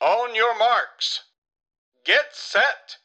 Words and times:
On 0.00 0.36
your 0.36 0.58
marks. 0.58 1.20
Get 2.06 2.34
set! 2.52 2.98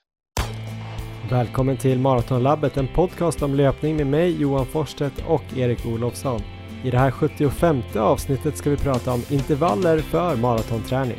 Välkommen 1.32 1.78
till 1.78 2.00
Maratonlabbet, 2.00 2.78
en 2.78 2.88
podcast 2.88 3.42
om 3.42 3.56
löpning 3.56 3.96
med 3.96 4.08
mig 4.08 4.42
Johan 4.42 4.66
Forsstedt 4.66 5.24
och 5.28 5.58
Erik 5.58 5.86
Olofsson. 5.86 6.42
I 6.84 6.92
det 6.92 6.98
här 6.98 7.12
75 7.12 7.82
avsnittet 7.96 8.58
ska 8.58 8.70
vi 8.70 8.78
prata 8.78 9.14
om 9.14 9.24
intervaller 9.30 10.00
för 10.00 10.36
maratonträning. 10.36 11.18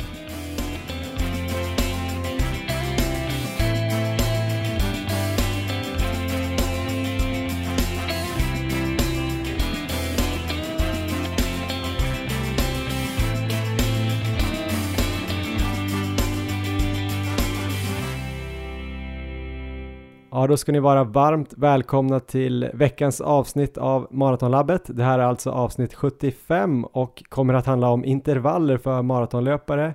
Ja, 20.45 20.49
då 20.49 20.57
ska 20.57 20.73
ni 20.73 20.81
vara 20.81 21.05
varmt 21.05 21.55
välkomna 21.57 22.21
till 22.21 22.71
veckans 22.75 23.21
avsnitt 23.21 23.79
av 23.79 24.07
Maratonlabbet. 24.11 24.83
Det 24.87 25.05
här 25.05 25.19
är 25.19 25.23
alltså 25.23 25.51
avsnitt 25.51 25.95
75 25.95 26.85
och 26.85 27.23
kommer 27.29 27.55
att 27.55 27.67
handla 27.67 27.89
om 27.89 28.05
intervaller 28.05 28.79
för 28.79 29.03
maratonlöpare. 29.03 29.95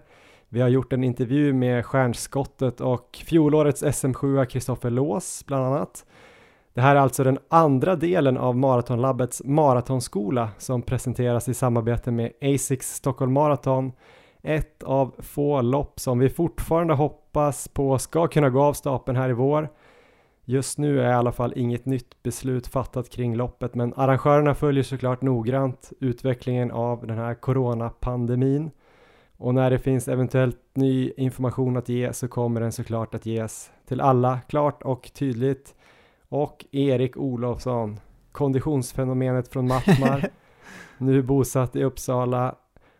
Vi 0.49 0.61
har 0.61 0.69
gjort 0.69 0.93
en 0.93 1.03
intervju 1.03 1.53
med 1.53 1.85
stjärnskottet 1.85 2.81
och 2.81 3.19
fjolårets 3.25 3.83
SM7 3.83 4.45
Kristoffer 4.45 4.89
Lås 4.89 5.43
bland 5.47 5.65
annat. 5.65 6.05
Det 6.73 6.81
här 6.81 6.95
är 6.95 6.99
alltså 6.99 7.23
den 7.23 7.39
andra 7.49 7.95
delen 7.95 8.37
av 8.37 8.57
Maratonlabbets 8.57 9.41
maratonskola 9.45 10.49
som 10.57 10.81
presenteras 10.81 11.49
i 11.49 11.53
samarbete 11.53 12.11
med 12.11 12.31
Asics 12.41 12.95
Stockholm 12.95 13.33
Marathon. 13.33 13.91
Ett 14.43 14.83
av 14.83 15.15
få 15.19 15.61
lopp 15.61 15.99
som 15.99 16.19
vi 16.19 16.29
fortfarande 16.29 16.93
hoppas 16.93 17.67
på 17.67 17.99
ska 17.99 18.27
kunna 18.27 18.49
gå 18.49 18.61
av 18.61 18.73
stapeln 18.73 19.17
här 19.17 19.29
i 19.29 19.33
vår. 19.33 19.69
Just 20.49 20.77
nu 20.77 21.01
är 21.01 21.09
i 21.09 21.13
alla 21.13 21.31
fall 21.31 21.53
inget 21.55 21.85
nytt 21.85 22.23
beslut 22.23 22.67
fattat 22.67 23.09
kring 23.09 23.35
loppet, 23.35 23.75
men 23.75 23.93
arrangörerna 23.95 24.55
följer 24.55 24.83
såklart 24.83 25.21
noggrant 25.21 25.91
utvecklingen 25.99 26.71
av 26.71 27.07
den 27.07 27.17
här 27.17 27.33
coronapandemin. 27.33 28.71
Och 29.37 29.53
när 29.53 29.69
det 29.69 29.79
finns 29.79 30.07
eventuellt 30.07 30.57
ny 30.73 31.11
information 31.17 31.77
att 31.77 31.89
ge 31.89 32.13
så 32.13 32.27
kommer 32.27 32.61
den 32.61 32.71
såklart 32.71 33.15
att 33.15 33.25
ges 33.25 33.71
till 33.87 34.01
alla 34.01 34.39
klart 34.39 34.83
och 34.83 35.11
tydligt. 35.13 35.75
Och 36.29 36.65
Erik 36.71 37.17
Olofsson, 37.17 37.99
konditionsfenomenet 38.31 39.47
från 39.47 39.67
Mattmar, 39.67 40.29
nu 40.97 41.21
bosatt 41.21 41.75
i 41.75 41.83
Uppsala. 41.83 42.55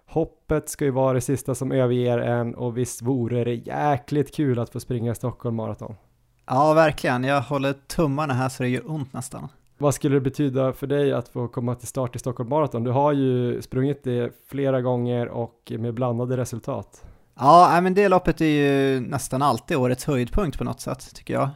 Hoppet 0.06 0.70
ska 0.70 0.86
ju 0.86 0.92
vara 0.92 1.14
det 1.14 1.22
sista 1.22 1.56
som 1.56 1.72
överger 1.72 2.18
en 2.18 2.56
och 2.56 2.78
visst 2.78 3.02
vore 3.02 3.44
det 3.44 3.54
jäkligt 3.54 4.36
kul 4.36 4.60
att 4.60 4.70
få 4.70 4.80
springa 4.80 5.16
Stockholm 5.16 5.56
Marathon. 5.56 5.96
Ja, 6.50 6.74
verkligen. 6.74 7.24
Jag 7.24 7.42
håller 7.42 7.74
tummarna 7.74 8.34
här 8.34 8.50
så 8.50 8.64
det 8.64 8.70
gör 8.70 8.92
ont 8.92 9.14
nästan. 9.14 9.50
Vad 9.78 9.96
skulle 9.96 10.16
det 10.16 10.22
betyda 10.22 10.74
för 10.74 10.88
dig 10.88 11.14
att 11.14 11.30
få 11.30 11.48
komma 11.48 11.76
till 11.76 11.88
start 11.88 12.16
i 12.16 12.20
Stockholm 12.20 12.50
Marathon? 12.50 12.84
Du 12.84 12.92
har 12.92 13.14
ju 13.14 13.62
sprungit 13.62 14.04
det 14.04 14.32
flera 14.50 14.82
gånger 14.82 15.28
och 15.28 15.72
med 15.78 15.94
blandade 15.94 16.38
resultat. 16.38 17.04
Ja, 17.40 17.80
men 17.82 17.94
det 17.94 18.10
loppet 18.10 18.42
är 18.42 18.46
ju 18.46 19.00
nästan 19.00 19.42
alltid 19.42 19.78
årets 19.78 20.06
höjdpunkt 20.06 20.58
på 20.58 20.64
något 20.64 20.82
sätt, 20.82 21.16
tycker 21.16 21.34
jag. 21.34 21.50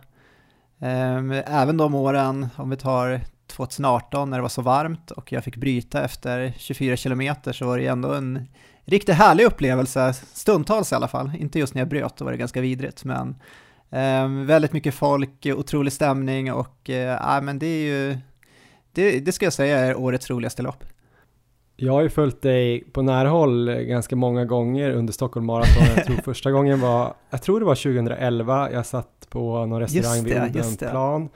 Ehm, 0.79 1.31
även 1.31 1.77
de 1.77 1.95
åren, 1.95 2.47
om 2.55 2.69
vi 2.69 2.77
tar 2.77 3.21
2018 3.47 4.29
när 4.29 4.37
det 4.37 4.41
var 4.41 4.49
så 4.49 4.61
varmt 4.61 5.11
och 5.11 5.31
jag 5.31 5.43
fick 5.43 5.57
bryta 5.57 6.03
efter 6.03 6.53
24 6.57 6.95
kilometer 6.95 7.53
så 7.53 7.65
var 7.65 7.77
det 7.77 7.87
ändå 7.87 8.13
en 8.13 8.47
riktigt 8.85 9.15
härlig 9.15 9.45
upplevelse, 9.45 10.13
stundtals 10.13 10.91
i 10.91 10.95
alla 10.95 11.07
fall. 11.07 11.31
Inte 11.37 11.59
just 11.59 11.73
när 11.73 11.81
jag 11.81 11.89
bröt, 11.89 12.17
då 12.17 12.25
var 12.25 12.31
det 12.31 12.37
ganska 12.37 12.61
vidrigt, 12.61 13.03
men 13.03 13.35
Um, 13.93 14.45
väldigt 14.45 14.73
mycket 14.73 14.93
folk, 14.93 15.45
otrolig 15.45 15.93
stämning 15.93 16.53
och 16.53 16.89
uh, 16.89 17.41
men 17.41 17.59
det 17.59 17.67
är 17.67 17.85
ju, 17.85 18.17
det, 18.91 19.19
det 19.19 19.31
ska 19.31 19.45
jag 19.45 19.53
säga 19.53 19.79
är 19.79 19.95
årets 19.95 20.29
roligaste 20.29 20.61
lopp. 20.61 20.83
Jag 21.75 21.93
har 21.93 22.01
ju 22.01 22.09
följt 22.09 22.41
dig 22.41 22.83
på 22.83 23.01
nära 23.01 23.29
håll 23.29 23.69
ganska 23.69 24.15
många 24.15 24.45
gånger 24.45 24.91
under 24.91 25.13
Stockholm 25.13 25.45
Marathon. 25.45 25.83
Jag 25.95 26.05
tror 26.05 26.15
första 26.23 26.51
gången 26.51 26.81
var, 26.81 27.13
jag 27.29 27.41
tror 27.41 27.59
det 27.59 27.65
var 27.65 27.75
2011, 27.75 28.71
jag 28.71 28.85
satt 28.85 29.27
på 29.29 29.65
någon 29.65 29.79
restaurang 29.79 30.23
vid 30.23 30.37
Odenplan 30.37 31.29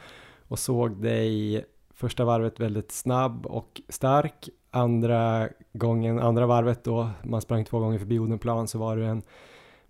och 0.47 0.59
såg 0.59 1.01
dig 1.01 1.65
första 1.95 2.25
varvet 2.25 2.59
väldigt 2.59 2.91
snabb 2.91 3.45
och 3.45 3.81
stark. 3.89 4.49
Andra 4.71 5.49
gången, 5.73 6.19
andra 6.19 6.45
varvet 6.45 6.83
då, 6.83 7.09
man 7.23 7.41
sprang 7.41 7.65
två 7.65 7.79
gånger 7.79 7.99
förbi 7.99 8.19
Odenplan 8.19 8.67
så 8.67 8.79
var 8.79 8.97
du 8.97 9.05
en 9.05 9.21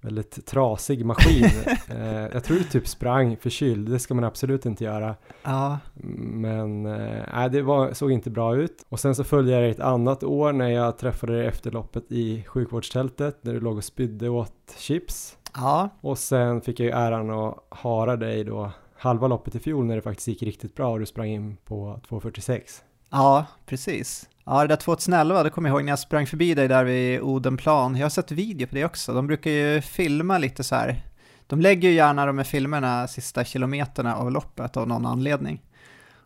väldigt 0.01 0.45
trasig 0.45 1.05
maskin. 1.05 1.43
eh, 1.89 2.27
jag 2.33 2.43
tror 2.43 2.57
du 2.57 2.63
typ 2.63 2.87
sprang 2.87 3.37
förkyld, 3.37 3.89
det 3.89 3.99
ska 3.99 4.13
man 4.13 4.23
absolut 4.23 4.65
inte 4.65 4.83
göra. 4.83 5.15
Ja. 5.43 5.79
Men 6.19 6.85
eh, 6.85 7.49
det 7.51 7.61
var, 7.61 7.93
såg 7.93 8.11
inte 8.11 8.29
bra 8.29 8.55
ut. 8.55 8.85
Och 8.89 8.99
sen 8.99 9.15
så 9.15 9.23
följde 9.23 9.51
jag 9.51 9.61
dig 9.61 9.71
ett 9.71 9.79
annat 9.79 10.23
år 10.23 10.53
när 10.53 10.69
jag 10.69 10.97
träffade 10.97 11.37
dig 11.37 11.47
efter 11.47 11.71
loppet 11.71 12.11
i 12.11 12.43
sjukvårdstältet 12.43 13.39
när 13.41 13.53
du 13.53 13.59
låg 13.59 13.77
och 13.77 13.83
spydde 13.83 14.29
åt 14.29 14.75
chips. 14.77 15.37
Ja. 15.55 15.89
Och 16.01 16.17
sen 16.17 16.61
fick 16.61 16.79
jag 16.79 16.85
ju 16.85 16.91
äran 16.91 17.29
att 17.29 17.63
hara 17.69 18.15
dig 18.15 18.43
då 18.43 18.71
halva 18.97 19.27
loppet 19.27 19.55
i 19.55 19.59
fjol 19.59 19.85
när 19.85 19.95
det 19.95 20.01
faktiskt 20.01 20.27
gick 20.27 20.43
riktigt 20.43 20.75
bra 20.75 20.91
och 20.91 20.99
du 20.99 21.05
sprang 21.05 21.27
in 21.27 21.57
på 21.65 21.99
2.46. 22.09 22.81
Ja, 23.09 23.45
precis. 23.65 24.29
Ja, 24.49 24.61
det 24.61 24.67
där 24.67 24.75
2011, 24.75 25.43
det 25.43 25.49
kommer 25.49 25.69
jag 25.69 25.75
ihåg 25.75 25.85
när 25.85 25.91
jag 25.91 25.99
sprang 25.99 26.27
förbi 26.27 26.53
dig 26.53 26.67
där 26.67 26.83
vid 26.83 27.21
Odenplan. 27.21 27.95
Jag 27.95 28.05
har 28.05 28.09
sett 28.09 28.31
video 28.31 28.67
på 28.67 28.75
det 28.75 28.85
också. 28.85 29.13
De 29.13 29.27
brukar 29.27 29.51
ju 29.51 29.81
filma 29.81 30.37
lite 30.37 30.63
så 30.63 30.75
här. 30.75 31.03
De 31.47 31.61
lägger 31.61 31.89
ju 31.89 31.95
gärna 31.95 32.25
de 32.25 32.37
här 32.37 32.45
filmerna 32.45 33.07
sista 33.07 33.43
kilometerna 33.43 34.15
av 34.15 34.31
loppet 34.31 34.77
av 34.77 34.87
någon 34.87 35.05
anledning. 35.05 35.61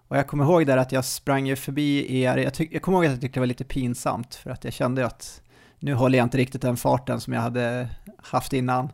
Och 0.07 0.17
jag 0.17 0.27
kommer 0.27 0.43
ihåg 0.43 0.65
där 0.65 0.77
att 0.77 0.91
jag 0.91 1.05
sprang 1.05 1.47
ju 1.47 1.55
förbi 1.55 2.21
er, 2.21 2.37
jag, 2.37 2.53
tyck, 2.53 2.73
jag 2.73 2.81
kommer 2.81 2.97
ihåg 2.97 3.05
att 3.05 3.11
jag 3.11 3.21
tyckte 3.21 3.37
det 3.37 3.41
var 3.41 3.47
lite 3.47 3.63
pinsamt 3.63 4.35
för 4.35 4.49
att 4.49 4.63
jag 4.63 4.73
kände 4.73 5.05
att 5.05 5.41
nu 5.79 5.93
håller 5.93 6.17
jag 6.17 6.25
inte 6.25 6.38
riktigt 6.38 6.61
den 6.61 6.77
farten 6.77 7.21
som 7.21 7.33
jag 7.33 7.41
hade 7.41 7.89
haft 8.17 8.53
innan. 8.53 8.89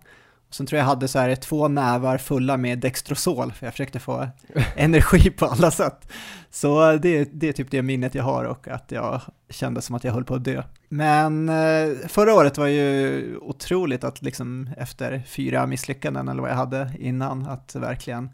Sen 0.50 0.66
tror 0.66 0.78
jag 0.78 0.86
hade 0.86 1.08
så 1.08 1.20
här 1.20 1.36
två 1.36 1.68
nävar 1.68 2.18
fulla 2.18 2.58
med 2.58 2.80
Dextrosol, 2.80 3.52
för 3.52 3.66
jag 3.66 3.74
försökte 3.74 4.00
få 4.00 4.28
energi 4.76 5.30
på 5.30 5.46
alla 5.46 5.72
sätt. 5.72 6.12
Så 6.50 6.98
det, 6.98 7.30
det 7.34 7.50
är 7.50 7.54
typ 7.54 7.72
det 7.72 7.82
minnet 7.82 8.16
jag 8.16 8.24
har 8.24 8.46
och 8.46 8.68
att 8.68 8.92
jag 8.92 9.22
kände 9.50 9.82
som 9.82 9.96
att 9.96 10.04
jag 10.04 10.14
höll 10.14 10.26
på 10.26 10.36
att 10.36 10.44
dö. 10.44 10.64
Men 10.90 11.50
eh, 11.50 12.08
förra 12.08 12.34
året 12.34 12.58
var 12.58 12.68
ju 12.68 13.38
otroligt 13.38 14.04
att 14.04 14.22
liksom 14.22 14.70
efter 14.78 15.24
fyra 15.28 15.66
misslyckanden 15.66 16.28
eller 16.28 16.42
vad 16.42 16.52
jag 16.52 16.56
hade 16.56 16.92
innan, 17.00 17.48
att 17.48 17.76
verkligen, 17.76 18.30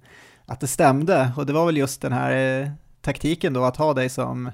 att 0.45 0.59
det 0.59 0.67
stämde. 0.67 1.31
Och 1.37 1.45
det 1.45 1.53
var 1.53 1.65
väl 1.65 1.77
just 1.77 2.01
den 2.01 2.13
här 2.13 2.61
eh, 2.61 2.69
taktiken 3.01 3.53
då, 3.53 3.63
att 3.63 3.77
ha 3.77 3.93
dig 3.93 4.09
som 4.09 4.51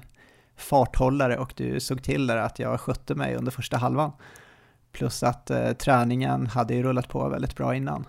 farthållare 0.56 1.38
och 1.38 1.52
du 1.56 1.80
såg 1.80 2.02
till 2.02 2.26
där 2.26 2.36
att 2.36 2.58
jag 2.58 2.80
skötte 2.80 3.14
mig 3.14 3.36
under 3.36 3.52
första 3.52 3.76
halvan. 3.76 4.12
Plus 4.92 5.22
att 5.22 5.50
eh, 5.50 5.72
träningen 5.72 6.46
hade 6.46 6.74
ju 6.74 6.82
rullat 6.82 7.08
på 7.08 7.28
väldigt 7.28 7.56
bra 7.56 7.74
innan, 7.74 8.06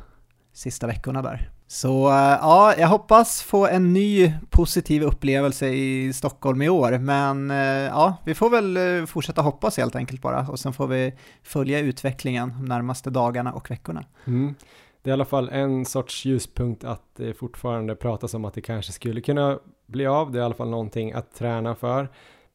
sista 0.54 0.88
veckorna 0.88 1.22
där. 1.22 1.52
Så 1.72 2.10
eh, 2.10 2.38
ja, 2.42 2.76
jag 2.78 2.88
hoppas 2.88 3.42
få 3.42 3.68
en 3.68 3.94
ny 3.94 4.34
positiv 4.50 5.04
upplevelse 5.04 5.68
i 5.68 6.14
Stockholm 6.14 6.62
i 6.62 6.70
år, 6.70 6.98
men 6.98 7.52
eh, 7.52 7.58
ja, 7.68 8.18
vi 8.26 8.36
får 8.36 8.50
väl 8.50 8.78
eh, 8.78 9.06
fortsätta 9.06 9.42
hoppas 9.42 9.78
helt 9.78 9.96
enkelt 9.96 10.22
bara 10.22 10.48
och 10.48 10.60
sen 10.60 10.74
får 10.74 10.88
vi 10.88 11.14
följa 11.44 11.80
utvecklingen 11.80 12.50
de 12.50 12.66
närmaste 12.66 13.10
dagarna 13.10 13.54
och 13.54 13.72
veckorna. 13.72 14.04
Mm. 14.26 14.56
Det 15.02 15.10
är 15.10 15.12
i 15.12 15.14
alla 15.14 15.26
fall 15.26 15.50
en 15.50 15.86
sorts 15.86 16.26
ljuspunkt 16.26 16.84
att 16.84 17.16
det 17.16 17.34
fortfarande 17.34 17.96
pratas 17.96 18.34
om 18.34 18.46
att 18.46 18.54
det 18.54 18.62
kanske 18.62 18.92
skulle 18.92 19.22
kunna 19.22 19.60
bli 19.88 20.06
av. 20.06 20.32
Det 20.32 20.38
är 20.38 20.42
i 20.42 20.46
alla 20.46 20.56
fall 20.56 20.70
någonting 20.70 21.12
att 21.12 21.34
träna 21.34 21.76
för. 21.76 22.10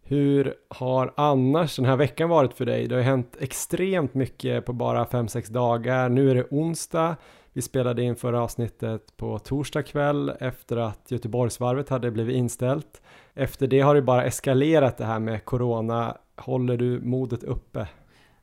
Hur 0.09 0.55
har 0.69 1.13
annars 1.17 1.77
den 1.77 1.85
här 1.85 1.97
veckan 1.97 2.29
varit 2.29 2.55
för 2.55 2.67
dig? 2.67 2.87
Det 2.87 2.95
har 2.95 3.01
ju 3.01 3.09
hänt 3.09 3.37
extremt 3.41 4.15
mycket 4.15 4.67
på 4.67 4.73
bara 4.73 5.05
5-6 5.05 5.53
dagar. 5.53 6.09
Nu 6.09 6.31
är 6.31 6.35
det 6.35 6.47
onsdag. 6.51 7.17
Vi 7.53 7.63
spelade 7.63 8.03
in 8.03 8.17
förra 8.17 8.43
avsnittet 8.43 9.17
på 9.17 9.39
torsdag 9.39 9.83
kväll 9.83 10.33
efter 10.41 10.77
att 10.77 11.11
Göteborgsvarvet 11.11 11.89
hade 11.89 12.11
blivit 12.11 12.37
inställt. 12.37 13.03
Efter 13.35 13.67
det 13.67 13.81
har 13.81 13.95
det 13.95 14.03
bara 14.03 14.25
eskalerat 14.25 14.99
det 14.99 15.05
här 15.05 15.19
med 15.19 15.45
corona. 15.45 16.17
Håller 16.37 16.77
du 16.77 17.01
modet 17.01 17.43
uppe? 17.43 17.89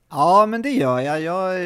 Ja, 0.09 0.45
men 0.45 0.61
det 0.61 0.69
gör 0.69 0.99
jag. 0.99 1.21
Jag, 1.21 1.63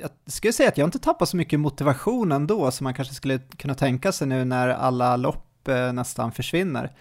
jag 0.00 0.10
skulle 0.26 0.52
säga 0.52 0.68
att 0.68 0.78
jag 0.78 0.86
inte 0.86 0.98
tappar 0.98 1.26
så 1.26 1.36
mycket 1.36 1.60
motivation 1.60 2.32
ändå 2.32 2.70
som 2.70 2.84
man 2.84 2.94
kanske 2.94 3.14
skulle 3.14 3.38
kunna 3.38 3.74
tänka 3.74 4.12
sig 4.12 4.26
nu 4.26 4.44
när 4.44 4.68
alla 4.68 5.16
lopp 5.16 5.68
eh, 5.68 5.92
nästan 5.92 6.32
försvinner. 6.32 6.92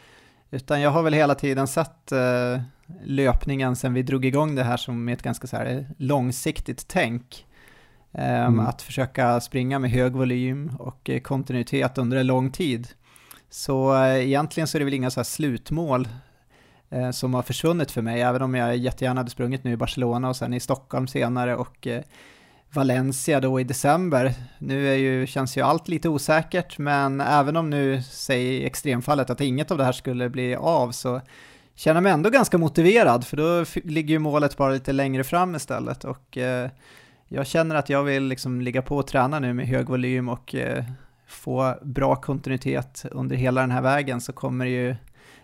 Utan 0.51 0.81
jag 0.81 0.91
har 0.91 1.03
väl 1.03 1.13
hela 1.13 1.35
tiden 1.35 1.67
sett 1.67 2.11
eh, 2.11 2.61
löpningen 3.03 3.75
sen 3.75 3.93
vi 3.93 4.01
drog 4.01 4.25
igång 4.25 4.55
det 4.55 4.63
här 4.63 4.77
som 4.77 5.09
ett 5.09 5.21
ganska 5.21 5.47
så 5.47 5.57
här 5.57 5.87
långsiktigt 5.97 6.87
tänk. 6.87 7.45
Eh, 8.11 8.45
mm. 8.45 8.59
Att 8.59 8.81
försöka 8.81 9.41
springa 9.41 9.79
med 9.79 9.91
hög 9.91 10.13
volym 10.13 10.71
och 10.79 11.09
eh, 11.09 11.19
kontinuitet 11.19 11.97
under 11.97 12.17
en 12.17 12.27
lång 12.27 12.51
tid. 12.51 12.87
Så 13.49 13.95
eh, 13.95 14.25
egentligen 14.25 14.67
så 14.67 14.77
är 14.77 14.79
det 14.79 14.85
väl 14.85 14.93
inga 14.93 15.11
så 15.11 15.19
här 15.19 15.25
slutmål 15.25 16.07
eh, 16.89 17.11
som 17.11 17.33
har 17.33 17.41
försvunnit 17.41 17.91
för 17.91 18.01
mig, 18.01 18.21
även 18.21 18.41
om 18.41 18.55
jag 18.55 18.77
jättegärna 18.77 19.19
hade 19.19 19.29
sprungit 19.29 19.63
nu 19.63 19.71
i 19.71 19.77
Barcelona 19.77 20.29
och 20.29 20.35
sen 20.35 20.53
i 20.53 20.59
Stockholm 20.59 21.07
senare 21.07 21.55
och 21.55 21.87
eh, 21.87 22.01
Valencia 22.73 23.39
då 23.39 23.59
i 23.59 23.63
december. 23.63 24.33
Nu 24.59 24.87
är 24.87 24.95
ju, 24.95 25.27
känns 25.27 25.57
ju 25.57 25.61
allt 25.61 25.87
lite 25.87 26.09
osäkert, 26.09 26.77
men 26.77 27.21
även 27.21 27.55
om 27.55 27.69
nu, 27.69 28.01
säg 28.01 28.65
extremfallet, 28.65 29.29
att 29.29 29.41
inget 29.41 29.71
av 29.71 29.77
det 29.77 29.83
här 29.83 29.91
skulle 29.91 30.29
bli 30.29 30.55
av 30.55 30.91
så 30.91 31.21
känner 31.75 31.95
jag 31.95 32.03
mig 32.03 32.11
ändå 32.11 32.29
ganska 32.29 32.57
motiverad, 32.57 33.25
för 33.25 33.37
då 33.37 33.65
ligger 33.83 34.09
ju 34.09 34.19
målet 34.19 34.57
bara 34.57 34.73
lite 34.73 34.93
längre 34.93 35.23
fram 35.23 35.55
istället. 35.55 36.03
Och 36.03 36.37
eh, 36.37 36.69
jag 37.27 37.47
känner 37.47 37.75
att 37.75 37.89
jag 37.89 38.03
vill 38.03 38.23
liksom 38.23 38.61
ligga 38.61 38.81
på 38.81 38.97
och 38.97 39.07
träna 39.07 39.39
nu 39.39 39.53
med 39.53 39.67
hög 39.67 39.89
volym 39.89 40.29
och 40.29 40.55
eh, 40.55 40.83
få 41.27 41.75
bra 41.81 42.15
kontinuitet 42.15 43.05
under 43.11 43.35
hela 43.35 43.61
den 43.61 43.71
här 43.71 43.81
vägen 43.81 44.21
så 44.21 44.33
kommer 44.33 44.65
det 44.65 44.71
ju, 44.71 44.95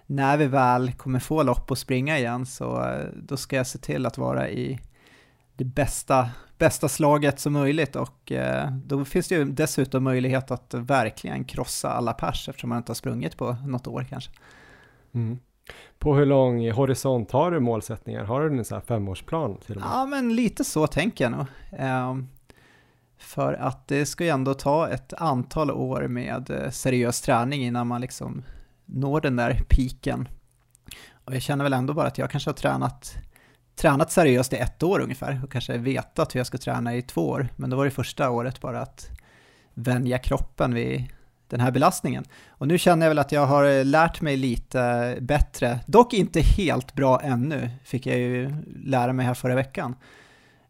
när 0.05 0.37
vi 0.37 0.45
väl 0.45 0.91
kommer 0.91 1.19
få 1.19 1.43
lopp 1.43 1.71
och 1.71 1.77
springa 1.77 2.17
igen, 2.17 2.45
så 2.45 2.83
eh, 2.83 3.05
då 3.15 3.37
ska 3.37 3.55
jag 3.55 3.67
se 3.67 3.77
till 3.77 4.05
att 4.05 4.17
vara 4.17 4.49
i 4.49 4.79
det 5.55 5.63
bästa, 5.65 6.29
bästa 6.57 6.89
slaget 6.89 7.39
som 7.39 7.53
möjligt 7.53 7.95
och 7.95 8.31
eh, 8.31 8.71
då 8.71 9.05
finns 9.05 9.27
det 9.27 9.35
ju 9.35 9.45
dessutom 9.45 10.03
möjlighet 10.03 10.51
att 10.51 10.73
verkligen 10.73 11.43
krossa 11.43 11.89
alla 11.89 12.13
pers 12.13 12.49
eftersom 12.49 12.69
man 12.69 12.77
inte 12.77 12.89
har 12.89 12.95
sprungit 12.95 13.37
på 13.37 13.55
något 13.65 13.87
år 13.87 14.05
kanske. 14.09 14.31
Mm. 15.13 15.39
På 15.99 16.15
hur 16.15 16.25
lång 16.25 16.71
horisont 16.71 17.31
har 17.31 17.51
du 17.51 17.59
målsättningar? 17.59 18.23
Har 18.23 18.49
du 18.49 18.57
en 18.57 18.65
sån 18.65 18.75
här 18.75 18.85
femårsplan? 18.85 19.57
Till 19.65 19.75
och 19.75 19.81
med? 19.81 19.89
Ja, 19.91 20.05
men 20.05 20.35
lite 20.35 20.63
så 20.63 20.87
tänker 20.87 21.23
jag 21.23 21.31
nog. 21.31 21.45
Um, 21.79 22.29
för 23.17 23.53
att 23.53 23.87
det 23.87 24.05
ska 24.05 24.23
ju 24.23 24.29
ändå 24.29 24.53
ta 24.53 24.89
ett 24.89 25.13
antal 25.13 25.71
år 25.71 26.07
med 26.07 26.49
eh, 26.49 26.69
seriös 26.69 27.21
träning 27.21 27.63
innan 27.63 27.87
man 27.87 28.01
liksom 28.01 28.43
når 28.85 29.21
den 29.21 29.35
där 29.35 29.61
piken. 29.69 30.27
Och 31.25 31.35
jag 31.35 31.41
känner 31.41 31.63
väl 31.63 31.73
ändå 31.73 31.93
bara 31.93 32.07
att 32.07 32.17
jag 32.17 32.31
kanske 32.31 32.49
har 32.49 32.55
tränat, 32.55 33.15
tränat 33.75 34.11
seriöst 34.11 34.53
i 34.53 34.55
ett 34.55 34.83
år 34.83 34.99
ungefär 34.99 35.41
och 35.43 35.51
kanske 35.51 35.77
vetat 35.77 36.35
hur 36.35 36.39
jag 36.39 36.47
ska 36.47 36.57
träna 36.57 36.95
i 36.95 37.01
två 37.01 37.29
år. 37.29 37.47
Men 37.55 37.69
då 37.69 37.77
var 37.77 37.85
det 37.85 37.91
första 37.91 38.29
året 38.29 38.61
bara 38.61 38.81
att 38.81 39.09
vänja 39.73 40.17
kroppen 40.17 40.73
vid 40.73 41.07
den 41.47 41.59
här 41.59 41.71
belastningen. 41.71 42.23
Och 42.47 42.67
nu 42.67 42.77
känner 42.77 43.05
jag 43.05 43.09
väl 43.09 43.19
att 43.19 43.31
jag 43.31 43.45
har 43.45 43.83
lärt 43.83 44.21
mig 44.21 44.37
lite 44.37 45.17
bättre, 45.21 45.79
dock 45.85 46.13
inte 46.13 46.41
helt 46.41 46.93
bra 46.93 47.21
ännu, 47.21 47.69
fick 47.83 48.05
jag 48.05 48.17
ju 48.17 48.51
lära 48.85 49.13
mig 49.13 49.25
här 49.25 49.33
förra 49.33 49.55
veckan, 49.55 49.95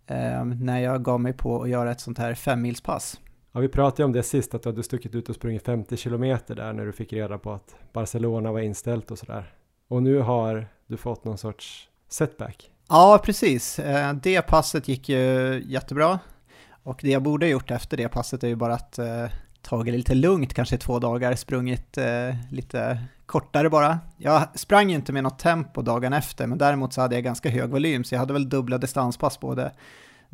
eh, 0.08 0.46
när 0.46 0.80
jag 0.80 1.04
gav 1.04 1.22
mig 1.22 1.34
på 1.34 1.62
att 1.62 1.70
göra 1.70 1.92
ett 1.92 2.00
sånt 2.00 2.18
här 2.18 2.34
femmilspass. 2.34 3.20
Ja, 3.52 3.60
vi 3.60 3.68
pratade 3.68 4.06
om 4.06 4.12
det 4.12 4.24
sist, 4.24 4.54
att 4.54 4.64
du 4.64 4.70
hade 4.70 4.84
stuckit 4.84 5.16
ut 5.16 5.30
och 5.30 5.36
sprungit 5.36 5.66
50 5.66 5.98
kilometer 5.98 6.56
där 6.56 6.74
när 6.74 6.86
du 6.86 6.92
fick 6.92 7.14
reda 7.14 7.38
på 7.38 7.52
att 7.52 7.76
Barcelona 7.94 8.52
var 8.52 8.60
inställt 8.60 9.12
och 9.12 9.18
sådär. 9.18 9.54
Och 9.88 10.04
nu 10.04 10.20
har 10.20 10.68
du 10.88 10.98
fått 10.98 11.24
någon 11.24 11.38
sorts 11.38 11.90
setback. 12.10 12.73
Ja, 12.90 13.22
precis. 13.24 13.80
Eh, 13.80 14.14
det 14.14 14.42
passet 14.42 14.88
gick 14.88 15.10
ju 15.10 15.64
jättebra. 15.66 16.20
Och 16.84 17.00
det 17.04 17.10
jag 17.10 17.24
borde 17.24 17.46
ha 17.46 17.52
gjort 17.52 17.72
efter 17.72 17.98
det 17.98 18.10
passet 18.10 18.44
är 18.44 18.48
ju 18.48 18.56
bara 18.56 18.74
att 18.74 19.00
eh, 19.00 19.26
tagit 19.62 19.94
det 19.94 19.98
lite 19.98 20.16
lugnt, 20.16 20.54
kanske 20.54 20.76
i 20.76 20.78
två 20.78 21.00
dagar, 21.00 21.36
sprungit 21.36 21.98
eh, 21.98 22.36
lite 22.52 22.98
kortare 23.26 23.70
bara. 23.70 24.00
Jag 24.18 24.60
sprang 24.60 24.90
ju 24.90 24.96
inte 24.96 25.14
med 25.14 25.24
något 25.24 25.40
tempo 25.40 25.82
dagen 25.82 26.14
efter, 26.14 26.48
men 26.48 26.58
däremot 26.58 26.94
så 26.94 27.02
hade 27.02 27.16
jag 27.16 27.24
ganska 27.24 27.50
hög 27.50 27.70
volym, 27.70 28.04
så 28.04 28.16
jag 28.16 28.20
hade 28.20 28.34
väl 28.34 28.50
dubbla 28.50 28.78
distanspass 28.78 29.40
både 29.40 29.72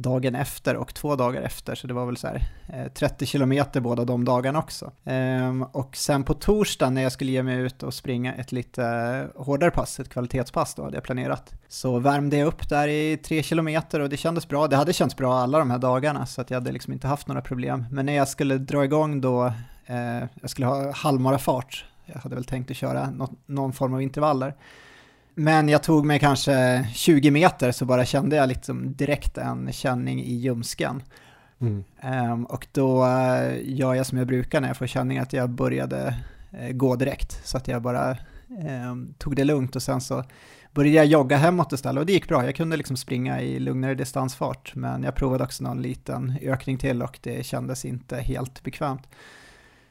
dagen 0.01 0.35
efter 0.35 0.75
och 0.75 0.93
två 0.93 1.15
dagar 1.15 1.41
efter, 1.41 1.75
så 1.75 1.87
det 1.87 1.93
var 1.93 2.05
väl 2.05 2.17
så 2.17 2.27
här 2.27 2.43
eh, 2.73 2.91
30 2.93 3.25
kilometer 3.25 3.81
båda 3.81 4.05
de 4.05 4.25
dagarna 4.25 4.59
också. 4.59 4.91
Ehm, 5.05 5.63
och 5.63 5.97
sen 5.97 6.23
på 6.23 6.33
torsdagen 6.33 6.93
när 6.93 7.01
jag 7.01 7.11
skulle 7.11 7.31
ge 7.31 7.43
mig 7.43 7.59
ut 7.59 7.83
och 7.83 7.93
springa 7.93 8.33
ett 8.33 8.51
lite 8.51 8.83
hårdare 9.35 9.71
pass, 9.71 9.99
ett 9.99 10.09
kvalitetspass 10.09 10.75
då 10.75 10.83
hade 10.83 10.97
jag 10.97 11.03
planerat, 11.03 11.53
så 11.67 11.99
värmde 11.99 12.37
jag 12.37 12.47
upp 12.47 12.69
där 12.69 12.87
i 12.87 13.17
tre 13.17 13.43
kilometer 13.43 13.99
och 13.99 14.09
det 14.09 14.17
kändes 14.17 14.47
bra. 14.47 14.67
Det 14.67 14.75
hade 14.75 14.93
känts 14.93 15.17
bra 15.17 15.33
alla 15.33 15.59
de 15.59 15.71
här 15.71 15.79
dagarna, 15.79 16.25
så 16.25 16.41
att 16.41 16.49
jag 16.49 16.57
hade 16.57 16.71
liksom 16.71 16.93
inte 16.93 17.07
haft 17.07 17.27
några 17.27 17.41
problem. 17.41 17.85
Men 17.91 18.05
när 18.05 18.13
jag 18.13 18.27
skulle 18.27 18.57
dra 18.57 18.83
igång 18.83 19.21
då, 19.21 19.45
eh, 19.85 20.23
jag 20.41 20.49
skulle 20.49 20.67
ha 20.67 20.91
halvmarafart, 20.91 21.85
jag 22.05 22.19
hade 22.19 22.35
väl 22.35 22.45
tänkt 22.45 22.71
att 22.71 22.77
köra 22.77 23.13
någon 23.45 23.73
form 23.73 23.93
av 23.93 24.01
intervaller, 24.01 24.55
men 25.35 25.69
jag 25.69 25.83
tog 25.83 26.05
mig 26.05 26.19
kanske 26.19 26.87
20 26.93 27.31
meter 27.31 27.71
så 27.71 27.85
bara 27.85 28.05
kände 28.05 28.35
jag 28.35 28.49
liksom 28.49 28.93
direkt 28.93 29.37
en 29.37 29.71
känning 29.71 30.23
i 30.23 30.33
ljumsken. 30.33 31.03
Mm. 31.61 31.83
Um, 32.31 32.45
och 32.45 32.67
då 32.71 33.03
uh, 33.03 33.57
gör 33.63 33.93
jag 33.93 34.05
som 34.05 34.17
jag 34.17 34.27
brukar 34.27 34.61
när 34.61 34.67
jag 34.67 34.77
får 34.77 34.87
känning 34.87 35.17
att 35.17 35.33
jag 35.33 35.49
började 35.49 36.15
uh, 36.53 36.71
gå 36.71 36.95
direkt. 36.95 37.47
Så 37.47 37.57
att 37.57 37.67
jag 37.67 37.81
bara 37.81 38.17
um, 38.91 39.13
tog 39.17 39.35
det 39.35 39.43
lugnt 39.43 39.75
och 39.75 39.83
sen 39.83 40.01
så 40.01 40.23
började 40.73 40.97
jag 40.97 41.05
jogga 41.05 41.37
hemåt 41.37 41.71
istället 41.71 41.99
och 41.99 42.05
det 42.05 42.13
gick 42.13 42.27
bra. 42.27 42.45
Jag 42.45 42.55
kunde 42.55 42.77
liksom 42.77 42.97
springa 42.97 43.41
i 43.41 43.59
lugnare 43.59 43.95
distansfart 43.95 44.75
men 44.75 45.03
jag 45.03 45.15
provade 45.15 45.43
också 45.43 45.63
någon 45.63 45.81
liten 45.81 46.37
ökning 46.41 46.77
till 46.77 47.01
och 47.01 47.19
det 47.21 47.45
kändes 47.45 47.85
inte 47.85 48.17
helt 48.17 48.63
bekvämt. 48.63 49.07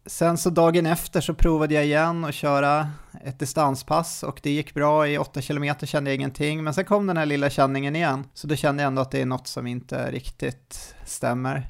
Sen 0.09 0.39
så 0.39 0.51
dagen 0.51 0.87
efter 0.87 1.21
så 1.21 1.35
provade 1.35 1.75
jag 1.75 1.85
igen 1.85 2.25
att 2.25 2.35
köra 2.35 2.89
ett 3.25 3.39
distanspass 3.39 4.23
och 4.23 4.41
det 4.43 4.51
gick 4.51 4.75
bra. 4.75 5.09
I 5.09 5.19
8 5.19 5.43
km 5.43 5.75
kände 5.83 6.11
jag 6.11 6.15
ingenting, 6.15 6.65
men 6.65 6.75
sen 6.75 6.85
kom 6.85 7.07
den 7.07 7.17
här 7.17 7.27
lilla 7.27 7.51
känningen 7.51 7.97
igen. 7.97 8.25
Så 8.35 8.47
då 8.47 8.57
kände 8.57 8.83
jag 8.83 8.89
ändå 8.89 9.03
att 9.03 9.11
det 9.11 9.21
är 9.21 9.27
något 9.27 9.47
som 9.47 9.67
inte 9.67 10.11
riktigt 10.11 10.95
stämmer. 11.05 11.67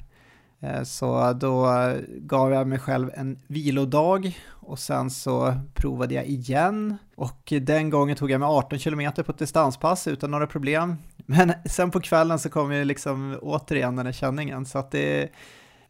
Eh, 0.59 0.83
så 0.83 1.33
då 1.33 1.67
gav 2.07 2.51
jag 2.51 2.67
mig 2.67 2.79
själv 2.79 3.11
en 3.13 3.39
vilodag 3.47 4.39
och 4.49 4.79
sen 4.79 5.09
så 5.09 5.53
provade 5.73 6.13
jag 6.13 6.25
igen. 6.25 6.97
Och 7.15 7.53
den 7.61 7.89
gången 7.89 8.15
tog 8.15 8.31
jag 8.31 8.39
mig 8.39 8.47
18 8.47 8.79
km 8.79 9.11
på 9.25 9.31
ett 9.31 9.37
distanspass 9.37 10.07
utan 10.07 10.31
några 10.31 10.47
problem. 10.47 10.95
Men 11.17 11.53
sen 11.65 11.91
på 11.91 11.99
kvällen 12.01 12.39
så 12.39 12.49
kom 12.49 12.73
ju 12.73 12.83
liksom 12.85 13.39
återigen 13.41 13.95
den 13.95 14.05
här 14.05 14.13
känningen. 14.13 14.65
Så 14.65 14.79
att 14.79 14.91
det 14.91 15.29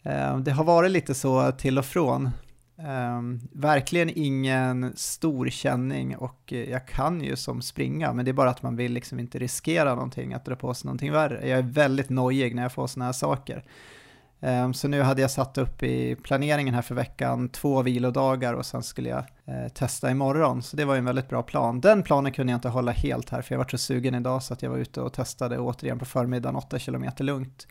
Eh, 0.04 0.38
det 0.38 0.51
har 0.51 0.63
varit 0.63 0.92
lite 0.92 1.13
så 1.13 1.51
till 1.51 1.78
och 1.78 1.86
från. 1.86 2.30
Eh, 2.78 3.22
verkligen 3.51 4.12
ingen 4.16 4.94
stor 4.96 5.50
känning 5.50 6.18
och 6.18 6.51
jag 6.51 6.88
kan 6.88 7.22
ju 7.22 7.36
som 7.36 7.62
springa, 7.62 8.13
men 8.13 8.25
det 8.25 8.31
är 8.31 8.34
bara 8.34 8.50
att 8.50 8.63
man 8.63 8.75
vill 8.75 8.94
liksom 8.94 9.19
inte 9.19 9.40
riskera 9.40 9.96
någonting, 9.96 10.34
att 10.34 10.46
dra 10.46 10.56
på 10.56 10.74
sig 10.74 10.88
någonting 10.88 11.12
värre. 11.12 11.48
Jag 11.48 11.60
är 11.60 11.63
väldigt 11.63 12.10
nojig 12.10 12.56
när 12.56 12.62
jag 12.62 12.72
får 12.72 12.88
sådana 12.88 13.06
här 13.06 13.13
saker. 13.13 13.63
Eh, 14.40 14.72
så 14.72 14.88
nu 14.88 15.01
hade 15.01 15.22
jag 15.22 15.31
satt 15.31 15.57
upp 15.57 15.84
i 15.84 16.16
planeringen 16.16 16.74
här 16.74 16.81
för 16.81 16.96
veckan 16.96 17.50
två 17.50 17.81
vilodagar 17.81 18.54
och 18.54 18.66
sen 18.66 18.84
skulle 18.84 19.10
jag 19.10 19.24
testa 19.74 20.12
imorgon, 20.12 20.62
så 20.62 20.78
det 20.78 20.86
var 20.86 20.94
ju 20.94 21.00
en 21.00 21.06
väldigt 21.06 21.30
bra 21.30 21.44
plan. 21.44 21.81
Den 21.81 22.04
planen 22.04 22.31
kunde 22.31 22.51
jag 22.54 22.57
inte 22.57 22.69
hålla 22.69 22.92
helt 22.92 23.30
här, 23.30 23.42
för 23.42 23.56
jag 23.56 23.60
var 23.60 23.68
så 23.68 23.78
sugen 23.78 24.16
idag 24.16 24.44
så 24.44 24.54
att 24.54 24.62
jag 24.62 24.69
var 24.69 24.78
ute 24.78 25.01
och 25.01 25.13
testade 25.13 25.60
återigen 25.60 26.00
på 26.00 26.06
förmiddagen 26.06 26.56
8 26.56 26.80
km 26.80 27.06
lugnt 27.18 27.68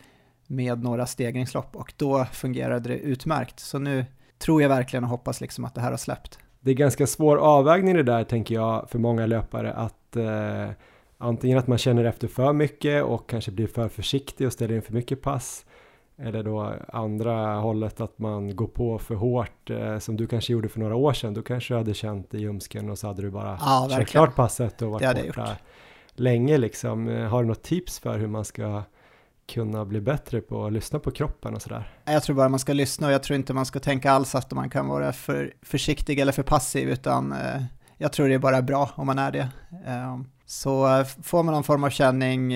med 0.49 0.83
några 0.83 1.05
stegringslopp 1.05 1.75
och 1.75 1.93
då 1.97 2.25
fungerade 2.25 2.89
det 2.89 2.97
utmärkt. 2.97 3.59
Så 3.59 3.79
nu 3.79 4.05
tror 4.37 4.61
jag 4.61 4.69
verkligen 4.69 5.03
och 5.03 5.09
hoppas 5.09 5.41
liksom 5.41 5.65
att 5.65 5.75
det 5.75 5.81
här 5.81 5.91
har 5.91 5.97
släppt. 5.97 6.39
Det 6.59 6.71
är 6.71 6.75
ganska 6.75 7.07
svår 7.07 7.37
avvägning 7.37 7.95
det 7.95 8.03
där 8.03 8.23
tänker 8.23 8.55
jag 8.55 8.89
för 8.89 8.99
många 8.99 9.25
löpare 9.25 9.73
att 9.73 10.15
eh, 10.15 10.69
antingen 11.17 11.57
att 11.57 11.67
man 11.67 11.77
känner 11.77 12.05
efter 12.05 12.27
för 12.27 12.53
mycket 12.53 13.03
och 13.03 13.29
kanske 13.29 13.51
blir 13.51 13.67
för 13.67 13.89
försiktig 13.89 14.47
och 14.47 14.53
ställer 14.53 14.75
in 14.75 14.81
för 14.81 14.93
mycket 14.93 15.21
pass 15.21 15.65
eller 16.17 16.43
då 16.43 16.73
andra 16.87 17.55
hållet 17.55 18.01
att 18.01 18.19
man 18.19 18.55
går 18.55 18.67
på 18.67 18.99
för 18.99 19.15
hårt 19.15 19.69
eh, 19.69 19.99
som 19.99 20.17
du 20.17 20.27
kanske 20.27 20.53
gjorde 20.53 20.69
för 20.69 20.79
några 20.79 20.95
år 20.95 21.13
sedan. 21.13 21.33
Då 21.33 21.41
kanske 21.41 21.73
du 21.73 21.77
hade 21.77 21.93
känt 21.93 22.33
i 22.33 22.37
ljumsken 22.37 22.89
och 22.89 22.99
så 22.99 23.07
hade 23.07 23.21
du 23.21 23.29
bara 23.29 23.57
ja, 23.61 23.87
kört 23.91 24.07
klart 24.07 24.35
passet 24.35 24.81
och 24.81 24.91
varit 24.91 25.25
borta 25.25 25.57
länge 26.13 26.57
liksom. 26.57 27.09
Eh, 27.09 27.27
har 27.27 27.41
du 27.41 27.47
något 27.47 27.63
tips 27.63 27.99
för 27.99 28.17
hur 28.17 28.27
man 28.27 28.45
ska 28.45 28.83
kunna 29.49 29.85
bli 29.85 30.01
bättre 30.01 30.41
på 30.41 30.65
att 30.65 30.73
lyssna 30.73 30.99
på 30.99 31.11
kroppen 31.11 31.55
och 31.55 31.61
sådär? 31.61 31.91
Jag 32.05 32.23
tror 32.23 32.35
bara 32.35 32.49
man 32.49 32.59
ska 32.59 32.73
lyssna 32.73 33.07
och 33.07 33.13
jag 33.13 33.23
tror 33.23 33.35
inte 33.35 33.53
man 33.53 33.65
ska 33.65 33.79
tänka 33.79 34.11
alls 34.11 34.35
att 34.35 34.51
man 34.51 34.69
kan 34.69 34.87
vara 34.87 35.13
för 35.13 35.53
försiktig 35.61 36.19
eller 36.19 36.31
för 36.31 36.43
passiv 36.43 36.89
utan 36.89 37.31
eh, 37.31 37.63
jag 37.97 38.13
tror 38.13 38.29
det 38.29 38.33
är 38.35 38.39
bara 38.39 38.61
bra 38.61 38.89
om 38.95 39.07
man 39.07 39.19
är 39.19 39.31
det. 39.31 39.49
Eh, 39.85 40.19
så 40.45 40.97
eh, 40.97 41.05
får 41.23 41.43
man 41.43 41.53
någon 41.53 41.63
form 41.63 41.83
av 41.83 41.89
känning, 41.89 42.53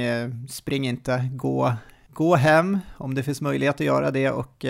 spring 0.50 0.88
inte, 0.88 1.30
gå, 1.34 1.74
gå 2.10 2.36
hem 2.36 2.80
om 2.98 3.16
det 3.16 3.24
finns 3.24 3.42
möjlighet 3.42 3.76
att 3.76 3.86
göra 3.86 4.12
det 4.12 4.32
och 4.32 4.66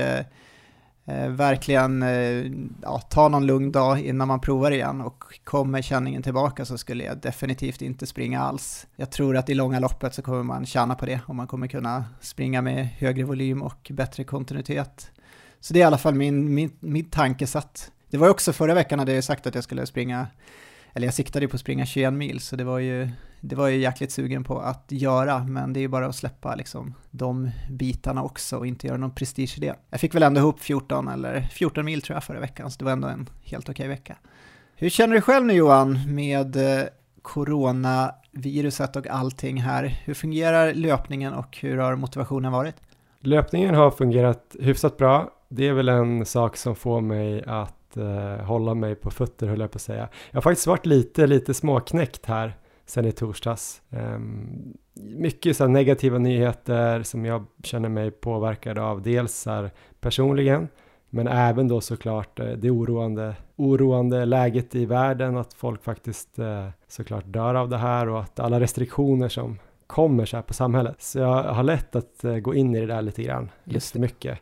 eh, 1.06 1.28
verkligen 1.28 2.04
eh, 2.04 2.52
ja, 2.82 3.00
ta 3.00 3.30
någon 3.30 3.46
lugn 3.46 3.72
dag 3.72 4.00
innan 4.00 4.28
man 4.28 4.40
provar 4.40 4.72
igen 4.72 5.02
och 5.02 5.24
kommer 5.44 5.82
känningen 5.82 6.24
tillbaka 6.24 6.66
så 6.66 6.78
skulle 6.78 7.04
jag 7.04 7.18
definitivt 7.18 7.82
inte 7.82 8.08
springa 8.08 8.42
alls. 8.42 8.88
Jag 8.96 9.12
tror 9.12 9.38
att 9.38 9.50
i 9.50 9.54
långa 9.54 9.80
loppet 9.80 10.14
så 10.14 10.22
kommer 10.22 10.44
man 10.44 10.66
tjäna 10.66 10.96
på 10.96 11.06
det 11.06 11.20
och 11.26 11.36
man 11.36 11.48
kommer 11.48 11.68
kunna 11.68 12.06
springa 12.22 12.62
med 12.62 12.88
högre 12.88 13.24
volym 13.24 13.62
och 13.62 13.92
bättre 13.94 14.24
kontinuitet. 14.24 15.12
Så 15.60 15.74
det 15.74 15.80
är 15.80 15.82
i 15.82 15.86
alla 15.86 15.98
fall 15.98 16.16
min, 16.16 16.54
min, 16.54 16.72
min 16.80 17.06
tankesätt. 17.06 17.92
Det 18.10 18.18
var 18.18 18.30
också 18.30 18.54
förra 18.54 18.74
veckan 18.74 19.00
hade 19.00 19.14
jag 19.14 19.24
sagt 19.24 19.48
att 19.48 19.56
jag 19.56 19.64
skulle 19.64 19.86
springa, 19.86 20.28
eller 20.94 21.08
jag 21.08 21.14
siktade 21.14 21.46
ju 21.46 21.50
på 21.50 21.56
att 21.56 21.62
springa 21.62 21.86
21 21.86 22.14
mil, 22.14 22.40
så 22.40 22.56
det 22.56 22.64
var 22.64 22.80
ju 22.80 23.10
det 23.46 23.56
var 23.56 23.70
jag 23.70 23.78
jäkligt 23.78 24.12
sugen 24.12 24.44
på 24.44 24.60
att 24.60 24.86
göra, 24.88 25.44
men 25.44 25.74
det 25.74 25.80
är 25.80 25.82
ju 25.82 25.88
bara 25.88 26.06
att 26.06 26.16
släppa 26.16 26.56
liksom 26.56 26.94
de 27.12 27.52
bitarna 27.70 28.24
också 28.24 28.58
och 28.58 28.68
inte 28.68 28.88
göra 28.88 28.98
någon 28.98 29.12
prestige 29.12 29.58
i 29.58 29.62
det. 29.62 29.76
Jag 29.90 30.00
fick 30.00 30.16
väl 30.16 30.24
ändå 30.24 30.40
ihop 30.40 30.60
14 30.60 31.08
eller 31.08 31.42
14 31.42 31.86
mil 31.86 32.02
tror 32.02 32.16
jag 32.16 32.24
förra 32.24 32.40
veckan, 32.40 32.72
så 32.72 32.80
det 32.80 32.86
var 32.86 32.92
ändå 32.92 33.08
en 33.08 33.30
helt 33.44 33.70
okej 33.70 33.88
vecka. 33.88 34.16
Hur 34.76 34.90
känner 34.90 35.16
du 35.16 35.22
själv 35.22 35.46
nu 35.46 35.54
Johan 35.54 36.16
med 36.16 36.56
eh, 36.56 36.84
coronaviruset 37.22 38.96
och 38.96 39.08
allting 39.08 39.62
här? 39.62 40.02
Hur 40.04 40.14
fungerar 40.14 40.74
löpningen 40.74 41.34
och 41.34 41.58
hur 41.62 41.78
har 41.78 41.96
motivationen 41.96 42.52
varit? 42.52 42.76
Löpningen 43.20 43.76
har 43.76 43.92
fungerat 43.92 44.56
hyfsat 44.60 44.98
bra. 44.98 45.32
Det 45.50 45.68
är 45.68 45.74
väl 45.74 45.90
en 45.90 46.26
sak 46.26 46.58
som 46.58 46.76
får 46.76 47.02
mig 47.02 47.44
att 47.48 47.98
eh, 47.98 48.46
hålla 48.46 48.74
mig 48.74 48.96
på 48.96 49.12
fötter 49.12 49.48
höll 49.48 49.60
jag 49.60 49.72
på 49.72 49.76
att 49.76 49.82
säga. 49.82 50.10
Jag 50.32 50.38
har 50.38 50.42
faktiskt 50.42 50.68
varit 50.68 50.86
lite, 50.86 51.28
lite 51.28 51.54
småknäckt 51.54 52.26
här 52.26 52.58
sen 52.94 53.06
i 53.06 53.12
torsdags. 53.12 53.82
Um, 53.90 54.78
mycket 54.94 55.58
så 55.58 55.68
negativa 55.68 56.18
nyheter 56.18 57.04
som 57.04 57.26
jag 57.26 57.46
känner 57.64 57.90
mig 57.90 58.12
påverkad 58.12 58.80
av. 58.80 59.02
Dels 59.02 59.46
här 59.46 59.72
personligen, 60.00 60.68
men 61.10 61.28
även 61.28 61.68
då 61.68 61.82
såklart 61.82 62.40
eh, 62.40 62.48
det 62.48 62.72
oroande, 62.72 63.36
oroande 63.56 64.26
läget 64.26 64.76
i 64.76 64.86
världen, 64.86 65.38
att 65.38 65.54
folk 65.54 65.84
faktiskt 65.84 66.40
eh, 66.40 66.68
såklart 66.88 67.24
dör 67.28 67.56
av 67.56 67.70
det 67.70 67.78
här 67.78 68.10
och 68.10 68.20
att 68.20 68.40
alla 68.40 68.60
restriktioner 68.60 69.30
som 69.30 69.60
kommer 69.88 70.26
så 70.26 70.38
här 70.38 70.44
på 70.44 70.54
samhället. 70.54 71.02
Så 71.02 71.20
jag 71.20 71.44
har 71.44 71.64
lätt 71.64 71.96
att 71.96 72.24
eh, 72.24 72.38
gå 72.38 72.56
in 72.56 72.76
i 72.76 72.80
det 72.80 72.88
där 72.88 73.02
lite 73.02 73.24
grann, 73.24 73.50
lite 73.64 74.00
mycket. 74.00 74.40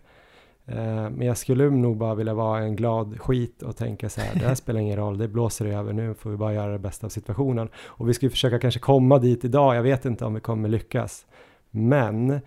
Men 1.11 1.21
jag 1.21 1.37
skulle 1.37 1.69
nog 1.69 1.97
bara 1.97 2.15
vilja 2.15 2.33
vara 2.33 2.59
en 2.59 2.75
glad 2.75 3.21
skit 3.21 3.61
och 3.61 3.77
tänka 3.77 4.09
så 4.09 4.21
här, 4.21 4.39
det 4.39 4.47
här 4.47 4.55
spelar 4.55 4.79
ingen 4.79 4.97
roll, 4.97 5.17
det 5.17 5.27
blåser 5.27 5.65
över, 5.65 5.93
nu 5.93 6.13
får 6.13 6.29
vi 6.29 6.37
bara 6.37 6.53
göra 6.53 6.71
det 6.71 6.79
bästa 6.79 7.07
av 7.07 7.09
situationen. 7.09 7.69
Och 7.85 8.09
vi 8.09 8.13
ska 8.13 8.25
ju 8.25 8.29
försöka 8.29 8.59
kanske 8.59 8.79
komma 8.79 9.19
dit 9.19 9.45
idag, 9.45 9.75
jag 9.75 9.83
vet 9.83 10.05
inte 10.05 10.25
om 10.25 10.33
vi 10.33 10.39
kommer 10.39 10.69
lyckas. 10.69 11.25
Men 11.71 12.39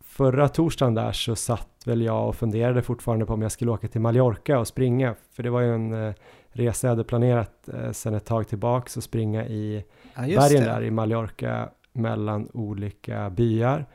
förra 0.00 0.48
torsdagen 0.48 0.94
där 0.94 1.12
så 1.12 1.36
satt 1.36 1.82
väl 1.86 2.02
jag 2.02 2.28
och 2.28 2.36
funderade 2.36 2.82
fortfarande 2.82 3.26
på 3.26 3.32
om 3.32 3.42
jag 3.42 3.52
skulle 3.52 3.70
åka 3.70 3.88
till 3.88 4.00
Mallorca 4.00 4.58
och 4.58 4.68
springa, 4.68 5.14
för 5.32 5.42
det 5.42 5.50
var 5.50 5.60
ju 5.60 5.74
en 5.74 6.06
eh, 6.06 6.14
resa 6.52 6.86
jag 6.86 6.92
hade 6.92 7.04
planerat 7.04 7.68
eh, 7.68 7.92
sedan 7.92 8.14
ett 8.14 8.24
tag 8.24 8.48
tillbaks 8.48 8.96
och 8.96 9.02
springa 9.02 9.46
i 9.46 9.84
ja, 10.14 10.22
bergen 10.22 10.64
där 10.64 10.82
i 10.82 10.90
Mallorca 10.90 11.68
mellan 11.92 12.48
olika 12.52 13.30
byar. 13.30 13.86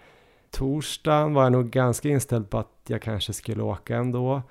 Torsdagen 0.52 1.34
var 1.34 1.44
jag 1.44 1.52
nog 1.52 1.70
ganska 1.70 2.10
inställd 2.10 2.50
på 2.50 2.58
att 2.58 2.68
jag 2.88 3.02
kanske 3.02 3.34
skulle 3.34 3.64
åka 3.64 3.98
ändå. 3.98 4.42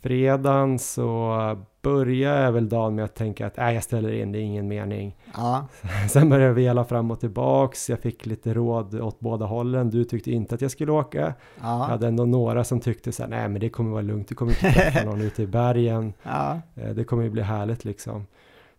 Fredagen 0.00 0.78
så 0.78 1.38
började 1.82 2.42
jag 2.42 2.52
väl 2.52 2.68
dagen 2.68 2.94
med 2.94 3.04
att 3.04 3.14
tänka 3.14 3.46
att 3.46 3.58
äh, 3.58 3.70
jag 3.72 3.82
ställer 3.82 4.12
in, 4.12 4.32
det 4.32 4.38
är 4.38 4.42
ingen 4.42 4.68
mening. 4.68 5.16
Ja. 5.34 5.66
Sen 6.10 6.28
började 6.28 6.46
jag 6.46 6.54
vela 6.54 6.84
fram 6.84 7.10
och 7.10 7.20
tillbaks, 7.20 7.90
jag 7.90 8.00
fick 8.00 8.26
lite 8.26 8.54
råd 8.54 9.00
åt 9.00 9.20
båda 9.20 9.46
hållen. 9.46 9.90
Du 9.90 10.04
tyckte 10.04 10.30
inte 10.32 10.54
att 10.54 10.60
jag 10.60 10.70
skulle 10.70 10.92
åka. 10.92 11.20
Ja. 11.20 11.34
Jag 11.62 11.86
hade 11.86 12.06
ändå 12.06 12.24
några 12.24 12.64
som 12.64 12.80
tyckte 12.80 13.12
så 13.12 13.22
här, 13.22 13.30
nej 13.30 13.48
men 13.48 13.60
det 13.60 13.68
kommer 13.68 13.90
vara 13.90 14.02
lugnt, 14.02 14.28
du 14.28 14.34
kommer 14.34 14.52
inte 14.52 14.72
träffa 14.80 15.04
någon 15.04 15.20
ute 15.20 15.42
i 15.42 15.46
bergen. 15.46 16.12
Ja. 16.22 16.60
Eh, 16.74 16.90
det 16.90 17.04
kommer 17.04 17.22
ju 17.22 17.30
bli 17.30 17.42
härligt 17.42 17.84
liksom. 17.84 18.26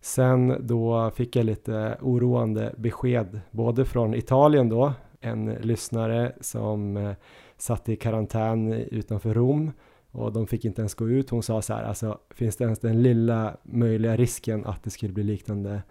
Sen 0.00 0.56
då 0.60 1.10
fick 1.10 1.36
jag 1.36 1.44
lite 1.44 1.98
oroande 2.00 2.74
besked, 2.76 3.40
både 3.50 3.84
från 3.84 4.14
Italien 4.14 4.68
då, 4.68 4.92
en 5.26 5.44
lyssnare 5.46 6.32
som 6.40 6.96
eh, 6.96 7.12
satt 7.56 7.88
i 7.88 7.96
karantän 7.96 8.72
utanför 8.72 9.34
Rom 9.34 9.72
och 10.10 10.32
de 10.32 10.46
fick 10.46 10.64
inte 10.64 10.80
ens 10.80 10.94
gå 10.94 11.08
ut. 11.08 11.30
Hon 11.30 11.42
sa 11.42 11.62
så 11.62 11.74
här, 11.74 11.82
alltså 11.82 12.18
finns 12.30 12.56
det 12.56 12.64
ens 12.64 12.78
den 12.78 13.02
lilla 13.02 13.56
möjliga 13.62 14.16
risken 14.16 14.66
att 14.66 14.82
det 14.82 14.90
skulle 14.90 15.12
bli 15.12 15.22
liknande 15.22 15.82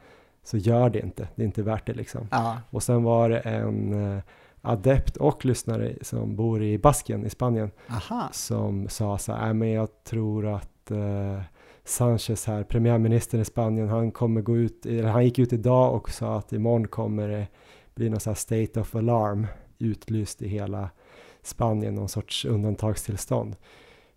så 0.43 0.57
gör 0.57 0.89
det 0.89 0.99
inte, 0.99 1.27
det 1.35 1.41
är 1.41 1.45
inte 1.45 1.63
värt 1.63 1.85
det 1.85 1.93
liksom. 1.93 2.27
Ja. 2.31 2.57
Och 2.69 2.83
sen 2.83 3.03
var 3.03 3.29
det 3.29 3.39
en 3.39 3.93
eh, 3.93 4.23
adept 4.61 5.17
och 5.17 5.45
lyssnare 5.45 5.93
som 6.01 6.35
bor 6.35 6.63
i 6.63 6.77
Basken 6.77 7.25
i 7.25 7.29
Spanien 7.29 7.71
Aha. 7.89 8.29
som 8.31 8.89
sa 8.89 9.17
så 9.17 9.33
här, 9.33 9.53
men 9.53 9.71
jag 9.71 10.03
tror 10.03 10.47
att 10.47 10.91
uh, 10.91 11.41
Sanchez 11.83 12.45
här, 12.45 12.63
premiärministern 12.63 13.41
i 13.41 13.45
Spanien, 13.45 13.89
han 13.89 14.11
kommer 14.11 14.41
gå 14.41 14.57
ut, 14.57 14.85
eller 14.85 15.03
han 15.03 15.25
gick 15.25 15.39
ut 15.39 15.53
idag 15.53 15.95
och 15.95 16.09
sa 16.09 16.37
att 16.37 16.53
imorgon 16.53 16.87
kommer 16.87 17.27
det 17.27 17.47
bli 17.95 18.09
någon 18.09 18.19
sån 18.19 18.31
här 18.31 18.35
state 18.35 18.79
of 18.79 18.95
alarm 18.95 19.47
utlyst 19.79 20.41
i 20.41 20.47
hela 20.47 20.89
Spanien, 21.41 21.95
någon 21.95 22.09
sorts 22.09 22.45
undantagstillstånd. 22.45 23.55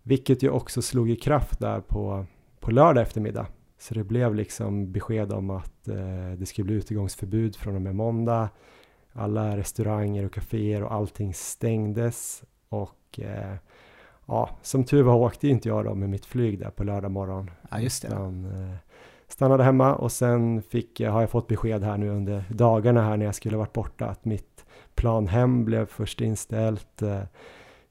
Vilket 0.03 0.43
ju 0.43 0.49
också 0.49 0.81
slog 0.81 1.09
i 1.09 1.15
kraft 1.15 1.59
där 1.59 1.81
på, 1.81 2.25
på 2.59 2.71
lördag 2.71 3.01
eftermiddag. 3.01 3.47
Så 3.79 3.93
det 3.93 4.03
blev 4.03 4.35
liksom 4.35 4.91
besked 4.91 5.31
om 5.31 5.49
att 5.49 5.87
eh, 5.87 6.31
det 6.37 6.45
skulle 6.45 6.65
bli 6.65 6.75
utegångsförbud 6.75 7.55
från 7.55 7.75
och 7.75 7.81
med 7.81 7.95
måndag. 7.95 8.49
Alla 9.13 9.57
restauranger 9.57 10.25
och 10.25 10.33
kaféer 10.33 10.83
och 10.83 10.93
allting 10.93 11.33
stängdes. 11.33 12.43
Och 12.69 13.19
eh, 13.19 13.55
ja, 14.25 14.49
som 14.61 14.83
tur 14.83 15.03
var 15.03 15.15
åkte 15.15 15.47
inte 15.47 15.69
jag 15.69 15.85
då 15.85 15.95
med 15.95 16.09
mitt 16.09 16.25
flyg 16.25 16.59
där 16.59 16.69
på 16.69 16.83
lördag 16.83 17.11
morgon. 17.11 17.51
Ja, 17.71 17.79
just 17.79 18.01
det. 18.01 18.07
Utan, 18.07 18.45
eh, 18.45 18.75
stannade 19.29 19.63
hemma 19.63 19.95
och 19.95 20.11
sen 20.11 20.61
fick, 20.61 21.01
har 21.01 21.21
jag 21.21 21.29
fått 21.29 21.47
besked 21.47 21.83
här 21.83 21.97
nu 21.97 22.09
under 22.09 22.43
dagarna 22.49 23.01
här 23.01 23.17
när 23.17 23.25
jag 23.25 23.35
skulle 23.35 23.57
varit 23.57 23.73
borta 23.73 24.05
att 24.05 24.25
mitt 24.25 24.65
plan 24.95 25.27
hem 25.27 25.65
blev 25.65 25.85
först 25.85 26.21
inställt. 26.21 27.01
Eh, 27.01 27.21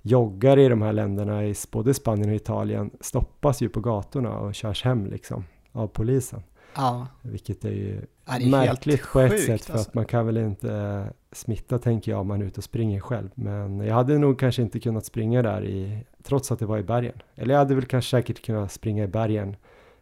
joggare 0.02 0.62
i 0.62 0.68
de 0.68 0.82
här 0.82 0.92
länderna, 0.92 1.44
i 1.44 1.54
både 1.72 1.94
Spanien 1.94 2.28
och 2.28 2.36
Italien, 2.36 2.90
stoppas 3.00 3.60
ju 3.60 3.68
på 3.68 3.80
gatorna 3.80 4.38
och 4.38 4.54
körs 4.54 4.84
hem 4.84 5.06
liksom 5.06 5.44
av 5.72 5.86
polisen. 5.86 6.42
Ja. 6.74 7.06
Vilket 7.22 7.64
är 7.64 7.70
ju 7.70 8.00
ja, 8.26 8.36
är 8.36 8.50
märkligt 8.50 9.12
på 9.12 9.20
ett 9.20 9.40
sätt 9.40 9.64
för 9.64 9.72
alltså. 9.72 9.88
att 9.90 9.94
man 9.94 10.04
kan 10.04 10.26
väl 10.26 10.36
inte 10.36 11.04
smitta 11.32 11.78
tänker 11.78 12.12
jag 12.12 12.20
om 12.20 12.26
man 12.28 12.42
är 12.42 12.46
ute 12.46 12.60
och 12.60 12.64
springer 12.64 13.00
själv. 13.00 13.30
Men 13.34 13.80
jag 13.80 13.94
hade 13.94 14.18
nog 14.18 14.38
kanske 14.38 14.62
inte 14.62 14.80
kunnat 14.80 15.04
springa 15.04 15.42
där 15.42 15.64
i, 15.64 16.04
trots 16.22 16.52
att 16.52 16.58
det 16.58 16.66
var 16.66 16.78
i 16.78 16.82
bergen. 16.82 17.22
Eller 17.34 17.54
jag 17.54 17.58
hade 17.58 17.74
väl 17.74 17.84
kanske 17.84 18.10
säkert 18.10 18.44
kunnat 18.44 18.72
springa 18.72 19.04
i 19.04 19.08
bergen 19.08 19.56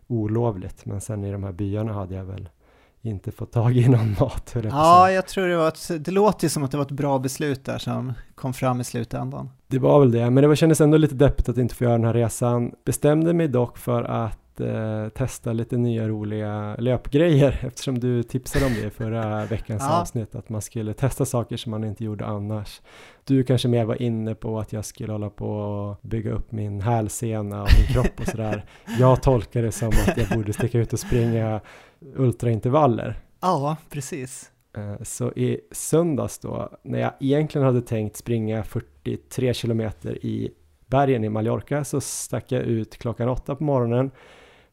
olovligt, 0.06 0.86
men 0.86 1.00
sen 1.00 1.24
i 1.24 1.32
de 1.32 1.44
här 1.44 1.52
byarna 1.52 1.92
hade 1.92 2.14
jag 2.14 2.24
väl 2.24 2.48
inte 3.02 3.32
fått 3.32 3.52
tag 3.52 3.76
i 3.76 3.88
någon 3.88 4.16
mat. 4.20 4.56
Ja, 4.62 5.10
jag 5.10 5.26
tror 5.28 5.46
det 5.46 5.56
var 5.56 5.68
ett, 5.68 6.04
det 6.04 6.10
låter 6.10 6.48
som 6.48 6.64
att 6.64 6.70
det 6.70 6.76
var 6.76 6.84
ett 6.84 6.90
bra 6.90 7.18
beslut 7.18 7.64
där 7.64 7.78
som 7.78 8.12
kom 8.34 8.54
fram 8.54 8.80
i 8.80 8.84
slutändan. 8.84 9.50
Det 9.66 9.78
var 9.78 10.00
väl 10.00 10.10
det, 10.12 10.30
men 10.30 10.42
det 10.42 10.48
var, 10.48 10.54
kändes 10.54 10.80
ändå 10.80 10.96
lite 10.96 11.14
deppigt 11.14 11.48
att 11.48 11.58
inte 11.58 11.74
få 11.74 11.84
göra 11.84 11.94
den 11.94 12.04
här 12.04 12.14
resan. 12.14 12.72
Bestämde 12.84 13.32
mig 13.32 13.48
dock 13.48 13.78
för 13.78 14.02
att 14.02 14.38
eh, 14.60 15.08
testa 15.08 15.52
lite 15.52 15.76
nya 15.76 16.08
roliga 16.08 16.76
löpgrejer 16.78 17.60
eftersom 17.66 17.98
du 17.98 18.22
tipsade 18.22 18.66
om 18.66 18.72
det 18.74 18.86
i 18.86 18.90
förra 18.90 19.44
veckans 19.50 19.82
ja. 19.82 20.00
avsnitt 20.00 20.34
att 20.34 20.48
man 20.48 20.62
skulle 20.62 20.94
testa 20.94 21.24
saker 21.24 21.56
som 21.56 21.70
man 21.70 21.84
inte 21.84 22.04
gjorde 22.04 22.26
annars. 22.26 22.80
Du 23.24 23.44
kanske 23.44 23.68
mer 23.68 23.84
var 23.84 24.02
inne 24.02 24.34
på 24.34 24.58
att 24.58 24.72
jag 24.72 24.84
skulle 24.84 25.12
hålla 25.12 25.30
på 25.30 25.48
och 25.48 25.98
bygga 26.02 26.32
upp 26.32 26.52
min 26.52 26.80
hälsena 26.80 27.62
och 27.62 27.68
min 27.78 27.86
kropp 27.86 28.20
och 28.20 28.26
sådär. 28.26 28.64
Jag 28.98 29.22
tolkar 29.22 29.62
det 29.62 29.72
som 29.72 29.88
att 29.88 30.16
jag 30.16 30.28
borde 30.28 30.52
sticka 30.52 30.78
ut 30.78 30.92
och 30.92 31.00
springa 31.00 31.60
ultraintervaller. 32.16 33.18
Ja, 33.40 33.76
precis. 33.90 34.50
Eh, 34.76 35.02
så 35.02 35.32
i 35.32 35.60
söndags 35.70 36.38
då, 36.38 36.78
när 36.82 36.98
jag 36.98 37.12
egentligen 37.20 37.66
hade 37.66 37.82
tänkt 37.82 38.16
springa 38.16 38.64
43 38.64 39.54
kilometer 39.54 40.24
i 40.26 40.50
bergen 40.86 41.24
i 41.24 41.28
Mallorca, 41.28 41.84
så 41.84 42.00
stack 42.00 42.52
jag 42.52 42.62
ut 42.62 42.98
klockan 42.98 43.28
åtta 43.28 43.56
på 43.56 43.64
morgonen, 43.64 44.10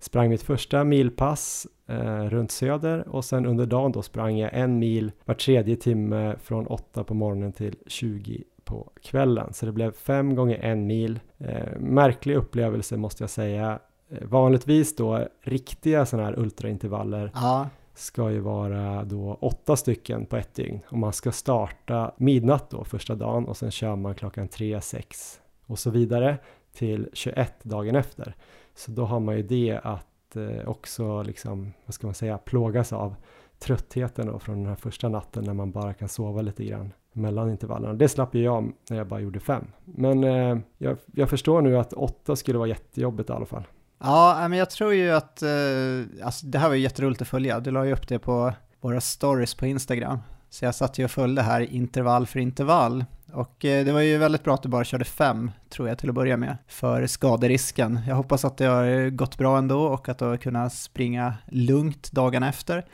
sprang 0.04 0.30
mitt 0.30 0.42
första 0.42 0.84
milpass 0.84 1.68
eh, 1.88 2.24
runt 2.24 2.52
söder 2.52 3.08
och 3.08 3.26
sen 3.26 3.46
under 3.46 3.66
dagen 3.66 3.92
då 3.92 4.02
sprang 4.02 4.38
jag 4.38 4.54
en 4.54 4.80
mil 4.80 5.12
var 5.26 5.36
tredje 5.36 5.76
timme 5.76 6.36
från 6.44 6.68
åtta 6.68 7.04
på 7.04 7.14
morgonen 7.14 7.54
till 7.54 7.76
20 7.88 8.44
på 8.64 8.90
kvällen. 9.02 9.54
Så 9.54 9.66
det 9.66 9.72
blev 9.72 9.92
fem 9.92 10.36
gånger 10.36 10.58
en 10.58 10.88
mil. 10.88 11.20
Eh, 11.38 11.80
märklig 11.80 12.36
upplevelse 12.36 12.98
måste 12.98 13.24
jag 13.24 13.30
säga. 13.30 13.80
Eh, 14.10 14.28
vanligtvis 14.28 14.96
då 14.96 15.28
riktiga 15.42 16.06
sådana 16.06 16.28
här 16.28 16.40
ultraintervaller 16.40 17.32
ja. 17.34 17.70
ska 17.94 18.32
ju 18.32 18.40
vara 18.40 19.04
då 19.04 19.38
åtta 19.42 19.76
stycken 19.76 20.26
på 20.26 20.38
ett 20.38 20.56
dygn 20.56 20.80
och 20.90 20.98
man 20.98 21.14
ska 21.14 21.32
starta 21.32 22.12
midnatt 22.18 22.70
då 22.70 22.84
första 22.84 23.16
dagen 23.16 23.46
och 23.46 23.58
sen 23.58 23.72
kör 23.72 23.96
man 23.96 24.16
klockan 24.16 24.48
tre, 24.48 24.82
sex 24.82 25.40
och 25.66 25.80
så 25.80 25.90
vidare 25.90 26.38
till 26.74 27.10
21 27.14 27.54
dagen 27.64 27.96
efter. 27.96 28.36
Så 28.76 28.92
då 28.92 29.06
har 29.06 29.20
man 29.20 29.38
ju 29.38 29.44
det 29.44 29.80
att 29.84 30.36
eh, 30.36 30.70
också 30.70 31.24
liksom, 31.24 31.74
vad 31.86 31.94
ska 31.94 32.08
man 32.08 32.14
säga, 32.14 32.38
plågas 32.38 32.94
av 32.94 33.16
tröttheten 33.60 34.28
då 34.28 34.40
från 34.40 34.56
den 34.56 34.66
här 34.66 34.76
första 34.76 35.10
natten 35.10 35.44
när 35.44 35.54
man 35.54 35.72
bara 35.72 35.94
kan 35.94 36.10
sova 36.10 36.42
lite 36.42 36.66
grann 36.66 36.94
mellan 37.14 37.50
intervallerna. 37.50 37.94
Det 37.94 38.10
slapp 38.10 38.36
ju 38.36 38.44
jag 38.44 38.72
när 38.90 38.98
jag 38.98 39.08
bara 39.08 39.20
gjorde 39.20 39.40
fem. 39.40 39.68
Men 39.86 40.24
eh, 40.24 40.58
jag, 40.78 40.98
jag, 41.06 41.30
förstår 41.30 41.62
nu 41.62 41.78
att 41.78 41.94
åtta 41.94 42.36
skulle 42.36 42.58
vara 42.58 42.68
jättejobbigt 42.68 43.30
i 43.30 43.34
alla 43.34 43.46
fall. 43.46 43.64
Ja, 44.00 44.48
men 44.50 44.60
jag 44.60 44.70
tror 44.70 44.94
ju 44.94 45.12
att, 45.12 45.42
eh, 45.42 46.26
alltså 46.26 46.46
det 46.46 46.60
här 46.60 46.68
var 46.68 46.76
ju 46.76 46.82
jätteroligt 46.82 47.22
att 47.22 47.28
följa. 47.28 47.60
Du 47.60 47.72
la 47.72 47.86
ju 47.86 47.94
upp 47.94 48.08
det 48.08 48.20
på 48.20 48.54
våra 48.82 49.02
stories 49.02 49.56
på 49.56 49.66
Instagram. 49.66 50.20
Så 50.50 50.66
jag 50.66 50.76
satt 50.76 50.98
ju 50.98 51.06
och 51.06 51.12
följde 51.12 51.42
här 51.42 51.62
intervall 51.62 52.28
för 52.28 52.40
intervall. 52.40 53.06
Och 53.34 53.66
eh, 53.66 53.86
det 53.86 53.92
var 53.92 54.02
ju 54.02 54.18
väldigt 54.18 54.44
bra 54.44 54.54
att 54.54 54.64
du 54.64 54.70
bara 54.70 54.84
körde 54.84 55.06
fem, 55.06 55.52
tror 55.70 55.88
jag 55.88 55.98
till 55.98 56.10
att 56.10 56.16
börja 56.16 56.38
med, 56.38 56.58
för 56.68 57.08
skaderisken. 57.08 58.00
Jag 58.08 58.16
hoppas 58.16 58.46
att 58.46 58.58
det 58.58 58.66
har 58.66 59.10
gått 59.10 59.38
bra 59.38 59.58
ändå 59.58 59.82
och 59.82 60.10
att 60.10 60.18
du 60.18 60.26
har 60.26 60.38
kunnat 60.38 60.74
springa 60.74 61.34
lugnt 61.48 62.12
dagen 62.12 62.44
efter. 62.44 62.86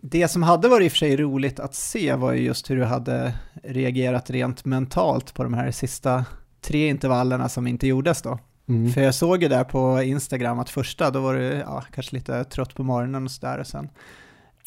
Det 0.00 0.28
som 0.28 0.42
hade 0.42 0.68
varit 0.68 0.84
i 0.84 0.88
och 0.88 0.92
för 0.92 0.98
sig 0.98 1.16
roligt 1.16 1.60
att 1.60 1.74
se 1.74 2.14
var 2.14 2.32
ju 2.32 2.42
just 2.42 2.70
hur 2.70 2.76
du 2.76 2.84
hade 2.84 3.34
reagerat 3.62 4.30
rent 4.30 4.64
mentalt 4.64 5.34
på 5.34 5.42
de 5.42 5.54
här 5.54 5.70
sista 5.70 6.24
tre 6.60 6.88
intervallerna 6.88 7.48
som 7.48 7.66
inte 7.66 7.86
gjordes 7.86 8.22
då. 8.22 8.38
Mm. 8.68 8.92
För 8.92 9.00
jag 9.00 9.14
såg 9.14 9.42
ju 9.42 9.48
där 9.48 9.64
på 9.64 10.02
Instagram 10.02 10.58
att 10.58 10.70
första, 10.70 11.10
då 11.10 11.20
var 11.20 11.34
du 11.34 11.42
ja, 11.42 11.84
kanske 11.92 12.16
lite 12.16 12.44
trött 12.44 12.74
på 12.74 12.82
morgonen 12.82 13.24
och 13.24 13.30
sådär 13.30 13.58
och 13.58 13.66
sen 13.66 13.88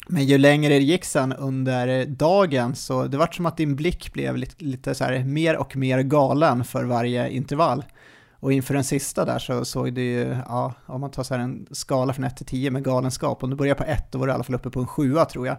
men 0.06 0.24
ju 0.24 0.38
längre 0.38 0.74
det 0.74 0.84
gick 0.84 1.04
sen 1.04 1.32
under 1.32 2.06
dagen 2.06 2.74
så 2.74 3.06
det 3.06 3.16
var 3.16 3.26
som 3.26 3.46
att 3.46 3.56
din 3.56 3.76
blick 3.76 4.12
blev 4.12 4.36
lite, 4.36 4.64
lite 4.64 4.94
så 4.94 5.04
här 5.04 5.24
mer 5.24 5.56
och 5.56 5.76
mer 5.76 6.02
galen 6.02 6.64
för 6.64 6.84
varje 6.84 7.30
intervall. 7.30 7.84
Och 8.32 8.52
inför 8.52 8.74
den 8.74 8.84
sista 8.84 9.24
där 9.24 9.38
så 9.38 9.64
såg 9.64 9.94
du 9.94 10.02
ju, 10.02 10.36
ja, 10.46 10.74
om 10.86 11.00
man 11.00 11.10
tar 11.10 11.22
så 11.22 11.34
här 11.34 11.40
en 11.40 11.66
skala 11.70 12.12
från 12.12 12.24
1 12.24 12.36
till 12.36 12.46
10 12.46 12.70
med 12.70 12.84
galenskap, 12.84 13.42
om 13.42 13.50
du 13.50 13.56
börjar 13.56 13.74
på 13.74 13.84
1 13.84 14.12
då 14.12 14.18
var 14.18 14.26
du 14.26 14.32
i 14.32 14.34
alla 14.34 14.44
fall 14.44 14.54
uppe 14.54 14.70
på 14.70 14.80
en 14.80 14.86
7 14.86 15.14
tror 15.32 15.46
jag. 15.46 15.56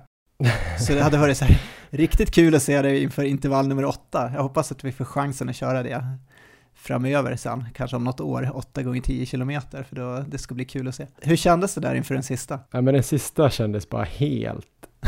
Så 0.80 0.94
det 0.94 1.02
hade 1.02 1.18
varit 1.18 1.38
så 1.38 1.46
här, 1.46 1.62
riktigt 1.90 2.32
kul 2.32 2.56
att 2.56 2.64
se 2.64 2.82
dig 2.82 3.04
inför 3.04 3.24
intervall 3.24 3.68
nummer 3.68 3.86
8. 3.86 4.32
Jag 4.34 4.44
hoppas 4.44 4.72
att 4.72 4.84
vi 4.84 4.92
får 4.92 5.06
chansen 5.06 5.50
att 5.50 5.56
köra 5.56 5.84
det 5.84 6.06
framöver 6.86 7.36
sen, 7.36 7.64
kanske 7.74 7.98
om 7.98 8.04
något 8.04 8.20
år, 8.20 8.52
8 8.54 8.84
gånger 8.84 9.02
10 9.02 9.26
kilometer, 9.26 9.84
för 9.84 9.96
då, 9.96 10.24
det 10.28 10.38
ska 10.38 10.56
bli 10.56 10.66
kul 10.66 10.88
att 10.88 10.96
se. 10.96 11.08
Hur 11.22 11.36
kändes 11.36 11.76
det 11.76 11.82
där 11.82 11.96
inför 11.96 12.14
den 12.14 12.24
sista? 12.24 12.60
Ja, 12.72 12.82
men 12.82 12.94
den 12.94 13.04
sista 13.04 13.50
kändes 13.50 13.90
bara 13.90 14.04
helt 14.04 14.68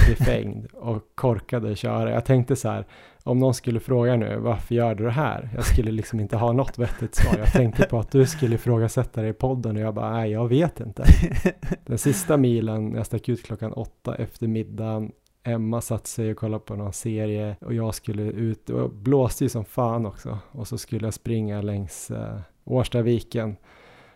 befängd 0.10 0.66
och 0.66 1.02
korkad 1.16 1.66
att 1.66 1.78
köra. 1.78 2.12
Jag 2.12 2.26
tänkte 2.26 2.56
så 2.56 2.70
här, 2.70 2.86
om 3.24 3.40
någon 3.40 3.54
skulle 3.54 3.80
fråga 3.80 4.16
nu, 4.16 4.38
varför 4.38 4.76
gör 4.76 4.96
du 4.96 5.04
det 5.04 5.12
här? 5.12 5.50
Jag 5.56 5.66
skulle 5.66 5.92
liksom 5.92 6.20
inte 6.20 6.38
ha 6.38 6.52
något 6.52 6.78
vettigt 6.78 7.16
svar. 7.16 7.38
Jag 7.38 7.52
tänkte 7.52 7.84
på 7.84 8.00
att 8.00 8.12
du 8.12 8.26
skulle 8.26 8.56
ifrågasätta 8.56 9.22
det 9.22 9.28
i 9.28 9.34
podden 9.34 9.76
och 9.76 9.82
jag 9.82 9.94
bara, 9.94 10.12
nej, 10.12 10.32
jag 10.32 10.48
vet 10.48 10.80
inte. 10.80 11.04
Den 11.86 11.98
sista 11.98 12.38
milen, 12.38 12.94
jag 12.94 13.06
stack 13.06 13.30
ut 13.30 13.44
klockan 13.46 13.74
åtta 13.74 14.16
efter 14.16 14.48
middagen, 14.48 15.12
Emma 15.48 15.82
satt 15.82 16.08
sig 16.08 16.32
och 16.32 16.38
kollade 16.38 16.64
på 16.64 16.76
någon 16.76 16.94
serie 16.94 17.56
och 17.62 17.74
jag 17.74 17.96
skulle 17.96 18.24
ut 18.24 18.70
och 18.70 18.90
blåste 18.90 19.44
ju 19.44 19.50
som 19.50 19.66
fan 19.66 20.06
också 20.06 20.40
och 20.52 20.68
så 20.68 20.78
skulle 20.78 21.08
jag 21.08 21.14
springa 21.14 21.62
längs 21.62 22.12
eh, 22.12 22.40
Årstaviken 22.64 23.56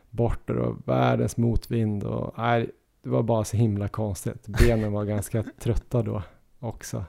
bort 0.09 0.49
och 0.49 0.75
världens 0.85 1.37
motvind 1.37 2.03
och 2.03 2.33
nej, 2.37 2.69
det 3.03 3.09
var 3.09 3.23
bara 3.23 3.43
så 3.43 3.57
himla 3.57 3.87
konstigt. 3.87 4.47
Benen 4.47 4.91
var 4.91 5.05
ganska 5.05 5.43
trötta 5.59 6.01
då 6.01 6.23
också. 6.59 7.05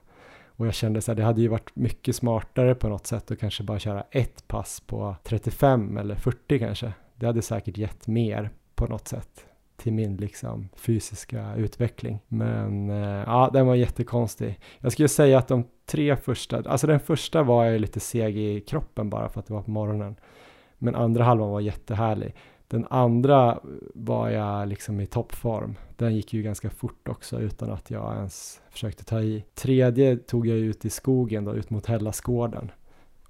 Och 0.47 0.67
jag 0.67 0.75
kände 0.75 1.01
så 1.01 1.11
här, 1.11 1.17
det 1.17 1.25
hade 1.25 1.41
ju 1.41 1.49
varit 1.49 1.77
mycket 1.77 2.17
smartare 2.17 2.75
på 2.75 2.89
något 2.89 3.07
sätt 3.07 3.31
att 3.31 3.39
kanske 3.39 3.63
bara 3.63 3.79
köra 3.79 4.05
ett 4.11 4.49
pass 4.49 4.81
på 4.81 5.17
35 5.23 5.97
eller 5.97 6.15
40 6.15 6.59
kanske. 6.59 6.93
Det 7.15 7.27
hade 7.27 7.43
säkert 7.43 7.79
gett 7.79 8.07
mer 8.07 8.51
på 8.75 8.87
något 8.87 9.09
sätt 9.09 9.47
till 9.83 9.93
min 9.93 10.17
liksom 10.17 10.69
fysiska 10.75 11.55
utveckling. 11.57 12.19
Men 12.29 12.91
eh, 12.91 13.23
ja, 13.27 13.51
den 13.53 13.67
var 13.67 13.75
jättekonstig. 13.75 14.61
Jag 14.79 14.93
skulle 14.93 15.09
säga 15.09 15.39
att 15.39 15.49
de 15.49 15.65
tre 15.87 16.17
första, 16.17 16.63
alltså 16.71 16.87
den 16.87 17.01
första 17.01 17.43
var 17.43 17.65
jag 17.65 17.81
lite 17.81 18.01
seg 18.01 18.39
i 18.39 18.61
kroppen 18.61 19.11
bara 19.11 19.29
för 19.29 19.41
att 19.41 19.47
det 19.47 19.55
var 19.55 19.63
på 19.63 19.71
morgonen. 19.71 20.17
Men 20.79 20.95
andra 20.95 21.25
halvan 21.25 21.51
var 21.51 21.61
jättehärlig. 21.61 22.35
Den 22.69 22.87
andra 22.91 23.61
var 23.95 24.31
jag 24.31 24.69
liksom 24.69 25.01
i 25.01 25.07
toppform. 25.07 25.75
Den 25.97 26.17
gick 26.17 26.33
ju 26.35 26.43
ganska 26.43 26.71
fort 26.71 27.09
också 27.09 27.41
utan 27.41 27.71
att 27.71 27.91
jag 27.91 28.17
ens 28.17 28.61
försökte 28.71 29.05
ta 29.05 29.21
i. 29.21 29.45
Tredje 29.55 30.17
tog 30.17 30.47
jag 30.47 30.59
ut 30.59 30.85
i 30.85 30.91
skogen 30.91 31.45
då, 31.45 31.55
ut 31.55 31.71
mot 31.71 31.87
Hellasgården. 31.87 32.71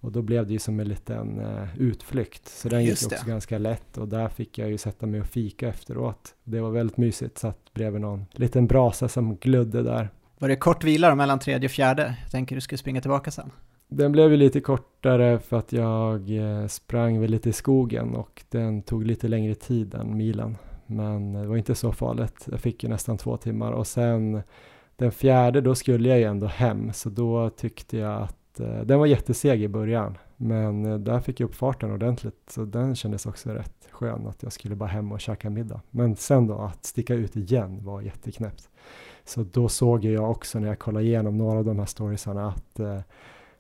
Och 0.02 0.12
då 0.12 0.22
blev 0.22 0.46
det 0.46 0.52
ju 0.52 0.58
som 0.58 0.80
en 0.80 0.88
liten 0.88 1.38
uh, 1.38 1.68
utflykt. 1.78 2.48
Så 2.48 2.68
den 2.68 2.84
gick 2.84 2.92
också 2.92 3.26
ganska 3.26 3.58
lätt 3.58 3.98
och 3.98 4.08
där 4.08 4.28
fick 4.28 4.58
jag 4.58 4.70
ju 4.70 4.78
sätta 4.78 5.06
mig 5.06 5.20
och 5.20 5.26
fika 5.26 5.68
efteråt. 5.68 6.34
Det 6.44 6.60
var 6.60 6.70
väldigt 6.70 6.96
mysigt, 6.96 7.38
satt 7.38 7.74
bredvid 7.74 8.00
någon 8.00 8.24
liten 8.32 8.66
brasa 8.66 9.08
som 9.08 9.36
glödde 9.36 9.82
där. 9.82 10.08
Var 10.38 10.48
det 10.48 10.56
kort 10.56 10.84
vila 10.84 11.14
mellan 11.14 11.38
tredje 11.38 11.66
och 11.66 11.72
fjärde? 11.72 12.16
Jag 12.22 12.30
tänker 12.30 12.54
du 12.54 12.60
skulle 12.60 12.78
springa 12.78 13.00
tillbaka 13.00 13.30
sen. 13.30 13.50
Den 13.88 14.12
blev 14.12 14.30
ju 14.30 14.36
lite 14.36 14.60
kortare 14.60 15.38
för 15.38 15.58
att 15.58 15.72
jag 15.72 16.30
eh, 16.30 16.66
sprang 16.66 17.20
väl 17.20 17.30
lite 17.30 17.48
i 17.48 17.52
skogen 17.52 18.14
och 18.14 18.42
den 18.48 18.82
tog 18.82 19.04
lite 19.04 19.28
längre 19.28 19.54
tid 19.54 19.94
än 19.94 20.16
milen. 20.16 20.56
Men 20.86 21.32
det 21.32 21.46
var 21.46 21.56
inte 21.56 21.74
så 21.74 21.92
farligt. 21.92 22.46
Jag 22.50 22.60
fick 22.60 22.82
ju 22.82 22.88
nästan 22.88 23.18
två 23.18 23.36
timmar 23.36 23.72
och 23.72 23.86
sen 23.86 24.42
den 24.96 25.12
fjärde 25.12 25.60
då 25.60 25.74
skulle 25.74 26.08
jag 26.08 26.18
ju 26.18 26.24
ändå 26.24 26.46
hem 26.46 26.92
så 26.92 27.10
då 27.10 27.50
tyckte 27.50 27.96
jag 27.96 28.22
att 28.22 28.36
eh, 28.60 28.80
den 28.80 28.98
var 28.98 29.06
jätteseg 29.06 29.62
i 29.62 29.68
början. 29.68 30.18
Men 30.36 30.86
eh, 30.86 30.98
där 30.98 31.20
fick 31.20 31.40
jag 31.40 31.48
upp 31.48 31.54
farten 31.54 31.92
ordentligt 31.92 32.50
så 32.50 32.64
den 32.64 32.94
kändes 32.94 33.26
också 33.26 33.50
rätt 33.50 33.88
skön 33.90 34.26
att 34.26 34.42
jag 34.42 34.52
skulle 34.52 34.74
bara 34.74 34.88
hem 34.88 35.12
och 35.12 35.20
käka 35.20 35.50
middag. 35.50 35.80
Men 35.90 36.16
sen 36.16 36.46
då 36.46 36.58
att 36.58 36.84
sticka 36.84 37.14
ut 37.14 37.36
igen 37.36 37.84
var 37.84 38.00
jätteknäppt. 38.00 38.68
Så 39.24 39.42
då 39.42 39.68
såg 39.68 40.04
jag 40.04 40.30
också 40.30 40.58
när 40.58 40.68
jag 40.68 40.78
kollade 40.78 41.06
igenom 41.06 41.38
några 41.38 41.58
av 41.58 41.64
de 41.64 41.78
här 41.78 41.86
storiesarna 41.86 42.48
att 42.48 42.80
eh, 42.80 43.00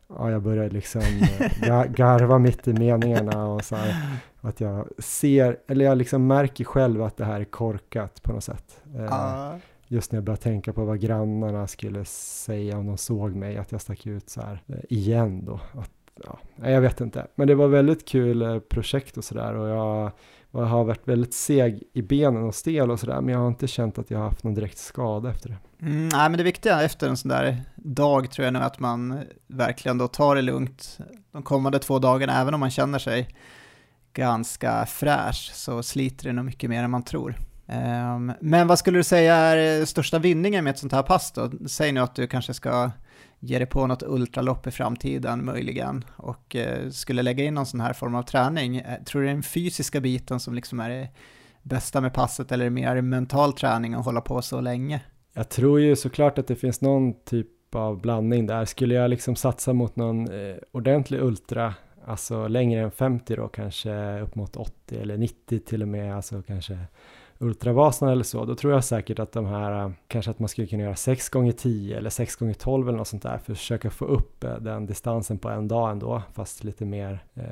ja, 0.08 0.30
jag 0.30 0.42
började 0.42 0.70
liksom 0.70 1.02
garva 1.88 2.38
mitt 2.38 2.68
i 2.68 2.72
meningarna 2.72 3.46
och 3.46 3.64
så 3.64 3.76
här, 3.76 4.20
att 4.40 4.60
jag 4.60 4.88
ser, 4.98 5.56
eller 5.66 5.84
jag 5.84 5.98
liksom 5.98 6.26
märker 6.26 6.64
själv 6.64 7.02
att 7.02 7.16
det 7.16 7.24
här 7.24 7.40
är 7.40 7.44
korkat 7.44 8.22
på 8.22 8.32
något 8.32 8.44
sätt. 8.44 8.82
Uh. 8.96 9.56
Just 9.92 10.12
när 10.12 10.16
jag 10.16 10.24
började 10.24 10.42
tänka 10.42 10.72
på 10.72 10.84
vad 10.84 11.00
grannarna 11.00 11.66
skulle 11.66 12.04
säga 12.04 12.78
om 12.78 12.86
de 12.86 12.98
såg 12.98 13.34
mig, 13.34 13.56
att 13.56 13.72
jag 13.72 13.80
stack 13.80 14.06
ut 14.06 14.30
så 14.30 14.40
här 14.40 14.62
eh, 14.66 14.76
igen 14.88 15.44
då. 15.44 15.54
Att, 15.54 15.90
ja, 16.24 16.38
jag 16.70 16.80
vet 16.80 17.00
inte, 17.00 17.26
men 17.34 17.48
det 17.48 17.54
var 17.54 17.68
väldigt 17.68 18.08
kul 18.08 18.42
eh, 18.42 18.58
projekt 18.58 19.16
och 19.16 19.24
sådär 19.24 19.54
och 19.54 19.68
jag 19.68 20.12
och 20.50 20.62
jag 20.62 20.66
har 20.66 20.84
varit 20.84 21.08
väldigt 21.08 21.34
seg 21.34 21.82
i 21.92 22.02
benen 22.02 22.42
och 22.42 22.54
stel 22.54 22.90
och 22.90 23.00
sådär, 23.00 23.20
men 23.20 23.34
jag 23.34 23.40
har 23.40 23.48
inte 23.48 23.66
känt 23.66 23.98
att 23.98 24.10
jag 24.10 24.18
har 24.18 24.24
haft 24.24 24.44
någon 24.44 24.54
direkt 24.54 24.78
skada 24.78 25.30
efter 25.30 25.48
det. 25.48 25.86
Mm, 25.86 26.08
nej, 26.08 26.28
men 26.30 26.38
det 26.38 26.44
viktiga 26.44 26.82
efter 26.82 27.08
en 27.08 27.16
sån 27.16 27.28
där 27.28 27.62
dag 27.76 28.30
tror 28.30 28.44
jag 28.44 28.54
nog 28.54 28.62
att 28.62 28.78
man 28.78 29.20
verkligen 29.46 29.98
då 29.98 30.08
tar 30.08 30.36
det 30.36 30.42
lugnt 30.42 30.98
de 31.32 31.42
kommande 31.42 31.78
två 31.78 31.98
dagarna, 31.98 32.40
även 32.40 32.54
om 32.54 32.60
man 32.60 32.70
känner 32.70 32.98
sig 32.98 33.28
ganska 34.12 34.86
fräsch, 34.86 35.50
så 35.54 35.82
sliter 35.82 36.24
det 36.24 36.32
nog 36.32 36.44
mycket 36.44 36.70
mer 36.70 36.84
än 36.84 36.90
man 36.90 37.02
tror. 37.02 37.36
Ehm, 37.72 38.32
men 38.40 38.66
vad 38.66 38.78
skulle 38.78 38.98
du 38.98 39.04
säga 39.04 39.34
är 39.34 39.80
eh, 39.80 39.84
största 39.84 40.18
vinningen 40.18 40.64
med 40.64 40.70
ett 40.70 40.78
sånt 40.78 40.92
här 40.92 41.02
pass 41.02 41.32
då? 41.32 41.50
Säg 41.66 41.92
nu 41.92 42.00
att 42.00 42.14
du 42.14 42.26
kanske 42.26 42.54
ska 42.54 42.90
ge 43.38 43.58
dig 43.58 43.66
på 43.66 43.86
något 43.86 44.02
ultralopp 44.02 44.66
i 44.66 44.70
framtiden 44.70 45.44
möjligen 45.44 46.04
och 46.16 46.56
eh, 46.56 46.90
skulle 46.90 47.22
lägga 47.22 47.44
in 47.44 47.54
någon 47.54 47.66
sån 47.66 47.80
här 47.80 47.92
form 47.92 48.14
av 48.14 48.22
träning. 48.22 48.76
Eh, 48.76 49.02
tror 49.04 49.20
du 49.20 49.26
det 49.26 49.30
är 49.30 49.34
den 49.34 49.42
fysiska 49.42 50.00
biten 50.00 50.40
som 50.40 50.54
liksom 50.54 50.80
är 50.80 50.88
det 50.90 51.08
bästa 51.62 52.00
med 52.00 52.14
passet 52.14 52.52
eller 52.52 52.64
är 52.64 52.70
det 52.70 52.74
mer 52.74 53.00
mental 53.00 53.52
träning 53.52 53.94
att 53.94 54.04
hålla 54.04 54.20
på 54.20 54.42
så 54.42 54.60
länge? 54.60 55.00
Jag 55.32 55.48
tror 55.48 55.80
ju 55.80 55.96
såklart 55.96 56.38
att 56.38 56.46
det 56.46 56.56
finns 56.56 56.80
någon 56.80 57.24
typ 57.24 57.74
av 57.74 58.00
blandning 58.00 58.46
där. 58.46 58.64
Skulle 58.64 58.94
jag 58.94 59.10
liksom 59.10 59.36
satsa 59.36 59.72
mot 59.72 59.96
någon 59.96 60.28
ordentlig 60.72 61.20
ultra, 61.20 61.74
alltså 62.06 62.48
längre 62.48 62.80
än 62.80 62.90
50 62.90 63.36
då, 63.36 63.48
kanske 63.48 64.20
upp 64.20 64.34
mot 64.34 64.56
80 64.56 64.98
eller 64.98 65.16
90 65.16 65.58
till 65.58 65.82
och 65.82 65.88
med, 65.88 66.16
alltså 66.16 66.42
kanske 66.42 66.78
Ultravasan 67.42 68.08
eller 68.08 68.24
så, 68.24 68.44
då 68.44 68.54
tror 68.54 68.72
jag 68.72 68.84
säkert 68.84 69.18
att 69.18 69.32
de 69.32 69.46
här, 69.46 69.84
eh, 69.84 69.90
kanske 70.08 70.30
att 70.30 70.38
man 70.38 70.48
skulle 70.48 70.66
kunna 70.66 70.82
göra 70.82 70.96
6 70.96 71.28
gånger 71.28 71.52
10 71.52 71.96
eller 71.96 72.10
6 72.10 72.36
gånger 72.36 72.54
12 72.54 72.88
eller 72.88 72.98
något 72.98 73.08
sånt 73.08 73.22
där 73.22 73.38
för 73.38 73.52
att 73.52 73.58
försöka 73.58 73.90
få 73.90 74.04
upp 74.04 74.44
eh, 74.44 74.56
den 74.56 74.86
distansen 74.86 75.38
på 75.38 75.48
en 75.48 75.68
dag 75.68 75.90
ändå, 75.90 76.22
fast 76.32 76.64
lite 76.64 76.84
mer 76.84 77.24
eh, 77.34 77.44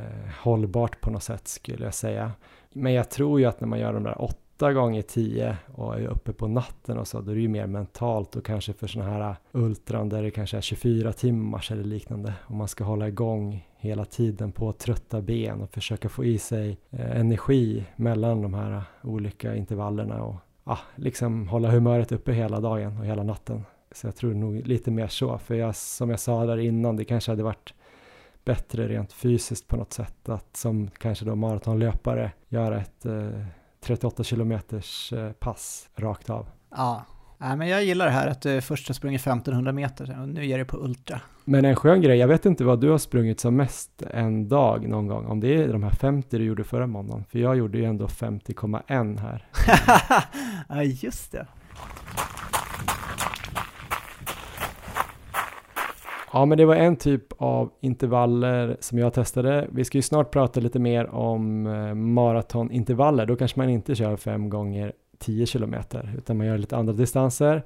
hållbart 0.42 1.00
på 1.00 1.10
något 1.10 1.22
sätt 1.22 1.48
skulle 1.48 1.84
jag 1.84 1.94
säga. 1.94 2.32
Men 2.72 2.92
jag 2.92 3.10
tror 3.10 3.40
ju 3.40 3.46
att 3.46 3.60
när 3.60 3.68
man 3.68 3.78
gör 3.78 3.92
de 3.92 4.02
där 4.02 4.22
8 4.22 4.36
gånger 4.68 5.02
10 5.02 5.56
och 5.74 5.94
är 5.94 6.06
uppe 6.06 6.32
på 6.32 6.48
natten 6.48 6.98
och 6.98 7.08
så, 7.08 7.20
då 7.20 7.30
är 7.30 7.34
det 7.34 7.40
ju 7.40 7.48
mer 7.48 7.66
mentalt 7.66 8.36
och 8.36 8.44
kanske 8.44 8.72
för 8.72 8.86
sådana 8.86 9.10
här 9.10 9.36
ultran 9.52 10.08
där 10.08 10.22
det 10.22 10.30
kanske 10.30 10.56
är 10.56 10.60
24 10.60 11.12
timmars 11.12 11.70
eller 11.70 11.84
liknande, 11.84 12.34
och 12.40 12.54
man 12.54 12.68
ska 12.68 12.84
hålla 12.84 13.08
igång 13.08 13.66
hela 13.76 14.04
tiden 14.04 14.52
på 14.52 14.72
trötta 14.72 15.20
ben 15.20 15.60
och 15.60 15.70
försöka 15.70 16.08
få 16.08 16.24
i 16.24 16.38
sig 16.38 16.78
eh, 16.90 17.20
energi 17.20 17.84
mellan 17.96 18.42
de 18.42 18.54
här 18.54 18.82
olika 19.02 19.54
intervallerna 19.54 20.22
och 20.22 20.36
ja, 20.64 20.78
liksom 20.96 21.48
hålla 21.48 21.70
humöret 21.70 22.12
uppe 22.12 22.32
hela 22.32 22.60
dagen 22.60 22.98
och 22.98 23.04
hela 23.04 23.22
natten. 23.22 23.64
Så 23.92 24.06
jag 24.06 24.16
tror 24.16 24.34
nog 24.34 24.66
lite 24.66 24.90
mer 24.90 25.08
så, 25.08 25.38
för 25.38 25.54
jag, 25.54 25.76
som 25.76 26.10
jag 26.10 26.20
sa 26.20 26.46
där 26.46 26.58
innan, 26.58 26.96
det 26.96 27.04
kanske 27.04 27.32
hade 27.32 27.42
varit 27.42 27.74
bättre 28.44 28.88
rent 28.88 29.12
fysiskt 29.12 29.68
på 29.68 29.76
något 29.76 29.92
sätt 29.92 30.28
att 30.28 30.56
som 30.56 30.90
kanske 30.98 31.24
då 31.24 31.34
maratonlöpare 31.34 32.32
göra 32.48 32.80
ett 32.80 33.06
eh, 33.06 33.44
38 33.90 34.24
kilometers 34.24 35.12
eh, 35.12 35.32
pass 35.32 35.88
rakt 35.96 36.30
av. 36.30 36.46
Ja, 36.76 37.04
Nej, 37.42 37.56
men 37.56 37.68
jag 37.68 37.84
gillar 37.84 38.06
det 38.06 38.10
här 38.10 38.26
att 38.26 38.42
du 38.42 38.60
först 38.60 38.88
har 38.88 38.94
sprungit 38.94 39.20
1500 39.20 39.72
meter 39.72 40.16
och 40.22 40.28
nu 40.28 40.46
ger 40.46 40.58
det 40.58 40.64
på 40.64 40.76
ultra. 40.76 41.20
Men 41.44 41.64
en 41.64 41.76
skön 41.76 42.00
grej, 42.00 42.18
jag 42.18 42.28
vet 42.28 42.46
inte 42.46 42.64
vad 42.64 42.80
du 42.80 42.90
har 42.90 42.98
sprungit 42.98 43.40
som 43.40 43.56
mest 43.56 44.02
en 44.02 44.48
dag 44.48 44.88
någon 44.88 45.06
gång, 45.06 45.26
om 45.26 45.40
det 45.40 45.54
är 45.54 45.72
de 45.72 45.82
här 45.82 45.90
50 45.90 46.38
du 46.38 46.44
gjorde 46.44 46.64
förra 46.64 46.86
måndagen, 46.86 47.24
för 47.24 47.38
jag 47.38 47.56
gjorde 47.56 47.78
ju 47.78 47.84
ändå 47.84 48.06
50,1 48.06 49.20
här. 49.20 49.46
ja, 50.68 50.82
just 50.82 51.32
det. 51.32 51.46
Ja, 56.32 56.44
men 56.44 56.58
det 56.58 56.64
var 56.64 56.74
en 56.74 56.96
typ 56.96 57.32
av 57.38 57.70
intervaller 57.80 58.76
som 58.80 58.98
jag 58.98 59.14
testade. 59.14 59.68
Vi 59.72 59.84
ska 59.84 59.98
ju 59.98 60.02
snart 60.02 60.30
prata 60.30 60.60
lite 60.60 60.78
mer 60.78 61.14
om 61.14 61.66
eh, 61.66 61.94
maratonintervaller. 61.94 63.26
Då 63.26 63.36
kanske 63.36 63.60
man 63.60 63.68
inte 63.68 63.94
kör 63.94 64.16
fem 64.16 64.48
gånger 64.48 64.92
10 65.18 65.46
kilometer 65.46 66.14
utan 66.18 66.36
man 66.36 66.46
gör 66.46 66.58
lite 66.58 66.76
andra 66.76 66.92
distanser. 66.92 67.62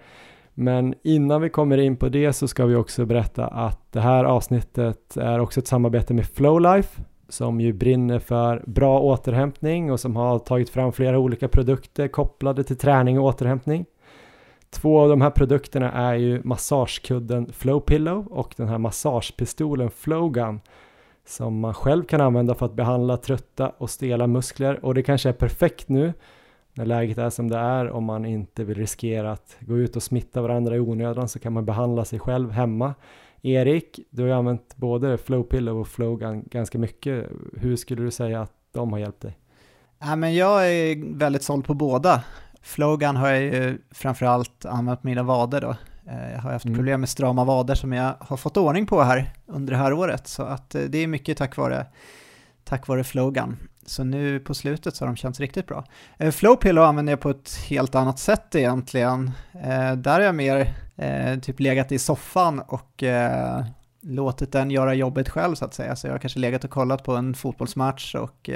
Men 0.54 0.94
innan 1.02 1.40
vi 1.40 1.48
kommer 1.48 1.78
in 1.78 1.96
på 1.96 2.08
det 2.08 2.32
så 2.32 2.48
ska 2.48 2.66
vi 2.66 2.74
också 2.74 3.06
berätta 3.06 3.46
att 3.46 3.92
det 3.92 4.00
här 4.00 4.24
avsnittet 4.24 5.16
är 5.16 5.38
också 5.38 5.60
ett 5.60 5.66
samarbete 5.66 6.14
med 6.14 6.26
Flowlife 6.26 7.02
som 7.28 7.60
ju 7.60 7.72
brinner 7.72 8.18
för 8.18 8.62
bra 8.66 9.00
återhämtning 9.00 9.92
och 9.92 10.00
som 10.00 10.16
har 10.16 10.38
tagit 10.38 10.70
fram 10.70 10.92
flera 10.92 11.18
olika 11.18 11.48
produkter 11.48 12.08
kopplade 12.08 12.64
till 12.64 12.76
träning 12.76 13.18
och 13.18 13.24
återhämtning. 13.24 13.84
Två 14.74 15.00
av 15.00 15.08
de 15.08 15.20
här 15.20 15.30
produkterna 15.30 15.92
är 15.92 16.14
ju 16.14 16.40
massagekudden 16.44 17.52
Flow 17.52 17.80
Pillow 17.80 18.26
och 18.30 18.54
den 18.56 18.68
här 18.68 18.78
massagepistolen 18.78 19.90
Flowgun 19.90 20.60
som 21.26 21.60
man 21.60 21.74
själv 21.74 22.04
kan 22.04 22.20
använda 22.20 22.54
för 22.54 22.66
att 22.66 22.74
behandla 22.74 23.16
trötta 23.16 23.72
och 23.78 23.90
stela 23.90 24.26
muskler 24.26 24.84
och 24.84 24.94
det 24.94 25.02
kanske 25.02 25.28
är 25.28 25.32
perfekt 25.32 25.88
nu 25.88 26.12
när 26.72 26.86
läget 26.86 27.18
är 27.18 27.30
som 27.30 27.48
det 27.50 27.58
är 27.58 27.90
om 27.90 28.04
man 28.04 28.24
inte 28.24 28.64
vill 28.64 28.78
riskera 28.78 29.32
att 29.32 29.56
gå 29.60 29.78
ut 29.78 29.96
och 29.96 30.02
smitta 30.02 30.42
varandra 30.42 30.76
i 30.76 30.80
onödan 30.80 31.28
så 31.28 31.38
kan 31.38 31.52
man 31.52 31.64
behandla 31.64 32.04
sig 32.04 32.18
själv 32.18 32.50
hemma. 32.50 32.94
Erik, 33.42 34.00
du 34.10 34.22
har 34.22 34.28
ju 34.28 34.34
använt 34.34 34.76
både 34.76 35.18
Flowpillow 35.18 35.80
och 35.80 35.88
Flowgun 35.88 36.44
ganska 36.50 36.78
mycket. 36.78 37.30
Hur 37.56 37.76
skulle 37.76 38.02
du 38.02 38.10
säga 38.10 38.40
att 38.40 38.52
de 38.72 38.92
har 38.92 38.98
hjälpt 38.98 39.20
dig? 39.20 39.38
Ja, 39.98 40.16
men 40.16 40.34
jag 40.34 40.68
är 40.72 41.16
väldigt 41.18 41.42
såld 41.42 41.64
på 41.64 41.74
båda. 41.74 42.24
Flowgun 42.64 43.16
har 43.16 43.28
jag 43.28 43.42
ju 43.42 43.78
framförallt 43.90 44.64
använt 44.64 45.02
mina 45.02 45.22
vader 45.22 45.60
då. 45.60 45.76
Eh, 46.06 46.32
jag 46.32 46.38
har 46.38 46.52
haft 46.52 46.64
mm. 46.64 46.76
problem 46.76 47.00
med 47.00 47.08
strama 47.08 47.44
vader 47.44 47.74
som 47.74 47.92
jag 47.92 48.14
har 48.20 48.36
fått 48.36 48.56
ordning 48.56 48.86
på 48.86 49.02
här 49.02 49.32
under 49.46 49.72
det 49.72 49.78
här 49.78 49.92
året, 49.92 50.28
så 50.28 50.42
att 50.42 50.74
eh, 50.74 50.82
det 50.82 50.98
är 50.98 51.06
mycket 51.06 51.38
tack 51.38 51.56
vare, 51.56 51.86
tack 52.64 52.86
vare 52.86 53.04
Flowgun. 53.04 53.56
Så 53.86 54.04
nu 54.04 54.40
på 54.40 54.54
slutet 54.54 54.96
så 54.96 55.04
har 55.04 55.06
de 55.06 55.16
känts 55.16 55.40
riktigt 55.40 55.66
bra. 55.66 55.84
Eh, 56.16 56.30
Flowpillow 56.30 56.84
använder 56.84 57.12
jag 57.12 57.20
på 57.20 57.30
ett 57.30 57.54
helt 57.68 57.94
annat 57.94 58.18
sätt 58.18 58.54
egentligen. 58.54 59.30
Där 59.96 60.12
har 60.12 60.20
jag 60.20 60.34
mer 60.34 60.74
typ 61.40 61.60
legat 61.60 61.92
i 61.92 61.98
soffan 61.98 62.60
och 62.60 63.04
låtit 64.00 64.52
den 64.52 64.70
göra 64.70 64.94
jobbet 64.94 65.28
själv 65.28 65.54
så 65.54 65.64
att 65.64 65.74
säga. 65.74 65.96
Så 65.96 66.06
jag 66.06 66.12
har 66.12 66.18
kanske 66.18 66.38
legat 66.38 66.64
och 66.64 66.70
kollat 66.70 67.04
på 67.04 67.16
en 67.16 67.34
fotbollsmatch 67.34 68.14
och 68.14 68.50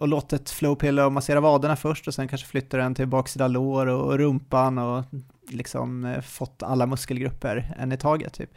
och 0.00 0.08
låtit 0.08 0.62
och 0.62 1.12
massera 1.12 1.40
vaderna 1.40 1.76
först 1.76 2.08
och 2.08 2.14
sen 2.14 2.28
kanske 2.28 2.46
flytta 2.46 2.76
den 2.76 2.94
till 2.94 3.06
baksida 3.06 3.48
lår 3.48 3.86
och 3.86 4.18
rumpan 4.18 4.78
och 4.78 5.04
liksom 5.48 6.04
eh, 6.04 6.20
fått 6.20 6.62
alla 6.62 6.86
muskelgrupper 6.86 7.74
en 7.78 7.92
i 7.92 7.96
taget 7.96 8.32
typ. 8.32 8.50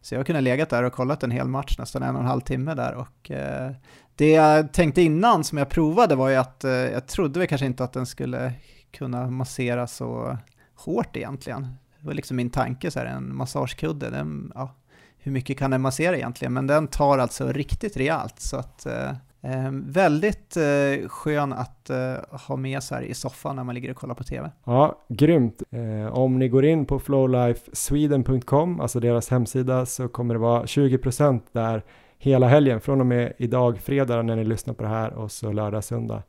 Så 0.00 0.14
jag 0.14 0.18
har 0.18 0.24
kunnat 0.24 0.42
legat 0.42 0.70
där 0.70 0.82
och 0.82 0.92
kollat 0.92 1.22
en 1.22 1.30
hel 1.30 1.48
match, 1.48 1.78
nästan 1.78 2.02
en 2.02 2.14
och 2.14 2.20
en 2.20 2.26
halv 2.28 2.40
timme 2.40 2.74
där 2.74 2.94
och 2.94 3.30
eh, 3.30 3.72
det 4.16 4.30
jag 4.30 4.72
tänkte 4.72 5.02
innan 5.02 5.44
som 5.44 5.58
jag 5.58 5.68
provade 5.68 6.14
var 6.14 6.28
ju 6.28 6.36
att 6.36 6.64
eh, 6.64 6.70
jag 6.70 7.06
trodde 7.06 7.38
väl 7.38 7.48
kanske 7.48 7.66
inte 7.66 7.84
att 7.84 7.92
den 7.92 8.06
skulle 8.06 8.52
kunna 8.90 9.30
massera 9.30 9.86
så 9.86 10.38
hårt 10.74 11.16
egentligen. 11.16 11.62
Det 12.00 12.06
var 12.06 12.14
liksom 12.14 12.36
min 12.36 12.50
tanke 12.50 12.90
så 12.90 12.98
här, 12.98 13.06
en 13.06 13.36
massagekudde, 13.36 14.10
den, 14.10 14.52
ja, 14.54 14.74
hur 15.18 15.32
mycket 15.32 15.58
kan 15.58 15.70
den 15.70 15.80
massera 15.80 16.16
egentligen? 16.16 16.52
Men 16.52 16.66
den 16.66 16.86
tar 16.86 17.18
alltså 17.18 17.52
riktigt 17.52 17.96
rejält 17.96 18.40
så 18.40 18.56
att 18.56 18.86
eh, 18.86 19.12
Eh, 19.44 19.70
väldigt 19.72 20.56
eh, 20.56 21.08
skön 21.08 21.52
att 21.52 21.90
eh, 21.90 22.14
ha 22.48 22.56
med 22.56 22.82
sig 22.82 23.10
i 23.10 23.14
soffan 23.14 23.56
när 23.56 23.64
man 23.64 23.74
ligger 23.74 23.90
och 23.90 23.96
kollar 23.96 24.14
på 24.14 24.24
TV. 24.24 24.50
Ja, 24.64 25.04
grymt. 25.08 25.62
Eh, 25.70 26.12
om 26.12 26.38
ni 26.38 26.48
går 26.48 26.64
in 26.64 26.86
på 26.86 26.98
flowlifesweden.com, 26.98 28.80
alltså 28.80 29.00
deras 29.00 29.28
hemsida, 29.28 29.86
så 29.86 30.08
kommer 30.08 30.34
det 30.34 30.40
vara 30.40 30.64
20% 30.64 31.40
där 31.52 31.82
hela 32.18 32.48
helgen 32.48 32.80
från 32.80 33.00
och 33.00 33.06
med 33.06 33.32
idag 33.38 33.78
fredag 33.78 34.22
när 34.22 34.36
ni 34.36 34.44
lyssnar 34.44 34.74
på 34.74 34.82
det 34.82 34.88
här 34.88 35.12
och 35.12 35.32
så 35.32 35.52
lördag 35.52 35.84
söndag. 35.84 36.22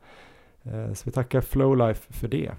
Eh, 0.62 0.92
så 0.92 1.02
vi 1.04 1.12
tackar 1.12 1.40
Flowlife 1.40 2.12
för 2.12 2.28
det. 2.28 2.50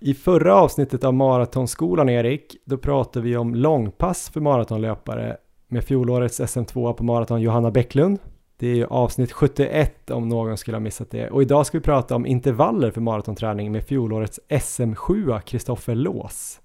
I 0.00 0.14
förra 0.14 0.54
avsnittet 0.54 1.04
av 1.04 1.14
Maratonskolan 1.14 2.08
Erik, 2.08 2.56
då 2.64 2.78
pratade 2.78 3.24
vi 3.24 3.36
om 3.36 3.54
långpass 3.54 4.30
för 4.30 4.40
maratonlöpare 4.40 5.36
med 5.68 5.84
fjolårets 5.84 6.40
SM2 6.40 6.92
på 6.92 7.04
maraton 7.04 7.40
Johanna 7.40 7.70
Bäcklund. 7.70 8.18
Det 8.58 8.68
är 8.68 8.74
ju 8.74 8.86
avsnitt 8.86 9.32
71 9.32 10.10
om 10.10 10.28
någon 10.28 10.56
skulle 10.56 10.76
ha 10.76 10.80
missat 10.80 11.10
det. 11.10 11.30
Och 11.30 11.42
idag 11.42 11.66
ska 11.66 11.78
vi 11.78 11.84
prata 11.84 12.16
om 12.16 12.26
intervaller 12.26 12.90
för 12.90 13.00
maratonträning 13.00 13.72
med 13.72 13.84
fjolårets 13.84 14.40
SM7 14.48 15.40
Kristoffer 15.40 15.94
Lås. 15.94 16.60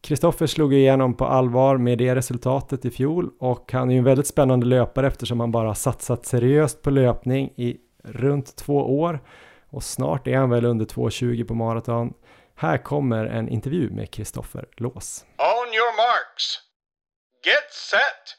Kristoffer 0.00 0.46
slog 0.46 0.74
igenom 0.74 1.14
på 1.14 1.24
allvar 1.24 1.76
med 1.76 1.98
det 1.98 2.14
resultatet 2.14 2.84
i 2.84 2.90
fjol 2.90 3.30
och 3.38 3.72
han 3.72 3.90
är 3.90 3.92
ju 3.92 3.98
en 3.98 4.04
väldigt 4.04 4.26
spännande 4.26 4.66
löpare 4.66 5.06
eftersom 5.06 5.40
han 5.40 5.52
bara 5.52 5.74
satsat 5.74 6.26
seriöst 6.26 6.82
på 6.82 6.90
löpning 6.90 7.52
i 7.56 7.76
runt 8.04 8.56
två 8.56 9.00
år 9.00 9.20
och 9.70 9.82
snart 9.82 10.26
är 10.26 10.36
han 10.36 10.50
väl 10.50 10.64
under 10.64 10.84
2.20 10.86 11.44
på 11.44 11.54
maraton. 11.54 12.12
Här 12.54 12.78
kommer 12.78 13.24
en 13.26 13.48
intervju 13.48 13.90
med 13.90 14.10
Kristoffer 14.10 14.66
Lås. 14.76 15.24
On 15.38 15.74
your 15.74 15.96
marks. 15.96 16.71
Get 17.44 17.72
set! 17.90 18.36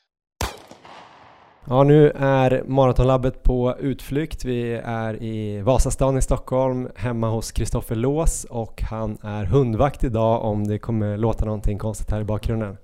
Ja, 1.69 1.83
nu 1.83 2.11
är 2.15 2.63
Maratonlabbet 2.67 3.43
på 3.43 3.75
utflykt. 3.79 4.45
Vi 4.45 4.73
är 4.85 5.23
i 5.23 5.61
Vasastan 5.61 6.17
i 6.17 6.21
Stockholm 6.21 6.89
hemma 6.95 7.29
hos 7.29 7.51
Kristoffer 7.51 7.95
Lås 7.95 8.43
och 8.43 8.81
han 8.81 9.17
är 9.23 9.45
hundvakt 9.45 10.03
idag 10.03 10.43
om 10.43 10.67
det 10.67 10.79
kommer 10.79 11.17
låta 11.17 11.45
någonting 11.45 11.77
konstigt 11.77 12.11
här 12.11 12.21
i 12.21 12.23
bakgrunden. 12.23 12.77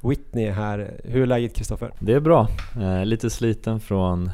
Whitney 0.00 0.46
är 0.46 0.52
här. 0.52 1.00
Hur 1.04 1.22
är 1.22 1.26
läget 1.26 1.56
Kristoffer? 1.56 1.90
Det 1.98 2.12
är 2.12 2.20
bra. 2.20 2.48
Eh, 2.80 3.04
lite 3.04 3.30
sliten 3.30 3.80
från 3.80 4.30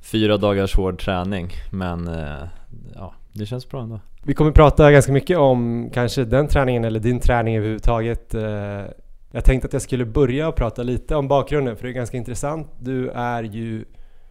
fyra 0.00 0.36
dagars 0.36 0.76
hård 0.76 1.00
träning 1.00 1.50
men 1.72 2.08
eh, 2.08 2.48
ja, 2.94 3.14
det 3.32 3.46
känns 3.46 3.68
bra 3.68 3.82
ändå. 3.82 4.00
Vi 4.24 4.34
kommer 4.34 4.52
prata 4.52 4.92
ganska 4.92 5.12
mycket 5.12 5.38
om 5.38 5.90
kanske 5.94 6.24
den 6.24 6.48
träningen 6.48 6.84
eller 6.84 7.00
din 7.00 7.20
träning 7.20 7.56
överhuvudtaget 7.56 8.34
eh, 8.34 8.82
jag 9.36 9.44
tänkte 9.44 9.66
att 9.66 9.72
jag 9.72 9.82
skulle 9.82 10.04
börja 10.04 10.48
och 10.48 10.56
prata 10.56 10.82
lite 10.82 11.16
om 11.16 11.28
bakgrunden 11.28 11.76
för 11.76 11.84
det 11.84 11.90
är 11.90 11.94
ganska 11.94 12.16
intressant. 12.16 12.68
Du 12.78 13.10
är 13.10 13.42
ju 13.42 13.84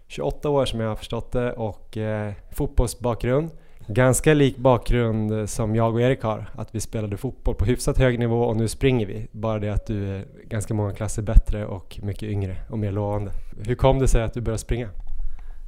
28 0.07 0.49
år 0.49 0.65
som 0.65 0.79
jag 0.79 0.89
har 0.89 0.95
förstått 0.95 1.31
det 1.31 1.51
och 1.51 1.97
eh, 1.97 2.33
fotbollsbakgrund. 2.51 3.49
Ganska 3.87 4.33
lik 4.33 4.57
bakgrund 4.57 5.49
som 5.49 5.75
jag 5.75 5.93
och 5.93 6.01
Erik 6.01 6.23
har, 6.23 6.49
att 6.55 6.75
vi 6.75 6.79
spelade 6.79 7.17
fotboll 7.17 7.55
på 7.55 7.65
hyfsat 7.65 7.97
hög 7.97 8.19
nivå 8.19 8.43
och 8.43 8.55
nu 8.55 8.67
springer 8.67 9.05
vi. 9.05 9.27
Bara 9.31 9.59
det 9.59 9.69
att 9.69 9.87
du 9.87 10.15
är 10.15 10.25
ganska 10.43 10.73
många 10.73 10.93
klasser 10.93 11.21
bättre 11.21 11.65
och 11.65 11.99
mycket 12.03 12.29
yngre 12.29 12.57
och 12.69 12.79
mer 12.79 12.91
lovande. 12.91 13.31
Hur 13.65 13.75
kom 13.75 13.99
det 13.99 14.07
sig 14.07 14.23
att 14.23 14.33
du 14.33 14.41
började 14.41 14.59
springa? 14.59 14.89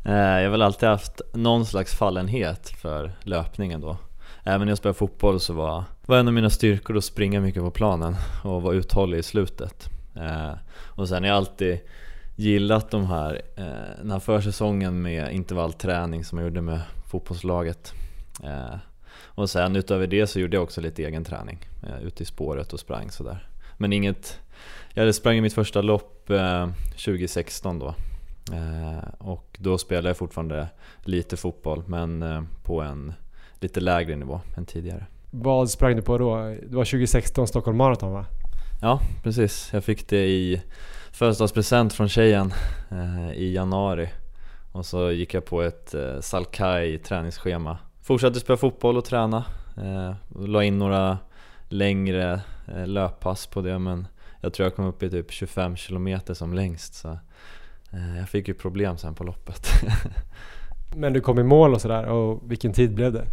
Eh, 0.05 0.13
jag 0.13 0.43
har 0.43 0.49
väl 0.49 0.61
alltid 0.61 0.89
haft 0.89 1.21
någon 1.33 1.65
slags 1.65 1.95
fallenhet 1.95 2.69
för 2.69 3.11
löpningen 3.23 3.81
då. 3.81 3.97
Äh, 4.47 4.53
Även 4.53 4.65
när 4.65 4.71
jag 4.71 4.77
spelade 4.77 4.97
fotboll 4.97 5.39
så 5.39 5.53
var, 5.53 5.83
var 6.05 6.17
en 6.17 6.27
av 6.27 6.33
mina 6.33 6.49
styrkor 6.49 6.97
att 6.97 7.03
springa 7.03 7.41
mycket 7.41 7.63
på 7.63 7.71
planen 7.71 8.15
och 8.43 8.61
vara 8.61 8.75
uthållig 8.75 9.17
i 9.17 9.23
slutet. 9.23 9.89
Eh, 10.15 10.53
och 10.69 11.07
sen 11.07 11.23
har 11.23 11.27
jag 11.27 11.37
alltid 11.37 11.79
gillat 12.35 12.91
de 12.91 13.05
här, 13.05 13.41
eh, 13.55 13.97
den 14.01 14.11
här 14.11 14.19
försäsongen 14.19 15.01
med 15.01 15.33
intervallträning 15.33 16.23
som 16.23 16.37
jag 16.37 16.45
gjorde 16.45 16.61
med 16.61 16.81
fotbollslaget. 17.11 17.93
Eh, 18.43 18.75
och 19.19 19.49
sen 19.49 19.75
utöver 19.75 20.07
det 20.07 20.27
så 20.27 20.39
gjorde 20.39 20.57
jag 20.57 20.63
också 20.63 20.81
lite 20.81 21.03
egen 21.03 21.23
träning 21.23 21.59
eh, 21.83 22.03
ute 22.03 22.23
i 22.23 22.25
spåret 22.25 22.73
och 22.73 22.79
sprang 22.79 23.11
sådär. 23.11 23.47
Men 23.77 23.93
inget, 23.93 24.39
jag 24.93 25.15
sprang 25.15 25.37
i 25.37 25.41
mitt 25.41 25.53
första 25.53 25.81
lopp 25.81 26.13
2016 26.91 27.79
då. 27.79 27.95
och 29.17 29.57
då 29.59 29.77
spelade 29.77 30.09
jag 30.09 30.17
fortfarande 30.17 30.67
lite 31.03 31.37
fotboll 31.37 31.83
men 31.87 32.23
på 32.63 32.81
en 32.81 33.13
lite 33.59 33.79
lägre 33.79 34.15
nivå 34.15 34.41
än 34.57 34.65
tidigare. 34.65 35.05
Vad 35.31 35.69
sprang 35.69 35.95
du 35.95 36.01
på 36.01 36.17
då? 36.17 36.35
Det 36.35 36.75
var 36.75 36.85
2016 36.85 37.47
Stockholm 37.47 37.77
Marathon 37.77 38.13
va? 38.13 38.25
Ja, 38.81 38.99
precis. 39.23 39.69
Jag 39.73 39.83
fick 39.83 40.09
det 40.09 40.25
i 40.25 40.61
födelsedagspresent 41.11 41.93
från 41.93 42.09
tjejen 42.09 42.53
eh, 42.91 43.31
i 43.31 43.53
januari. 43.53 44.09
Och 44.71 44.85
så 44.85 45.11
gick 45.11 45.33
jag 45.33 45.45
på 45.45 45.61
ett 45.61 45.93
eh, 45.93 46.19
Salkai 46.19 46.97
träningsschema. 46.97 47.77
Fortsatte 48.01 48.39
spela 48.39 48.57
fotboll 48.57 48.97
och 48.97 49.05
träna. 49.05 49.45
Eh, 49.77 50.13
la 50.45 50.63
in 50.63 50.77
några 50.77 51.17
längre 51.69 52.41
eh, 52.67 52.87
löppass 52.87 53.47
på 53.47 53.61
det 53.61 53.79
men 53.79 54.07
jag 54.41 54.53
tror 54.53 54.65
jag 54.65 54.75
kom 54.75 54.85
upp 54.85 55.03
i 55.03 55.09
typ 55.09 55.31
25 55.31 55.75
km 55.75 56.19
som 56.33 56.53
längst 56.53 56.93
så 56.93 57.09
eh, 57.91 58.17
jag 58.17 58.29
fick 58.29 58.47
ju 58.47 58.53
problem 58.53 58.97
sen 58.97 59.15
på 59.15 59.23
loppet. 59.23 59.67
men 60.95 61.13
du 61.13 61.21
kom 61.21 61.39
i 61.39 61.43
mål 61.43 61.73
och 61.73 61.81
sådär 61.81 62.05
och 62.05 62.51
vilken 62.51 62.73
tid 62.73 62.93
blev 62.93 63.13
det? 63.13 63.25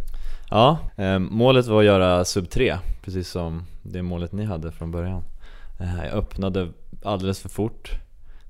Ja, 0.49 0.79
eh, 0.95 1.19
målet 1.19 1.67
var 1.67 1.79
att 1.79 1.85
göra 1.85 2.25
sub 2.25 2.49
3, 2.49 2.77
precis 3.01 3.29
som 3.29 3.63
det 3.81 4.01
målet 4.01 4.31
ni 4.31 4.45
hade 4.45 4.71
från 4.71 4.91
början. 4.91 5.23
Eh, 5.79 6.05
jag 6.05 6.13
öppnade 6.13 6.69
alldeles 7.03 7.39
för 7.39 7.49
fort, 7.49 7.91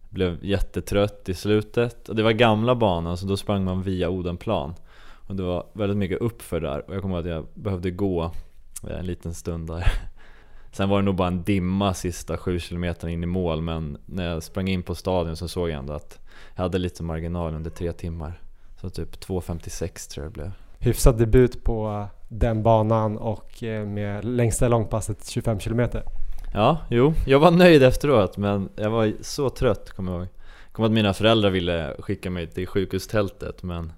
blev 0.10 0.46
jättetrött 0.46 1.30
i 1.30 1.34
slutet 1.34 2.10
och 2.10 2.16
det 2.16 2.24
var 2.24 2.32
gamla 2.32 2.76
banan 2.76 3.18
så 3.18 3.26
då 3.26 3.38
sprang 3.38 3.64
man 3.64 3.82
via 3.82 4.10
Odenplan. 4.10 4.74
Och 5.28 5.36
det 5.36 5.44
var 5.44 5.66
väldigt 5.74 5.98
mycket 5.98 6.22
uppför 6.22 6.62
där 6.62 6.90
och 6.90 6.96
jag 6.96 7.02
kommer 7.02 7.16
ihåg 7.16 7.28
att 7.28 7.32
jag 7.32 7.46
behövde 7.54 7.92
gå 7.92 8.32
eh, 8.90 9.00
en 9.00 9.06
liten 9.06 9.34
stund 9.34 9.68
där. 9.68 9.88
Sen 10.72 10.90
var 10.90 10.98
det 10.98 11.06
nog 11.06 11.16
bara 11.16 11.28
en 11.28 11.44
dimma 11.44 11.94
sista 11.94 12.38
7 12.38 12.60
km 12.60 12.84
in 12.84 13.24
i 13.24 13.26
mål 13.26 13.62
men 13.62 13.98
när 14.06 14.30
jag 14.30 14.44
sprang 14.44 14.68
in 14.68 14.84
på 14.84 14.96
stadion 14.96 15.36
så 15.36 15.48
såg 15.48 15.70
jag 15.70 15.80
ändå 15.80 15.94
att 15.94 16.20
jag 16.56 16.64
hade 16.64 16.78
lite 16.78 17.04
marginal 17.04 17.54
under 17.54 17.72
tre 17.72 17.92
timmar. 17.92 18.42
Så 18.82 18.90
typ 18.90 19.26
2.56 19.26 20.12
tror 20.12 20.26
jag 20.26 20.34
det 20.34 20.34
blev 20.34 20.52
hyfsad 20.80 21.18
debut 21.18 21.64
på 21.64 22.08
den 22.28 22.64
banan 22.64 23.18
och 23.18 23.64
eh, 23.64 23.86
med 23.86 24.26
längsta 24.26 24.68
långpasset 24.68 25.30
25 25.30 25.60
km. 25.60 25.82
Ja, 26.54 26.78
jo, 26.90 27.14
jag 27.26 27.40
var 27.40 27.52
nöjd 27.52 27.84
efteråt 27.84 28.38
men 28.38 28.70
jag 28.76 28.90
var 28.90 29.14
så 29.22 29.50
trött 29.50 29.92
kommer 29.92 30.12
jag 30.12 30.22
ihåg. 30.22 30.28
Kommer 30.72 30.86
att 30.86 30.94
mina 30.94 31.14
föräldrar 31.14 31.50
ville 31.50 31.96
skicka 32.00 32.30
mig 32.30 32.48
till 32.48 32.68
sjukhustältet 32.68 33.64
men 33.64 33.92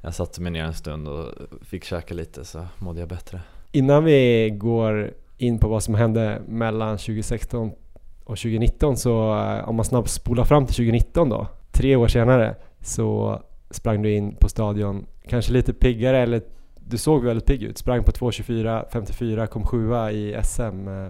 jag 0.00 0.14
satte 0.14 0.40
mig 0.40 0.52
ner 0.52 0.64
en 0.64 0.74
stund 0.74 1.08
och 1.08 1.26
fick 1.62 1.84
käka 1.84 2.14
lite 2.14 2.44
så 2.44 2.66
mådde 2.78 3.00
jag 3.00 3.08
bättre. 3.08 3.40
Innan 3.72 4.04
vi 4.04 4.50
går 4.50 5.10
in 5.38 5.58
på 5.58 5.68
vad 5.68 5.82
som 5.82 5.94
hände 5.94 6.42
mellan 6.48 6.98
2016 6.98 7.72
och 8.24 8.36
2019 8.38 8.96
så 8.96 9.38
eh, 9.38 9.68
om 9.68 9.76
man 9.76 9.84
snabbt 9.84 10.10
spolar 10.10 10.44
fram 10.44 10.66
till 10.66 10.74
2019 10.74 11.28
då, 11.28 11.46
tre 11.72 11.96
år 11.96 12.08
senare, 12.08 12.54
så 12.80 13.40
sprang 13.70 14.02
du 14.02 14.12
in 14.12 14.34
på 14.34 14.48
stadion, 14.48 15.06
kanske 15.30 15.52
lite 15.52 15.72
piggare 15.72 16.18
eller 16.18 16.42
du 16.74 16.98
såg 16.98 17.24
väldigt 17.24 17.46
pigg 17.46 17.62
ut, 17.62 17.78
sprang 17.78 18.04
på 18.04 18.10
2.24, 18.10 18.84
54, 18.92 19.46
kom 19.46 19.66
sjua 19.66 20.12
i 20.12 20.40
SM. 20.44 20.88
Eh, 20.88 21.08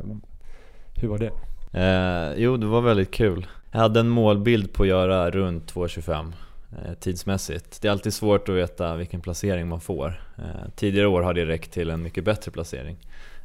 hur 0.94 1.08
var 1.08 1.18
det? 1.18 1.30
Eh, 1.72 2.42
jo, 2.42 2.56
det 2.56 2.66
var 2.66 2.80
väldigt 2.80 3.10
kul. 3.10 3.46
Jag 3.72 3.80
hade 3.80 4.00
en 4.00 4.08
målbild 4.08 4.72
på 4.72 4.82
att 4.82 4.88
göra 4.88 5.30
runt 5.30 5.74
2.25 5.74 6.32
eh, 6.72 6.94
tidsmässigt. 6.94 7.82
Det 7.82 7.88
är 7.88 7.92
alltid 7.92 8.14
svårt 8.14 8.48
att 8.48 8.54
veta 8.54 8.96
vilken 8.96 9.20
placering 9.20 9.68
man 9.68 9.80
får. 9.80 10.22
Eh, 10.38 10.70
tidigare 10.76 11.06
år 11.06 11.22
har 11.22 11.34
det 11.34 11.46
räckt 11.46 11.72
till 11.72 11.90
en 11.90 12.02
mycket 12.02 12.24
bättre 12.24 12.50
placering. 12.50 12.96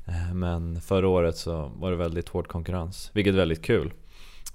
Eh, 0.05 0.33
men 0.33 0.81
förra 0.81 1.07
året 1.07 1.37
så 1.37 1.71
var 1.75 1.91
det 1.91 1.97
väldigt 1.97 2.29
hård 2.29 2.47
konkurrens, 2.47 3.11
vilket 3.13 3.33
är 3.33 3.37
väldigt 3.37 3.63
kul. 3.65 3.93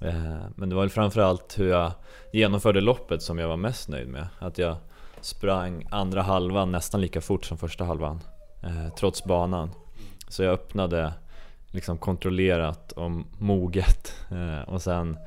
Eh, 0.01 0.41
men 0.55 0.69
det 0.69 0.75
var 0.75 0.87
framförallt 0.87 1.59
hur 1.59 1.69
jag 1.69 1.91
genomförde 2.33 2.81
loppet 2.81 3.21
som 3.21 3.39
jag 3.39 3.47
var 3.47 3.57
mest 3.57 3.89
nöjd 3.89 4.07
med. 4.07 4.27
Att 4.39 4.57
jag 4.57 4.75
sprang 5.21 5.87
andra 5.91 6.21
halvan 6.21 6.71
nästan 6.71 7.01
lika 7.01 7.21
fort 7.21 7.45
som 7.45 7.57
första 7.57 7.83
halvan, 7.83 8.19
eh, 8.63 8.93
trots 8.95 9.23
banan. 9.23 9.69
Så 10.27 10.43
jag 10.43 10.53
öppnade 10.53 11.13
liksom 11.71 11.97
kontrollerat 11.97 12.91
och 12.91 13.11
moget 13.37 14.13
och 14.67 14.81
sen 14.81 15.17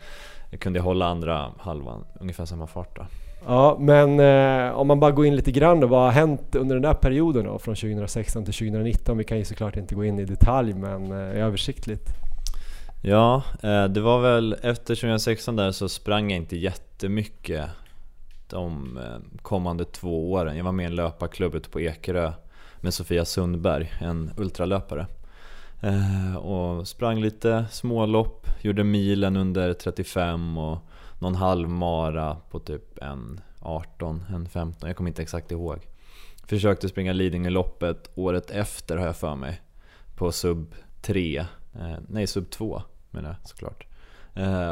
kunde 0.59 0.79
jag 0.79 0.85
hålla 0.85 1.07
andra 1.07 1.53
halvan 1.59 2.05
ungefär 2.21 2.45
samma 2.45 2.67
fart 2.67 2.97
då. 2.97 3.07
Ja, 3.47 3.77
men 3.81 4.21
eh, 4.21 4.79
om 4.79 4.87
man 4.87 5.01
bara 5.01 5.11
går 5.11 5.27
in 5.27 5.37
lite 5.37 5.53
grann 5.53 5.81
då, 5.81 5.87
vad 5.87 6.01
har 6.01 6.11
hänt 6.11 6.55
under 6.55 6.75
den 6.75 6.83
där 6.83 6.95
perioden 6.95 7.45
då, 7.45 7.59
från 7.59 7.75
2016 7.75 8.45
till 8.45 8.55
2019? 8.55 9.19
Vi 9.19 9.25
kan 9.25 9.39
ju 9.39 9.45
såklart 9.45 9.77
inte 9.77 9.95
gå 9.95 10.05
in 10.05 10.19
i 10.19 10.25
detalj, 10.25 10.75
men 10.75 11.13
eh, 11.13 11.45
översiktligt. 11.45 12.09
Ja, 13.03 13.43
eh, 13.63 13.85
det 13.85 14.01
var 14.01 14.21
väl 14.21 14.57
efter 14.63 14.95
2016 14.95 15.57
där 15.57 15.73
så 15.73 15.89
sprang 15.89 16.31
jag 16.31 16.37
inte 16.37 16.57
jättemycket 16.57 17.65
de 18.55 18.99
eh, 18.99 19.39
kommande 19.43 19.85
två 19.85 20.33
åren. 20.33 20.57
Jag 20.57 20.65
var 20.65 20.73
med 20.73 20.85
i 20.85 20.87
en 20.87 20.95
löparklubb 20.95 21.55
ute 21.55 21.71
på 21.71 21.81
Ekerö 21.81 22.33
med 22.81 22.95
Sofia 22.95 23.25
Sundberg, 23.25 23.93
en 24.01 24.31
ultralöpare. 24.37 25.07
Eh, 25.81 26.37
och 26.37 26.89
sprang 26.89 27.21
lite 27.21 27.67
smålopp, 27.71 28.47
gjorde 28.61 28.85
milen 28.85 29.37
under 29.37 29.73
35 29.73 30.59
och 30.59 30.79
någon 31.19 31.35
halvmara 31.35 32.37
på 32.51 32.59
typ 32.59 32.99
en 32.99 33.41
18, 33.61 34.25
en 34.35 34.49
15, 34.49 34.89
jag 34.89 34.97
kommer 34.97 35.11
inte 35.11 35.23
exakt 35.23 35.53
ihåg. 35.53 35.79
Försökte 36.47 36.89
springa 36.89 37.13
Lidingöloppet 37.13 38.11
året 38.15 38.51
efter 38.51 38.97
har 38.97 39.07
jag 39.07 39.17
för 39.17 39.37
mig. 39.37 39.61
På 40.17 40.33
sub 40.33 40.75
3, 41.03 41.39
eh, 41.75 41.97
nej 42.09 42.27
sub 42.27 42.51
2 42.51 42.83
menar 43.11 43.29
jag 43.29 43.49
såklart. 43.49 43.87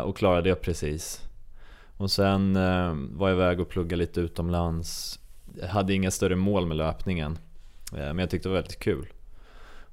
Och 0.04 0.16
klarade 0.16 0.48
jag 0.48 0.60
precis. 0.60 1.31
Och 1.96 2.10
sen 2.10 2.56
eh, 2.56 2.94
var 2.94 3.28
jag 3.28 3.36
iväg 3.36 3.60
och 3.60 3.68
pluggade 3.68 3.96
lite 3.96 4.20
utomlands. 4.20 5.20
Jag 5.60 5.68
hade 5.68 5.94
inga 5.94 6.10
större 6.10 6.36
mål 6.36 6.66
med 6.66 6.76
löpningen. 6.76 7.38
Eh, 7.92 7.98
men 7.98 8.18
jag 8.18 8.30
tyckte 8.30 8.48
det 8.48 8.52
var 8.52 8.60
väldigt 8.60 8.78
kul. 8.78 9.06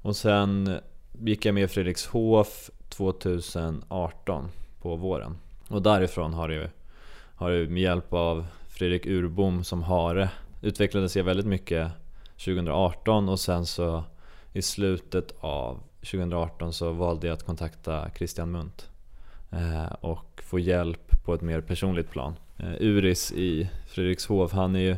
Och 0.02 0.16
sen 0.16 0.66
eh, 0.66 0.76
gick 1.12 1.44
jag 1.44 1.54
med 1.54 1.64
i 1.64 1.68
Fredrikshof 1.68 2.70
2018 2.88 4.48
på 4.82 4.96
våren. 4.96 5.36
Och 5.68 5.82
därifrån 5.82 6.34
har 6.34 6.48
det, 6.48 6.70
har 7.34 7.50
det 7.50 7.68
med 7.68 7.82
hjälp 7.82 8.12
av 8.12 8.46
Fredrik 8.68 9.06
Urbom 9.06 9.64
som 9.64 9.82
hare 9.82 10.30
utvecklades 10.62 11.16
jag 11.16 11.24
väldigt 11.24 11.46
mycket 11.46 11.92
2018 12.44 13.28
och 13.28 13.40
sen 13.40 13.66
så 13.66 14.04
i 14.52 14.62
slutet 14.62 15.34
av 15.40 15.80
2018 16.00 16.72
så 16.72 16.92
valde 16.92 17.26
jag 17.26 17.34
att 17.34 17.46
kontakta 17.46 18.10
Christian 18.16 18.50
Munt 18.50 18.88
eh, 19.50 19.92
och 20.00 20.42
få 20.44 20.58
hjälp 20.58 21.09
på 21.24 21.34
ett 21.34 21.40
mer 21.40 21.60
personligt 21.60 22.10
plan. 22.10 22.34
Eh, 22.58 22.72
Uris 22.80 23.32
i 23.32 23.70
Fredrikshov, 23.86 24.52
han 24.52 24.76
är 24.76 24.80
ju 24.80 24.96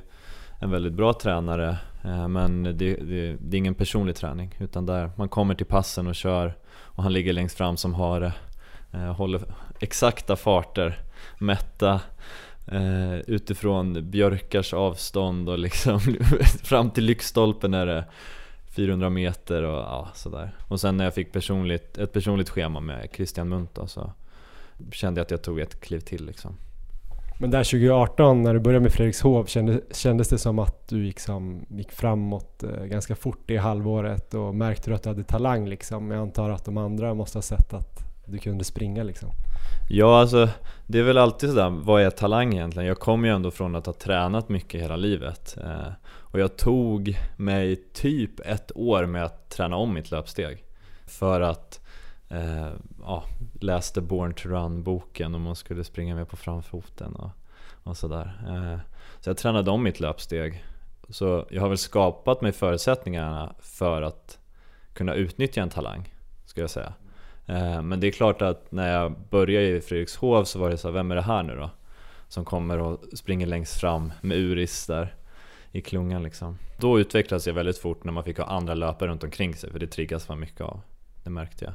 en 0.61 0.71
väldigt 0.71 0.93
bra 0.93 1.13
tränare 1.13 1.77
eh, 2.05 2.29
men 2.29 2.63
det, 2.63 2.73
det, 2.73 3.37
det, 3.41 3.57
är 3.57 3.59
ingen 3.59 3.75
personlig 3.75 4.17
träning 4.17 4.55
utan 4.59 4.87
där 4.87 5.11
man 5.17 5.29
kommer 5.29 5.55
till 5.55 5.67
passen 5.67 6.07
och 6.07 6.15
kör 6.15 6.55
och 6.73 7.03
han 7.03 7.13
ligger 7.13 7.33
längst 7.33 7.57
fram 7.57 7.77
som 7.77 7.95
har 7.95 8.33
eh, 8.93 9.13
håller 9.13 9.43
exakta 9.81 10.37
farter, 10.37 10.99
mätta 11.39 12.01
utifrån 13.27 14.11
björkars 14.11 14.75
avstånd 14.75 15.49
och 15.49 15.59
liksom 15.59 16.01
fram 16.63 16.91
till 16.91 17.05
lyktstolpen 17.05 17.75
är 17.75 17.87
det 17.87 18.05
400 18.73 19.11
meter 19.11 19.63
och 19.63 19.79
ja, 19.79 20.09
sådär. 20.15 20.51
Och 20.69 20.81
sen 20.81 20.97
när 20.97 21.05
jag 21.05 21.15
fick 21.15 21.33
personligt, 21.33 21.99
ett 21.99 22.13
personligt 22.13 22.51
schema 22.51 22.81
med 22.81 23.09
Christian 23.15 23.49
Munt 23.49 23.75
då, 23.75 23.87
så 23.87 24.13
kände 24.93 25.19
jag 25.19 25.25
att 25.25 25.31
jag 25.31 25.43
tog 25.43 25.61
ett 25.61 25.81
kliv 25.81 26.01
till 26.01 26.27
liksom. 26.27 26.57
Men 27.39 27.51
där 27.51 27.65
2018 27.65 28.43
när 28.43 28.55
du 28.55 28.61
började 28.61 28.83
med 28.83 28.93
Fredrikshov 28.93 29.47
kändes, 29.47 29.97
kändes 29.97 30.29
det 30.29 30.39
som 30.39 30.59
att 30.59 30.89
du 30.89 31.03
liksom 31.03 31.67
gick 31.69 31.93
framåt 31.93 32.63
eh, 32.63 32.85
ganska 32.85 33.17
fort 33.17 33.51
i 33.51 33.57
halvåret 33.57 34.35
och 34.35 34.55
märkte 34.55 34.91
du 34.91 34.95
att 34.95 35.03
du 35.03 35.09
hade 35.09 35.25
talang 35.25 35.69
liksom? 35.69 36.11
Jag 36.11 36.21
antar 36.21 36.51
att 36.51 36.65
de 36.65 36.77
andra 36.77 37.15
måste 37.15 37.39
ha 37.39 37.43
sett 37.43 37.73
att 37.75 37.99
du 38.27 38.39
kunde 38.39 38.65
springa 38.65 39.03
liksom? 39.03 39.29
Ja, 39.91 40.21
alltså 40.21 40.49
det 40.87 40.99
är 40.99 41.03
väl 41.03 41.19
alltid 41.19 41.51
sådär, 41.51 41.71
vad 41.71 42.03
är 42.03 42.11
talang 42.11 42.55
egentligen? 42.55 42.89
Jag 42.89 42.99
kommer 42.99 43.29
ju 43.29 43.35
ändå 43.35 43.51
från 43.51 43.77
att 43.77 43.87
ha 43.87 43.93
tränat 43.93 44.49
mycket 44.49 44.83
hela 44.83 44.97
livet. 44.97 45.57
Eh, 45.65 45.93
och 46.05 46.41
jag 46.41 46.57
tog 46.57 47.19
mig 47.37 47.77
typ 47.77 48.41
ett 48.41 48.73
år 48.75 49.07
med 49.07 49.25
att 49.25 49.51
träna 49.51 49.77
om 49.77 49.95
mitt 49.95 50.11
löpsteg. 50.11 50.65
För 51.07 51.41
att 51.41 51.81
eh, 52.33 52.73
ja, 53.03 53.25
läste 53.61 54.01
Born 54.01 54.35
to 54.35 54.49
Run-boken 54.49 55.35
och 55.35 55.40
man 55.40 55.57
skulle 55.57 55.85
springa 55.85 56.14
med 56.14 56.29
på 56.29 56.37
framfoten 56.37 57.16
och, 57.16 57.31
och 57.83 57.97
sådär. 57.97 58.42
Eh, 58.49 58.81
så 59.21 59.31
jag 59.31 59.37
tränade 59.37 59.71
om 59.71 59.83
mitt 59.83 60.01
löpsteg. 60.01 60.64
Så 61.09 61.47
jag 61.51 61.62
har 61.62 61.68
väl 61.68 61.79
skapat 61.79 62.42
mig 62.42 62.53
förutsättningarna 62.53 63.55
för 63.61 64.03
att 64.03 64.38
kunna 64.95 65.14
utnyttja 65.14 65.62
en 65.62 65.71
talang, 65.71 66.14
skulle 66.45 66.62
jag 66.62 66.71
säga. 66.71 66.92
Eh, 67.47 67.83
men 67.83 68.01
det 68.01 68.07
är 68.07 68.12
klart 68.12 68.42
att 68.42 68.73
när 68.73 68.92
jag 68.92 69.14
började 69.31 69.66
i 69.66 69.81
Fredrikshov 69.81 70.45
så 70.45 70.59
var 70.59 70.71
det 70.71 70.77
så 70.77 70.88
här, 70.88 70.92
vem 70.92 71.11
är 71.11 71.14
det 71.14 71.23
här 71.23 71.42
nu 71.42 71.57
då? 71.57 71.71
Som 72.29 72.45
kommer 72.45 72.79
och 72.79 73.01
springer 73.12 73.47
längst 73.47 73.81
fram 73.81 74.12
med 74.21 74.37
Uris 74.37 74.87
där 74.87 75.14
i 75.73 75.81
klungan 75.81 76.23
liksom. 76.23 76.59
Då 76.79 77.01
utvecklades 77.01 77.47
jag 77.47 77.55
väldigt 77.55 77.79
fort 77.79 78.05
när 78.05 78.12
man 78.12 78.25
fick 78.25 78.38
ha 78.38 78.45
andra 78.45 78.75
löpare 78.75 79.11
runt 79.11 79.25
omkring 79.25 79.55
sig, 79.55 79.71
för 79.71 79.79
det 79.79 79.87
triggas 79.87 80.29
man 80.29 80.40
mycket 80.40 80.61
av. 80.61 80.81
Det 81.25 81.31
märkte 81.31 81.64
jag. 81.64 81.75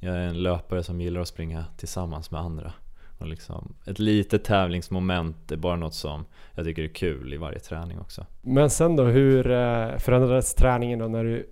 Jag 0.00 0.14
är 0.16 0.20
en 0.20 0.42
löpare 0.42 0.82
som 0.82 1.00
gillar 1.00 1.20
att 1.20 1.28
springa 1.28 1.64
tillsammans 1.76 2.30
med 2.30 2.40
andra. 2.40 2.72
Och 3.18 3.26
liksom, 3.26 3.74
ett 3.86 3.98
litet 3.98 4.44
tävlingsmoment 4.44 5.52
är 5.52 5.56
bara 5.56 5.76
något 5.76 5.94
som 5.94 6.24
jag 6.54 6.64
tycker 6.64 6.82
är 6.82 6.88
kul 6.88 7.34
i 7.34 7.36
varje 7.36 7.58
träning 7.58 7.98
också. 7.98 8.26
Men 8.42 8.70
sen 8.70 8.96
då, 8.96 9.04
hur 9.04 9.50
eh, 9.50 9.96
förändrades 9.96 10.54
träningen 10.54 10.98
då 10.98 11.08
när 11.08 11.24
du 11.24 11.50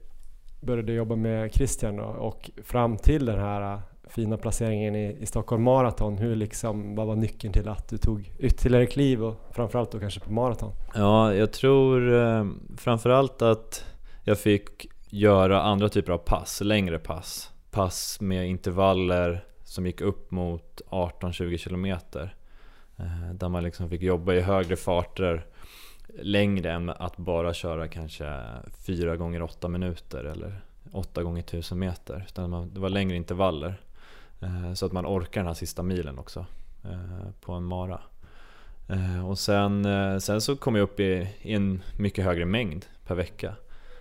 började 0.61 0.93
jobba 0.93 1.17
med 1.17 1.55
Christian 1.55 2.01
och, 2.01 2.29
och 2.29 2.51
fram 2.65 2.97
till 2.97 3.27
den 3.27 3.39
här 3.39 3.73
äh, 3.73 3.81
fina 4.09 4.37
placeringen 4.37 4.97
i, 4.97 5.17
i 5.21 5.27
Stockholm 5.27 5.63
Marathon, 5.63 6.19
hur 6.19 6.37
liksom, 6.37 6.95
vad 6.95 7.07
var 7.07 7.17
nyckeln 7.17 7.53
till 7.53 7.69
att 7.69 7.89
du 7.89 7.99
tog 7.99 8.33
ytterligare 8.39 8.87
kliv 8.87 9.25
och 9.25 9.37
framförallt 9.53 9.93
då 9.93 10.01
kanske 10.01 10.21
på 10.21 10.33
maraton? 10.33 10.73
Ja, 10.95 11.35
jag 11.35 11.53
tror 11.53 12.15
eh, 12.15 12.47
framförallt 12.77 13.43
att 13.43 13.85
jag 14.25 14.39
fick 14.39 14.87
göra 15.11 15.63
andra 15.63 15.89
typer 15.89 16.13
av 16.13 16.19
pass, 16.19 16.61
längre 16.61 16.99
pass. 16.99 17.53
Pass 17.71 18.21
med 18.21 18.49
intervaller 18.49 19.45
som 19.65 19.87
gick 19.87 20.01
upp 20.01 20.31
mot 20.31 20.81
18-20 20.91 21.57
kilometer. 21.57 22.35
Eh, 22.97 23.33
där 23.35 23.49
man 23.49 23.65
liksom 23.65 23.89
fick 23.89 24.03
jobba 24.03 24.35
i 24.35 24.41
högre 24.41 24.77
farter 24.77 25.47
längre 26.19 26.73
än 26.73 26.91
att 26.91 27.17
bara 27.17 27.55
köra 27.55 27.89
kanske 27.89 28.43
4 28.87 29.17
gånger 29.17 29.43
8 29.43 29.69
minuter 29.69 30.25
eller 30.25 30.61
8 30.93 31.23
gånger 31.23 31.41
1000 31.41 31.79
meter. 31.79 32.25
Utan 32.29 32.75
det 32.75 32.81
var 32.81 32.89
längre 32.89 33.17
intervaller. 33.17 33.81
Eh, 34.41 34.73
så 34.75 34.87
att 34.87 34.93
man 34.93 35.07
orkar 35.07 35.41
den 35.41 35.47
här 35.47 35.55
sista 35.55 35.83
milen 35.83 36.19
också 36.19 36.47
eh, 36.85 37.31
på 37.41 37.53
en 37.53 37.65
mara. 37.65 38.01
Och 39.27 39.39
sen, 39.39 39.87
sen 40.21 40.41
så 40.41 40.57
kom 40.57 40.75
jag 40.75 40.83
upp 40.83 41.01
i, 41.01 41.29
i 41.43 41.53
en 41.53 41.83
mycket 41.99 42.25
högre 42.25 42.45
mängd 42.45 42.87
per 43.07 43.15
vecka. 43.15 43.55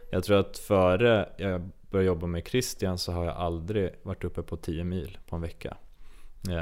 Jag 0.09 0.23
tror 0.23 0.39
att 0.39 0.57
före 0.57 1.29
jag 1.37 1.69
började 1.89 2.07
jobba 2.07 2.27
med 2.27 2.47
Christian 2.47 2.97
så 2.97 3.11
har 3.11 3.25
jag 3.25 3.35
aldrig 3.35 3.91
varit 4.03 4.23
uppe 4.23 4.43
på 4.43 4.57
10 4.57 4.83
mil 4.83 5.17
på 5.29 5.35
en 5.35 5.41
vecka. 5.41 5.77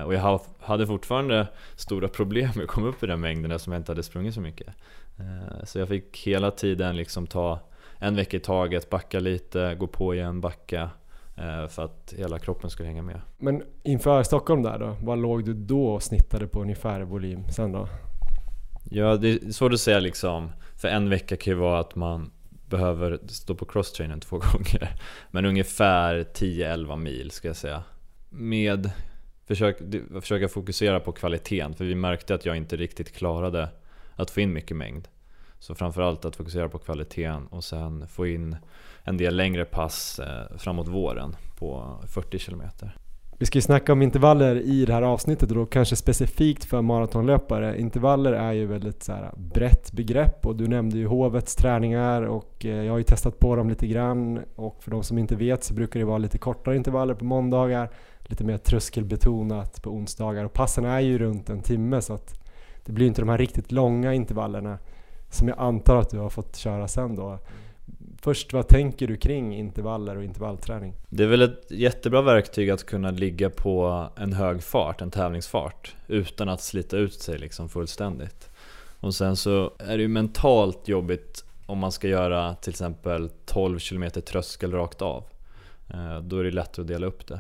Och 0.06 0.14
jag 0.14 0.40
hade 0.60 0.88
fortfarande 0.88 1.48
stora 1.76 2.08
problem 2.08 2.50
med 2.56 2.64
att 2.64 2.70
komma 2.70 2.88
upp 2.88 3.04
i 3.04 3.08
den 3.08 3.20
mängden 3.20 3.52
eftersom 3.52 3.74
jag 3.74 3.80
inte 3.80 3.92
hade 3.92 4.04
sprungit 4.04 4.34
så 4.34 4.42
mycket. 4.42 4.68
Eh, 5.20 5.64
så 5.64 5.80
jag 5.80 5.88
fick 5.88 6.28
hela 6.28 6.52
tiden 6.52 6.98
liksom 6.98 7.28
ta 7.28 7.60
en 8.00 8.16
vecka 8.16 8.38
i 8.38 8.40
taget, 8.40 8.90
backa 8.90 9.20
lite, 9.20 9.76
gå 9.76 9.88
på 9.88 10.16
igen, 10.16 10.42
backa. 10.42 10.90
Eh, 11.38 11.68
för 11.68 11.86
att 11.86 12.14
hela 12.18 12.40
kroppen 12.40 12.70
skulle 12.70 12.90
hänga 12.90 13.02
med. 13.02 13.22
Men 13.38 13.64
inför 13.84 14.24
Stockholm 14.24 14.64
där 14.64 14.80
då, 14.80 14.98
vad 15.02 15.18
låg 15.18 15.46
du 15.46 15.54
då 15.54 15.88
och 15.88 16.04
snittade 16.04 16.48
på 16.48 16.62
ungefär 16.62 17.02
volym 17.02 17.50
sen 17.50 17.72
då? 17.72 17.88
Ja, 18.90 19.16
det 19.16 19.30
är 19.30 19.52
svårt 19.52 19.74
att 19.74 19.80
säga 19.80 20.00
liksom. 20.00 20.52
För 20.78 20.88
en 20.88 21.10
vecka 21.10 21.38
kan 21.38 21.54
ju 21.54 21.60
vara 21.60 21.80
att 21.80 21.96
man 21.96 22.32
behöver 22.70 23.20
stå 23.28 23.56
på 23.56 23.66
crosstrainen 23.66 24.20
två 24.20 24.38
gånger. 24.54 24.96
Men 25.32 25.46
ungefär 25.46 26.24
10-11 26.34 26.98
mil 26.98 27.32
ska 27.32 27.48
jag 27.48 27.58
säga. 27.58 27.84
Med 28.30 28.92
försök, 29.48 29.78
försöka 30.22 30.48
fokusera 30.48 31.00
på 31.00 31.12
kvaliteten, 31.12 31.74
för 31.74 31.86
vi 31.86 31.96
märkte 31.96 32.36
att 32.36 32.46
jag 32.46 32.58
inte 32.58 32.76
riktigt 32.76 33.16
klarade 33.16 33.70
att 34.16 34.32
få 34.32 34.42
in 34.42 34.54
mycket 34.54 34.78
mängd. 34.78 35.08
Så 35.60 35.76
framförallt 35.76 36.26
att 36.26 36.36
fokusera 36.36 36.70
på 36.70 36.80
kvaliteten 36.80 37.48
och 37.48 37.64
sen 37.64 38.08
få 38.08 38.28
in 38.28 38.58
en 39.04 39.18
del 39.18 39.36
längre 39.36 39.66
pass 39.66 40.20
eh, 40.20 40.58
framåt 40.58 40.88
våren 40.88 41.36
på 41.58 42.00
40 42.08 42.40
km. 42.40 42.62
Vi 43.38 43.46
ska 43.46 43.58
ju 43.58 43.62
snacka 43.62 43.94
om 43.94 44.02
intervaller 44.02 44.56
i 44.56 44.86
det 44.86 44.94
här 44.94 45.02
avsnittet 45.02 45.50
och 45.50 45.56
då 45.56 45.66
kanske 45.66 45.96
specifikt 45.96 46.64
för 46.64 46.82
maratonlöpare. 46.82 47.80
Intervaller 47.80 48.34
är 48.34 48.52
ju 48.52 48.66
väldigt 48.66 49.04
så 49.04 49.12
här 49.12 49.32
brett 49.36 49.92
begrepp 49.92 50.46
och 50.46 50.56
du 50.56 50.68
nämnde 50.68 50.98
ju 50.98 51.08
Hovets 51.08 51.56
träningar 51.56 52.22
och 52.22 52.66
eh, 52.66 52.84
jag 52.84 52.94
har 52.94 52.98
ju 52.98 53.04
testat 53.04 53.40
på 53.40 53.56
dem 53.56 53.70
lite 53.70 53.88
grann 53.88 54.40
och 54.56 54.84
för 54.84 54.92
de 54.92 55.04
som 55.04 55.18
inte 55.18 55.36
vet 55.36 55.64
så 55.64 55.74
brukar 55.74 56.00
det 56.00 56.06
vara 56.06 56.18
lite 56.18 56.38
kortare 56.38 56.76
intervaller 56.76 57.14
på 57.14 57.26
måndagar, 57.26 57.90
lite 58.20 58.44
mer 58.44 58.58
tröskelbetonat 58.58 59.82
på 59.82 59.90
onsdagar 59.90 60.46
och 60.46 60.54
passen 60.54 60.86
är 60.86 61.00
ju 61.00 61.18
runt 61.18 61.50
en 61.50 61.62
timme 61.62 62.02
så 62.02 62.14
att 62.14 62.50
det 62.86 62.92
blir 62.92 63.08
inte 63.08 63.22
de 63.22 63.30
här 63.30 63.38
riktigt 63.38 63.72
långa 63.72 64.14
intervallerna 64.14 64.78
som 65.30 65.48
jag 65.48 65.60
antar 65.60 65.96
att 65.96 66.10
du 66.10 66.20
har 66.20 66.30
fått 66.30 66.56
köra 66.56 66.88
sen 66.88 67.16
då. 67.16 67.40
Först, 68.22 68.54
vad 68.54 68.68
tänker 68.68 69.08
du 69.08 69.18
kring 69.18 69.56
intervaller 69.56 70.18
och 70.18 70.24
intervallträning? 70.24 70.94
Det 71.10 71.24
är 71.24 71.28
väl 71.28 71.42
ett 71.42 71.72
jättebra 71.72 72.22
verktyg 72.22 72.70
att 72.70 72.86
kunna 72.86 73.12
ligga 73.12 73.50
på 73.50 74.08
en 74.18 74.34
hög 74.34 74.64
fart, 74.64 75.02
en 75.02 75.12
tävlingsfart, 75.12 75.96
utan 76.08 76.50
att 76.50 76.62
slita 76.62 76.98
ut 76.98 77.14
sig 77.14 77.38
liksom 77.38 77.70
fullständigt. 77.70 78.50
Och 79.00 79.16
sen 79.16 79.36
så 79.36 79.72
är 79.80 79.98
det 79.98 80.04
ju 80.04 80.08
mentalt 80.08 80.88
jobbigt 80.88 81.46
om 81.66 81.78
man 81.78 81.92
ska 81.92 82.08
göra 82.08 82.56
till 82.56 82.70
exempel 82.70 83.30
12 83.46 83.80
km 83.80 84.10
tröskel 84.12 84.72
rakt 84.72 85.02
av. 85.02 85.24
Eh, 85.94 86.20
då 86.20 86.40
är 86.40 86.44
det 86.44 86.52
lättare 86.52 86.82
att 86.82 86.88
dela 86.88 87.08
upp 87.08 87.28
det. 87.28 87.40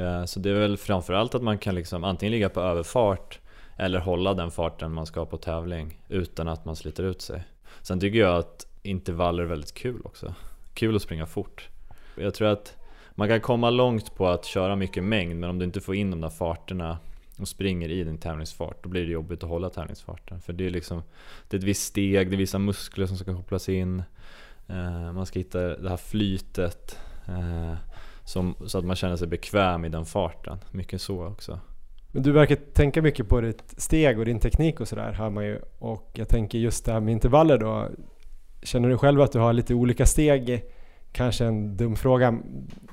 Eh, 0.00 0.24
så 0.24 0.40
det 0.40 0.50
är 0.50 0.54
väl 0.54 0.76
framförallt 0.76 1.34
att 1.34 1.42
man 1.42 1.58
kan 1.58 1.74
liksom 1.74 2.04
antingen 2.04 2.32
ligga 2.32 2.48
på 2.48 2.60
överfart 2.60 3.38
eller 3.76 3.98
hålla 3.98 4.34
den 4.34 4.50
farten 4.50 4.92
man 4.92 5.06
ska 5.06 5.26
på 5.26 5.36
tävling 5.36 6.00
utan 6.08 6.48
att 6.48 6.64
man 6.64 6.76
sliter 6.76 7.02
ut 7.02 7.22
sig. 7.22 7.44
Sen 7.82 8.00
tycker 8.00 8.18
jag 8.18 8.36
att 8.36 8.66
intervaller 8.84 9.42
är 9.42 9.46
väldigt 9.46 9.74
kul 9.74 10.00
också. 10.04 10.34
Kul 10.74 10.96
att 10.96 11.02
springa 11.02 11.26
fort. 11.26 11.68
Jag 12.16 12.34
tror 12.34 12.48
att 12.48 12.76
man 13.10 13.28
kan 13.28 13.40
komma 13.40 13.70
långt 13.70 14.14
på 14.14 14.28
att 14.28 14.44
köra 14.44 14.76
mycket 14.76 15.04
mängd 15.04 15.40
men 15.40 15.50
om 15.50 15.58
du 15.58 15.64
inte 15.64 15.80
får 15.80 15.94
in 15.94 16.10
de 16.10 16.20
där 16.20 16.28
farterna 16.28 16.98
och 17.38 17.48
springer 17.48 17.88
i 17.88 18.04
din 18.04 18.18
tävlingsfart 18.18 18.82
då 18.82 18.88
blir 18.88 19.06
det 19.06 19.12
jobbigt 19.12 19.42
att 19.42 19.48
hålla 19.48 19.70
tävlingsfarten. 19.70 20.40
För 20.40 20.52
det 20.52 20.66
är 20.66 20.70
liksom 20.70 21.02
Det 21.48 21.56
är 21.56 21.58
ett 21.58 21.64
visst 21.64 21.86
steg, 21.86 22.30
det 22.30 22.36
är 22.36 22.38
vissa 22.38 22.58
muskler 22.58 23.06
som 23.06 23.16
ska 23.16 23.36
kopplas 23.36 23.68
in 23.68 24.02
eh, 24.68 25.12
Man 25.12 25.26
ska 25.26 25.38
hitta 25.38 25.58
det 25.58 25.88
här 25.88 25.96
flytet 25.96 26.98
eh, 27.26 27.74
som, 28.24 28.54
Så 28.66 28.78
att 28.78 28.84
man 28.84 28.96
känner 28.96 29.16
sig 29.16 29.28
bekväm 29.28 29.84
i 29.84 29.88
den 29.88 30.04
farten. 30.04 30.58
Mycket 30.70 31.00
så 31.00 31.26
också. 31.26 31.60
Men 32.12 32.22
du 32.22 32.32
verkar 32.32 32.56
tänka 32.56 33.02
mycket 33.02 33.28
på 33.28 33.40
ditt 33.40 33.74
steg 33.76 34.18
och 34.18 34.24
din 34.24 34.40
teknik 34.40 34.80
och 34.80 34.88
sådär 34.88 35.12
hör 35.12 35.30
man 35.30 35.44
ju. 35.44 35.58
Och 35.78 36.10
jag 36.14 36.28
tänker 36.28 36.58
just 36.58 36.84
det 36.84 36.92
här 36.92 37.00
med 37.00 37.12
intervaller 37.12 37.58
då. 37.58 37.88
Känner 38.64 38.88
du 38.88 38.98
själv 38.98 39.20
att 39.20 39.32
du 39.32 39.38
har 39.38 39.52
lite 39.52 39.74
olika 39.74 40.06
steg? 40.06 40.64
Kanske 41.12 41.44
en 41.44 41.76
dum 41.76 41.96
fråga, 41.96 42.38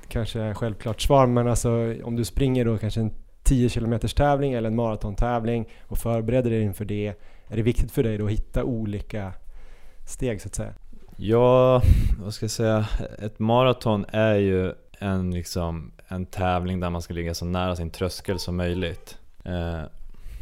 kanske 0.07 0.53
självklart 0.53 1.01
svar, 1.01 1.27
men 1.27 1.47
alltså 1.47 1.95
om 2.03 2.15
du 2.15 2.25
springer 2.25 2.65
då 2.65 2.77
kanske 2.77 2.99
en 2.99 3.13
10 3.43 3.69
km 3.69 3.99
tävling 3.99 4.53
eller 4.53 4.69
en 4.69 4.75
maratontävling 4.75 5.69
och 5.81 5.97
förbereder 5.97 6.49
dig 6.49 6.61
inför 6.61 6.85
det. 6.85 7.07
Är 7.47 7.55
det 7.55 7.61
viktigt 7.61 7.91
för 7.91 8.03
dig 8.03 8.17
då 8.17 8.25
att 8.25 8.31
hitta 8.31 8.63
olika 8.63 9.33
steg 10.07 10.41
så 10.41 10.47
att 10.47 10.55
säga? 10.55 10.73
Ja, 11.15 11.81
vad 12.23 12.33
ska 12.33 12.43
jag 12.43 12.51
säga? 12.51 12.85
Ett 13.19 13.39
maraton 13.39 14.05
är 14.09 14.35
ju 14.35 14.73
en, 14.99 15.31
liksom, 15.31 15.91
en 16.07 16.25
tävling 16.25 16.79
där 16.79 16.89
man 16.89 17.01
ska 17.01 17.13
ligga 17.13 17.33
så 17.33 17.45
nära 17.45 17.75
sin 17.75 17.89
tröskel 17.89 18.39
som 18.39 18.57
möjligt. 18.57 19.17
Eh, 19.43 19.81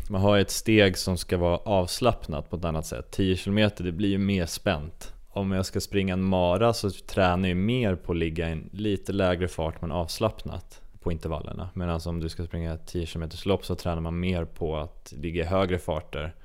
man 0.10 0.22
har 0.22 0.38
ett 0.38 0.52
steg 0.52 0.98
som 0.98 1.18
ska 1.18 1.38
vara 1.38 1.58
avslappnat 1.58 2.50
på 2.50 2.56
ett 2.56 2.66
annat 2.66 2.86
sätt. 2.86 3.12
10 3.12 3.36
km 3.36 3.70
det 3.78 3.92
blir 3.92 4.10
ju 4.10 4.18
mer 4.18 4.46
spänt. 4.46 5.14
Om 5.40 5.52
jag 5.52 5.66
ska 5.66 5.80
springa 5.80 6.14
en 6.14 6.24
mara 6.24 6.74
så 6.74 6.90
tränar 6.90 7.50
jag 7.50 7.58
mer 7.58 7.96
på 7.96 8.12
att 8.12 8.18
ligga 8.18 8.50
i 8.50 8.52
en 8.52 8.70
lite 8.72 9.14
lägre 9.14 9.48
fart 9.48 9.82
men 9.82 9.92
avslappnat 9.92 10.82
på 11.00 11.12
intervallerna. 11.12 11.70
Medan 11.74 12.00
om 12.06 12.20
du 12.20 12.30
ska 12.30 12.46
springa 12.46 12.78
10 12.78 13.06
km 13.06 13.30
lopp 13.46 13.66
så 13.66 13.76
tränar 13.76 14.02
man 14.02 14.20
mer 14.20 14.46
på 14.46 14.78
att 14.78 15.14
ligga 15.18 15.44
i 15.44 15.46
högre 15.46 15.80
farter. 15.80 16.36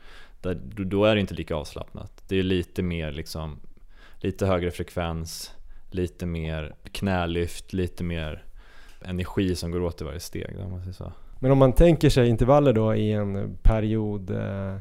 Där, 0.41 0.55
då 0.65 1.05
är 1.05 1.15
det 1.15 1.21
inte 1.21 1.35
lika 1.35 1.55
avslappnat. 1.55 2.23
Det 2.29 2.39
är 2.39 2.43
lite 2.43 2.83
mer 2.83 3.13
liksom, 3.13 3.61
lite 4.17 4.47
högre 4.47 4.71
frekvens, 4.71 5.53
lite 5.91 6.27
mer 6.27 6.75
knälyft, 6.93 7.73
lite 7.73 8.05
mer 8.05 8.45
energi 9.05 9.55
som 9.55 9.71
går 9.71 9.83
åt 9.83 10.01
i 10.01 10.05
varje 10.05 10.21
steg. 10.21 10.57
Om 10.61 10.71
man 10.71 10.81
säger 10.81 10.93
så. 10.93 11.13
Men 11.41 11.51
om 11.51 11.59
man 11.59 11.73
tänker 11.73 12.11
sig 12.11 12.29
intervaller 12.29 12.73
då 12.73 12.95
i 12.95 13.13
en 13.13 13.57
period 13.63 14.31
eh, 14.31 14.77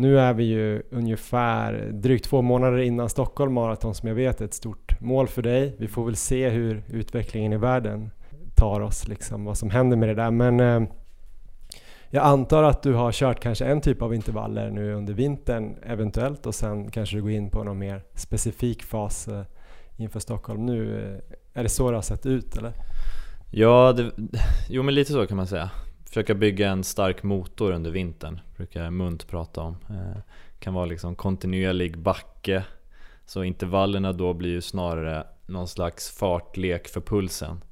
nu 0.00 0.18
är 0.18 0.34
vi 0.34 0.44
ju 0.44 0.82
ungefär 0.90 1.90
drygt 1.92 2.24
två 2.24 2.42
månader 2.42 2.78
innan 2.78 3.08
Stockholm 3.08 3.52
Marathon 3.52 3.94
som 3.94 4.08
jag 4.08 4.14
vet 4.14 4.40
är 4.40 4.44
ett 4.44 4.54
stort 4.54 5.00
mål 5.00 5.28
för 5.28 5.42
dig. 5.42 5.76
Vi 5.78 5.88
får 5.88 6.04
väl 6.04 6.16
se 6.16 6.48
hur 6.48 6.82
utvecklingen 6.88 7.52
i 7.52 7.56
världen 7.56 8.10
tar 8.56 8.80
oss, 8.80 9.08
liksom 9.08 9.44
vad 9.44 9.58
som 9.58 9.70
händer 9.70 9.96
med 9.96 10.08
det 10.08 10.14
där. 10.14 10.30
Men 10.30 10.60
eh, 10.60 10.90
jag 12.10 12.24
antar 12.24 12.62
att 12.62 12.82
du 12.82 12.94
har 12.94 13.12
kört 13.12 13.40
kanske 13.40 13.64
en 13.64 13.80
typ 13.80 14.02
av 14.02 14.14
intervaller 14.14 14.70
nu 14.70 14.94
under 14.94 15.14
vintern 15.14 15.76
eventuellt 15.82 16.46
och 16.46 16.54
sen 16.54 16.90
kanske 16.90 17.16
du 17.16 17.22
går 17.22 17.30
in 17.30 17.50
på 17.50 17.64
någon 17.64 17.78
mer 17.78 18.02
specifik 18.14 18.82
fas 18.82 19.28
eh, 19.28 19.42
inför 19.96 20.20
Stockholm 20.20 20.66
nu. 20.66 21.20
Är 21.54 21.62
det 21.62 21.68
så 21.68 21.90
det 21.90 21.96
har 21.96 22.02
sett 22.02 22.26
ut 22.26 22.56
eller? 22.56 22.72
Ja, 23.50 23.92
det, 23.92 24.10
jo 24.68 24.82
men 24.82 24.94
lite 24.94 25.12
så 25.12 25.26
kan 25.26 25.36
man 25.36 25.46
säga. 25.46 25.70
Försöka 26.10 26.34
bygga 26.34 26.70
en 26.70 26.84
stark 26.84 27.22
motor 27.22 27.72
under 27.72 27.90
vintern, 27.90 28.40
brukar 28.56 28.90
Munt 28.90 29.28
prata 29.28 29.60
om. 29.60 29.76
Eh, 29.90 30.22
kan 30.58 30.74
vara 30.74 30.86
liksom 30.86 31.14
kontinuerlig 31.14 31.98
backe, 31.98 32.64
så 33.26 33.44
intervallerna 33.44 34.12
då 34.12 34.34
blir 34.34 34.50
ju 34.50 34.60
snarare 34.60 35.26
någon 35.46 35.68
slags 35.68 36.10
fartlek 36.10 36.88
för 36.88 37.00
pulsen. 37.00 37.64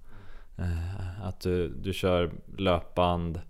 Eh, 0.59 1.27
att 1.27 1.41
du, 1.41 1.69
du 1.69 1.93
kör 1.93 2.31
löpband 2.59 3.41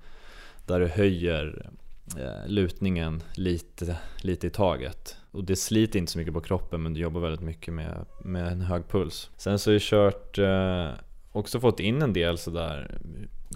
där 0.67 0.81
du 0.81 0.87
höjer 0.87 1.71
eh, 2.19 2.49
lutningen 2.51 3.23
lite, 3.35 3.99
lite 4.23 4.47
i 4.47 4.51
taget. 4.51 5.17
Och 5.31 5.45
det 5.45 5.57
sliter 5.57 5.99
inte 5.99 6.13
så 6.13 6.19
mycket 6.19 6.35
på 6.35 6.41
kroppen 6.41 6.83
men 6.83 6.95
du 6.95 7.01
jobbar 7.01 7.21
väldigt 7.21 7.45
mycket 7.45 7.75
med, 7.75 8.07
med 8.25 8.53
en 8.53 8.61
hög 8.61 8.89
puls. 8.89 9.31
Sen 9.37 9.59
så 9.59 9.71
har 9.71 9.73
jag 9.73 9.83
kört, 9.83 10.39
eh, 10.39 10.91
också 11.33 11.61
fått 11.61 11.81
in 11.81 12.03
en 12.03 12.13
del 12.13 12.39
sådär 12.39 12.99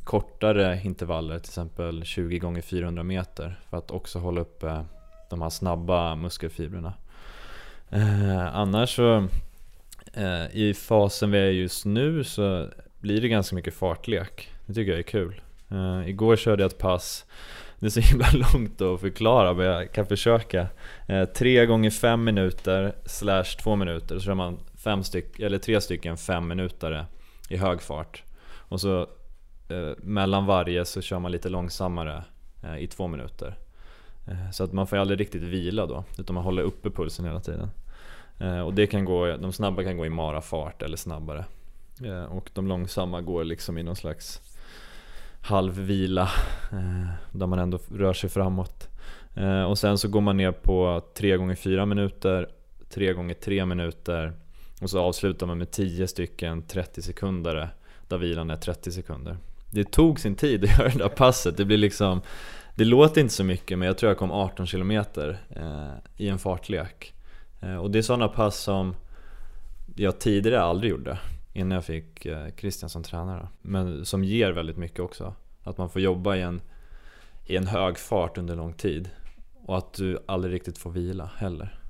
kortare 0.04 0.80
intervaller, 0.84 1.38
till 1.38 1.50
exempel 1.50 2.04
20 2.04 2.38
gånger 2.38 2.62
400 2.62 3.02
meter 3.02 3.60
för 3.70 3.76
att 3.76 3.90
också 3.90 4.18
hålla 4.18 4.40
uppe 4.40 4.68
eh, 4.68 4.82
de 5.30 5.42
här 5.42 5.50
snabba 5.50 6.16
muskelfibrerna. 6.16 6.94
Eh, 7.90 8.56
annars 8.56 8.96
så 8.96 9.28
eh, 10.12 10.56
i 10.56 10.74
fasen 10.74 11.30
vi 11.30 11.38
är 11.38 11.50
just 11.50 11.84
nu 11.84 12.24
så 12.24 12.68
blir 13.00 13.20
det 13.20 13.28
ganska 13.28 13.56
mycket 13.56 13.74
fartlek. 13.74 14.50
Det 14.66 14.74
tycker 14.74 14.90
jag 14.90 14.98
är 14.98 15.02
kul. 15.02 15.40
Eh, 15.70 16.08
igår 16.08 16.36
körde 16.36 16.62
jag 16.62 16.70
ett 16.70 16.78
pass 16.78 17.26
det 17.82 17.88
är 17.88 17.90
så 17.90 18.00
himla 18.00 18.26
långt 18.32 18.80
att 18.80 19.00
förklara 19.00 19.54
men 19.54 19.66
jag 19.66 19.92
kan 19.92 20.06
försöka. 20.06 20.66
Eh, 21.06 21.24
3 21.24 21.66
gånger 21.66 21.90
5 21.90 22.24
minuter 22.24 22.92
slash 23.06 23.44
2 23.62 23.76
minuter 23.76 24.18
så 24.18 24.24
kör 24.24 24.34
man 24.34 24.58
fem 24.84 25.04
styck, 25.04 25.40
eller 25.40 25.58
tre 25.58 25.80
stycken 25.80 26.16
5 26.16 26.48
minuter 26.48 27.06
i 27.48 27.56
hög 27.56 27.82
fart. 27.82 28.22
Och 28.44 28.80
så 28.80 29.06
Eh, 29.72 29.94
mellan 29.96 30.46
varje 30.46 30.84
så 30.84 31.00
kör 31.00 31.18
man 31.18 31.32
lite 31.32 31.48
långsammare 31.48 32.24
eh, 32.62 32.78
i 32.78 32.86
två 32.86 33.06
minuter. 33.06 33.58
Eh, 34.26 34.50
så 34.50 34.64
att 34.64 34.72
man 34.72 34.86
får 34.86 34.96
aldrig 34.96 35.20
riktigt 35.20 35.42
vila 35.42 35.86
då, 35.86 36.04
utan 36.18 36.34
man 36.34 36.44
håller 36.44 36.62
uppe 36.62 36.90
pulsen 36.90 37.24
hela 37.24 37.40
tiden. 37.40 37.70
Och 38.64 38.74
det 38.74 38.86
kan 38.86 39.04
gå, 39.04 39.36
de 39.36 39.52
snabba 39.52 39.82
kan 39.82 39.96
gå 39.96 40.06
i 40.06 40.10
marafart 40.10 40.82
eller 40.82 40.96
snabbare. 40.96 41.44
Och 42.28 42.50
de 42.54 42.66
långsamma 42.66 43.20
går 43.20 43.44
liksom 43.44 43.78
i 43.78 43.82
någon 43.82 43.96
slags 43.96 44.40
halvvila 45.40 46.30
där 47.32 47.46
man 47.46 47.58
ändå 47.58 47.78
rör 47.94 48.12
sig 48.12 48.30
framåt. 48.30 48.88
Och 49.68 49.78
sen 49.78 49.98
så 49.98 50.08
går 50.08 50.20
man 50.20 50.36
ner 50.36 50.52
på 50.52 51.02
3 51.14 51.36
gånger 51.36 51.54
4 51.54 51.86
minuter, 51.86 52.48
3 52.88 53.12
gånger 53.12 53.34
3 53.34 53.64
minuter 53.66 54.32
och 54.80 54.90
så 54.90 55.00
avslutar 55.00 55.46
man 55.46 55.58
med 55.58 55.70
10 55.70 56.06
stycken 56.06 56.62
30 56.62 57.02
sekunder 57.02 57.68
där 58.08 58.18
vilan 58.18 58.50
är 58.50 58.56
30 58.56 58.92
sekunder 58.92 59.36
det 59.72 59.92
tog 59.92 60.20
sin 60.20 60.34
tid 60.34 60.64
att 60.64 60.70
göra 60.78 60.88
det 60.88 60.98
där 60.98 61.08
passet. 61.08 61.56
Det 61.56 61.64
blir 61.64 61.78
liksom 61.78 62.20
Det 62.74 62.84
låter 62.84 63.20
inte 63.20 63.34
så 63.34 63.44
mycket 63.44 63.78
men 63.78 63.86
jag 63.86 63.98
tror 63.98 64.10
jag 64.10 64.18
kom 64.18 64.30
18 64.30 64.66
km 64.66 64.90
eh, 64.90 65.04
i 66.16 66.28
en 66.28 66.38
fartlek. 66.38 67.14
Eh, 67.60 67.76
och 67.76 67.90
det 67.90 67.98
är 67.98 68.02
sådana 68.02 68.28
pass 68.28 68.56
som 68.60 68.94
jag 69.96 70.20
tidigare 70.20 70.62
aldrig 70.62 70.90
gjorde 70.90 71.18
innan 71.52 71.70
jag 71.70 71.84
fick 71.84 72.26
eh, 72.26 72.46
Christian 72.56 72.90
som 72.90 73.02
tränare. 73.02 73.48
Men 73.62 74.04
som 74.04 74.24
ger 74.24 74.52
väldigt 74.52 74.76
mycket 74.76 75.00
också. 75.00 75.34
Att 75.62 75.78
man 75.78 75.90
får 75.90 76.02
jobba 76.02 76.36
i 76.36 76.42
en, 76.42 76.60
i 77.46 77.56
en 77.56 77.66
hög 77.66 77.98
fart 77.98 78.38
under 78.38 78.56
lång 78.56 78.72
tid. 78.72 79.10
och 79.66 79.78
att 79.78 79.94
du 79.94 80.18
aldrig 80.26 80.54
riktigt 80.54 80.78
får 80.78 80.90
vila 80.90 81.30
heller. 81.36 81.81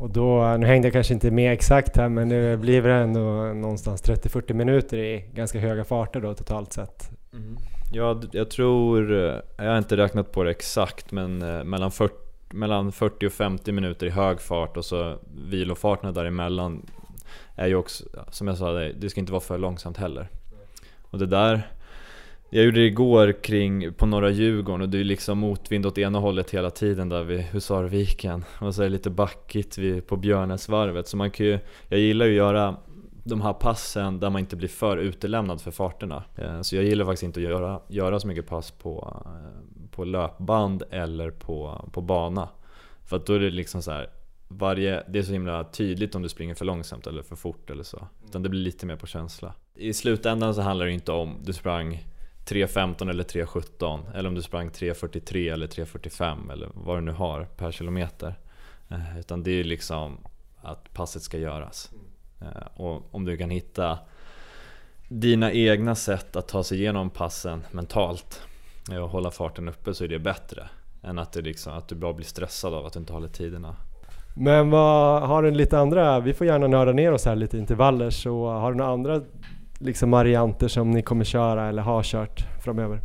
Och 0.00 0.10
då, 0.10 0.56
nu 0.56 0.66
hängde 0.66 0.86
jag 0.86 0.92
kanske 0.92 1.14
inte 1.14 1.30
med 1.30 1.52
exakt 1.52 1.96
här 1.96 2.08
men 2.08 2.28
nu 2.28 2.56
blir 2.56 2.82
det 2.82 2.94
ändå 2.94 3.20
någonstans 3.54 4.02
30-40 4.02 4.52
minuter 4.52 4.98
i 4.98 5.24
ganska 5.34 5.58
höga 5.58 5.84
farter 5.84 6.20
då 6.20 6.34
totalt 6.34 6.72
sett. 6.72 7.10
Mm. 7.32 7.56
Ja, 7.92 8.20
jag 8.32 8.50
tror, 8.50 9.12
eh, 9.12 9.36
jag 9.56 9.70
har 9.70 9.78
inte 9.78 9.96
räknat 9.96 10.32
på 10.32 10.42
det 10.42 10.50
exakt 10.50 11.12
men 11.12 11.42
eh, 11.42 11.64
mellan 11.64 11.90
40, 11.90 12.14
mellan 12.50 12.92
40 12.92 13.26
och 13.26 13.32
50 13.32 13.72
minuter 13.72 14.06
i 14.06 14.10
hög 14.10 14.40
fart 14.40 14.76
och 14.76 14.84
så 14.84 15.16
vilofarterna 15.48 16.12
däremellan 16.12 16.86
är 17.54 17.66
ju 17.66 17.74
också, 17.74 18.04
som 18.30 18.48
jag 18.48 18.58
sa, 18.58 18.72
det 18.72 19.10
ska 19.10 19.20
inte 19.20 19.32
vara 19.32 19.40
för 19.40 19.58
långsamt 19.58 19.96
heller. 19.96 20.28
Och 21.10 21.18
det 21.18 21.26
där 21.26 21.70
jag 22.50 22.64
gjorde 22.64 22.80
det 22.80 22.86
igår 22.86 23.42
kring, 23.42 23.92
på 23.92 24.06
norra 24.06 24.30
Djurgården 24.30 24.80
och 24.80 24.88
det 24.88 24.98
är 24.98 25.04
liksom 25.04 25.38
motvind 25.38 25.86
åt 25.86 25.98
ena 25.98 26.18
hållet 26.18 26.50
hela 26.50 26.70
tiden 26.70 27.08
där 27.08 27.22
vid 27.22 27.40
Husarviken 27.40 28.44
och 28.60 28.74
så 28.74 28.82
är 28.82 28.86
det 28.86 28.92
lite 28.92 29.10
backigt 29.10 29.78
vid, 29.78 30.06
på 30.06 30.16
Björnäsvarvet 30.16 31.08
så 31.08 31.16
man 31.16 31.30
kan 31.30 31.46
ju, 31.46 31.58
jag 31.88 32.00
gillar 32.00 32.26
ju 32.26 32.32
att 32.32 32.36
göra 32.36 32.76
de 33.24 33.40
här 33.40 33.52
passen 33.52 34.20
där 34.20 34.30
man 34.30 34.40
inte 34.40 34.56
blir 34.56 34.68
för 34.68 34.96
utelämnad 34.96 35.60
för 35.60 35.70
farterna. 35.70 36.24
Eh, 36.36 36.60
så 36.60 36.76
jag 36.76 36.84
gillar 36.84 37.04
faktiskt 37.04 37.22
inte 37.22 37.40
att 37.40 37.44
göra, 37.44 37.80
göra 37.88 38.20
så 38.20 38.26
mycket 38.26 38.46
pass 38.46 38.70
på, 38.70 39.22
eh, 39.26 39.90
på 39.90 40.04
löpband 40.04 40.82
eller 40.90 41.30
på, 41.30 41.88
på 41.92 42.00
bana. 42.00 42.48
För 43.04 43.16
att 43.16 43.26
då 43.26 43.32
är 43.32 43.38
det 43.38 43.50
liksom 43.50 43.82
så 43.82 43.90
här, 43.90 44.10
varje, 44.48 45.04
det 45.08 45.18
är 45.18 45.22
så 45.22 45.32
himla 45.32 45.64
tydligt 45.64 46.14
om 46.14 46.22
du 46.22 46.28
springer 46.28 46.54
för 46.54 46.64
långsamt 46.64 47.06
eller 47.06 47.22
för 47.22 47.36
fort 47.36 47.70
eller 47.70 47.82
så. 47.82 48.08
Utan 48.26 48.42
det 48.42 48.48
blir 48.48 48.60
lite 48.60 48.86
mer 48.86 48.96
på 48.96 49.06
känsla. 49.06 49.54
I 49.74 49.92
slutändan 49.92 50.54
så 50.54 50.60
handlar 50.60 50.86
det 50.86 50.92
inte 50.92 51.12
om 51.12 51.36
du 51.44 51.52
sprang 51.52 52.04
3.15 52.46 53.10
eller 53.10 53.24
3.17 53.24 54.00
eller 54.14 54.28
om 54.28 54.34
du 54.34 54.42
sprang 54.42 54.68
3.43 54.68 55.52
eller 55.52 55.66
3.45 55.66 56.52
eller 56.52 56.68
vad 56.74 56.96
du 56.96 57.00
nu 57.00 57.12
har 57.12 57.44
per 57.44 57.72
kilometer. 57.72 58.34
Eh, 58.88 59.18
utan 59.18 59.42
det 59.42 59.50
är 59.50 59.64
liksom 59.64 60.18
att 60.62 60.94
passet 60.94 61.22
ska 61.22 61.38
göras. 61.38 61.90
Eh, 62.40 62.80
och 62.80 63.14
om 63.14 63.24
du 63.24 63.36
kan 63.36 63.50
hitta 63.50 63.98
dina 65.08 65.52
egna 65.52 65.94
sätt 65.94 66.36
att 66.36 66.48
ta 66.48 66.64
sig 66.64 66.78
igenom 66.78 67.10
passen 67.10 67.62
mentalt 67.70 68.42
eh, 68.90 68.96
och 68.96 69.10
hålla 69.10 69.30
farten 69.30 69.68
uppe 69.68 69.94
så 69.94 70.04
är 70.04 70.08
det 70.08 70.18
bättre 70.18 70.68
än 71.02 71.18
att, 71.18 71.32
det 71.32 71.40
liksom, 71.40 71.72
att 71.72 71.88
du 71.88 71.94
bara 71.94 72.12
blir 72.12 72.26
stressad 72.26 72.74
av 72.74 72.86
att 72.86 72.92
du 72.92 72.98
inte 72.98 73.12
håller 73.12 73.28
tiderna. 73.28 73.76
Men 74.36 74.70
vad 74.70 75.22
har 75.22 75.42
du 75.42 75.50
lite 75.50 75.78
andra, 75.78 76.20
vi 76.20 76.34
får 76.34 76.46
gärna 76.46 76.66
nörda 76.66 76.92
ner 76.92 77.12
oss 77.12 77.24
här 77.24 77.36
lite 77.36 77.58
intervaller 77.58 78.10
så 78.10 78.46
har 78.46 78.72
du 78.72 78.78
några 78.78 78.92
andra 78.92 79.20
liksom 79.80 80.10
varianter 80.10 80.68
som 80.68 80.90
ni 80.90 81.02
kommer 81.02 81.24
köra 81.24 81.68
eller 81.68 81.82
har 81.82 82.02
kört 82.02 82.46
framöver? 82.64 83.00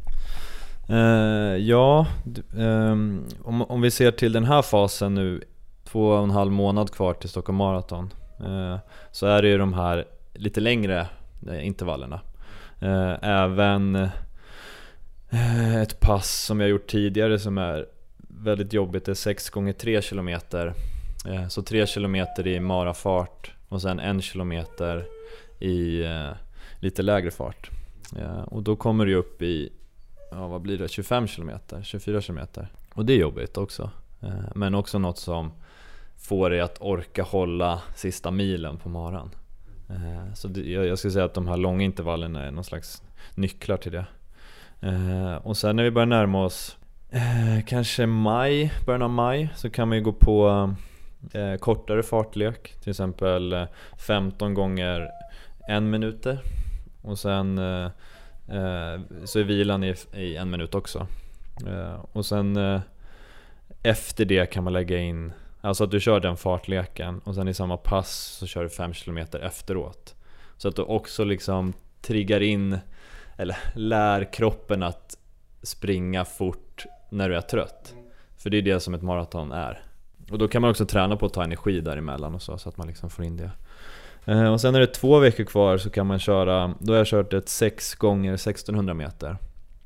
Uh, 0.89 1.57
ja, 1.57 2.07
um, 2.55 3.25
om, 3.43 3.61
om 3.61 3.81
vi 3.81 3.91
ser 3.91 4.11
till 4.11 4.33
den 4.33 4.45
här 4.45 4.61
fasen 4.61 5.13
nu, 5.13 5.41
två 5.83 6.07
och 6.07 6.23
en 6.23 6.31
halv 6.31 6.51
månad 6.51 6.91
kvar 6.91 7.13
till 7.13 7.29
Stockholm 7.29 7.57
Marathon, 7.57 8.13
uh, 8.41 8.77
så 9.11 9.27
är 9.27 9.41
det 9.41 9.47
ju 9.47 9.57
de 9.57 9.73
här 9.73 10.05
lite 10.33 10.59
längre 10.59 11.07
uh, 11.47 11.65
intervallerna. 11.65 12.21
även 13.21 14.09
ett 15.81 15.99
pass 15.99 16.45
som 16.45 16.59
jag 16.59 16.69
gjort 16.69 16.87
tidigare 16.87 17.39
som 17.39 17.57
är 17.57 17.85
väldigt 18.17 18.73
jobbigt, 18.73 19.05
det 19.05 19.11
är 19.11 19.13
6 19.13 19.49
gånger 19.49 19.73
3 19.73 20.01
km. 20.01 20.29
Så 21.49 21.61
3 21.61 21.85
km 21.85 22.15
i 22.45 22.59
marafart 22.59 23.51
och 23.69 23.81
sen 23.81 23.99
1 23.99 24.23
km 24.31 24.51
i 25.59 26.03
lite 26.79 27.01
lägre 27.01 27.31
fart. 27.31 27.69
Ja, 28.15 28.43
och 28.43 28.63
då 28.63 28.75
kommer 28.75 29.05
du 29.05 29.15
upp 29.15 29.41
i, 29.41 29.69
ja 30.31 30.47
vad 30.47 30.61
blir 30.61 30.77
det, 30.77 30.87
25 30.87 31.27
km, 31.27 31.51
24 31.83 32.21
km. 32.21 32.39
Och 32.93 33.05
det 33.05 33.13
är 33.13 33.17
jobbigt 33.17 33.57
också. 33.57 33.91
Eh, 34.21 34.51
men 34.55 34.75
också 34.75 34.99
något 34.99 35.17
som 35.17 35.51
får 36.17 36.49
dig 36.49 36.61
att 36.61 36.81
orka 36.81 37.23
hålla 37.23 37.81
sista 37.95 38.31
milen 38.31 38.77
på 38.77 38.89
maran. 38.89 39.29
Eh, 39.89 40.33
så 40.33 40.49
jag 40.61 40.97
skulle 40.97 41.11
säga 41.11 41.25
att 41.25 41.33
de 41.33 41.47
här 41.47 41.57
långa 41.57 41.83
intervallerna 41.83 42.43
är 42.43 42.51
någon 42.51 42.63
slags 42.63 43.03
nycklar 43.35 43.77
till 43.77 43.91
det. 43.91 44.05
Och 45.43 45.57
sen 45.57 45.75
när 45.75 45.83
vi 45.83 45.91
börjar 45.91 46.05
närma 46.05 46.45
oss 46.45 46.77
kanske 47.67 48.05
maj, 48.05 48.73
början 48.85 49.01
av 49.01 49.09
maj, 49.09 49.49
så 49.55 49.69
kan 49.69 49.87
man 49.87 49.97
ju 49.97 50.03
gå 50.03 50.13
på 50.13 50.73
kortare 51.59 52.03
fartlek. 52.03 52.73
Till 52.81 52.89
exempel 52.89 53.67
15 53.97 54.53
gånger 54.53 55.09
en 55.67 55.89
minuter 55.89 56.39
och 57.05 57.19
sen 57.19 57.57
eh, 57.57 57.85
eh, 58.47 58.99
så 59.25 59.39
är 59.39 59.43
vilan 59.43 59.83
i, 59.83 59.95
i, 60.13 60.35
en 60.35 60.49
minut 60.49 60.75
också. 60.75 61.07
Eh, 61.67 62.05
och 62.11 62.25
sen 62.25 62.57
eh, 62.57 62.81
efter 63.83 64.25
det 64.25 64.45
kan 64.45 64.63
man 64.63 64.73
lägga 64.73 64.97
in, 64.97 65.33
alltså 65.61 65.83
att 65.83 65.91
du 65.91 65.99
kör 65.99 66.19
den 66.19 66.37
fartleken 66.37 67.19
och 67.19 67.35
sen 67.35 67.47
i 67.47 67.53
samma 67.53 67.77
pass 67.77 68.37
så 68.39 68.47
kör 68.47 68.63
du 68.63 68.69
5 68.69 68.93
km 68.93 69.17
efteråt. 69.41 70.15
Så 70.57 70.67
att 70.67 70.75
du 70.75 70.81
också 70.81 71.23
liksom 71.23 71.73
triggar 72.01 72.41
in, 72.41 72.77
eller 73.37 73.57
lär 73.75 74.33
kroppen 74.33 74.83
att 74.83 75.17
springa 75.63 76.25
fort 76.25 76.85
när 77.09 77.29
du 77.29 77.35
är 77.35 77.41
trött. 77.41 77.93
För 78.37 78.49
det 78.49 78.57
är 78.57 78.61
det 78.61 78.79
som 78.79 78.93
ett 78.93 79.01
maraton 79.01 79.51
är. 79.51 79.83
Och 80.31 80.37
då 80.37 80.47
kan 80.47 80.61
man 80.61 80.71
också 80.71 80.85
träna 80.85 81.17
på 81.17 81.25
att 81.25 81.33
ta 81.33 81.43
energi 81.43 81.81
däremellan 81.81 82.35
och 82.35 82.41
så, 82.41 82.57
så 82.57 82.69
att 82.69 82.77
man 82.77 82.87
liksom 82.87 83.09
får 83.09 83.25
in 83.25 83.37
det. 83.37 83.51
Eh, 84.25 84.51
och 84.53 84.61
sen 84.61 84.75
är 84.75 84.79
det 84.79 84.87
två 84.87 85.19
veckor 85.19 85.43
kvar 85.43 85.77
så 85.77 85.89
kan 85.89 86.07
man 86.07 86.19
köra, 86.19 86.73
då 86.79 86.93
har 86.93 86.97
jag 86.97 87.07
kört 87.07 87.33
ett 87.33 87.49
6 87.49 87.95
gånger 87.95 88.33
1600 88.33 88.93
meter. 88.93 89.37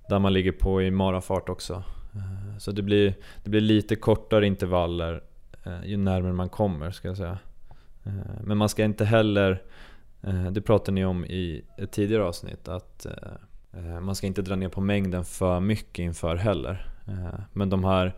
Där 0.09 0.19
man 0.19 0.33
ligger 0.33 0.51
på 0.51 0.81
i 0.81 0.91
marafart 0.91 1.49
också. 1.49 1.83
Eh, 2.15 2.57
så 2.57 2.71
det 2.71 2.81
blir, 2.81 3.13
det 3.43 3.49
blir 3.49 3.61
lite 3.61 3.95
kortare 3.95 4.47
intervaller 4.47 5.23
eh, 5.65 5.85
ju 5.85 5.97
närmare 5.97 6.33
man 6.33 6.49
kommer 6.49 6.91
ska 6.91 7.07
jag 7.07 7.17
säga. 7.17 7.37
Men 8.43 8.57
man 8.57 8.69
ska 8.69 8.83
inte 8.83 9.05
heller, 9.05 9.61
det 10.51 10.61
pratade 10.61 10.91
ni 10.91 11.05
om 11.05 11.25
i 11.25 11.65
ett 11.77 11.91
tidigare 11.91 12.23
avsnitt, 12.23 12.67
att 12.67 13.07
man 14.01 14.15
ska 14.15 14.27
inte 14.27 14.41
dra 14.41 14.55
ner 14.55 14.69
på 14.69 14.81
mängden 14.81 15.25
för 15.25 15.59
mycket 15.59 16.03
inför 16.03 16.35
heller. 16.35 16.87
Men 17.53 17.69
de 17.69 17.83
här 17.83 18.15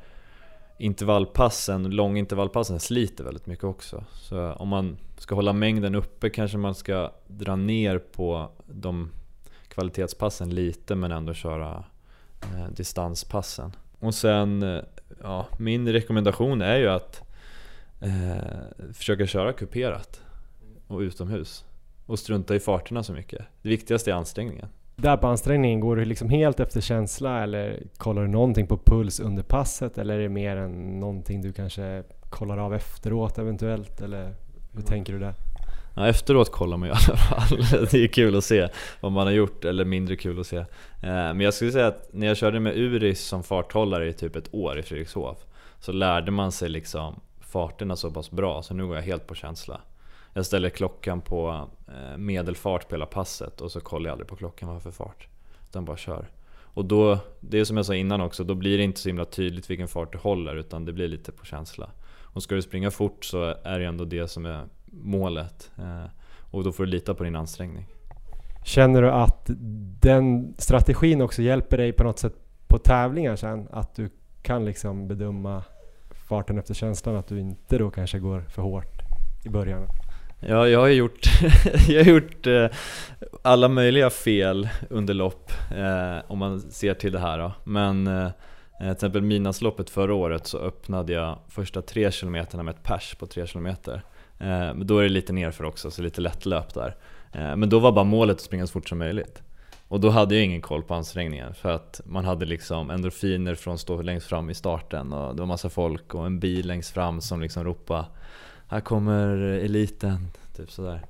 intervallpassen, 0.81 1.83
långintervallpassen 1.83 2.79
sliter 2.79 3.23
väldigt 3.23 3.45
mycket 3.45 3.63
också. 3.63 4.03
Så 4.13 4.51
om 4.53 4.67
man 4.67 4.97
ska 5.17 5.35
hålla 5.35 5.53
mängden 5.53 5.95
uppe 5.95 6.29
kanske 6.29 6.57
man 6.57 6.75
ska 6.75 7.11
dra 7.27 7.55
ner 7.55 7.99
på 7.99 8.49
de 8.67 9.11
kvalitetspassen 9.67 10.49
lite 10.49 10.95
men 10.95 11.11
ändå 11.11 11.33
köra 11.33 11.83
eh, 12.41 12.67
distanspassen. 12.75 13.75
Och 13.99 14.15
sen, 14.15 14.63
eh, 14.63 14.83
ja, 15.21 15.47
min 15.59 15.89
rekommendation 15.89 16.61
är 16.61 16.77
ju 16.77 16.87
att 16.87 17.21
eh, 17.99 18.93
försöka 18.93 19.27
köra 19.27 19.53
kuperat 19.53 20.21
och 20.87 20.99
utomhus. 20.99 21.65
Och 22.05 22.19
strunta 22.19 22.55
i 22.55 22.59
farterna 22.59 23.03
så 23.03 23.13
mycket. 23.13 23.45
Det 23.61 23.69
viktigaste 23.69 24.11
är 24.11 24.15
ansträngningen. 24.15 24.69
Där 25.01 25.17
på 25.17 25.27
ansträngningen, 25.27 25.79
går 25.79 25.95
du 25.95 26.05
liksom 26.05 26.29
helt 26.29 26.59
efter 26.59 26.81
känsla 26.81 27.43
eller 27.43 27.83
kollar 27.97 28.21
du 28.21 28.27
någonting 28.27 28.67
på 28.67 28.77
puls 28.77 29.19
under 29.19 29.43
passet 29.43 29.97
eller 29.97 30.13
är 30.13 30.19
det 30.19 30.29
mer 30.29 30.57
än 30.57 30.99
någonting 30.99 31.41
du 31.41 31.53
kanske 31.53 32.03
kollar 32.29 32.57
av 32.57 32.73
efteråt 32.73 33.37
eventuellt? 33.37 34.01
Eller 34.01 34.35
hur 34.73 34.81
tänker 34.81 35.13
du 35.13 35.19
där? 35.19 35.33
Ja, 35.95 36.07
efteråt 36.07 36.51
kollar 36.51 36.77
man 36.77 36.89
ju 36.89 36.93
i 36.93 36.97
alla 36.97 37.17
fall. 37.17 37.87
Det 37.91 38.03
är 38.03 38.07
kul 38.07 38.35
att 38.35 38.43
se 38.43 38.67
vad 38.99 39.11
man 39.11 39.27
har 39.27 39.33
gjort, 39.33 39.65
eller 39.65 39.85
mindre 39.85 40.15
kul 40.15 40.39
att 40.39 40.47
se. 40.47 40.57
Eh, 40.57 40.65
men 41.01 41.39
jag 41.39 41.53
skulle 41.53 41.71
säga 41.71 41.87
att 41.87 42.09
när 42.13 42.27
jag 42.27 42.37
körde 42.37 42.59
med 42.59 42.77
Uris 42.77 43.21
som 43.21 43.43
farthållare 43.43 44.09
i 44.09 44.13
typ 44.13 44.35
ett 44.35 44.53
år 44.53 44.79
i 44.79 44.83
Fredrikshof 44.83 45.37
så 45.79 45.91
lärde 45.91 46.31
man 46.31 46.51
sig 46.51 46.69
liksom 46.69 47.19
farterna 47.39 47.95
så 47.95 48.11
pass 48.11 48.31
bra 48.31 48.61
så 48.61 48.73
nu 48.73 48.87
går 48.87 48.95
jag 48.95 49.03
helt 49.03 49.27
på 49.27 49.35
känsla. 49.35 49.81
Jag 50.33 50.45
ställer 50.45 50.69
klockan 50.69 51.21
på 51.21 51.69
Eh, 51.95 52.17
medelfart 52.17 52.89
på 52.89 52.95
hela 52.95 53.05
passet 53.05 53.61
och 53.61 53.71
så 53.71 53.81
kollar 53.81 54.05
jag 54.05 54.11
aldrig 54.11 54.27
på 54.27 54.35
klockan 54.35 54.69
vad 54.69 54.81
för 54.81 54.91
fart. 54.91 55.27
Utan 55.69 55.85
bara 55.85 55.97
kör. 55.97 56.29
Och 56.73 56.85
då, 56.85 57.19
det 57.39 57.59
är 57.59 57.63
som 57.63 57.77
jag 57.77 57.85
sa 57.85 57.95
innan 57.95 58.21
också, 58.21 58.43
då 58.43 58.55
blir 58.55 58.77
det 58.77 58.83
inte 58.83 58.99
så 58.99 59.09
himla 59.09 59.25
tydligt 59.25 59.69
vilken 59.69 59.87
fart 59.87 60.11
du 60.11 60.17
håller 60.17 60.55
utan 60.55 60.85
det 60.85 60.93
blir 60.93 61.07
lite 61.07 61.31
på 61.31 61.45
känsla. 61.45 61.89
Och 62.33 62.43
ska 62.43 62.55
du 62.55 62.61
springa 62.61 62.91
fort 62.91 63.25
så 63.25 63.55
är 63.63 63.79
det 63.79 63.85
ändå 63.85 64.05
det 64.05 64.27
som 64.27 64.45
är 64.45 64.65
målet. 64.85 65.71
Eh, 65.77 66.05
och 66.51 66.63
då 66.63 66.71
får 66.71 66.85
du 66.85 66.91
lita 66.91 67.13
på 67.13 67.23
din 67.23 67.35
ansträngning. 67.35 67.87
Känner 68.65 69.01
du 69.01 69.11
att 69.11 69.49
den 70.01 70.55
strategin 70.57 71.21
också 71.21 71.41
hjälper 71.41 71.77
dig 71.77 71.93
på 71.93 72.03
något 72.03 72.19
sätt 72.19 72.35
på 72.67 72.77
tävlingar 72.77 73.35
sen? 73.35 73.67
Att 73.71 73.95
du 73.95 74.09
kan 74.41 74.65
liksom 74.65 75.07
bedöma 75.07 75.63
farten 76.27 76.57
efter 76.57 76.73
känslan, 76.73 77.15
att 77.15 77.27
du 77.27 77.39
inte 77.39 77.77
då 77.77 77.91
kanske 77.91 78.19
går 78.19 78.41
för 78.41 78.61
hårt 78.61 79.01
i 79.45 79.49
början? 79.49 79.87
Ja, 80.47 80.67
jag 80.67 80.79
har 80.79 80.87
gjort, 80.87 81.27
jag 81.87 82.03
har 82.03 82.11
gjort 82.11 82.47
eh, 82.47 82.65
alla 83.41 83.67
möjliga 83.67 84.09
fel 84.09 84.69
under 84.89 85.13
lopp 85.13 85.51
eh, 85.77 86.31
om 86.31 86.39
man 86.39 86.61
ser 86.61 86.93
till 86.93 87.11
det 87.11 87.19
här 87.19 87.37
då. 87.37 87.51
Men 87.63 88.07
eh, 88.07 88.29
till 88.79 88.91
exempel 88.91 89.21
Midnattsloppet 89.21 89.89
förra 89.89 90.13
året 90.13 90.47
så 90.47 90.57
öppnade 90.57 91.13
jag 91.13 91.37
första 91.49 91.81
tre 91.81 92.11
kilometerna 92.11 92.63
med 92.63 92.75
ett 92.75 92.83
pers 92.83 93.15
på 93.15 93.25
tre 93.25 93.47
kilometer. 93.47 94.03
Eh, 94.39 94.47
men 94.47 94.87
då 94.87 94.97
är 94.97 95.03
det 95.03 95.09
lite 95.09 95.33
nerför 95.33 95.63
också, 95.63 95.91
så 95.91 96.01
lite 96.01 96.21
lättlöp 96.21 96.73
där. 96.73 96.95
Eh, 97.33 97.55
men 97.55 97.69
då 97.69 97.79
var 97.79 97.91
bara 97.91 98.05
målet 98.05 98.35
att 98.35 98.41
springa 98.41 98.67
så 98.67 98.71
fort 98.73 98.89
som 98.89 98.97
möjligt. 98.97 99.41
Och 99.87 99.99
då 99.99 100.09
hade 100.09 100.35
jag 100.35 100.45
ingen 100.45 100.61
koll 100.61 100.83
på 100.83 100.93
ansträngningen 100.93 101.53
för 101.53 101.69
att 101.69 102.01
man 102.05 102.25
hade 102.25 102.45
liksom 102.45 102.89
endorfiner 102.89 103.55
från 103.55 103.73
att 103.73 103.79
stå 103.79 104.01
längst 104.01 104.27
fram 104.27 104.49
i 104.49 104.53
starten 104.53 105.13
och 105.13 105.35
det 105.35 105.41
var 105.41 105.47
massa 105.47 105.69
folk 105.69 106.15
och 106.15 106.25
en 106.25 106.39
bil 106.39 106.67
längst 106.67 106.93
fram 106.93 107.21
som 107.21 107.41
liksom 107.41 107.63
ropade 107.63 108.05
här 108.71 108.79
kommer 108.81 109.37
eliten, 109.37 110.27
typ 110.57 110.71
sådär. 110.71 111.01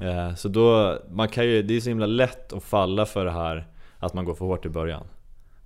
Eh, 0.00 0.34
så 0.34 0.48
då, 0.48 0.98
man 1.10 1.28
kan 1.28 1.46
ju, 1.46 1.62
det 1.62 1.76
är 1.76 1.80
så 1.80 1.88
himla 1.88 2.06
lätt 2.06 2.52
att 2.52 2.62
falla 2.62 3.06
för 3.06 3.24
det 3.24 3.30
här 3.30 3.66
att 3.98 4.14
man 4.14 4.24
går 4.24 4.34
för 4.34 4.44
hårt 4.44 4.66
i 4.66 4.68
början. 4.68 5.06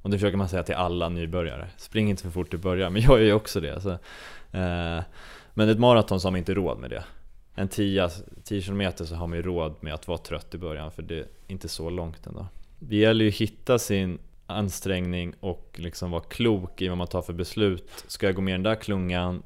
Och 0.03 0.11
det 0.11 0.19
försöker 0.19 0.37
man 0.37 0.49
säga 0.49 0.63
till 0.63 0.75
alla 0.75 1.09
nybörjare. 1.09 1.69
Spring 1.77 2.11
inte 2.11 2.23
för 2.23 2.31
fort 2.31 2.55
i 2.55 2.57
början, 2.57 2.93
men 2.93 3.03
jag 3.09 3.19
gör 3.19 3.27
ju 3.27 3.33
också 3.33 3.61
det. 3.61 3.81
Så, 3.81 3.91
eh, 3.91 5.03
men 5.55 5.69
ett 5.69 5.79
maraton 5.79 6.21
så 6.21 6.27
har 6.27 6.33
man 6.33 6.39
inte 6.39 6.55
råd 6.55 6.79
med 6.79 6.91
det. 6.91 7.05
En 7.55 7.69
10, 7.69 8.11
10 8.45 8.63
km 8.63 8.93
så 8.95 9.15
har 9.15 9.27
man 9.27 9.39
ju 9.39 9.43
råd 9.43 9.75
med 9.81 9.95
att 9.95 10.09
vara 10.09 10.19
trött 10.19 10.55
i 10.55 10.59
början, 10.59 10.91
för 10.91 11.03
det 11.03 11.19
är 11.19 11.27
inte 11.47 11.69
så 11.69 11.91
långt 11.91 12.27
ändå. 12.27 12.47
Det 12.79 12.97
gäller 12.97 13.25
ju 13.25 13.29
att 13.29 13.37
hitta 13.37 13.79
sin 13.79 14.19
ansträngning 14.47 15.35
och 15.41 15.71
liksom 15.75 16.11
vara 16.11 16.23
klok 16.23 16.83
i 16.83 16.89
vad 16.89 16.99
man 16.99 17.07
tar 17.07 17.23
för 17.23 17.33
beslut. 17.33 18.05
Ska 18.07 18.27
jag 18.27 18.35
gå 18.35 18.43
med 18.43 18.53
i 18.53 18.55
den 18.55 18.63
där 18.63 18.75
klungan? 18.75 19.43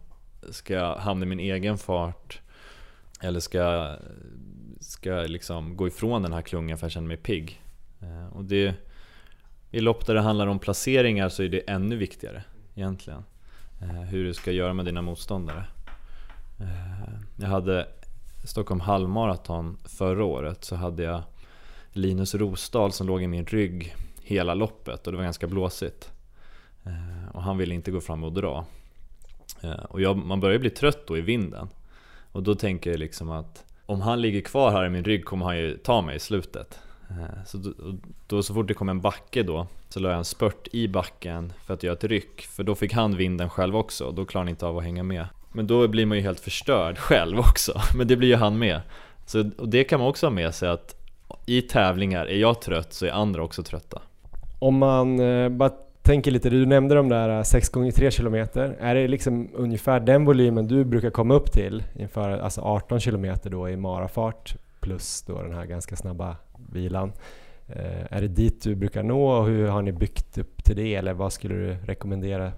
Ska 0.51 0.75
jag 0.75 0.97
hamna 0.97 1.27
i 1.27 1.29
min 1.29 1.41
egen 1.41 1.79
fart? 1.79 2.41
Eller 3.21 3.41
ska 3.41 3.59
jag, 3.59 3.99
ska 4.81 5.09
jag 5.09 5.31
liksom 5.31 5.77
gå 5.77 5.89
ifrån 5.89 6.23
den 6.23 6.33
här 6.33 6.43
klungan 6.43 6.79
för 6.79 6.87
att 6.87 6.91
jag 6.91 6.93
känner 6.93 7.09
mig 7.09 7.17
pigg? 7.17 7.63
Eh, 8.01 8.37
och 8.37 8.45
det, 8.45 8.75
I 9.71 9.81
lopp 9.81 10.07
där 10.07 10.15
det 10.15 10.21
handlar 10.21 10.47
om 10.47 10.59
placeringar 10.59 11.29
så 11.29 11.43
är 11.43 11.49
det 11.49 11.71
ännu 11.71 11.97
viktigare 11.97 12.43
egentligen. 12.75 13.25
Eh, 13.83 14.01
hur 14.01 14.25
du 14.25 14.35
ska 14.35 14.53
göra 14.53 14.73
med 14.73 14.85
dina 14.85 15.03
motståndare. 15.03 15.65
Eh, 16.61 17.13
jag 17.37 17.49
hade 17.49 17.89
Stockholm 18.45 18.81
halvmaraton 18.81 19.79
förra 19.85 20.25
året 20.25 20.65
så 20.65 20.77
hade 20.77 21.03
jag 21.03 21.23
Linus 21.93 22.35
Rosdahl 22.35 22.93
som 22.93 23.07
låg 23.07 23.23
i 23.23 23.27
min 23.27 23.47
rygg 23.47 23.95
hela 24.23 24.55
loppet 24.55 25.07
och 25.07 25.13
det 25.13 25.17
var 25.17 25.25
ganska 25.25 25.47
blåsigt. 25.47 26.11
Och 27.33 27.43
han 27.43 27.59
ville 27.59 27.75
inte 27.75 27.91
gå 27.91 28.01
fram 28.01 28.25
och 28.25 28.33
dra. 28.33 28.67
Eh, 29.63 29.85
och 29.85 30.01
jag, 30.01 30.17
man 30.17 30.41
börjar 30.41 30.59
bli 30.59 30.71
trött 30.71 31.07
då 31.07 31.19
i 31.19 31.21
vinden. 31.21 31.69
Och 32.33 32.43
då 32.43 32.55
tänker 32.55 32.91
jag 32.91 32.99
liksom 32.99 33.31
att 33.31 33.65
om 33.87 34.01
han 34.01 34.21
ligger 34.21 34.41
kvar 34.41 34.71
här 34.71 34.87
i 34.87 34.91
min 34.91 35.05
rygg 35.05 35.25
kommer 35.25 35.47
han 35.47 35.59
ju 35.59 35.77
ta 35.77 36.03
mig 36.03 36.17
i 36.17 36.19
slutet. 36.19 36.79
Eh, 37.11 37.45
så, 37.47 37.59
då, 37.59 37.73
då, 38.27 38.43
så 38.43 38.55
fort 38.55 38.69
det 38.69 38.75
kom 38.75 38.89
en 38.89 39.01
backe 39.01 39.43
då 39.43 39.67
så 39.89 40.01
la 40.01 40.09
jag 40.09 40.19
en 40.19 40.25
spurt 40.25 40.69
i 40.73 40.89
backen 40.89 41.53
för 41.67 41.75
att 41.75 41.83
göra 41.83 41.95
ett 41.95 42.05
ryck. 42.05 42.41
För 42.41 42.63
då 42.63 42.75
fick 42.75 42.93
han 42.93 43.17
vinden 43.17 43.51
själv 43.51 43.77
också 43.77 44.05
och 44.05 44.15
då 44.15 44.25
klarar 44.25 44.45
han 44.45 44.49
inte 44.49 44.67
av 44.67 44.79
att 44.79 44.85
hänga 44.85 45.03
med. 45.03 45.27
Men 45.53 45.67
då 45.67 45.89
blir 45.89 46.07
man 46.07 46.19
ju 46.19 46.23
helt 46.23 46.41
förstörd 46.41 46.99
själv 46.99 47.39
också, 47.39 47.81
men 47.97 48.09
det 48.09 48.17
blir 48.17 48.29
ju 48.29 48.37
han 48.37 48.59
med. 48.59 48.81
Så, 49.27 49.51
Och 49.59 49.69
det 49.69 49.85
kan 49.85 50.01
man 50.01 50.09
också 50.09 50.27
ha 50.27 50.31
med 50.31 50.55
sig 50.55 50.69
att 50.69 50.97
i 51.47 51.63
tävlingar, 51.63 52.27
är 52.27 52.37
jag 52.37 52.61
trött 52.61 52.93
så 52.93 53.07
är 53.07 53.11
andra 53.11 53.43
också 53.43 53.63
trötta. 53.63 54.03
Om 54.59 54.79
man 54.79 55.21
eh, 55.21 55.49
bara 55.49 55.71
tänker 56.11 56.31
lite, 56.31 56.51
du 56.51 56.67
nämnde 56.67 56.95
de 56.95 57.09
där 57.09 57.39
äh, 57.39 57.43
6 57.43 57.69
gånger 57.69 57.93
3 57.93 58.11
km 58.11 58.35
Är 58.81 58.95
det 58.95 59.09
liksom 59.09 59.49
ungefär 59.55 60.01
den 60.01 60.25
volymen 60.25 60.67
du 60.67 60.85
brukar 60.85 61.11
komma 61.11 61.35
upp 61.35 61.53
till 61.53 61.83
inför 61.99 62.39
alltså 62.39 62.61
18 62.61 63.01
km 63.01 63.37
då 63.43 63.69
i 63.69 63.77
marafart 63.77 64.57
plus 64.81 65.23
då 65.23 65.43
den 65.43 65.55
här 65.55 65.67
ganska 65.67 65.97
snabba 65.97 66.37
vilan. 66.73 67.13
Eh, 67.69 68.17
är 68.17 68.21
det 68.21 68.29
dit 68.29 68.63
du 68.63 68.75
brukar 68.75 69.03
nå 69.03 69.31
och 69.31 69.47
hur 69.47 69.69
har 69.69 69.83
ni 69.83 69.93
byggt 69.93 70.39
upp 70.39 70.65
till 70.65 70.77
det 70.77 70.95
eller 70.95 71.13
vad 71.13 71.33
skulle 71.33 71.55
du 71.55 71.77
rekommendera 71.85 72.53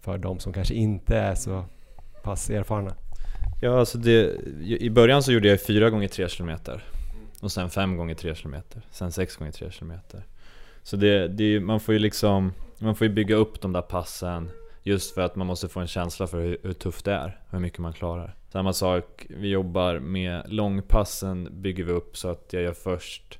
för 0.00 0.18
de 0.18 0.38
som 0.38 0.52
kanske 0.52 0.74
inte 0.74 1.16
är 1.16 1.34
så 1.34 1.64
pass 2.22 2.50
erfarna? 2.50 2.94
Ja, 3.62 3.78
alltså 3.78 3.98
det, 3.98 4.36
i 4.62 4.90
början 4.90 5.22
så 5.22 5.32
gjorde 5.32 5.48
jag 5.48 5.60
4 5.60 5.90
gånger 5.90 6.08
3 6.08 6.28
km 6.28 6.50
och 7.40 7.52
sen 7.52 7.70
5 7.70 7.96
gånger 7.96 8.14
3 8.14 8.34
km, 8.34 8.56
sen 8.90 9.12
6 9.12 9.36
gånger 9.36 9.52
3 9.52 9.70
km. 9.70 9.92
Så 10.82 10.96
det, 10.96 11.28
det, 11.28 11.60
man 11.60 11.80
får 11.80 11.94
ju 11.94 11.98
liksom, 11.98 12.52
man 12.82 12.94
får 12.94 13.06
ju 13.06 13.12
bygga 13.12 13.34
upp 13.34 13.60
de 13.60 13.72
där 13.72 13.82
passen 13.82 14.50
just 14.82 15.14
för 15.14 15.20
att 15.20 15.36
man 15.36 15.46
måste 15.46 15.68
få 15.68 15.80
en 15.80 15.86
känsla 15.86 16.26
för 16.26 16.40
hur, 16.40 16.58
hur 16.62 16.72
tufft 16.72 17.04
det 17.04 17.12
är, 17.12 17.40
hur 17.50 17.58
mycket 17.58 17.78
man 17.78 17.92
klarar. 17.92 18.34
Samma 18.52 18.72
sak, 18.72 19.26
vi 19.28 19.48
jobbar 19.48 19.98
med 19.98 20.42
långpassen 20.46 21.48
bygger 21.62 21.84
vi 21.84 21.92
upp 21.92 22.16
så 22.16 22.28
att 22.28 22.52
jag 22.52 22.62
gör 22.62 22.72
först 22.72 23.38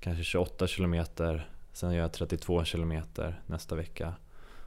kanske 0.00 0.24
28 0.24 0.66
km, 0.66 1.04
sen 1.72 1.92
gör 1.92 2.02
jag 2.02 2.12
32 2.12 2.64
km 2.64 3.02
nästa 3.46 3.74
vecka 3.74 4.14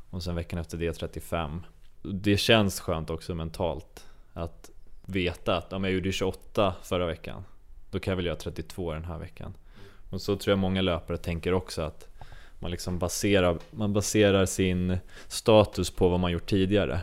och 0.09 0.23
sen 0.23 0.35
veckan 0.35 0.59
efter 0.59 0.77
det 0.77 0.93
35. 0.93 1.61
Det 2.01 2.37
känns 2.37 2.79
skönt 2.79 3.09
också 3.09 3.35
mentalt 3.35 4.05
att 4.33 4.69
veta 5.05 5.57
att 5.57 5.73
om 5.73 5.83
jag 5.83 5.93
gjorde 5.93 6.11
28 6.11 6.75
förra 6.83 7.05
veckan, 7.05 7.43
då 7.91 7.99
kan 7.99 8.11
jag 8.11 8.15
väl 8.15 8.25
göra 8.25 8.35
32 8.35 8.93
den 8.93 9.05
här 9.05 9.17
veckan. 9.17 9.53
Och 10.09 10.21
så 10.21 10.35
tror 10.35 10.51
jag 10.51 10.59
många 10.59 10.81
löpare 10.81 11.17
tänker 11.17 11.53
också 11.53 11.81
att 11.81 12.07
man 12.65 12.71
liksom 12.71 12.99
baserar, 12.99 13.57
man 13.71 13.93
baserar 13.93 14.45
sin 14.45 14.97
status 15.27 15.91
på 15.91 16.09
vad 16.09 16.19
man 16.19 16.31
gjort 16.31 16.49
tidigare. 16.49 16.99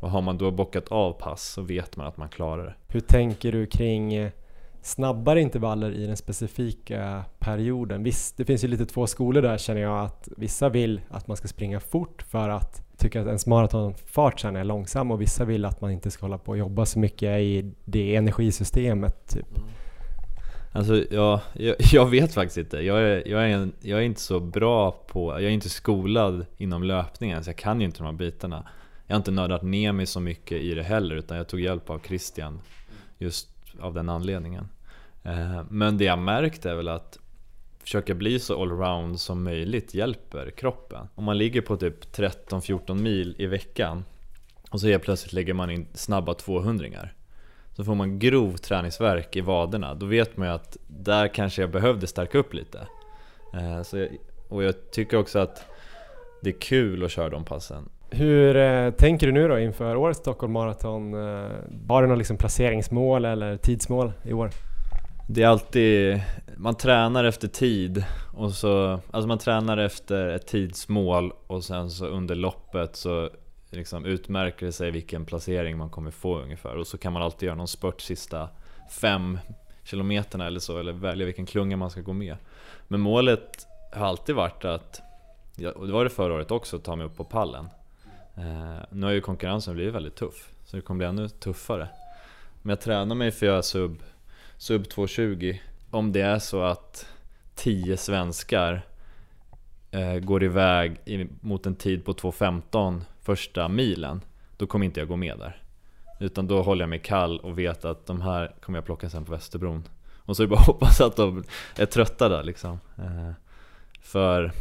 Och 0.00 0.10
har 0.10 0.22
man 0.22 0.38
då 0.38 0.50
bockat 0.50 0.88
av 0.88 1.12
pass 1.12 1.42
så 1.42 1.62
vet 1.62 1.96
man 1.96 2.06
att 2.06 2.16
man 2.16 2.28
klarar 2.28 2.64
det. 2.64 2.74
Hur 2.88 3.00
tänker 3.00 3.52
du 3.52 3.66
kring 3.66 4.14
eh, 4.14 4.30
snabbare 4.82 5.40
intervaller 5.40 5.92
i 5.92 6.06
den 6.06 6.16
specifika 6.16 7.24
perioden? 7.38 8.02
Visst, 8.02 8.36
det 8.36 8.44
finns 8.44 8.64
ju 8.64 8.68
lite 8.68 8.86
två 8.86 9.06
skolor 9.06 9.42
där 9.42 9.58
känner 9.58 9.80
jag 9.80 10.04
att 10.04 10.28
vissa 10.36 10.68
vill 10.68 11.00
att 11.08 11.28
man 11.28 11.36
ska 11.36 11.48
springa 11.48 11.80
fort 11.80 12.22
för 12.22 12.48
att 12.48 12.98
tycka 12.98 13.20
att 13.20 13.26
ens 13.26 13.46
maratonfart 13.46 14.40
sen 14.40 14.56
är 14.56 14.64
långsam 14.64 15.10
och 15.10 15.20
vissa 15.20 15.44
vill 15.44 15.64
att 15.64 15.80
man 15.80 15.90
inte 15.90 16.10
ska 16.10 16.26
hålla 16.26 16.38
på 16.38 16.52
och 16.52 16.58
jobba 16.58 16.86
så 16.86 16.98
mycket 16.98 17.40
i 17.40 17.72
det 17.84 18.16
energisystemet. 18.16 19.28
Typ. 19.28 19.58
Mm. 19.58 19.70
Alltså 20.72 21.04
jag, 21.10 21.40
jag, 21.52 21.76
jag, 21.92 22.06
vet 22.06 22.34
faktiskt 22.34 22.58
inte. 22.58 22.76
Jag 22.76 23.02
är, 23.02 23.28
jag, 23.28 23.42
är 23.42 23.48
en, 23.48 23.72
jag 23.80 23.98
är 23.98 24.02
inte 24.02 24.20
så 24.20 24.40
bra 24.40 24.90
på, 24.90 25.32
jag 25.32 25.42
är 25.42 25.48
inte 25.48 25.68
skolad 25.68 26.46
inom 26.56 26.82
löpningen 26.82 27.44
så 27.44 27.48
jag 27.48 27.56
kan 27.56 27.80
ju 27.80 27.86
inte 27.86 27.98
de 27.98 28.04
här 28.04 28.12
bitarna. 28.12 28.68
Jag 29.06 29.14
har 29.14 29.18
inte 29.20 29.30
nördat 29.30 29.62
ner 29.62 29.92
mig 29.92 30.06
så 30.06 30.20
mycket 30.20 30.62
i 30.62 30.74
det 30.74 30.82
heller 30.82 31.14
utan 31.16 31.36
jag 31.36 31.48
tog 31.48 31.60
hjälp 31.60 31.90
av 31.90 31.98
Christian 31.98 32.60
just 33.18 33.48
av 33.80 33.94
den 33.94 34.08
anledningen. 34.08 34.68
Eh, 35.22 35.62
men 35.70 35.98
det 35.98 36.04
jag 36.04 36.18
märkt 36.18 36.66
är 36.66 36.74
väl 36.74 36.88
att 36.88 37.18
försöka 37.82 38.14
bli 38.14 38.38
så 38.38 38.62
allround 38.62 39.20
som 39.20 39.44
möjligt 39.44 39.94
hjälper 39.94 40.50
kroppen. 40.50 41.08
Om 41.14 41.24
man 41.24 41.38
ligger 41.38 41.60
på 41.60 41.76
typ 41.76 42.16
13-14 42.16 42.94
mil 42.94 43.34
i 43.38 43.46
veckan 43.46 44.04
och 44.70 44.80
så 44.80 44.86
helt 44.86 45.02
plötsligt 45.02 45.32
lägger 45.32 45.54
man 45.54 45.70
in 45.70 45.86
snabba 45.94 46.32
200-ringar 46.32 47.14
så 47.80 47.84
får 47.84 47.94
man 47.94 48.18
grov 48.18 48.56
träningsverk 48.56 49.36
i 49.36 49.40
vaderna, 49.40 49.94
då 49.94 50.06
vet 50.06 50.36
man 50.36 50.48
ju 50.48 50.54
att 50.54 50.76
där 50.86 51.28
kanske 51.28 51.62
jag 51.62 51.70
behövde 51.70 52.06
stärka 52.06 52.38
upp 52.38 52.54
lite. 52.54 52.78
Eh, 53.54 53.82
så 53.82 53.98
jag, 53.98 54.08
och 54.48 54.64
jag 54.64 54.90
tycker 54.90 55.16
också 55.16 55.38
att 55.38 55.64
det 56.42 56.50
är 56.50 56.60
kul 56.60 57.04
att 57.04 57.10
köra 57.10 57.28
de 57.28 57.44
passen. 57.44 57.88
Hur 58.10 58.56
eh, 58.56 58.90
tänker 58.90 59.26
du 59.26 59.32
nu 59.32 59.48
då 59.48 59.58
inför 59.58 59.96
årets 59.96 60.20
Stockholm 60.20 60.52
Marathon? 60.52 61.14
Eh, 61.14 61.50
har 61.88 62.02
du 62.02 62.08
något 62.08 62.18
liksom 62.18 62.36
placeringsmål 62.36 63.24
eller 63.24 63.56
tidsmål 63.56 64.12
i 64.24 64.32
år? 64.32 64.50
Det 65.28 65.42
är 65.42 65.48
alltid, 65.48 66.20
man 66.56 66.74
tränar 66.74 67.24
efter 67.24 67.48
tid 67.48 68.04
och 68.36 68.52
så, 68.52 69.00
alltså 69.10 69.28
man 69.28 69.38
tränar 69.38 69.78
efter 69.78 70.28
ett 70.28 70.46
tidsmål 70.46 71.32
och 71.46 71.64
sen 71.64 71.90
så 71.90 72.06
under 72.06 72.34
loppet 72.34 72.96
så 72.96 73.30
liksom 73.70 74.04
utmärker 74.04 74.66
det 74.66 74.72
sig 74.72 74.90
vilken 74.90 75.24
placering 75.24 75.78
man 75.78 75.90
kommer 75.90 76.10
få 76.10 76.38
ungefär 76.38 76.76
och 76.76 76.86
så 76.86 76.98
kan 76.98 77.12
man 77.12 77.22
alltid 77.22 77.46
göra 77.46 77.56
någon 77.56 77.68
spurt 77.68 78.00
sista 78.00 78.48
fem 78.90 79.38
kilometerna 79.82 80.46
eller 80.46 80.60
så 80.60 80.78
eller 80.78 80.92
välja 80.92 81.26
vilken 81.26 81.46
klunga 81.46 81.76
man 81.76 81.90
ska 81.90 82.00
gå 82.00 82.12
med. 82.12 82.36
Men 82.88 83.00
målet 83.00 83.66
har 83.92 84.06
alltid 84.06 84.34
varit 84.34 84.64
att, 84.64 85.00
och 85.74 85.86
det 85.86 85.92
var 85.92 86.04
det 86.04 86.10
förra 86.10 86.34
året 86.34 86.50
också, 86.50 86.76
att 86.76 86.84
ta 86.84 86.96
mig 86.96 87.06
upp 87.06 87.16
på 87.16 87.24
pallen. 87.24 87.68
Eh, 88.36 88.78
nu 88.90 89.06
har 89.06 89.12
ju 89.12 89.20
konkurrensen 89.20 89.74
blivit 89.74 89.94
väldigt 89.94 90.16
tuff, 90.16 90.52
så 90.64 90.76
det 90.76 90.82
kommer 90.82 90.98
bli 90.98 91.06
ännu 91.06 91.28
tuffare. 91.28 91.88
Men 92.62 92.70
jag 92.70 92.80
tränar 92.80 93.14
mig 93.14 93.30
för 93.30 93.46
att 93.46 93.50
göra 93.50 93.62
sub, 93.62 94.02
sub 94.56 94.82
2.20 94.82 95.58
om 95.90 96.12
det 96.12 96.20
är 96.20 96.38
så 96.38 96.62
att 96.62 97.06
10 97.54 97.96
svenskar 97.96 98.82
eh, 99.90 100.14
går 100.14 100.42
iväg 100.42 101.00
i, 101.04 101.28
mot 101.40 101.66
en 101.66 101.74
tid 101.74 102.04
på 102.04 102.12
2.15 102.12 103.00
första 103.30 103.68
milen, 103.68 104.20
då 104.56 104.66
kommer 104.66 104.86
inte 104.86 105.00
jag 105.00 105.08
gå 105.08 105.16
med 105.16 105.38
där. 105.38 105.62
Utan 106.20 106.46
då 106.46 106.62
håller 106.62 106.82
jag 106.82 106.88
mig 106.88 106.98
kall 106.98 107.40
och 107.40 107.58
vet 107.58 107.84
att 107.84 108.06
de 108.06 108.20
här 108.20 108.54
kommer 108.60 108.78
jag 108.78 108.84
plocka 108.84 109.10
sen 109.10 109.24
på 109.24 109.32
Västerbron. 109.32 109.88
Och 110.16 110.36
så 110.36 110.42
är 110.42 110.46
det 110.46 110.50
bara 110.50 110.60
att 110.60 110.66
hoppas 110.72 111.00
att 111.00 111.16
de 111.16 111.44
är 111.76 111.86
trötta 111.86 112.28
där 112.28 112.42
liksom. 112.42 112.80
Eh, 112.98 113.32
för 114.00 114.52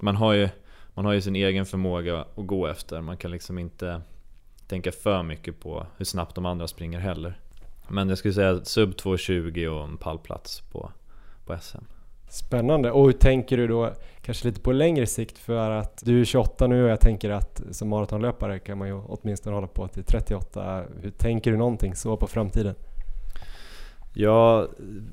man 0.00 0.16
har, 0.16 0.32
ju, 0.32 0.48
man 0.94 1.04
har 1.04 1.12
ju 1.12 1.20
sin 1.20 1.36
egen 1.36 1.66
förmåga 1.66 2.20
att 2.20 2.46
gå 2.46 2.66
efter. 2.66 3.00
Man 3.00 3.16
kan 3.16 3.30
liksom 3.30 3.58
inte 3.58 4.00
tänka 4.66 4.92
för 4.92 5.22
mycket 5.22 5.60
på 5.60 5.86
hur 5.96 6.04
snabbt 6.04 6.34
de 6.34 6.46
andra 6.46 6.68
springer 6.68 6.98
heller. 6.98 7.38
Men 7.88 8.08
jag 8.08 8.18
skulle 8.18 8.34
säga 8.34 8.64
sub 8.64 8.90
2.20 8.90 9.66
och 9.66 9.84
en 9.84 9.96
pallplats 9.96 10.60
på, 10.60 10.92
på 11.46 11.58
SM. 11.60 11.84
Spännande. 12.34 12.90
Och 12.90 13.04
hur 13.04 13.12
tänker 13.12 13.56
du 13.56 13.66
då, 13.66 13.92
kanske 14.22 14.48
lite 14.48 14.60
på 14.60 14.72
längre 14.72 15.06
sikt, 15.06 15.38
för 15.38 15.70
att 15.70 16.02
du 16.04 16.20
är 16.20 16.24
28 16.24 16.66
nu 16.66 16.84
och 16.84 16.90
jag 16.90 17.00
tänker 17.00 17.30
att 17.30 17.62
som 17.70 17.88
maratonlöpare 17.88 18.58
kan 18.58 18.78
man 18.78 18.88
ju 18.88 18.94
åtminstone 18.94 19.56
hålla 19.56 19.66
på 19.66 19.88
till 19.88 20.04
38. 20.04 20.84
Hur 21.02 21.10
tänker 21.10 21.50
du 21.50 21.56
någonting 21.56 21.94
så 21.94 22.16
på 22.16 22.26
framtiden? 22.26 22.74
Ja, 24.14 24.68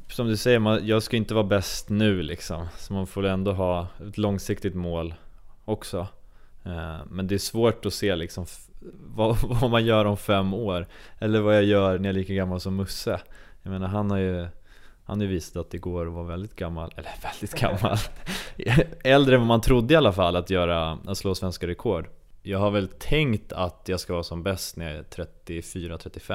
som 0.08 0.28
du 0.28 0.38
säger, 0.38 0.60
man, 0.60 0.88
jag 0.88 1.04
ska 1.04 1.18
inte 1.18 1.34
vara 1.34 1.44
bäst 1.44 1.90
nu 1.90 2.22
liksom. 2.22 2.68
Så 2.78 2.94
man 2.94 3.08
får 3.08 3.26
ändå 3.26 3.52
ha 3.52 3.88
ett 4.08 4.18
långsiktigt 4.18 4.76
mål 4.76 5.14
också. 5.66 6.08
Eh, 6.66 6.98
men 7.10 7.28
det 7.28 7.36
är 7.36 7.40
svårt 7.40 7.86
att 7.86 7.94
se 7.94 8.16
liksom 8.16 8.46
vad, 9.16 9.38
vad, 9.62 9.72
man 9.72 9.86
gör 9.86 10.06
om 10.06 10.18
fem 10.18 10.54
år. 10.54 10.88
Eller 11.20 11.42
vad 11.42 11.56
jag 11.56 11.64
gör 11.64 12.00
när 12.00 12.10
jag 12.10 12.16
är 12.16 12.20
lika 12.20 12.34
gammal 12.34 12.60
som 12.60 12.76
Musse. 12.76 13.22
Jag 13.64 13.72
menar 13.72 13.88
han 13.88 14.12
har 14.12 14.18
ju 14.18 14.48
han 15.12 15.20
har 15.20 15.26
ju 15.26 15.34
visat 15.34 15.56
att 15.56 15.70
det 15.70 15.78
går 15.78 16.08
att 16.08 16.14
vara 16.14 16.24
väldigt 16.24 16.56
gammal, 16.56 16.94
eller 16.96 17.12
väldigt 17.24 17.60
gammal. 17.60 17.98
Äldre 19.04 19.36
än 19.36 19.42
vad 19.42 19.48
man 19.48 19.62
trodde 19.62 19.94
i 19.94 19.98
alla 19.98 20.14
fall 20.14 20.36
att 20.36 20.50
göra, 20.50 21.00
att 21.08 21.18
slå 21.18 21.36
svenska 21.36 21.68
rekord. 21.68 22.10
Jag 22.42 22.60
har 22.60 22.72
väl 22.72 22.88
tänkt 22.88 23.54
att 23.54 23.84
jag 23.86 24.00
ska 24.00 24.14
vara 24.14 24.24
som 24.24 24.44
bäst 24.44 24.78
när 24.78 24.90
jag 24.90 24.98
är 24.98 25.04
34-35 25.04 26.34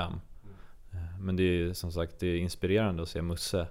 eh, 0.92 1.18
Men 1.20 1.36
det 1.36 1.42
är 1.42 1.72
som 1.72 1.92
sagt 1.92 2.18
det 2.18 2.26
är 2.26 2.36
inspirerande 2.36 3.02
att 3.02 3.08
se 3.08 3.22
Musse 3.22 3.66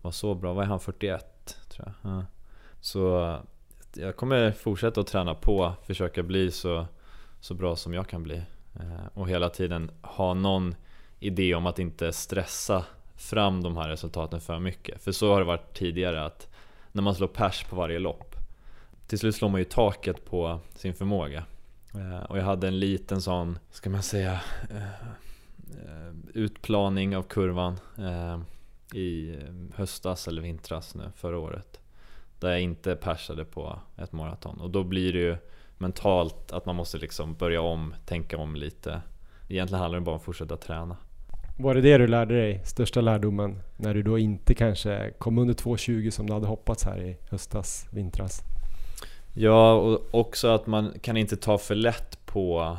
vara 0.00 0.12
så 0.12 0.34
bra, 0.34 0.52
vad 0.52 0.64
är 0.64 0.68
han? 0.68 0.80
41 0.80 1.56
tror 1.68 1.92
jag. 2.02 2.24
Så 2.80 3.36
jag 3.94 4.16
kommer 4.16 4.52
fortsätta 4.52 5.00
att 5.00 5.06
träna 5.06 5.34
på, 5.34 5.72
försöka 5.86 6.22
bli 6.22 6.50
så, 6.50 6.86
så 7.40 7.54
bra 7.54 7.76
som 7.76 7.94
jag 7.94 8.08
kan 8.08 8.22
bli. 8.22 8.42
Eh, 8.74 9.06
och 9.14 9.28
hela 9.28 9.48
tiden 9.48 9.90
ha 10.02 10.34
någon 10.34 10.74
idé 11.18 11.54
om 11.54 11.66
att 11.66 11.78
inte 11.78 12.12
stressa 12.12 12.84
fram 13.18 13.62
de 13.62 13.76
här 13.76 13.88
resultaten 13.88 14.40
för 14.40 14.58
mycket. 14.58 15.02
För 15.02 15.12
så 15.12 15.32
har 15.32 15.38
det 15.38 15.46
varit 15.46 15.74
tidigare 15.74 16.24
att 16.24 16.48
när 16.92 17.02
man 17.02 17.14
slår 17.14 17.28
pers 17.28 17.64
på 17.64 17.76
varje 17.76 17.98
lopp 17.98 18.28
till 19.08 19.18
slut 19.18 19.36
slår 19.36 19.48
man 19.48 19.60
ju 19.60 19.64
taket 19.64 20.24
på 20.24 20.60
sin 20.74 20.94
förmåga. 20.94 21.44
Eh, 21.94 22.22
och 22.22 22.38
jag 22.38 22.44
hade 22.44 22.68
en 22.68 22.78
liten 22.78 23.22
sån, 23.22 23.58
ska 23.70 23.90
man 23.90 24.02
säga, 24.02 24.40
eh, 24.70 24.82
eh, 25.84 26.14
utplaning 26.34 27.16
av 27.16 27.22
kurvan 27.22 27.80
i 28.94 29.36
höstas 29.74 30.28
eller 30.28 30.42
vintras 30.42 30.94
nu 30.94 31.10
förra 31.16 31.38
året. 31.38 31.80
Där 32.40 32.50
jag 32.50 32.60
inte 32.60 32.96
persade 32.96 33.44
på 33.44 33.78
ett 33.96 34.12
maraton. 34.12 34.60
Och 34.60 34.70
då 34.70 34.84
blir 34.84 35.12
det 35.12 35.18
ju 35.18 35.36
mentalt 35.78 36.52
att 36.52 36.66
man 36.66 36.76
måste 36.76 36.98
liksom 36.98 37.34
börja 37.34 37.60
om, 37.60 37.94
tänka 38.06 38.38
om 38.38 38.56
lite. 38.56 39.02
Egentligen 39.48 39.80
handlar 39.80 39.98
det 39.98 40.04
bara 40.04 40.10
om 40.10 40.16
att 40.16 40.24
fortsätta 40.24 40.56
träna. 40.56 40.96
Var 41.60 41.74
det 41.74 41.80
det 41.80 41.98
du 41.98 42.06
lärde 42.06 42.34
dig, 42.34 42.60
största 42.64 43.00
lärdomen, 43.00 43.60
när 43.76 43.94
du 43.94 44.02
då 44.02 44.18
inte 44.18 44.54
kanske 44.54 45.10
kom 45.18 45.38
under 45.38 45.54
2.20 45.54 46.10
som 46.10 46.26
du 46.26 46.32
hade 46.32 46.46
hoppats 46.46 46.84
här 46.84 47.00
i 47.00 47.16
höstas, 47.30 47.86
vintras? 47.90 48.42
Ja, 49.34 49.72
och 49.72 50.14
också 50.14 50.48
att 50.48 50.66
man 50.66 50.92
kan 51.02 51.16
inte 51.16 51.36
ta 51.36 51.58
för 51.58 51.74
lätt 51.74 52.26
på 52.26 52.78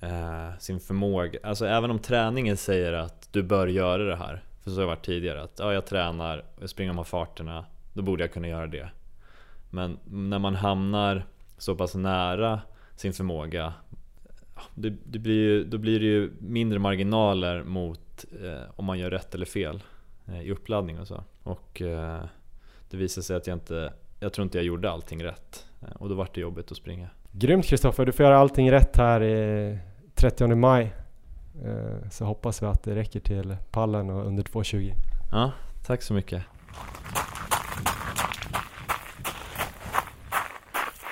eh, 0.00 0.58
sin 0.58 0.80
förmåga. 0.80 1.38
Alltså 1.42 1.66
även 1.66 1.90
om 1.90 1.98
träningen 1.98 2.56
säger 2.56 2.92
att 2.92 3.28
du 3.32 3.42
bör 3.42 3.66
göra 3.66 4.04
det 4.04 4.16
här, 4.16 4.42
för 4.64 4.70
så 4.70 4.76
har 4.76 4.80
det 4.80 4.86
varit 4.86 5.04
tidigare, 5.04 5.42
att 5.42 5.58
ja, 5.58 5.72
jag 5.72 5.86
tränar, 5.86 6.44
jag 6.60 6.70
springer 6.70 6.90
de 6.90 6.96
här 6.96 7.04
farterna, 7.04 7.64
då 7.92 8.02
borde 8.02 8.22
jag 8.22 8.32
kunna 8.32 8.48
göra 8.48 8.66
det. 8.66 8.88
Men 9.70 9.98
när 10.04 10.38
man 10.38 10.54
hamnar 10.54 11.26
så 11.58 11.74
pass 11.74 11.94
nära 11.94 12.60
sin 12.96 13.12
förmåga 13.12 13.72
det, 14.74 14.94
det 15.04 15.18
blir 15.18 15.34
ju, 15.34 15.64
då 15.64 15.78
blir 15.78 16.00
det 16.00 16.06
ju 16.06 16.30
mindre 16.40 16.78
marginaler 16.78 17.62
mot 17.62 18.00
eh, 18.44 18.70
om 18.76 18.84
man 18.84 18.98
gör 18.98 19.10
rätt 19.10 19.34
eller 19.34 19.46
fel 19.46 19.82
eh, 20.26 20.40
i 20.40 20.50
uppladdning 20.50 20.98
och 20.98 21.06
så. 21.06 21.24
Och 21.42 21.82
eh, 21.82 22.22
det 22.90 22.96
visade 22.96 23.24
sig 23.24 23.36
att 23.36 23.46
jag 23.46 23.56
inte, 23.56 23.92
jag 24.20 24.32
tror 24.32 24.42
inte 24.42 24.58
jag 24.58 24.64
gjorde 24.64 24.90
allting 24.90 25.24
rätt. 25.24 25.66
Och 25.94 26.08
då 26.08 26.14
var 26.14 26.28
det 26.34 26.40
jobbigt 26.40 26.70
att 26.70 26.76
springa. 26.76 27.08
Grymt 27.32 27.66
Kristoffer, 27.66 28.06
du 28.06 28.12
får 28.12 28.24
göra 28.24 28.38
allting 28.38 28.70
rätt 28.70 28.96
här 28.96 29.22
i 29.22 29.78
30 30.14 30.46
maj. 30.46 30.94
Så 32.10 32.24
hoppas 32.24 32.62
vi 32.62 32.66
att 32.66 32.82
det 32.82 32.94
räcker 32.94 33.20
till 33.20 33.56
pallen 33.70 34.10
och 34.10 34.26
under 34.26 34.42
2.20. 34.42 34.92
Ja, 35.32 35.52
tack 35.86 36.02
så 36.02 36.14
mycket. 36.14 36.42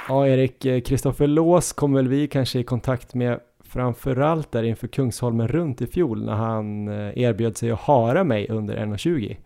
Ja, 0.09 0.27
Erik, 0.27 0.87
Kristoffer 0.87 1.27
Lås 1.27 1.73
kom 1.73 1.93
väl 1.93 2.09
vi 2.09 2.29
kanske 2.29 2.59
i 2.59 2.65
kontakt 2.65 3.15
med 3.15 3.41
framförallt 3.67 4.53
där 4.53 4.63
inför 4.63 4.89
Kungsholmen 4.89 5.49
runt 5.49 5.83
i 5.83 5.87
fjol 5.87 6.25
när 6.25 6.35
han 6.35 6.89
eh, 6.89 7.19
erbjöd 7.19 7.57
sig 7.57 7.71
att 7.71 7.81
hara 7.81 8.25
mig 8.25 8.49
under 8.49 8.77
1.20. 8.77 9.37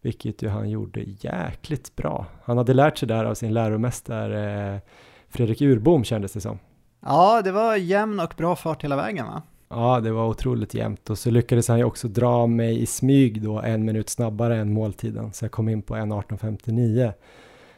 Vilket 0.00 0.42
ju 0.42 0.48
han 0.48 0.70
gjorde 0.70 1.00
jäkligt 1.20 1.96
bra. 1.96 2.26
Han 2.44 2.58
hade 2.58 2.74
lärt 2.74 2.98
sig 2.98 3.08
där 3.08 3.24
av 3.24 3.34
sin 3.34 3.54
läromästare 3.54 4.74
eh, 4.74 4.80
Fredrik 5.28 5.60
Urbom 5.60 6.04
kändes 6.04 6.32
det 6.32 6.40
som. 6.40 6.58
Ja, 7.00 7.42
det 7.42 7.52
var 7.52 7.76
jämn 7.76 8.20
och 8.20 8.34
bra 8.36 8.56
fart 8.56 8.84
hela 8.84 8.96
vägen 8.96 9.26
va? 9.26 9.42
Ja, 9.68 10.00
det 10.00 10.12
var 10.12 10.26
otroligt 10.28 10.74
jämnt 10.74 11.10
och 11.10 11.18
så 11.18 11.30
lyckades 11.30 11.68
han 11.68 11.78
ju 11.78 11.84
också 11.84 12.08
dra 12.08 12.46
mig 12.46 12.82
i 12.82 12.86
smyg 12.86 13.42
då 13.42 13.60
en 13.60 13.84
minut 13.84 14.08
snabbare 14.08 14.56
än 14.56 14.72
måltiden 14.72 15.32
så 15.32 15.44
jag 15.44 15.52
kom 15.52 15.68
in 15.68 15.82
på 15.82 15.94
1.18.59 15.94 17.12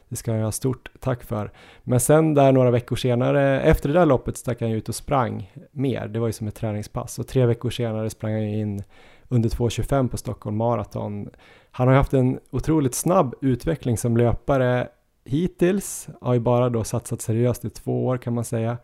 det 0.09 0.17
ska 0.17 0.35
jag 0.35 0.45
ha 0.45 0.53
stort 0.53 0.91
tack 1.01 1.23
för. 1.23 1.53
Men 1.85 2.01
sen 2.01 2.35
där 2.35 2.53
några 2.53 2.71
veckor 2.71 2.97
senare, 2.97 3.61
efter 3.61 3.89
det 3.89 3.95
där 3.95 4.07
loppet 4.07 4.37
stack 4.37 4.61
han 4.61 4.71
ut 4.71 4.89
och 4.89 4.95
sprang 4.95 5.53
mer. 5.71 6.09
Det 6.09 6.19
var 6.19 6.27
ju 6.27 6.33
som 6.33 6.49
ett 6.49 6.55
träningspass 6.55 7.19
och 7.19 7.27
tre 7.27 7.47
veckor 7.47 7.71
senare 7.71 8.11
sprang 8.11 8.33
han 8.33 8.43
in 8.43 8.83
under 9.29 9.49
2.25 9.49 10.09
på 10.09 10.17
Stockholm 10.17 10.57
Marathon. 10.57 11.31
Han 11.71 11.89
har 11.89 11.95
haft 11.95 12.15
en 12.15 12.39
otroligt 12.51 12.95
snabb 12.95 13.35
utveckling 13.41 13.99
som 13.99 14.17
löpare 14.17 14.89
hittills, 15.25 16.09
har 16.21 16.35
ju 16.35 16.41
bara 16.41 16.69
då 16.69 16.85
satsat 16.85 17.21
seriöst 17.21 17.65
i 17.65 17.71
två 17.71 18.07
år 18.07 18.19
kan 18.19 18.35
man 18.35 18.45
säga. 18.45 18.79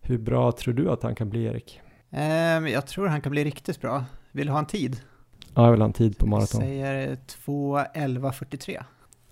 Hur 0.00 0.18
bra 0.18 0.52
tror 0.52 0.74
du 0.74 0.90
att 0.90 1.02
han 1.02 1.14
kan 1.14 1.30
bli 1.30 1.44
Erik? 1.44 1.80
Um, 2.10 2.68
jag 2.68 2.86
tror 2.86 3.06
han 3.06 3.20
kan 3.20 3.32
bli 3.32 3.44
riktigt 3.44 3.80
bra. 3.80 4.04
Vill 4.32 4.46
du 4.46 4.52
ha 4.52 4.58
en 4.58 4.66
tid? 4.66 5.00
Ja, 5.54 5.64
jag 5.64 5.70
vill 5.70 5.80
ha 5.80 5.86
en 5.86 5.92
tid 5.92 6.18
på 6.18 6.26
maraton. 6.26 6.60
Jag 6.60 6.68
säger 6.68 7.16
2.11.43. 7.46 8.82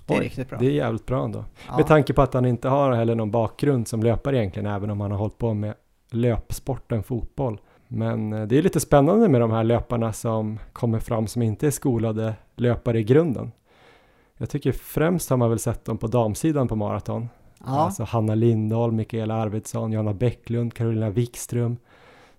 Det 0.09 0.14
är 0.14 0.18
Oj, 0.18 0.24
riktigt 0.24 0.48
bra. 0.48 0.59
Det 0.59 0.66
är 0.66 0.70
jävligt 0.70 1.06
bra 1.06 1.24
ändå. 1.24 1.44
Ja. 1.68 1.76
Med 1.76 1.86
tanke 1.86 2.12
på 2.12 2.22
att 2.22 2.34
han 2.34 2.46
inte 2.46 2.68
har 2.68 2.92
heller 2.92 3.14
någon 3.14 3.30
bakgrund 3.30 3.88
som 3.88 4.02
löpare 4.02 4.36
egentligen, 4.38 4.66
även 4.66 4.90
om 4.90 5.00
han 5.00 5.11
har 5.11 5.18
hållit 5.18 5.38
på 5.38 5.54
med 5.54 5.74
löpsporten 6.11 7.02
fotboll. 7.02 7.61
Men 7.88 8.32
eh, 8.32 8.46
det 8.46 8.59
är 8.59 8.62
lite 8.62 8.80
spännande 8.80 9.28
med 9.28 9.40
de 9.40 9.50
här 9.50 9.64
löparna 9.64 10.12
som 10.12 10.59
kommer 10.72 10.98
fram 10.98 11.26
som 11.26 11.42
inte 11.42 11.66
är 11.66 11.70
skolade 11.70 12.34
löpare 12.56 12.98
i 12.98 13.04
grunden. 13.04 13.52
Jag 14.38 14.50
tycker 14.50 14.72
främst 14.72 15.30
har 15.30 15.36
man 15.36 15.50
väl 15.50 15.59
sett 15.59 15.84
dem 15.84 15.98
på 15.98 16.06
damsidan 16.06 16.68
på 16.68 16.76
maraton. 16.76 17.28
Ja. 17.59 17.66
Alltså 17.66 18.04
Hanna 18.04 18.34
Lindahl, 18.34 18.92
Mikaela 18.92 19.34
Arvidsson, 19.34 19.92
Johanna 19.92 20.14
Bäcklund, 20.14 20.74
Carolina 20.74 21.11
Wikström, 21.11 21.76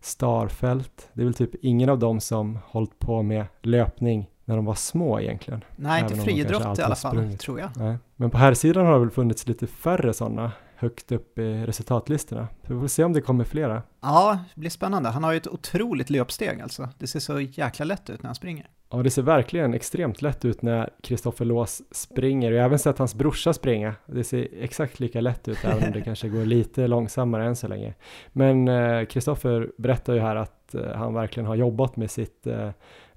Starfelt. 0.01 1.09
Det 1.13 1.21
är 1.21 1.25
väl 1.25 1.33
typ 1.33 1.55
ingen 1.61 1.89
av 1.89 1.99
dem 1.99 2.19
som 2.19 2.59
hållit 2.65 2.99
på 2.99 3.23
med 3.23 3.45
löpning 3.61 4.29
när 4.49 4.55
de 4.55 4.65
var 4.65 4.75
små 4.75 5.19
egentligen. 5.19 5.63
Nej, 5.75 6.01
inte 6.01 6.15
friidrott 6.15 6.79
i 6.79 6.81
alla 6.81 6.95
fall, 6.95 7.11
sprungit. 7.15 7.39
tror 7.39 7.59
jag. 7.59 7.69
Nej. 7.75 7.97
Men 8.15 8.29
på 8.29 8.37
här 8.37 8.53
sidan 8.53 8.85
har 8.85 8.93
det 8.93 8.99
väl 8.99 9.09
funnits 9.09 9.47
lite 9.47 9.67
färre 9.67 10.13
sådana 10.13 10.51
högt 10.75 11.11
upp 11.11 11.39
i 11.39 11.65
resultatlistorna. 11.65 12.47
Så 12.67 12.73
vi 12.73 12.79
får 12.79 12.87
se 12.87 13.03
om 13.03 13.13
det 13.13 13.21
kommer 13.21 13.43
flera. 13.43 13.83
Ja, 14.01 14.39
det 14.55 14.59
blir 14.59 14.69
spännande. 14.69 15.09
Han 15.09 15.23
har 15.23 15.31
ju 15.31 15.37
ett 15.37 15.47
otroligt 15.47 16.09
löpsteg 16.09 16.61
alltså. 16.61 16.89
Det 16.97 17.07
ser 17.07 17.19
så 17.19 17.39
jäkla 17.39 17.85
lätt 17.85 18.09
ut 18.09 18.23
när 18.23 18.27
han 18.27 18.35
springer. 18.35 18.67
Ja, 18.91 19.03
det 19.03 19.09
ser 19.09 19.21
verkligen 19.21 19.73
extremt 19.73 20.21
lätt 20.21 20.45
ut 20.45 20.61
när 20.61 20.89
Kristoffer 21.03 21.45
Lås 21.45 21.81
springer. 21.91 22.51
Jag 22.51 22.59
har 22.59 22.65
även 22.65 22.79
sett 22.79 22.97
hans 22.97 23.15
brorsa 23.15 23.53
springa. 23.53 23.95
Det 24.05 24.23
ser 24.23 24.47
exakt 24.59 24.99
lika 24.99 25.21
lätt 25.21 25.47
ut, 25.47 25.57
även 25.63 25.83
om 25.83 25.91
det 25.91 26.01
kanske 26.05 26.29
går 26.29 26.45
lite 26.45 26.87
långsammare 26.87 27.45
än 27.45 27.55
så 27.55 27.67
länge. 27.67 27.93
Men 28.31 29.05
Kristoffer 29.05 29.61
eh, 29.61 29.67
berättar 29.77 30.13
ju 30.13 30.19
här 30.19 30.35
att 30.35 30.75
eh, 30.75 30.91
han 30.95 31.13
verkligen 31.13 31.47
har 31.47 31.55
jobbat 31.55 31.95
med 31.95 32.11
sitt 32.11 32.47
eh, 32.47 32.69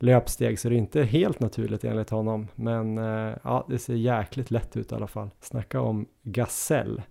löpsteg 0.03 0.59
så 0.59 0.68
det 0.68 0.74
är 0.74 0.78
inte 0.78 1.03
helt 1.03 1.40
naturligt 1.40 1.84
enligt 1.84 2.11
honom. 2.11 2.48
Men 2.55 2.98
eh, 2.98 3.36
ja, 3.44 3.66
det 3.68 3.78
ser 3.78 3.94
jäkligt 3.94 4.50
lätt 4.50 4.76
ut 4.76 4.92
i 4.92 4.94
alla 4.94 5.07
fall. 5.07 5.30
Snacka 5.40 5.80
om 5.80 6.07
gasell. 6.22 7.03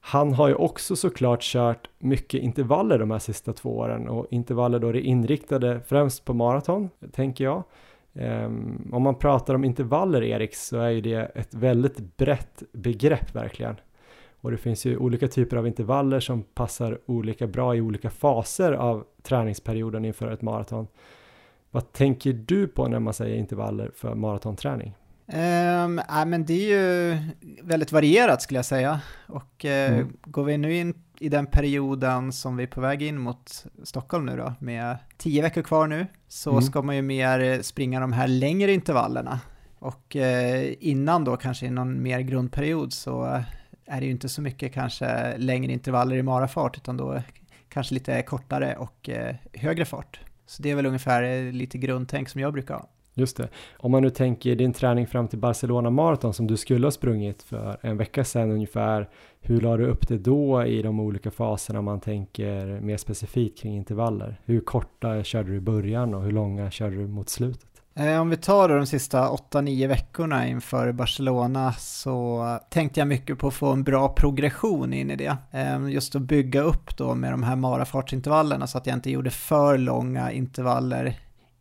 Han 0.00 0.34
har 0.34 0.48
ju 0.48 0.54
också 0.54 0.96
såklart 0.96 1.42
kört 1.42 1.90
mycket 1.98 2.42
intervaller 2.42 2.98
de 2.98 3.10
här 3.10 3.18
sista 3.18 3.52
två 3.52 3.78
åren 3.78 4.08
och 4.08 4.26
intervaller 4.30 4.78
då 4.78 4.88
är 4.88 4.96
inriktade 4.96 5.80
främst 5.86 6.24
på 6.24 6.34
maraton, 6.34 6.90
tänker 7.12 7.44
jag. 7.44 7.62
Um, 8.12 8.90
om 8.92 9.02
man 9.02 9.14
pratar 9.14 9.54
om 9.54 9.64
intervaller, 9.64 10.22
Erik, 10.22 10.54
så 10.54 10.78
är 10.78 10.90
ju 10.90 11.00
det 11.00 11.30
ett 11.34 11.54
väldigt 11.54 12.16
brett 12.16 12.62
begrepp 12.72 13.34
verkligen. 13.34 13.76
Och 14.40 14.50
det 14.50 14.56
finns 14.56 14.84
ju 14.84 14.96
olika 14.96 15.28
typer 15.28 15.56
av 15.56 15.66
intervaller 15.66 16.20
som 16.20 16.42
passar 16.42 16.98
olika 17.06 17.46
bra 17.46 17.76
i 17.76 17.80
olika 17.80 18.10
faser 18.10 18.72
av 18.72 19.04
träningsperioden 19.22 20.04
inför 20.04 20.30
ett 20.30 20.42
maraton. 20.42 20.86
Vad 21.76 21.92
tänker 21.92 22.32
du 22.32 22.68
på 22.68 22.88
när 22.88 22.98
man 22.98 23.14
säger 23.14 23.36
intervaller 23.36 23.90
för 23.96 24.14
maratonträning? 24.14 24.94
Um, 25.26 25.98
äh, 25.98 26.24
men 26.26 26.44
det 26.44 26.52
är 26.52 26.68
ju 26.68 27.18
väldigt 27.62 27.92
varierat 27.92 28.42
skulle 28.42 28.58
jag 28.58 28.64
säga. 28.64 29.00
Och 29.26 29.64
uh, 29.64 29.70
mm. 29.70 30.16
går 30.24 30.44
vi 30.44 30.58
nu 30.58 30.76
in 30.76 30.94
i 31.18 31.28
den 31.28 31.46
perioden 31.46 32.32
som 32.32 32.56
vi 32.56 32.62
är 32.62 32.66
på 32.66 32.80
väg 32.80 33.02
in 33.02 33.18
mot 33.18 33.66
Stockholm 33.82 34.26
nu 34.26 34.36
då, 34.36 34.54
med 34.58 34.96
tio 35.16 35.42
veckor 35.42 35.62
kvar 35.62 35.86
nu, 35.86 36.06
så 36.28 36.50
mm. 36.50 36.62
ska 36.62 36.82
man 36.82 36.96
ju 36.96 37.02
mer 37.02 37.62
springa 37.62 38.00
de 38.00 38.12
här 38.12 38.28
längre 38.28 38.72
intervallerna. 38.72 39.40
Och 39.78 40.16
uh, 40.16 40.72
innan 40.80 41.24
då, 41.24 41.36
kanske 41.36 41.66
i 41.66 41.70
någon 41.70 42.02
mer 42.02 42.20
grundperiod, 42.20 42.92
så 42.92 43.42
är 43.86 44.00
det 44.00 44.06
ju 44.06 44.12
inte 44.12 44.28
så 44.28 44.42
mycket 44.42 44.74
kanske 44.74 45.38
längre 45.38 45.72
intervaller 45.72 46.16
i 46.16 46.22
marafart, 46.22 46.76
utan 46.76 46.96
då 46.96 47.22
kanske 47.68 47.94
lite 47.94 48.22
kortare 48.22 48.76
och 48.76 49.08
uh, 49.12 49.60
högre 49.60 49.84
fart. 49.84 50.20
Så 50.46 50.62
det 50.62 50.70
är 50.70 50.74
väl 50.74 50.86
ungefär 50.86 51.22
eh, 51.22 51.52
lite 51.52 51.78
grundtänk 51.78 52.28
som 52.28 52.40
jag 52.40 52.52
brukar 52.52 52.74
ha. 52.74 52.88
Just 53.18 53.36
det. 53.36 53.48
Om 53.76 53.92
man 53.92 54.02
nu 54.02 54.10
tänker 54.10 54.56
din 54.56 54.72
träning 54.72 55.06
fram 55.06 55.28
till 55.28 55.38
Barcelona 55.38 55.90
Marathon 55.90 56.34
som 56.34 56.46
du 56.46 56.56
skulle 56.56 56.86
ha 56.86 56.90
sprungit 56.90 57.42
för 57.42 57.76
en 57.80 57.96
vecka 57.96 58.24
sedan 58.24 58.50
ungefär. 58.50 59.08
Hur 59.40 59.60
la 59.60 59.76
du 59.76 59.86
upp 59.86 60.08
det 60.08 60.18
då 60.18 60.64
i 60.64 60.82
de 60.82 61.00
olika 61.00 61.30
faserna 61.30 61.82
man 61.82 62.00
tänker 62.00 62.80
mer 62.80 62.96
specifikt 62.96 63.58
kring 63.58 63.76
intervaller? 63.76 64.40
Hur 64.44 64.60
korta 64.60 65.24
körde 65.24 65.50
du 65.50 65.56
i 65.56 65.60
början 65.60 66.14
och 66.14 66.22
hur 66.22 66.32
långa 66.32 66.70
körde 66.70 66.96
du 66.96 67.06
mot 67.06 67.28
slutet? 67.28 67.65
Eh, 67.98 68.20
om 68.20 68.30
vi 68.30 68.36
tar 68.36 68.68
de 68.68 68.86
sista 68.86 69.28
8-9 69.28 69.88
veckorna 69.88 70.48
inför 70.48 70.92
Barcelona 70.92 71.72
så 71.72 72.58
tänkte 72.70 73.00
jag 73.00 73.08
mycket 73.08 73.38
på 73.38 73.48
att 73.48 73.54
få 73.54 73.72
en 73.72 73.82
bra 73.82 74.08
progression 74.08 74.92
in 74.92 75.10
i 75.10 75.16
det. 75.16 75.36
Eh, 75.50 75.88
just 75.88 76.14
att 76.14 76.22
bygga 76.22 76.60
upp 76.60 76.96
då 76.96 77.14
med 77.14 77.32
de 77.32 77.42
här 77.42 77.56
marafartsintervallerna 77.56 78.66
så 78.66 78.78
att 78.78 78.86
jag 78.86 78.96
inte 78.96 79.10
gjorde 79.10 79.30
för 79.30 79.78
långa 79.78 80.32
intervaller 80.32 81.18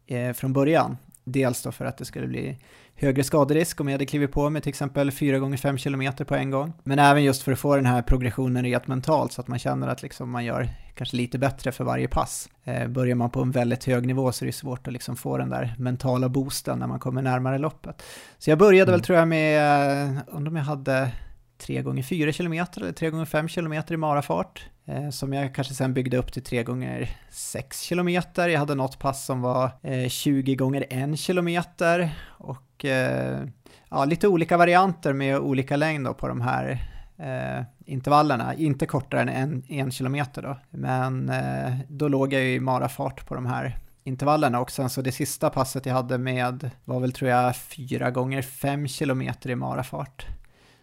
eh, 0.07 0.33
från 0.33 0.53
början. 0.53 0.97
Dels 1.23 1.61
då 1.61 1.71
för 1.71 1.85
att 1.85 1.97
det 1.97 2.05
skulle 2.05 2.27
bli 2.27 2.57
högre 2.95 3.23
skaderisk 3.23 3.81
om 3.81 3.87
jag 3.87 3.93
hade 3.93 4.05
klivit 4.05 4.31
på 4.31 4.49
med 4.49 4.63
till 4.63 4.69
exempel 4.69 5.11
4 5.11 5.39
gånger 5.39 5.57
5 5.57 5.77
km 5.77 6.13
på 6.27 6.35
en 6.35 6.51
gång. 6.51 6.73
Men 6.83 6.99
även 6.99 7.23
just 7.23 7.41
för 7.41 7.51
att 7.51 7.59
få 7.59 7.75
den 7.75 7.85
här 7.85 8.01
progressionen 8.01 8.63
rent 8.63 8.87
mentalt 8.87 9.31
så 9.31 9.41
att 9.41 9.47
man 9.47 9.59
känner 9.59 9.87
att 9.87 10.01
liksom 10.01 10.29
man 10.29 10.45
gör 10.45 10.69
kanske 10.95 11.15
lite 11.15 11.37
bättre 11.39 11.71
för 11.71 11.83
varje 11.83 12.07
pass. 12.07 12.49
Eh, 12.63 12.87
börjar 12.87 13.15
man 13.15 13.29
på 13.29 13.41
en 13.41 13.51
väldigt 13.51 13.83
hög 13.83 14.07
nivå 14.07 14.31
så 14.31 14.45
är 14.45 14.47
det 14.47 14.53
svårt 14.53 14.87
att 14.87 14.93
liksom 14.93 15.15
få 15.15 15.37
den 15.37 15.49
där 15.49 15.75
mentala 15.77 16.29
boosten 16.29 16.79
när 16.79 16.87
man 16.87 16.99
kommer 16.99 17.21
närmare 17.21 17.57
loppet. 17.57 18.03
Så 18.37 18.49
jag 18.49 18.59
började 18.59 18.91
mm. 18.91 18.99
väl 18.99 19.05
tror 19.05 19.19
jag 19.19 19.27
med, 19.27 20.21
undrar 20.27 20.51
om 20.51 20.55
jag 20.55 20.63
hade 20.63 21.11
3 21.57 21.81
gånger 21.81 22.03
4 22.03 22.31
km 22.31 22.53
eller 22.53 22.91
3 22.91 23.09
gånger 23.09 23.25
5 23.25 23.47
km 23.47 23.73
i 23.89 23.97
marafart. 23.97 24.65
Eh, 24.87 25.09
som 25.09 25.33
jag 25.33 25.55
kanske 25.55 25.73
sen 25.73 25.93
byggde 25.93 26.17
upp 26.17 26.33
till 26.33 26.43
3 26.43 26.63
gånger 26.63 27.09
6 27.29 27.89
km. 27.89 28.09
Jag 28.35 28.59
hade 28.59 28.75
något 28.75 28.99
pass 28.99 29.25
som 29.25 29.41
var 29.41 29.71
eh, 29.81 30.09
20 30.09 30.55
gånger 30.55 30.85
1 30.89 31.25
km 31.25 31.63
och 32.37 32.64
eh, 32.83 33.39
ja, 33.89 34.05
lite 34.05 34.27
olika 34.27 34.57
varianter 34.57 35.13
med 35.13 35.37
olika 35.37 35.75
längd 35.75 36.17
på 36.17 36.27
de 36.27 36.41
här 36.41 36.79
eh, 37.17 37.65
intervallerna, 37.85 38.55
inte 38.55 38.85
kortare 38.85 39.21
än 39.21 39.29
en, 39.29 39.63
en 39.67 39.91
kilometer 39.91 40.41
då. 40.41 40.57
Men 40.69 41.29
eh, 41.29 41.73
då 41.87 42.07
låg 42.07 42.33
jag 42.33 42.41
ju 42.41 42.53
i 42.53 42.59
marafart 42.59 43.27
på 43.27 43.35
de 43.35 43.45
här 43.45 43.79
intervallerna 44.03 44.59
och 44.59 44.71
sen 44.71 44.89
så 44.89 45.01
det 45.01 45.11
sista 45.11 45.49
passet 45.49 45.85
jag 45.85 45.93
hade 45.93 46.17
med 46.17 46.69
var 46.85 46.99
väl 46.99 47.11
tror 47.11 47.31
jag 47.31 47.55
4 47.55 48.11
gånger 48.11 48.41
5 48.41 48.87
kilometer 48.87 49.49
i 49.49 49.55
marafart. 49.55 50.25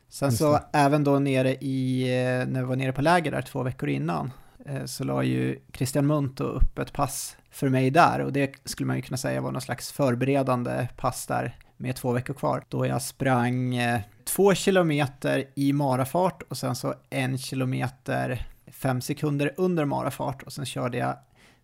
Sen 0.09 0.32
så 0.32 0.61
även 0.72 1.05
då 1.05 1.18
nere 1.18 1.55
i, 1.55 2.03
eh, 2.03 2.47
när 2.49 2.61
vi 2.61 2.66
var 2.66 2.76
nere 2.76 2.93
på 2.93 3.03
läger 3.03 3.30
där 3.30 3.43
två 3.43 3.62
veckor 3.62 3.88
innan, 3.88 4.32
eh, 4.66 4.84
så 4.84 5.05
la 5.05 5.22
ju 5.22 5.59
Christian 5.72 6.07
Munto 6.07 6.45
upp 6.45 6.78
ett 6.78 6.93
pass 6.93 7.36
för 7.51 7.68
mig 7.68 7.90
där 7.90 8.20
och 8.20 8.32
det 8.32 8.53
skulle 8.64 8.86
man 8.86 8.97
ju 8.97 9.03
kunna 9.03 9.16
säga 9.16 9.40
var 9.40 9.53
någon 9.53 9.61
slags 9.61 9.93
förberedande 9.93 10.88
pass 10.97 11.26
där 11.26 11.57
med 11.82 11.96
två 11.96 12.12
veckor 12.12 12.34
kvar. 12.34 12.64
Då 12.68 12.86
jag 12.86 13.02
sprang 13.02 13.76
eh, 13.76 14.00
två 14.24 14.54
kilometer 14.54 15.44
i 15.54 15.72
marafart 15.72 16.42
och 16.42 16.56
sen 16.58 16.76
så 16.76 16.94
en 17.10 17.38
kilometer 17.38 18.46
fem 18.66 19.00
sekunder 19.00 19.54
under 19.56 19.84
marafart 19.84 20.42
och 20.42 20.52
sen 20.52 20.66
körde 20.66 20.98
jag 20.98 21.16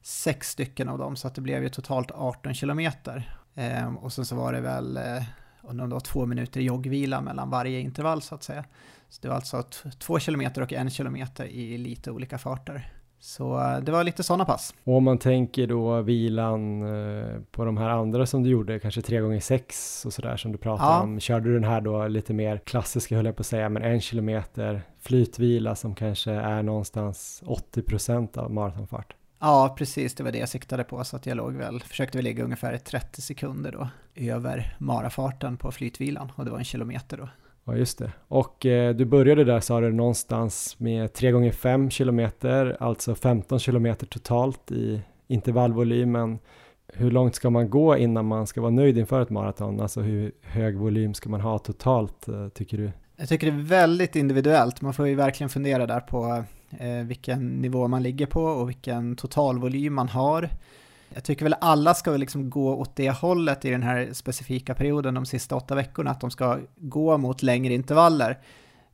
sex 0.03 0.51
stycken 0.51 0.89
av 0.89 0.99
dem 0.99 1.17
så 1.17 1.29
att 1.29 1.35
det 1.35 1.41
blev 1.41 1.63
ju 1.63 1.69
totalt 1.69 2.11
18 2.11 2.55
kilometer. 2.55 3.37
Ehm, 3.55 3.97
och 3.99 4.13
sen 4.13 4.25
så 4.25 4.37
var 4.37 4.53
det 4.53 4.61
väl 4.61 4.97
eh, 4.97 5.23
undrar 5.63 5.85
om 5.85 5.91
det 5.91 5.95
var 5.95 6.01
två 6.01 6.27
minuter 6.27 6.61
joggvila 6.61 7.21
mellan 7.21 7.51
varje 7.51 7.81
intervall 7.81 8.23
så 8.23 8.35
att 8.35 8.43
säga. 8.43 8.65
Så 9.09 9.19
det 9.23 9.29
var 9.29 9.35
alltså 9.35 9.63
två 9.99 10.19
kilometer 10.19 10.63
och 10.63 10.73
en 10.73 10.91
kilometer 10.91 11.45
i 11.45 11.79
lite 11.79 12.11
olika 12.11 12.39
farter. 12.39 12.93
Så 13.21 13.61
eh, 13.61 13.79
det 13.79 13.93
var 13.93 14.05
lite 14.05 14.23
sådana 14.23 14.45
pass. 14.45 14.75
Och 14.85 14.97
om 14.97 15.05
man 15.05 15.19
tänker 15.19 15.67
då 15.67 16.01
vilan 16.01 16.83
eh, 16.83 17.41
på 17.51 17.65
de 17.65 17.77
här 17.77 17.89
andra 17.89 18.27
som 18.27 18.43
du 18.43 18.51
gjorde, 18.51 18.79
kanske 18.79 19.03
tre 19.03 19.21
gånger 19.21 19.41
sex 19.41 20.03
och 20.07 20.13
sådär 20.13 20.37
som 20.37 20.53
du 20.53 20.59
pratade 20.59 20.91
ja. 20.91 21.03
om. 21.03 21.21
Körde 21.21 21.49
du 21.49 21.55
den 21.55 21.65
här 21.65 21.81
då 21.81 22.09
lite 22.09 22.35
mer 22.35 22.59
klassiska 22.59 23.17
höll 23.17 23.27
jag 23.27 23.37
på 23.37 23.41
att 23.41 23.47
säga, 23.47 23.69
men 23.69 23.83
en 23.83 24.01
kilometer 24.01 24.83
flytvila 25.01 25.75
som 25.75 25.95
kanske 25.95 26.33
är 26.33 26.63
någonstans 26.63 27.43
80 27.47 27.83
procent 27.83 28.37
av 28.37 28.53
maratonfart? 28.53 29.15
Ja, 29.41 29.75
precis, 29.79 30.15
det 30.15 30.23
var 30.23 30.33
det 30.33 30.39
jag 30.39 30.49
siktade 30.49 30.85
på, 30.85 31.05
så 31.05 31.17
att 31.17 31.27
jag 31.27 31.37
låg 31.37 31.53
väl, 31.53 31.81
försökte 31.81 32.19
väl 32.19 32.25
ligga 32.25 32.45
ungefär 32.45 32.79
30 32.79 33.23
sekunder 33.23 33.73
då 33.73 33.89
över 34.15 34.77
marafarten 34.79 35.57
på 35.57 35.73
flytvilan 35.73 36.33
och 36.37 36.45
det 36.45 36.51
var 36.51 36.59
en 36.59 36.65
kilometer 36.65 37.17
då. 37.17 37.29
Ja, 37.69 37.77
just 37.77 37.99
det. 37.99 38.13
Och 38.29 38.67
eh, 38.67 38.95
du 38.95 39.05
började 39.05 39.45
där 39.45 39.61
sa 39.61 39.81
du 39.81 39.93
någonstans 39.93 40.77
med 40.79 41.11
3x5 41.11 41.91
kilometer, 41.91 42.77
alltså 42.81 43.15
15 43.15 43.59
kilometer 43.59 44.07
totalt 44.07 44.73
i 44.73 45.01
intervallvolymen. 45.27 46.39
Hur 46.93 47.11
långt 47.11 47.35
ska 47.35 47.51
man 47.51 47.71
gå 47.71 47.97
innan 47.97 48.27
man 48.27 48.47
ska 48.47 48.61
vara 48.61 48.71
nöjd 48.71 48.99
inför 48.99 49.23
ett 49.23 49.31
maraton? 49.31 49.81
Alltså 49.81 50.01
hur 50.01 50.33
hög 50.43 50.77
volym 50.77 51.15
ska 51.15 51.31
man 51.31 51.41
ha 51.41 51.59
totalt, 51.59 52.29
eh, 52.29 52.49
tycker 52.49 52.79
du? 52.79 52.91
Jag 53.17 53.29
tycker 53.29 53.51
det 53.51 53.59
är 53.59 53.63
väldigt 53.63 54.17
individuellt. 54.17 54.81
Man 54.81 54.95
får 54.95 55.09
ju 55.09 55.15
verkligen 55.15 55.49
fundera 55.49 55.87
där 55.87 56.01
på 56.01 56.45
eh, 56.79 57.07
vilken 57.07 57.49
nivå 57.49 57.89
man 57.89 58.03
ligger 58.03 58.27
på 58.27 58.43
och 58.43 58.69
vilken 58.69 59.17
totalvolym 59.17 59.95
man 59.95 60.09
har. 60.09 60.49
Jag 61.15 61.25
tycker 61.25 61.45
väl 61.45 61.55
alla 61.61 61.95
ska 61.95 62.17
liksom 62.17 62.51
gå 62.51 62.75
åt 62.77 62.97
det 62.97 63.11
hållet 63.11 63.65
i 63.65 63.71
den 63.71 63.83
här 63.83 64.09
specifika 64.13 64.75
perioden 64.75 65.15
de 65.15 65.27
sista 65.27 65.57
åtta 65.57 65.75
veckorna, 65.75 66.11
att 66.11 66.21
de 66.21 66.31
ska 66.31 66.59
gå 66.77 67.19
mot 67.19 67.43
längre 67.43 67.75
intervaller. 67.75 68.39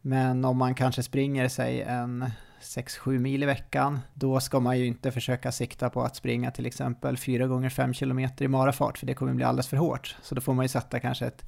Men 0.01 0.45
om 0.45 0.57
man 0.57 0.75
kanske 0.75 1.03
springer 1.03 1.49
sig 1.49 1.83
en 1.83 2.31
6-7 2.61 3.19
mil 3.19 3.43
i 3.43 3.47
veckan, 3.47 4.01
då 4.15 4.41
ska 4.41 4.61
man 4.61 4.79
ju 4.79 4.87
inte 4.87 5.13
försöka 5.13 5.53
sikta 5.53 5.91
på 5.91 6.03
att 6.03 6.17
springa 6.17 6.51
till 6.51 6.67
exempel 6.67 7.17
4 7.17 7.47
gånger 7.47 7.71
5 7.71 7.93
km 7.95 8.19
i 8.39 8.49
marafart, 8.49 8.99
för 8.99 9.07
det 9.07 9.15
kommer 9.15 9.35
bli 9.35 9.45
alldeles 9.45 9.69
för 9.69 9.77
hårt. 9.77 10.17
Så 10.23 10.35
då 10.35 10.41
får 10.41 10.55
man 10.55 10.65
ju 10.65 10.69
sätta 10.69 11.01
kanske 11.01 11.27
ett 11.27 11.45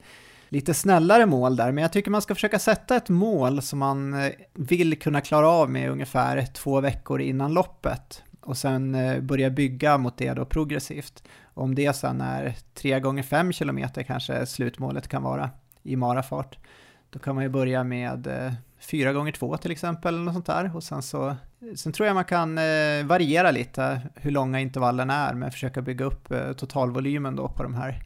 lite 0.49 0.75
snällare 0.75 1.27
mål 1.27 1.57
där, 1.57 1.73
men 1.73 1.83
jag 1.83 1.93
tycker 1.93 2.11
man 2.11 2.23
ska 2.23 2.35
försöka 2.35 2.59
sätta 2.59 2.97
ett 2.97 3.09
mål 3.09 3.63
som 3.63 3.79
man 3.79 4.15
eh, 4.15 4.33
vill 4.55 4.99
kunna 4.99 5.21
klara 5.21 5.49
av 5.49 5.71
med 5.71 5.91
ungefär 5.91 6.47
två 6.47 6.81
veckor 6.81 7.21
innan 7.21 7.55
loppet 7.55 8.23
och 8.47 8.57
sen 8.57 8.95
eh, 8.95 9.21
börja 9.21 9.51
bygga 9.51 9.99
mot 9.99 10.17
det 10.17 10.35
då 10.35 10.45
progressivt. 10.45 11.23
Om 11.55 11.75
det 11.75 11.97
sen 11.97 12.21
är 12.21 12.55
3 12.75 13.01
gånger 13.01 13.23
5 13.23 13.53
km 13.53 13.81
kanske 14.07 14.47
slutmålet 14.47 15.09
kan 15.09 15.23
vara 15.23 15.51
i 15.83 15.97
marafart, 15.97 16.59
då 17.11 17.19
kan 17.19 17.35
man 17.35 17.45
ju 17.45 17.51
börja 17.51 17.85
med 17.85 18.27
eh, 18.27 18.53
4 18.79 19.13
gånger 19.13 19.33
2 19.33 19.57
till 19.57 19.71
exempel, 19.71 20.15
eller 20.15 20.25
något 20.25 20.35
sånt 20.35 20.47
där. 20.47 20.77
Och 20.77 20.85
sen 20.85 21.03
så, 21.03 21.37
sen 21.77 21.93
tror 21.93 22.07
jag 22.07 22.15
man 22.15 22.25
kan 22.25 22.59
eh, 22.59 23.05
variera 23.05 23.51
lite 23.51 24.01
hur 24.15 24.31
långa 24.31 24.61
intervallerna 24.61 25.15
är, 25.15 25.35
men 25.35 25.51
försöka 25.51 25.83
bygga 25.83 26.05
upp 26.05 26.29
totalvolymen 26.57 27.37
då 27.37 27.49
på 27.49 27.63
de 27.63 27.75
här 27.75 28.03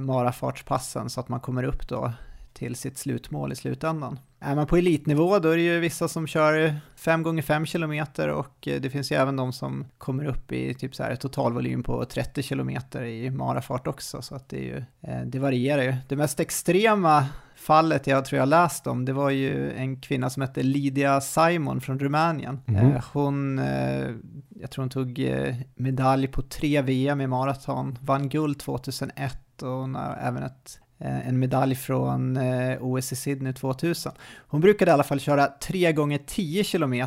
marafartspassen 0.00 1.10
så 1.10 1.20
att 1.20 1.28
man 1.28 1.40
kommer 1.40 1.62
upp 1.62 1.88
då 1.88 2.12
till 2.52 2.76
sitt 2.76 2.98
slutmål 2.98 3.52
i 3.52 3.56
slutändan. 3.56 4.18
Är 4.38 4.54
man 4.54 4.66
på 4.66 4.76
elitnivå 4.76 5.38
då 5.38 5.48
är 5.48 5.56
det 5.56 5.62
ju 5.62 5.80
vissa 5.80 6.08
som 6.08 6.26
kör 6.26 6.74
5 6.96 7.22
gånger 7.22 7.42
5 7.42 7.66
km 7.66 8.06
och 8.34 8.68
eh, 8.68 8.80
det 8.80 8.90
finns 8.90 9.12
ju 9.12 9.16
även 9.16 9.36
de 9.36 9.52
som 9.52 9.84
kommer 9.98 10.24
upp 10.24 10.52
i 10.52 10.74
typ 10.74 10.94
så 10.94 11.02
här 11.02 11.16
totalvolym 11.16 11.82
på 11.82 12.04
30 12.04 12.42
km 12.42 12.70
i 13.04 13.30
marafart 13.30 13.86
också 13.86 14.22
så 14.22 14.34
att 14.34 14.48
det 14.48 14.56
är 14.56 14.62
ju, 14.62 14.84
eh, 15.00 15.20
det 15.26 15.38
varierar 15.38 15.82
ju. 15.82 15.94
Det 16.08 16.16
mest 16.16 16.40
extrema 16.40 17.26
fallet 17.56 18.06
jag 18.06 18.24
tror 18.24 18.38
jag 18.38 18.48
läst 18.48 18.86
om, 18.86 19.04
det 19.04 19.12
var 19.12 19.30
ju 19.30 19.72
en 19.72 20.00
kvinna 20.00 20.30
som 20.30 20.42
hette 20.42 20.62
Lydia 20.62 21.20
Simon 21.20 21.80
från 21.80 21.98
Rumänien. 21.98 22.60
Mm. 22.66 23.00
Hon, 23.12 23.58
jag 24.48 24.70
tror 24.70 24.82
hon 24.82 24.90
tog 24.90 25.34
medalj 25.74 26.26
på 26.26 26.42
tre 26.42 26.82
VM 26.82 27.20
i 27.20 27.26
maraton, 27.26 27.98
vann 28.00 28.28
guld 28.28 28.58
2001 28.58 29.62
och 29.62 29.68
hon 29.68 29.94
har 29.94 30.18
även 30.22 30.42
ett, 30.42 30.80
en 30.98 31.38
medalj 31.38 31.74
från 31.74 32.36
eh, 32.36 32.76
OS 32.80 33.12
i 33.12 33.16
Sydney 33.16 33.52
2000. 33.52 34.12
Hon 34.48 34.60
brukade 34.60 34.90
i 34.90 34.94
alla 34.94 35.02
fall 35.02 35.20
köra 35.20 35.46
3 35.46 35.92
gånger 35.92 36.18
10 36.26 36.64
km 36.64 37.06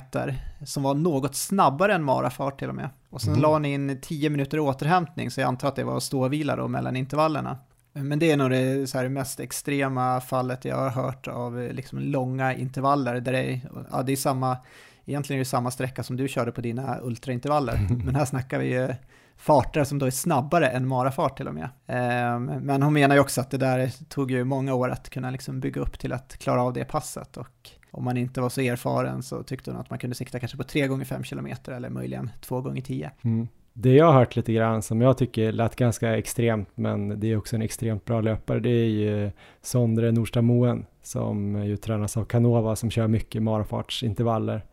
som 0.66 0.84
var 0.84 0.94
något 0.94 1.36
snabbare 1.36 1.94
än 1.94 2.04
marafart 2.04 2.60
till 2.60 2.70
och 2.70 2.76
med. 2.76 2.90
Och 3.10 3.22
sen 3.22 3.34
mm. 3.34 3.42
la 3.42 3.54
hon 3.54 3.66
in 3.66 4.00
10 4.02 4.30
minuter 4.30 4.60
återhämtning 4.60 5.32
så 5.32 5.42
jag 5.42 5.48
antar 5.48 5.68
att 5.68 5.76
det 5.76 5.84
var 5.84 6.00
ståvila 6.00 6.56
då 6.56 6.68
mellan 6.68 6.96
intervallerna. 6.96 7.58
Men 7.94 8.20
det 8.20 8.32
är 8.32 8.38
nog 8.38 8.50
det, 8.50 8.90
så 8.90 8.98
här, 8.98 9.10
mest 9.10 9.40
extrema 9.40 10.22
fallet 10.22 10.66
jag 10.66 10.76
har 10.76 10.90
hört 10.90 11.28
av 11.28 11.62
eh, 11.62 11.74
liksom, 11.74 12.00
långa 12.00 12.54
intervaller 12.54 13.20
där 13.20 13.32
det 13.32 13.44
är, 13.44 13.62
ja, 13.92 14.04
det 14.04 14.12
är 14.12 14.16
samma, 14.16 14.58
egentligen 15.06 15.38
är 15.38 15.44
det 15.44 15.50
samma 15.50 15.72
sträcka 15.72 16.04
som 16.04 16.18
du 16.18 16.28
körde 16.28 16.52
på 16.52 16.62
dina 16.62 17.00
ultraintervaller. 17.02 17.88
Men 18.06 18.16
här 18.16 18.26
snackar 18.26 18.60
vi 18.60 18.66
ju 18.66 18.94
farter 19.40 19.84
som 19.84 20.00
då 20.00 20.06
är 20.06 20.12
snabbare 20.12 20.68
än 20.68 20.88
marafart 20.88 21.38
till 21.38 21.48
och 21.48 21.54
med. 21.54 21.70
Ehm, 21.88 22.46
men 22.46 22.84
hon 22.84 22.94
menar 22.94 23.16
ju 23.16 23.22
också 23.22 23.42
att 23.42 23.52
det 23.52 23.58
där 23.58 23.92
tog 24.10 24.32
ju 24.32 24.44
många 24.44 24.74
år 24.74 24.90
att 24.90 25.10
kunna 25.10 25.32
liksom 25.32 25.60
bygga 25.60 25.82
upp 25.82 26.00
till 26.00 26.14
att 26.14 26.38
klara 26.38 26.64
av 26.64 26.74
det 26.74 26.86
passet 26.86 27.38
och 27.38 27.70
om 27.92 28.04
man 28.04 28.18
inte 28.18 28.42
var 28.42 28.50
så 28.50 28.62
erfaren 28.62 29.24
så 29.24 29.44
tyckte 29.44 29.72
hon 29.72 29.80
att 29.80 29.90
man 29.90 30.00
kunde 30.00 30.16
sikta 30.16 30.40
kanske 30.40 30.58
på 30.58 30.64
3 30.64 30.88
gånger 30.88 31.06
5 31.06 31.24
km 31.24 31.48
eller 31.68 31.90
möjligen 31.90 32.32
2 32.42 32.62
gånger 32.62 32.82
10 32.82 33.12
mm. 33.22 33.48
Det 33.74 33.94
jag 33.94 34.06
har 34.06 34.14
hört 34.14 34.36
lite 34.36 34.54
grann 34.54 34.82
som 34.82 35.02
jag 35.02 35.18
tycker 35.18 35.52
lät 35.52 35.76
ganska 35.76 36.18
extremt 36.18 36.70
men 36.76 37.20
det 37.20 37.32
är 37.32 37.38
också 37.38 37.56
en 37.56 37.62
extremt 37.62 38.06
bra 38.06 38.22
löpare 38.22 38.60
det 38.60 38.70
är 38.70 38.86
ju 38.86 39.32
Sondre 39.62 40.12
Nordström 40.12 40.46
Moen 40.46 40.86
som 41.04 41.64
ju 41.64 41.78
tränas 41.78 42.18
av 42.18 42.26
Canova 42.26 42.76
som 42.76 42.90
kör 42.90 43.08
mycket 43.08 43.44
marafartsintervaller. 43.44 44.66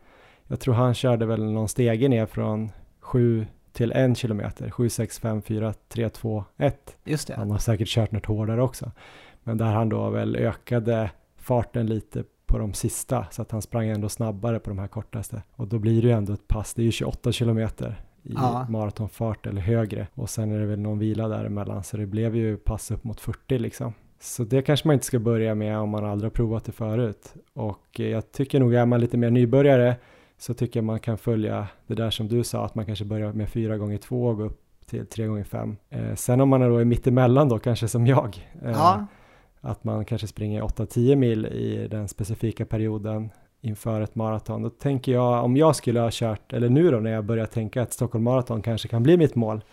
Jag 0.46 0.60
tror 0.60 0.74
han 0.74 0.94
körde 0.94 1.26
väl 1.26 1.44
någon 1.44 1.68
stege 1.68 2.08
ner 2.08 2.26
från 2.26 2.70
7 3.00 3.46
till 3.76 3.92
en 3.92 4.14
kilometer, 4.14 4.70
7, 4.70 4.88
6, 4.88 5.18
5, 5.18 5.42
4, 5.42 5.74
3, 5.88 6.08
2, 6.08 6.44
1. 6.56 6.96
Just 7.04 7.28
det. 7.28 7.34
Han 7.34 7.50
har 7.50 7.58
säkert 7.58 7.88
kört 7.88 8.12
något 8.12 8.26
hårdare 8.26 8.62
också. 8.62 8.92
Men 9.42 9.58
där 9.58 9.72
han 9.72 9.88
då 9.88 10.10
väl 10.10 10.36
ökade 10.36 11.10
farten 11.36 11.86
lite 11.86 12.24
på 12.46 12.58
de 12.58 12.74
sista 12.74 13.26
så 13.30 13.42
att 13.42 13.50
han 13.50 13.62
sprang 13.62 13.88
ändå 13.88 14.08
snabbare 14.08 14.58
på 14.58 14.70
de 14.70 14.78
här 14.78 14.86
kortaste. 14.88 15.42
Och 15.56 15.68
då 15.68 15.78
blir 15.78 16.02
det 16.02 16.08
ju 16.08 16.14
ändå 16.14 16.32
ett 16.32 16.48
pass, 16.48 16.74
det 16.74 16.82
är 16.82 16.84
ju 16.84 16.90
28 16.90 17.32
kilometer 17.32 18.00
i 18.22 18.32
Ja. 18.34 18.66
maratonfart 18.68 19.46
eller 19.46 19.60
högre 19.60 20.06
och 20.14 20.30
sen 20.30 20.52
är 20.52 20.58
det 20.60 20.66
väl 20.66 20.78
någon 20.78 20.98
vila 20.98 21.28
däremellan 21.28 21.82
så 21.84 21.96
det 21.96 22.06
blev 22.06 22.36
ju 22.36 22.56
pass 22.56 22.90
upp 22.90 23.04
mot 23.04 23.20
40 23.20 23.58
liksom. 23.58 23.92
Så 24.20 24.44
det 24.44 24.62
kanske 24.62 24.88
man 24.88 24.94
inte 24.94 25.06
ska 25.06 25.18
börja 25.18 25.54
med 25.54 25.78
om 25.78 25.88
man 25.90 26.04
aldrig 26.04 26.26
har 26.26 26.34
provat 26.34 26.64
det 26.64 26.72
förut. 26.72 27.34
Och 27.52 28.00
jag 28.00 28.32
tycker 28.32 28.60
nog 28.60 28.74
är 28.74 28.86
man 28.86 29.00
lite 29.00 29.16
mer 29.16 29.30
nybörjare 29.30 29.96
så 30.38 30.54
tycker 30.54 30.80
jag 30.80 30.84
man 30.84 31.00
kan 31.00 31.18
följa 31.18 31.68
det 31.86 31.94
där 31.94 32.10
som 32.10 32.28
du 32.28 32.44
sa 32.44 32.64
att 32.64 32.74
man 32.74 32.86
kanske 32.86 33.04
börjar 33.04 33.32
med 33.32 33.48
4 33.48 33.76
gånger 33.76 33.98
2 33.98 34.26
och 34.26 34.36
gå 34.36 34.44
upp 34.44 34.60
till 34.86 35.06
3 35.06 35.26
gånger 35.26 35.44
5 35.44 35.76
eh, 35.90 36.14
Sen 36.14 36.40
om 36.40 36.48
man 36.48 36.62
är 36.62 36.68
då 36.68 36.76
är 36.76 36.84
mittemellan 36.84 37.48
då 37.48 37.58
kanske 37.58 37.88
som 37.88 38.06
jag 38.06 38.50
eh, 38.62 38.70
Ja, 38.70 39.06
att 39.60 39.84
man 39.84 40.04
kanske 40.04 40.26
springer 40.26 40.62
8-10 40.62 41.16
mil 41.16 41.46
i 41.46 41.88
den 41.90 42.08
specifika 42.08 42.66
perioden 42.66 43.30
inför 43.60 44.00
ett 44.00 44.14
maraton. 44.14 44.62
Då 44.62 44.70
tänker 44.70 45.12
jag, 45.12 45.44
om 45.44 45.56
jag 45.56 45.76
skulle 45.76 46.00
ha 46.00 46.08
kört, 46.12 46.52
eller 46.52 46.68
nu 46.68 46.90
då 46.90 47.00
när 47.00 47.10
jag 47.10 47.24
börjar 47.24 47.46
tänka 47.46 47.82
att 47.82 47.92
Stockholm 47.92 48.24
Marathon 48.24 48.62
kanske 48.62 48.88
kan 48.88 49.02
bli 49.02 49.16
mitt 49.16 49.34
mål, 49.34 49.64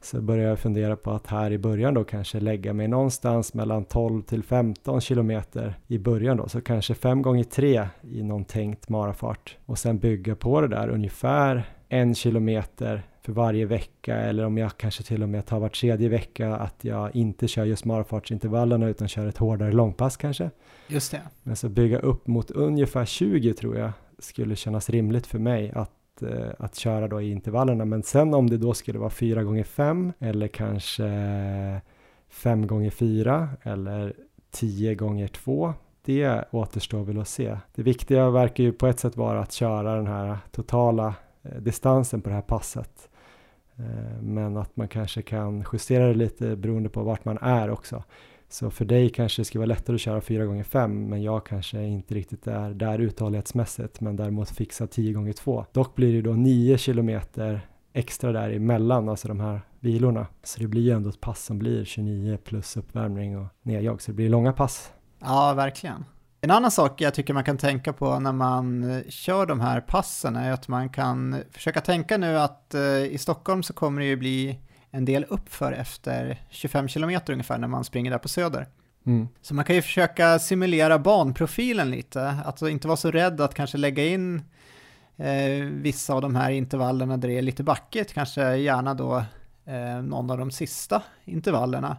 så 0.00 0.20
börjar 0.20 0.48
jag 0.48 0.58
fundera 0.58 0.96
på 0.96 1.10
att 1.10 1.26
här 1.26 1.50
i 1.50 1.58
början 1.58 1.94
då 1.94 2.04
kanske 2.04 2.40
lägga 2.40 2.72
mig 2.72 2.88
någonstans 2.88 3.54
mellan 3.54 3.84
12 3.84 4.22
till 4.22 4.42
15 4.42 5.00
kilometer 5.00 5.78
i 5.86 5.98
början 5.98 6.36
då, 6.36 6.48
så 6.48 6.60
kanske 6.60 6.94
5 6.94 7.22
gånger 7.22 7.44
3 7.44 7.88
i 8.02 8.22
någon 8.22 8.44
tänkt 8.44 8.88
marafart 8.88 9.56
och 9.66 9.78
sen 9.78 9.98
bygga 9.98 10.36
på 10.36 10.60
det 10.60 10.68
där 10.68 10.88
ungefär 10.88 11.64
en 11.88 12.14
kilometer 12.14 13.02
för 13.22 13.32
varje 13.32 13.66
vecka 13.66 14.16
eller 14.16 14.44
om 14.44 14.58
jag 14.58 14.76
kanske 14.76 15.02
till 15.02 15.22
och 15.22 15.28
med 15.28 15.46
tar 15.46 15.60
var 15.60 15.68
tredje 15.68 16.08
vecka 16.08 16.56
att 16.56 16.84
jag 16.84 17.16
inte 17.16 17.48
kör 17.48 17.64
just 17.64 17.84
marafartsintervallerna 17.84 18.88
utan 18.88 19.08
kör 19.08 19.26
ett 19.26 19.38
hårdare 19.38 19.72
långpass 19.72 20.16
kanske. 20.16 20.50
just 20.88 21.10
det. 21.10 21.22
Men 21.42 21.56
så 21.56 21.68
bygga 21.68 21.98
upp 21.98 22.26
mot 22.26 22.50
ungefär 22.50 23.04
20 23.04 23.54
tror 23.54 23.76
jag 23.76 23.92
skulle 24.18 24.56
kännas 24.56 24.90
rimligt 24.90 25.26
för 25.26 25.38
mig 25.38 25.72
att, 25.74 25.90
Eh, 26.22 26.50
att 26.58 26.74
köra 26.74 27.08
då 27.08 27.20
i 27.20 27.30
intervallerna. 27.30 27.84
Men 27.84 28.02
sen 28.02 28.34
om 28.34 28.50
det 28.50 28.56
då 28.56 28.74
skulle 28.74 28.98
vara 28.98 29.10
4 29.10 29.42
gånger 29.42 29.64
5 29.64 30.12
eller 30.18 30.48
kanske 30.48 31.10
5 32.28 32.66
gånger 32.66 32.90
4 32.90 33.48
eller 33.62 34.14
10 34.50 34.94
gånger 34.94 35.28
2 35.28 35.74
det 36.06 36.44
återstår 36.50 37.04
väl 37.04 37.20
att 37.20 37.28
se. 37.28 37.56
Det 37.74 37.82
viktiga 37.82 38.30
verkar 38.30 38.64
ju 38.64 38.72
på 38.72 38.86
ett 38.86 39.00
sätt 39.00 39.16
vara 39.16 39.40
att 39.40 39.52
köra 39.52 39.96
den 39.96 40.06
här 40.06 40.38
totala 40.50 41.14
eh, 41.42 41.60
distansen 41.60 42.20
på 42.20 42.28
det 42.28 42.34
här 42.34 42.42
passet. 42.42 43.08
Eh, 43.76 44.22
men 44.22 44.56
att 44.56 44.76
man 44.76 44.88
kanske 44.88 45.22
kan 45.22 45.64
justera 45.72 46.06
det 46.06 46.14
lite 46.14 46.56
beroende 46.56 46.88
på 46.88 47.02
vart 47.02 47.24
man 47.24 47.38
är 47.38 47.70
också. 47.70 48.04
Så 48.48 48.70
för 48.70 48.84
dig 48.84 49.08
kanske 49.08 49.40
det 49.40 49.44
ska 49.44 49.58
vara 49.58 49.66
lättare 49.66 49.94
att 49.94 50.00
köra 50.00 50.20
4 50.20 50.44
gånger 50.44 50.64
5 50.64 51.08
men 51.08 51.22
jag 51.22 51.46
kanske 51.46 51.82
inte 51.82 52.14
riktigt 52.14 52.46
är 52.46 52.70
där 52.70 52.98
uthållighetsmässigt 52.98 54.00
men 54.00 54.16
däremot 54.16 54.50
fixa 54.50 54.86
10 54.86 55.12
gånger 55.12 55.32
2 55.32 55.66
Dock 55.72 55.94
blir 55.94 56.12
det 56.12 56.22
då 56.22 56.32
9 56.32 56.78
kilometer 56.78 57.60
extra 57.92 58.32
där 58.32 58.50
emellan, 58.50 59.08
alltså 59.08 59.28
de 59.28 59.40
här 59.40 59.60
vilorna. 59.80 60.26
Så 60.42 60.60
det 60.60 60.66
blir 60.66 60.82
ju 60.82 60.90
ändå 60.90 61.08
ett 61.08 61.20
pass 61.20 61.44
som 61.44 61.58
blir 61.58 61.84
29 61.84 62.36
plus 62.44 62.76
uppvärmning 62.76 63.38
och 63.38 63.46
nedjag, 63.62 64.02
så 64.02 64.10
det 64.10 64.14
blir 64.14 64.28
långa 64.28 64.52
pass. 64.52 64.92
Ja, 65.20 65.54
verkligen. 65.54 66.04
En 66.40 66.50
annan 66.50 66.70
sak 66.70 67.00
jag 67.00 67.14
tycker 67.14 67.34
man 67.34 67.44
kan 67.44 67.58
tänka 67.58 67.92
på 67.92 68.20
när 68.20 68.32
man 68.32 68.90
eh, 68.90 69.02
kör 69.08 69.46
de 69.46 69.60
här 69.60 69.80
passen 69.80 70.36
är 70.36 70.52
att 70.52 70.68
man 70.68 70.88
kan 70.88 71.36
försöka 71.50 71.80
tänka 71.80 72.16
nu 72.16 72.38
att 72.38 72.74
eh, 72.74 73.04
i 73.04 73.18
Stockholm 73.18 73.62
så 73.62 73.72
kommer 73.72 74.00
det 74.00 74.06
ju 74.06 74.16
bli 74.16 74.60
en 74.96 75.04
del 75.04 75.24
uppför 75.28 75.72
efter 75.72 76.40
25 76.50 76.88
kilometer 76.88 77.32
ungefär 77.32 77.58
när 77.58 77.68
man 77.68 77.84
springer 77.84 78.10
där 78.10 78.18
på 78.18 78.28
Söder. 78.28 78.66
Mm. 79.06 79.28
Så 79.42 79.54
man 79.54 79.64
kan 79.64 79.76
ju 79.76 79.82
försöka 79.82 80.38
simulera 80.38 80.98
banprofilen 80.98 81.90
lite, 81.90 82.36
alltså 82.44 82.68
inte 82.68 82.88
vara 82.88 82.96
så 82.96 83.10
rädd 83.10 83.40
att 83.40 83.54
kanske 83.54 83.78
lägga 83.78 84.04
in 84.04 84.42
eh, 85.16 85.64
vissa 85.70 86.14
av 86.14 86.22
de 86.22 86.36
här 86.36 86.50
intervallerna 86.50 87.16
där 87.16 87.28
det 87.28 87.38
är 87.38 87.42
lite 87.42 87.62
backigt, 87.62 88.14
kanske 88.14 88.56
gärna 88.56 88.94
då 88.94 89.24
eh, 89.64 90.02
någon 90.02 90.30
av 90.30 90.38
de 90.38 90.50
sista 90.50 91.02
intervallerna 91.24 91.96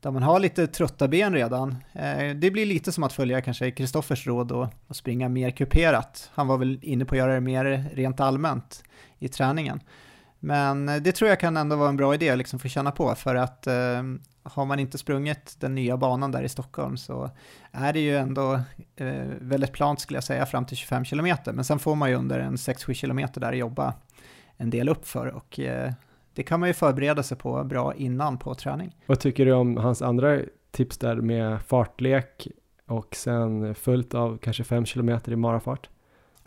där 0.00 0.10
man 0.10 0.22
har 0.22 0.40
lite 0.40 0.66
trötta 0.66 1.08
ben 1.08 1.34
redan. 1.34 1.76
Eh, 1.92 2.34
det 2.34 2.50
blir 2.50 2.66
lite 2.66 2.92
som 2.92 3.04
att 3.04 3.12
följa 3.12 3.40
kanske 3.40 3.70
Kristoffers 3.70 4.26
råd 4.26 4.52
och, 4.52 4.66
och 4.86 4.96
springa 4.96 5.28
mer 5.28 5.50
kuperat. 5.50 6.30
Han 6.34 6.46
var 6.46 6.58
väl 6.58 6.78
inne 6.82 7.04
på 7.04 7.14
att 7.14 7.18
göra 7.18 7.34
det 7.34 7.40
mer 7.40 7.84
rent 7.94 8.20
allmänt 8.20 8.82
i 9.18 9.28
träningen. 9.28 9.80
Men 10.40 10.88
eh, 10.88 10.96
det 10.96 11.12
tror 11.12 11.28
jag 11.28 11.40
kan 11.40 11.56
ändå 11.56 11.76
vara 11.76 11.88
en 11.88 11.96
bra 11.96 12.14
idé 12.14 12.24
liksom 12.24 12.32
att 12.32 12.38
liksom 12.38 12.58
få 12.58 12.68
känna 12.68 12.90
på 12.90 13.14
för 13.14 13.34
att 13.34 13.66
eh, 13.66 14.02
har 14.42 14.64
man 14.64 14.78
inte 14.78 14.98
sprungit 14.98 15.56
den 15.60 15.74
nya 15.74 15.96
banan 15.96 16.32
där 16.32 16.42
i 16.42 16.48
Stockholm 16.48 16.96
så 16.96 17.30
är 17.72 17.92
det 17.92 18.00
ju 18.00 18.16
ändå 18.16 18.60
eh, 18.96 19.26
väldigt 19.40 19.72
plant 19.72 20.00
skulle 20.00 20.16
jag 20.16 20.24
säga 20.24 20.46
fram 20.46 20.66
till 20.66 20.76
25 20.76 21.04
kilometer. 21.04 21.52
Men 21.52 21.64
sen 21.64 21.78
får 21.78 21.94
man 21.94 22.10
ju 22.10 22.16
under 22.16 22.38
en 22.38 22.56
6-7 22.56 22.92
kilometer 22.92 23.40
där 23.40 23.52
jobba 23.52 23.94
en 24.56 24.70
del 24.70 24.88
uppför 24.88 25.26
och 25.26 25.60
eh, 25.60 25.92
det 26.34 26.42
kan 26.42 26.60
man 26.60 26.68
ju 26.68 26.72
förbereda 26.72 27.22
sig 27.22 27.36
på 27.36 27.64
bra 27.64 27.94
innan 27.94 28.38
på 28.38 28.54
träning. 28.54 28.96
Vad 29.06 29.20
tycker 29.20 29.46
du 29.46 29.52
om 29.52 29.76
hans 29.76 30.02
andra 30.02 30.38
tips 30.70 30.98
där 30.98 31.16
med 31.16 31.62
fartlek 31.62 32.48
och 32.86 33.14
sen 33.14 33.74
fullt 33.74 34.14
av 34.14 34.38
kanske 34.38 34.64
5 34.64 34.86
kilometer 34.86 35.32
i 35.32 35.36
marafart? 35.36 35.88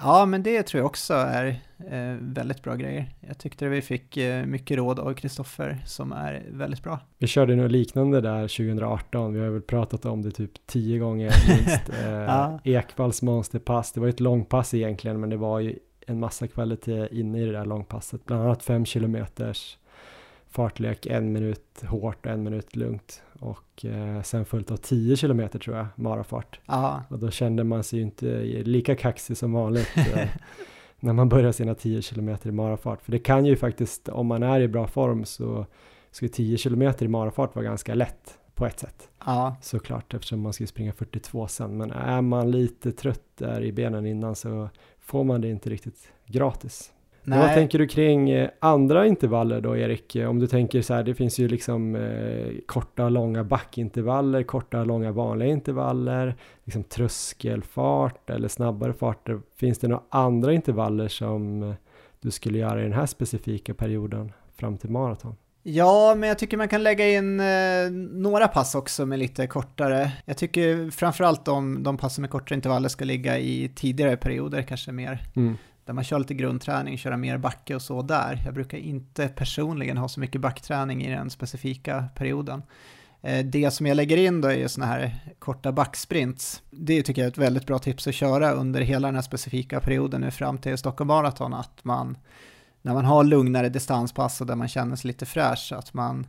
Ja, 0.03 0.25
men 0.25 0.43
det 0.43 0.63
tror 0.63 0.79
jag 0.79 0.85
också 0.85 1.13
är 1.13 1.47
eh, 1.89 2.15
väldigt 2.19 2.63
bra 2.63 2.75
grejer. 2.75 3.09
Jag 3.19 3.37
tyckte 3.37 3.67
vi 3.67 3.81
fick 3.81 4.17
eh, 4.17 4.45
mycket 4.45 4.77
råd 4.77 4.99
av 4.99 5.13
Kristoffer 5.13 5.77
som 5.85 6.11
är 6.11 6.43
väldigt 6.51 6.83
bra. 6.83 6.99
Vi 7.17 7.27
körde 7.27 7.55
något 7.55 7.71
liknande 7.71 8.21
där 8.21 8.41
2018, 8.41 9.33
vi 9.33 9.39
har 9.39 9.49
väl 9.49 9.61
pratat 9.61 10.05
om 10.05 10.21
det 10.21 10.31
typ 10.31 10.51
tio 10.67 10.99
gånger 10.99 11.33
minst. 11.57 11.89
Eh, 11.89 12.11
Ja. 12.11 12.59
Ekvalls 12.63 13.21
monsterpass, 13.21 13.91
det 13.91 13.99
var 13.99 14.07
ju 14.07 14.09
ett 14.09 14.19
långpass 14.19 14.73
egentligen 14.73 15.19
men 15.19 15.29
det 15.29 15.37
var 15.37 15.59
ju 15.59 15.75
en 16.07 16.19
massa 16.19 16.47
kvalitet 16.47 17.07
inne 17.11 17.41
i 17.41 17.45
det 17.45 17.51
där 17.51 17.65
långpasset. 17.65 18.25
Bland 18.25 18.43
annat 18.43 18.63
fem 18.63 18.85
kilometers 18.85 19.77
fartlek, 20.51 21.05
en 21.05 21.31
minut 21.33 21.83
hårt 21.87 22.25
och 22.25 22.31
en 22.31 22.43
minut 22.43 22.75
lugnt. 22.75 23.23
Och 23.39 23.85
eh, 23.85 24.21
sen 24.21 24.45
följt 24.45 24.71
av 24.71 24.77
10 24.77 25.15
kilometer 25.15 25.59
tror 25.59 25.77
jag, 25.77 25.87
marafart. 25.95 26.59
Och 27.09 27.19
då 27.19 27.31
kände 27.31 27.63
man 27.63 27.83
sig 27.83 27.99
ju 27.99 28.05
inte 28.05 28.25
lika 28.63 28.95
kaxig 28.95 29.37
som 29.37 29.53
vanligt 29.53 29.97
eh, 29.97 30.29
när 30.99 31.13
man 31.13 31.29
börjar 31.29 31.51
sina 31.51 31.75
10 31.75 32.01
kilometer 32.01 32.49
i 32.49 32.51
marafart. 32.51 33.01
För 33.01 33.11
det 33.11 33.19
kan 33.19 33.45
ju 33.45 33.55
faktiskt, 33.55 34.09
om 34.09 34.27
man 34.27 34.43
är 34.43 34.59
i 34.59 34.67
bra 34.67 34.87
form 34.87 35.25
så 35.25 35.65
ska 36.11 36.27
10 36.27 36.57
kilometer 36.57 37.05
i 37.05 37.09
marafart 37.09 37.55
vara 37.55 37.65
ganska 37.65 37.95
lätt 37.95 38.37
på 38.55 38.65
ett 38.65 38.79
sätt. 38.79 39.09
ja, 39.25 39.55
Såklart 39.61 40.13
eftersom 40.13 40.41
man 40.41 40.53
ska 40.53 40.67
springa 40.67 40.93
42 40.93 41.47
sen. 41.47 41.77
Men 41.77 41.91
är 41.91 42.21
man 42.21 42.51
lite 42.51 42.91
trött 42.91 43.23
där 43.35 43.63
i 43.63 43.71
benen 43.71 44.05
innan 44.05 44.35
så 44.35 44.69
får 44.99 45.23
man 45.23 45.41
det 45.41 45.49
inte 45.49 45.69
riktigt 45.69 46.11
gratis. 46.25 46.91
Men 47.23 47.39
Vad 47.39 47.53
tänker 47.53 47.79
du 47.79 47.87
kring 47.87 48.29
eh, 48.29 48.49
andra 48.59 49.05
intervaller 49.07 49.61
då 49.61 49.77
Erik? 49.77 50.15
Eh, 50.15 50.29
Om 50.29 50.39
du 50.39 50.47
tänker 50.47 50.81
så 50.81 50.93
här, 50.93 51.03
det 51.03 51.15
finns 51.15 51.39
ju 51.39 51.47
liksom 51.47 51.95
eh, 51.95 52.53
korta 52.65 53.09
långa 53.09 53.43
backintervaller, 53.43 54.43
korta 54.43 54.83
långa 54.83 55.11
vanliga 55.11 55.49
intervaller, 55.49 56.35
liksom 56.65 56.83
tröskelfart 56.83 58.29
eller 58.29 58.47
snabbare 58.47 58.93
farter. 58.93 59.39
Finns 59.55 59.79
det 59.79 59.87
några 59.87 60.03
andra 60.09 60.53
intervaller 60.53 61.07
som 61.07 61.63
eh, 61.63 61.73
du 62.21 62.31
skulle 62.31 62.57
göra 62.57 62.79
i 62.79 62.83
den 62.83 62.93
här 62.93 63.05
specifika 63.05 63.73
perioden 63.73 64.31
fram 64.55 64.77
till 64.77 64.89
maraton? 64.89 65.35
Ja, 65.63 66.15
men 66.17 66.29
jag 66.29 66.39
tycker 66.39 66.57
man 66.57 66.67
kan 66.67 66.83
lägga 66.83 67.09
in 67.09 67.39
eh, 67.39 67.45
några 68.11 68.47
pass 68.47 68.75
också 68.75 69.05
med 69.05 69.19
lite 69.19 69.47
kortare. 69.47 70.11
Jag 70.25 70.37
tycker 70.37 70.91
framförallt 70.91 71.45
de, 71.45 71.83
de 71.83 71.97
pass 71.97 72.19
med 72.19 72.29
kortare 72.29 72.55
intervaller 72.55 72.89
ska 72.89 73.05
ligga 73.05 73.39
i 73.39 73.71
tidigare 73.75 74.17
perioder, 74.17 74.61
kanske 74.61 74.91
mer 74.91 75.19
Mm 75.35 75.57
där 75.85 75.93
man 75.93 76.03
kör 76.03 76.19
lite 76.19 76.33
grundträning, 76.33 76.97
köra 76.97 77.17
mer 77.17 77.37
backe 77.37 77.75
och 77.75 77.81
så 77.81 78.01
där. 78.01 78.41
Jag 78.45 78.53
brukar 78.53 78.77
inte 78.77 79.27
personligen 79.27 79.97
ha 79.97 80.07
så 80.07 80.19
mycket 80.19 80.41
backträning 80.41 81.05
i 81.05 81.09
den 81.09 81.29
specifika 81.29 82.05
perioden. 82.15 82.63
Eh, 83.21 83.45
det 83.45 83.71
som 83.71 83.85
jag 83.85 83.95
lägger 83.95 84.17
in 84.17 84.41
då 84.41 84.47
är 84.47 84.55
ju 84.55 84.69
sådana 84.69 84.91
här 84.91 85.15
korta 85.39 85.71
backsprints. 85.71 86.61
Det 86.69 87.03
tycker 87.03 87.21
jag 87.21 87.27
är 87.27 87.31
ett 87.31 87.37
väldigt 87.37 87.67
bra 87.67 87.79
tips 87.79 88.07
att 88.07 88.15
köra 88.15 88.51
under 88.51 88.81
hela 88.81 89.07
den 89.07 89.15
här 89.15 89.21
specifika 89.21 89.79
perioden 89.79 90.21
nu 90.21 90.31
fram 90.31 90.57
till 90.57 90.77
Stockholm 90.77 91.07
Marathon, 91.07 91.53
att 91.53 91.83
man 91.83 92.17
när 92.81 92.93
man 92.93 93.05
har 93.05 93.23
lugnare 93.23 93.69
distanspass 93.69 94.41
och 94.41 94.47
där 94.47 94.55
man 94.55 94.67
känner 94.67 94.95
sig 94.95 95.07
lite 95.07 95.25
fräsch, 95.25 95.73
att 95.75 95.93
man 95.93 96.27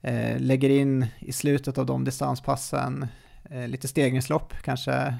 eh, 0.00 0.38
lägger 0.38 0.70
in 0.70 1.06
i 1.18 1.32
slutet 1.32 1.78
av 1.78 1.86
de 1.86 2.04
distanspassen 2.04 3.06
eh, 3.50 3.68
lite 3.68 3.88
stegringslopp, 3.88 4.54
kanske 4.62 5.14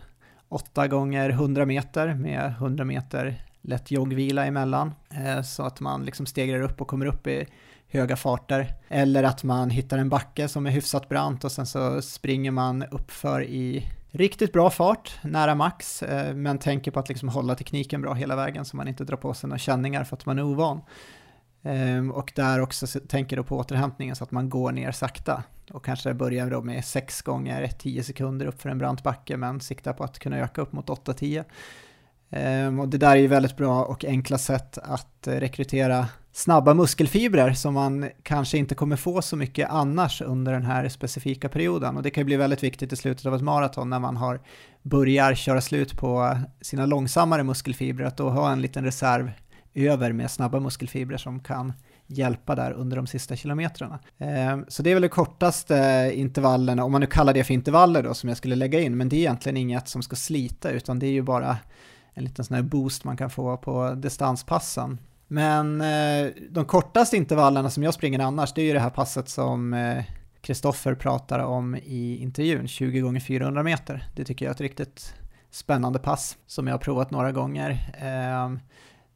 8 0.48 0.88
gånger 0.88 1.30
100 1.30 1.66
meter 1.66 2.14
med 2.14 2.46
100 2.46 2.84
meter 2.84 3.44
lätt 3.62 3.90
joggvila 3.90 4.46
emellan, 4.46 4.94
eh, 5.10 5.42
så 5.42 5.62
att 5.62 5.80
man 5.80 6.04
liksom 6.04 6.26
stegrar 6.26 6.60
upp 6.60 6.80
och 6.80 6.88
kommer 6.88 7.06
upp 7.06 7.26
i 7.26 7.46
höga 7.88 8.16
farter. 8.16 8.74
Eller 8.88 9.22
att 9.22 9.44
man 9.44 9.70
hittar 9.70 9.98
en 9.98 10.08
backe 10.08 10.48
som 10.48 10.66
är 10.66 10.70
hyfsat 10.70 11.08
brant 11.08 11.44
och 11.44 11.52
sen 11.52 11.66
så 11.66 12.02
springer 12.02 12.50
man 12.50 12.82
uppför 12.82 13.42
i 13.42 13.86
riktigt 14.10 14.52
bra 14.52 14.70
fart, 14.70 15.18
nära 15.22 15.54
max, 15.54 16.02
eh, 16.02 16.34
men 16.34 16.58
tänker 16.58 16.90
på 16.90 17.00
att 17.00 17.08
liksom 17.08 17.28
hålla 17.28 17.54
tekniken 17.54 18.02
bra 18.02 18.14
hela 18.14 18.36
vägen 18.36 18.64
så 18.64 18.76
man 18.76 18.88
inte 18.88 19.04
drar 19.04 19.16
på 19.16 19.34
sig 19.34 19.48
några 19.48 19.58
känningar 19.58 20.04
för 20.04 20.16
att 20.16 20.26
man 20.26 20.38
är 20.38 20.42
ovan. 20.42 20.80
Ehm, 21.62 22.10
och 22.10 22.32
där 22.36 22.60
också 22.60 22.86
tänker 22.86 23.36
då 23.36 23.44
på 23.44 23.56
återhämtningen 23.56 24.16
så 24.16 24.24
att 24.24 24.30
man 24.30 24.50
går 24.50 24.72
ner 24.72 24.92
sakta 24.92 25.42
och 25.72 25.84
kanske 25.84 26.14
börjar 26.14 26.50
då 26.50 26.62
med 26.62 26.84
6 26.84 27.22
gånger 27.22 27.68
10 27.78 28.02
sekunder 28.02 28.46
upp 28.46 28.62
för 28.62 28.68
en 28.68 28.78
brant 28.78 29.02
backe 29.02 29.36
men 29.36 29.60
siktar 29.60 29.92
på 29.92 30.04
att 30.04 30.18
kunna 30.18 30.38
öka 30.38 30.60
upp 30.60 30.72
mot 30.72 30.88
8-10. 30.88 31.44
Ehm, 32.30 32.80
och 32.80 32.88
det 32.88 32.98
där 32.98 33.10
är 33.10 33.16
ju 33.16 33.26
väldigt 33.26 33.56
bra 33.56 33.84
och 33.84 34.04
enkla 34.04 34.38
sätt 34.38 34.78
att 34.78 35.26
eh, 35.26 35.32
rekrytera 35.32 36.06
snabba 36.32 36.74
muskelfibrer 36.74 37.52
som 37.52 37.74
man 37.74 38.10
kanske 38.22 38.58
inte 38.58 38.74
kommer 38.74 38.96
få 38.96 39.22
så 39.22 39.36
mycket 39.36 39.70
annars 39.70 40.22
under 40.22 40.52
den 40.52 40.66
här 40.66 40.88
specifika 40.88 41.48
perioden. 41.48 41.96
Och 41.96 42.02
det 42.02 42.10
kan 42.10 42.24
bli 42.24 42.36
väldigt 42.36 42.62
viktigt 42.62 42.92
i 42.92 42.96
slutet 42.96 43.26
av 43.26 43.34
ett 43.34 43.42
maraton 43.42 43.90
när 43.90 43.98
man 43.98 44.16
har 44.16 44.40
börjar 44.82 45.34
köra 45.34 45.60
slut 45.60 45.96
på 45.96 46.38
sina 46.60 46.86
långsammare 46.86 47.42
muskelfibrer, 47.42 48.06
att 48.06 48.16
då 48.16 48.30
ha 48.30 48.52
en 48.52 48.62
liten 48.62 48.84
reserv 48.84 49.30
över 49.74 50.12
med 50.12 50.30
snabba 50.30 50.60
muskelfibrer 50.60 51.18
som 51.18 51.40
kan 51.40 51.72
hjälpa 52.06 52.54
där 52.54 52.72
under 52.72 52.96
de 52.96 53.06
sista 53.06 53.36
kilometrarna. 53.36 53.98
Ehm, 54.18 54.64
så 54.68 54.82
det 54.82 54.90
är 54.90 54.94
väl 54.94 55.02
de 55.02 55.08
kortaste 55.08 56.10
intervallerna, 56.14 56.84
om 56.84 56.92
man 56.92 57.00
nu 57.00 57.06
kallar 57.06 57.34
det 57.34 57.44
för 57.44 57.54
intervaller 57.54 58.02
då, 58.02 58.14
som 58.14 58.28
jag 58.28 58.38
skulle 58.38 58.56
lägga 58.56 58.80
in, 58.80 58.96
men 58.96 59.08
det 59.08 59.16
är 59.16 59.20
egentligen 59.20 59.56
inget 59.56 59.88
som 59.88 60.02
ska 60.02 60.16
slita, 60.16 60.70
utan 60.70 60.98
det 60.98 61.06
är 61.06 61.12
ju 61.12 61.22
bara 61.22 61.56
en 62.14 62.24
liten 62.24 62.44
sån 62.44 62.54
här 62.54 62.62
boost 62.62 63.04
man 63.04 63.16
kan 63.16 63.30
få 63.30 63.56
på 63.56 63.94
distanspassen. 63.94 64.98
Men 65.32 65.80
eh, 65.80 66.32
de 66.50 66.64
kortaste 66.64 67.16
intervallerna 67.16 67.70
som 67.70 67.82
jag 67.82 67.94
springer 67.94 68.18
annars, 68.18 68.52
det 68.54 68.62
är 68.62 68.66
ju 68.66 68.72
det 68.72 68.80
här 68.80 68.90
passet 68.90 69.28
som 69.28 69.76
Kristoffer 70.40 70.92
eh, 70.92 70.98
pratar 70.98 71.38
om 71.38 71.76
i 71.76 72.16
intervjun, 72.22 72.68
20 72.68 73.00
gånger 73.00 73.20
400 73.20 73.62
meter. 73.62 74.08
Det 74.16 74.24
tycker 74.24 74.44
jag 74.44 74.50
är 74.50 74.54
ett 74.54 74.60
riktigt 74.60 75.14
spännande 75.50 75.98
pass 75.98 76.38
som 76.46 76.66
jag 76.66 76.74
har 76.74 76.78
provat 76.78 77.10
några 77.10 77.32
gånger. 77.32 77.70
Eh, 78.00 78.58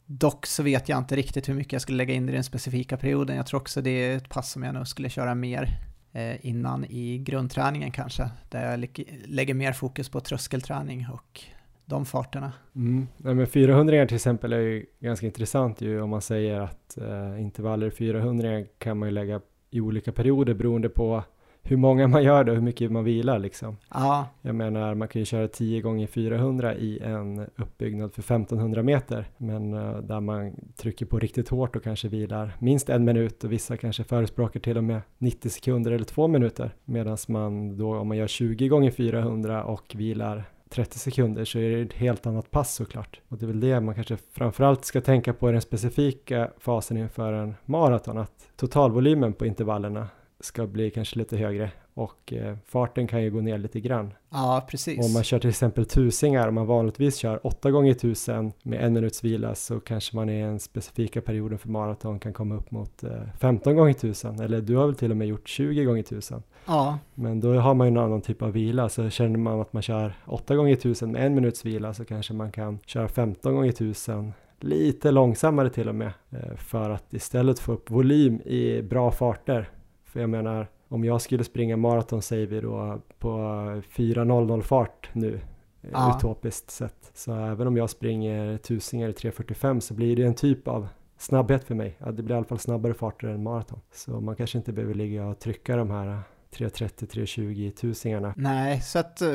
dock 0.05 0.45
så 0.45 0.63
vet 0.63 0.89
jag 0.89 0.97
inte 0.97 1.15
riktigt 1.15 1.49
hur 1.49 1.53
mycket 1.53 1.73
jag 1.73 1.81
skulle 1.81 1.97
lägga 1.97 2.13
in 2.13 2.29
i 2.29 2.31
den 2.31 2.43
specifika 2.43 2.97
perioden. 2.97 3.35
Jag 3.35 3.47
tror 3.47 3.59
också 3.59 3.81
det 3.81 3.89
är 3.89 4.17
ett 4.17 4.29
pass 4.29 4.51
som 4.51 4.63
jag 4.63 4.73
nog 4.73 4.87
skulle 4.87 5.09
köra 5.09 5.35
mer 5.35 5.77
eh, 6.13 6.45
innan 6.45 6.85
i 6.85 7.17
grundträningen 7.17 7.91
kanske, 7.91 8.29
där 8.49 8.71
jag 8.71 8.79
lägger 9.25 9.53
mer 9.53 9.73
fokus 9.73 10.09
på 10.09 10.19
tröskelträning 10.19 11.07
och 11.09 11.43
de 11.85 12.05
farterna. 12.05 12.51
Mm. 12.75 13.07
Ja, 13.17 13.33
men 13.33 13.47
400 13.47 14.05
till 14.05 14.15
exempel 14.15 14.53
är 14.53 14.59
ju 14.59 14.85
ganska 14.99 15.25
intressant 15.25 15.81
ju 15.81 16.01
om 16.01 16.09
man 16.09 16.21
säger 16.21 16.59
att 16.59 16.97
eh, 16.97 17.41
intervaller 17.41 17.89
400 17.89 18.63
kan 18.77 18.99
man 18.99 19.09
ju 19.09 19.13
lägga 19.13 19.41
i 19.69 19.81
olika 19.81 20.11
perioder 20.11 20.53
beroende 20.53 20.89
på 20.89 21.23
hur 21.67 21.77
många 21.77 22.07
man 22.07 22.23
gör 22.23 22.43
det 22.43 22.51
och 22.51 22.57
hur 22.57 22.63
mycket 22.63 22.91
man 22.91 23.03
vilar 23.03 23.39
liksom. 23.39 23.77
Ja. 23.89 24.27
Jag 24.41 24.55
menar, 24.55 24.95
man 24.95 25.07
kan 25.07 25.19
ju 25.19 25.25
köra 25.25 25.47
10 25.47 25.81
gånger 25.81 26.07
400 26.07 26.75
i 26.75 26.99
en 26.99 27.39
uppbyggnad 27.55 28.13
för 28.13 28.21
1500 28.21 28.83
meter, 28.83 29.29
men 29.37 29.73
uh, 29.73 29.97
där 29.97 30.19
man 30.19 30.55
trycker 30.75 31.05
på 31.05 31.19
riktigt 31.19 31.49
hårt 31.49 31.75
och 31.75 31.83
kanske 31.83 32.07
vilar 32.07 32.55
minst 32.59 32.89
en 32.89 33.05
minut 33.05 33.43
och 33.43 33.51
vissa 33.51 33.77
kanske 33.77 34.03
förespråkar 34.03 34.59
till 34.59 34.77
och 34.77 34.83
med 34.83 35.01
90 35.17 35.49
sekunder 35.49 35.91
eller 35.91 36.05
två 36.05 36.27
minuter, 36.27 36.75
medan 36.85 37.17
man 37.27 37.77
då 37.77 37.95
om 37.95 38.07
man 38.07 38.17
gör 38.17 38.27
20 38.27 38.67
gånger 38.67 38.91
400 38.91 39.63
och 39.63 39.95
vilar 39.95 40.43
30 40.75 40.99
sekunder 40.99 41.45
så 41.45 41.59
är 41.59 41.69
det 41.69 41.81
ett 41.81 41.93
helt 41.93 42.25
annat 42.25 42.51
pass 42.51 42.75
såklart. 42.75 43.19
Och 43.27 43.37
det 43.37 43.45
är 43.45 43.47
väl 43.47 43.59
det 43.59 43.81
man 43.81 43.95
kanske 43.95 44.17
framförallt 44.31 44.85
ska 44.85 45.01
tänka 45.01 45.33
på 45.33 45.49
i 45.49 45.51
den 45.51 45.61
specifika 45.61 46.51
fasen 46.59 46.97
inför 46.97 47.33
en 47.33 47.55
maraton, 47.65 48.17
att 48.17 48.49
totalvolymen 48.55 49.33
på 49.33 49.45
intervallerna 49.45 50.07
ska 50.39 50.67
bli 50.67 50.91
kanske 50.91 51.19
lite 51.19 51.37
högre 51.37 51.71
och 51.95 52.33
eh, 52.33 52.57
farten 52.65 53.07
kan 53.07 53.23
ju 53.23 53.31
gå 53.31 53.41
ner 53.41 53.57
lite 53.57 53.79
grann. 53.79 54.13
Ja, 54.29 54.67
precis. 54.69 55.05
Om 55.05 55.13
man 55.13 55.23
kör 55.23 55.39
till 55.39 55.49
exempel 55.49 55.85
tusingar, 55.85 56.47
om 56.47 56.55
man 56.55 56.65
vanligtvis 56.65 57.15
kör 57.15 57.47
8 57.47 57.71
gånger 57.71 57.91
1000 57.91 58.51
med 58.63 58.85
en 58.85 58.93
minuts 58.93 59.23
vila 59.23 59.55
så 59.55 59.79
kanske 59.79 60.15
man 60.15 60.29
i 60.29 60.39
en 60.39 60.59
specifika 60.59 61.21
perioden 61.21 61.57
för 61.57 61.69
maraton 61.69 62.19
kan 62.19 62.33
komma 62.33 62.55
upp 62.55 62.71
mot 62.71 63.03
eh, 63.03 63.09
15 63.39 63.75
gånger 63.75 63.91
1000 63.91 64.39
eller 64.39 64.61
du 64.61 64.75
har 64.75 64.85
väl 64.85 64.95
till 64.95 65.11
och 65.11 65.17
med 65.17 65.27
gjort 65.27 65.49
20 65.49 65.83
gånger 65.83 66.01
1000. 66.01 66.43
Ja. 66.65 66.99
Men 67.13 67.39
då 67.39 67.53
har 67.53 67.73
man 67.73 67.87
ju 67.87 67.91
en 67.91 67.97
annan 67.97 68.21
typ 68.21 68.41
av 68.41 68.51
vila, 68.51 68.89
så 68.89 69.09
känner 69.09 69.37
man 69.37 69.61
att 69.61 69.73
man 69.73 69.81
kör 69.81 70.13
8 70.25 70.55
gånger 70.55 70.73
1000 70.73 71.11
med 71.11 71.25
en 71.25 71.35
minuts 71.35 71.65
vila 71.65 71.93
så 71.93 72.05
kanske 72.05 72.33
man 72.33 72.51
kan 72.51 72.79
köra 72.85 73.07
15 73.07 73.55
gånger 73.55 73.69
1000 73.69 74.33
lite 74.59 75.11
långsammare 75.11 75.69
till 75.69 75.89
och 75.89 75.95
med 75.95 76.11
eh, 76.29 76.55
för 76.55 76.89
att 76.89 77.13
istället 77.13 77.59
få 77.59 77.71
upp 77.71 77.91
volym 77.91 78.41
i 78.41 78.81
bra 78.81 79.11
farter. 79.11 79.69
För 80.05 80.19
jag 80.19 80.29
menar, 80.29 80.67
om 80.89 81.03
jag 81.03 81.21
skulle 81.21 81.43
springa 81.43 81.77
maraton 81.77 82.21
säger 82.21 82.47
vi 82.47 82.61
då 82.61 83.01
på 83.19 83.29
4.00 83.29 84.61
fart 84.61 85.09
nu, 85.13 85.35
eh, 85.81 85.89
ja. 85.91 86.17
utopiskt 86.17 86.71
sett. 86.71 87.11
Så 87.13 87.33
även 87.33 87.67
om 87.67 87.77
jag 87.77 87.89
springer 87.89 88.57
tusingar 88.57 89.09
i 89.09 89.11
3.45 89.11 89.79
så 89.79 89.93
blir 89.93 90.15
det 90.15 90.23
en 90.23 90.35
typ 90.35 90.67
av 90.67 90.87
snabbhet 91.17 91.63
för 91.63 91.75
mig. 91.75 91.97
Det 91.99 92.23
blir 92.23 92.35
i 92.35 92.37
alla 92.37 92.45
fall 92.45 92.59
snabbare 92.59 92.93
farter 92.93 93.27
än 93.27 93.43
maraton. 93.43 93.79
Så 93.91 94.21
man 94.21 94.35
kanske 94.35 94.57
inte 94.57 94.73
behöver 94.73 94.93
ligga 94.93 95.27
och 95.27 95.39
trycka 95.39 95.75
de 95.75 95.91
här 95.91 96.19
330-320 96.57 97.71
tusingarna. 97.71 98.33
Nej, 98.37 98.81
så 98.81 98.99
att 98.99 99.21
eh, 99.21 99.29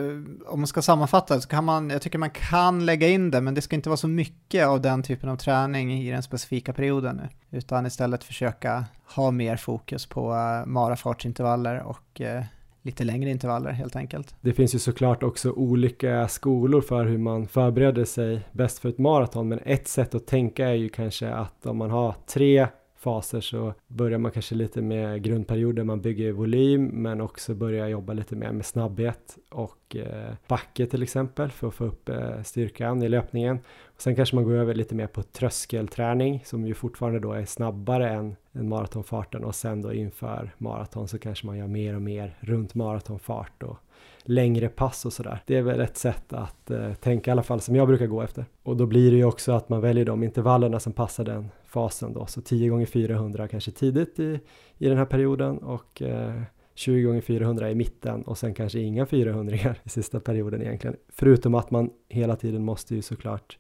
om 0.46 0.60
man 0.60 0.66
ska 0.66 0.82
sammanfatta 0.82 1.40
så 1.40 1.48
kan 1.48 1.64
man, 1.64 1.90
jag 1.90 2.02
tycker 2.02 2.18
man 2.18 2.30
kan 2.30 2.86
lägga 2.86 3.08
in 3.08 3.30
det, 3.30 3.40
men 3.40 3.54
det 3.54 3.62
ska 3.62 3.76
inte 3.76 3.88
vara 3.88 3.96
så 3.96 4.08
mycket 4.08 4.66
av 4.66 4.80
den 4.80 5.02
typen 5.02 5.28
av 5.28 5.36
träning 5.36 5.92
i 5.92 6.10
den 6.10 6.22
specifika 6.22 6.72
perioden 6.72 7.16
nu, 7.16 7.58
utan 7.58 7.86
istället 7.86 8.24
försöka 8.24 8.84
ha 9.14 9.30
mer 9.30 9.56
fokus 9.56 10.06
på 10.06 10.32
uh, 10.32 10.66
marafartsintervaller 10.66 11.82
och 11.82 12.20
uh, 12.20 12.42
lite 12.82 13.04
längre 13.04 13.30
intervaller 13.30 13.70
helt 13.70 13.96
enkelt. 13.96 14.34
Det 14.40 14.52
finns 14.52 14.74
ju 14.74 14.78
såklart 14.78 15.22
också 15.22 15.50
olika 15.50 16.28
skolor 16.28 16.80
för 16.80 17.04
hur 17.04 17.18
man 17.18 17.46
förbereder 17.46 18.04
sig 18.04 18.40
bäst 18.52 18.78
för 18.78 18.88
ett 18.88 18.98
maraton, 18.98 19.48
men 19.48 19.60
ett 19.64 19.88
sätt 19.88 20.14
att 20.14 20.26
tänka 20.26 20.68
är 20.68 20.74
ju 20.74 20.88
kanske 20.88 21.30
att 21.30 21.66
om 21.66 21.76
man 21.76 21.90
har 21.90 22.14
tre 22.26 22.66
faser 23.00 23.40
så 23.40 23.74
börjar 23.86 24.18
man 24.18 24.32
kanske 24.32 24.54
lite 24.54 24.82
med 24.82 25.22
grundperioder, 25.22 25.84
man 25.84 26.00
bygger 26.00 26.32
volym 26.32 26.84
men 26.86 27.20
också 27.20 27.54
börjar 27.54 27.88
jobba 27.88 28.12
lite 28.12 28.36
mer 28.36 28.52
med 28.52 28.66
snabbhet 28.66 29.38
och 29.48 29.96
eh, 29.96 30.34
backe 30.48 30.86
till 30.86 31.02
exempel 31.02 31.50
för 31.50 31.68
att 31.68 31.74
få 31.74 31.84
upp 31.84 32.08
eh, 32.08 32.42
styrkan 32.42 33.02
i 33.02 33.08
löpningen. 33.08 33.58
Och 33.84 34.02
sen 34.02 34.16
kanske 34.16 34.36
man 34.36 34.44
går 34.44 34.54
över 34.54 34.74
lite 34.74 34.94
mer 34.94 35.06
på 35.06 35.22
tröskelträning 35.22 36.42
som 36.44 36.66
ju 36.66 36.74
fortfarande 36.74 37.20
då 37.20 37.32
är 37.32 37.44
snabbare 37.44 38.10
än, 38.10 38.36
än 38.52 38.68
maratonfarten 38.68 39.44
och 39.44 39.54
sen 39.54 39.82
då 39.82 39.92
inför 39.92 40.54
maraton 40.58 41.08
så 41.08 41.18
kanske 41.18 41.46
man 41.46 41.58
gör 41.58 41.68
mer 41.68 41.94
och 41.94 42.02
mer 42.02 42.36
runt 42.40 42.74
maratonfart 42.74 43.62
och 43.62 43.78
längre 44.22 44.68
pass 44.68 45.06
och 45.06 45.12
sådär. 45.12 45.42
Det 45.46 45.56
är 45.56 45.62
väl 45.62 45.80
ett 45.80 45.96
sätt 45.96 46.32
att 46.32 46.70
eh, 46.70 46.94
tänka 46.94 47.30
i 47.30 47.32
alla 47.32 47.42
fall 47.42 47.60
som 47.60 47.76
jag 47.76 47.88
brukar 47.88 48.06
gå 48.06 48.22
efter. 48.22 48.44
Och 48.62 48.76
då 48.76 48.86
blir 48.86 49.10
det 49.10 49.16
ju 49.16 49.24
också 49.24 49.52
att 49.52 49.68
man 49.68 49.80
väljer 49.80 50.04
de 50.04 50.22
intervallerna 50.22 50.80
som 50.80 50.92
passar 50.92 51.24
den 51.24 51.48
fasen 51.70 52.12
då, 52.12 52.26
så 52.26 52.40
10 52.40 52.68
gånger 52.68 52.86
400 52.86 53.48
kanske 53.48 53.70
tidigt 53.70 54.18
i, 54.18 54.40
i 54.78 54.88
den 54.88 54.98
här 54.98 55.04
perioden 55.04 55.58
och 55.58 56.02
eh, 56.02 56.42
20 56.74 57.02
gånger 57.02 57.20
400 57.20 57.70
i 57.70 57.74
mitten 57.74 58.22
och 58.22 58.38
sen 58.38 58.54
kanske 58.54 58.78
inga 58.78 59.06
400 59.06 59.56
i 59.84 59.88
sista 59.88 60.20
perioden 60.20 60.62
egentligen. 60.62 60.96
Förutom 61.08 61.54
att 61.54 61.70
man 61.70 61.90
hela 62.08 62.36
tiden 62.36 62.64
måste 62.64 62.94
ju 62.94 63.02
såklart 63.02 63.58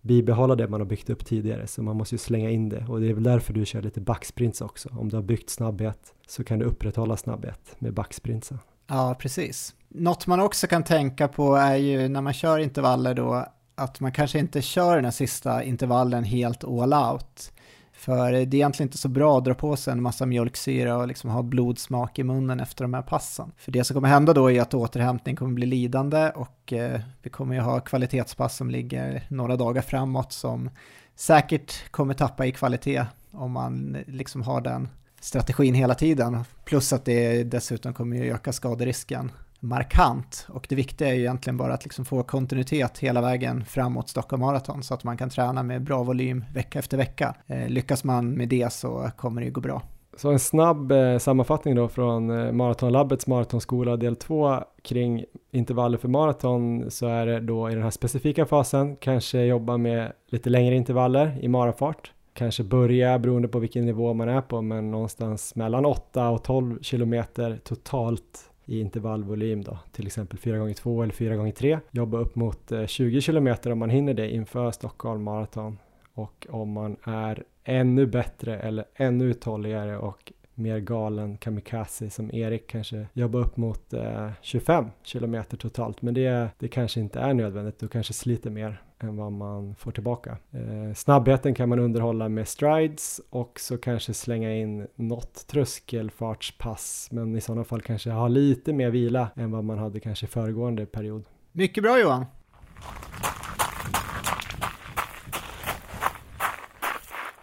bibehålla 0.00 0.54
det 0.54 0.68
man 0.68 0.80
har 0.80 0.86
byggt 0.86 1.10
upp 1.10 1.26
tidigare, 1.26 1.66
så 1.66 1.82
man 1.82 1.96
måste 1.96 2.14
ju 2.14 2.18
slänga 2.18 2.50
in 2.50 2.68
det 2.68 2.84
och 2.88 3.00
det 3.00 3.08
är 3.08 3.14
väl 3.14 3.22
därför 3.22 3.52
du 3.52 3.66
kör 3.66 3.82
lite 3.82 4.00
backsprints 4.00 4.60
också. 4.60 4.88
Om 4.88 5.08
du 5.08 5.16
har 5.16 5.22
byggt 5.22 5.50
snabbhet 5.50 6.14
så 6.26 6.44
kan 6.44 6.58
du 6.58 6.64
upprätthålla 6.64 7.16
snabbhet 7.16 7.76
med 7.78 7.94
backsprintsen. 7.94 8.58
Ja, 8.86 9.16
precis. 9.18 9.74
Något 9.88 10.26
man 10.26 10.40
också 10.40 10.66
kan 10.66 10.84
tänka 10.84 11.28
på 11.28 11.54
är 11.54 11.76
ju 11.76 12.08
när 12.08 12.20
man 12.20 12.32
kör 12.32 12.58
intervaller 12.58 13.14
då 13.14 13.46
att 13.80 14.00
man 14.00 14.12
kanske 14.12 14.38
inte 14.38 14.62
kör 14.62 14.96
den 14.96 15.04
här 15.04 15.12
sista 15.12 15.62
intervallen 15.64 16.24
helt 16.24 16.64
all 16.64 16.94
out. 16.94 17.52
För 17.92 18.32
det 18.32 18.38
är 18.38 18.54
egentligen 18.54 18.88
inte 18.88 18.98
så 18.98 19.08
bra 19.08 19.38
att 19.38 19.44
dra 19.44 19.54
på 19.54 19.76
sig 19.76 19.92
en 19.92 20.02
massa 20.02 20.26
mjölksyra 20.26 20.96
och 20.96 21.08
liksom 21.08 21.30
ha 21.30 21.42
blodsmak 21.42 22.18
i 22.18 22.24
munnen 22.24 22.60
efter 22.60 22.84
de 22.84 22.94
här 22.94 23.02
passen. 23.02 23.52
För 23.56 23.72
det 23.72 23.84
som 23.84 23.94
kommer 23.94 24.08
hända 24.08 24.32
då 24.32 24.50
är 24.50 24.60
att 24.60 24.74
återhämtning 24.74 25.36
kommer 25.36 25.52
bli 25.52 25.66
lidande 25.66 26.30
och 26.34 26.72
eh, 26.72 27.00
vi 27.22 27.30
kommer 27.30 27.54
ju 27.54 27.60
ha 27.60 27.80
kvalitetspass 27.80 28.56
som 28.56 28.70
ligger 28.70 29.22
några 29.28 29.56
dagar 29.56 29.82
framåt 29.82 30.32
som 30.32 30.70
säkert 31.14 31.90
kommer 31.90 32.14
tappa 32.14 32.46
i 32.46 32.52
kvalitet 32.52 33.04
om 33.30 33.52
man 33.52 33.94
eh, 33.94 34.02
liksom 34.06 34.42
har 34.42 34.60
den 34.60 34.88
strategin 35.20 35.74
hela 35.74 35.94
tiden. 35.94 36.44
Plus 36.64 36.92
att 36.92 37.04
det 37.04 37.44
dessutom 37.44 37.94
kommer 37.94 38.16
ju 38.16 38.32
öka 38.34 38.52
skaderisken 38.52 39.32
markant. 39.60 40.46
Och 40.48 40.66
det 40.68 40.74
viktiga 40.74 41.08
är 41.08 41.14
ju 41.14 41.20
egentligen 41.20 41.56
bara 41.56 41.74
att 41.74 41.84
liksom 41.84 42.04
få 42.04 42.22
kontinuitet 42.22 42.98
hela 42.98 43.20
vägen 43.20 43.64
framåt 43.64 44.08
Stockholm 44.08 44.40
Marathon 44.40 44.82
så 44.82 44.94
att 44.94 45.04
man 45.04 45.16
kan 45.16 45.30
träna 45.30 45.62
med 45.62 45.82
bra 45.82 46.02
volym 46.02 46.44
vecka 46.54 46.78
efter 46.78 46.96
vecka. 46.96 47.34
Eh, 47.46 47.68
lyckas 47.68 48.04
man 48.04 48.30
med 48.30 48.48
det 48.48 48.72
så 48.72 49.10
kommer 49.16 49.40
det 49.40 49.44
ju 49.44 49.52
gå 49.52 49.60
bra. 49.60 49.82
Så 50.16 50.30
en 50.30 50.38
snabb 50.38 50.92
eh, 50.92 51.18
sammanfattning 51.18 51.74
då 51.74 51.88
från 51.88 52.30
eh, 52.30 52.52
Maratonlabbets 52.52 53.26
maratonskola 53.26 53.96
del 53.96 54.16
2 54.16 54.56
kring 54.82 55.24
intervaller 55.50 55.98
för 55.98 56.08
maraton 56.08 56.90
så 56.90 57.06
är 57.06 57.26
det 57.26 57.40
då 57.40 57.70
i 57.70 57.74
den 57.74 57.82
här 57.82 57.90
specifika 57.90 58.46
fasen 58.46 58.96
kanske 58.96 59.44
jobba 59.44 59.76
med 59.76 60.12
lite 60.30 60.50
längre 60.50 60.74
intervaller 60.74 61.38
i 61.40 61.48
marafart. 61.48 62.12
Kanske 62.32 62.64
börja 62.64 63.18
beroende 63.18 63.48
på 63.48 63.58
vilken 63.58 63.86
nivå 63.86 64.14
man 64.14 64.28
är 64.28 64.40
på 64.40 64.62
men 64.62 64.90
någonstans 64.90 65.54
mellan 65.54 65.84
8 65.86 66.28
och 66.28 66.44
12 66.44 66.82
kilometer 66.82 67.60
totalt 67.64 68.49
i 68.70 68.80
intervallvolym 68.80 69.64
då, 69.64 69.78
till 69.92 70.06
exempel 70.06 70.38
4x2 70.38 71.02
eller 71.02 71.14
4x3. 71.14 71.80
Jobba 71.90 72.18
upp 72.18 72.36
mot 72.36 72.72
eh, 72.72 72.86
20 72.86 73.20
km 73.20 73.54
om 73.64 73.78
man 73.78 73.90
hinner 73.90 74.14
det 74.14 74.30
inför 74.30 74.70
Stockholm 74.70 75.22
Marathon 75.22 75.78
och 76.14 76.46
om 76.50 76.72
man 76.72 76.96
är 77.04 77.44
ännu 77.64 78.06
bättre 78.06 78.58
eller 78.58 78.84
ännu 78.94 79.24
uthålligare 79.24 79.98
och 79.98 80.32
mer 80.54 80.78
galen 80.78 81.36
kamikaze 81.36 82.10
som 82.10 82.34
Erik 82.34 82.66
kanske 82.66 83.06
jobba 83.12 83.38
upp 83.38 83.56
mot 83.56 83.92
eh, 83.92 84.30
25 84.40 84.84
kilometer 85.02 85.56
totalt. 85.56 86.02
Men 86.02 86.14
det, 86.14 86.48
det 86.58 86.68
kanske 86.68 87.00
inte 87.00 87.20
är 87.20 87.34
nödvändigt, 87.34 87.78
du 87.78 87.88
kanske 87.88 88.12
sliter 88.12 88.50
mer 88.50 88.82
än 89.00 89.16
vad 89.16 89.32
man 89.32 89.74
får 89.74 89.90
tillbaka. 89.90 90.38
Eh, 90.50 90.94
snabbheten 90.94 91.54
kan 91.54 91.68
man 91.68 91.78
underhålla 91.78 92.28
med 92.28 92.48
strides 92.48 93.20
och 93.30 93.60
så 93.60 93.78
kanske 93.78 94.14
slänga 94.14 94.54
in 94.54 94.86
något 94.94 95.46
tröskelfartspass 95.46 97.08
men 97.12 97.36
i 97.36 97.40
sådana 97.40 97.64
fall 97.64 97.80
kanske 97.80 98.10
ha 98.10 98.28
lite 98.28 98.72
mer 98.72 98.90
vila 98.90 99.28
än 99.36 99.50
vad 99.50 99.64
man 99.64 99.78
hade 99.78 100.00
kanske 100.00 100.26
föregående 100.26 100.86
period. 100.86 101.24
Mycket 101.52 101.82
bra 101.82 102.00
Johan! 102.00 102.24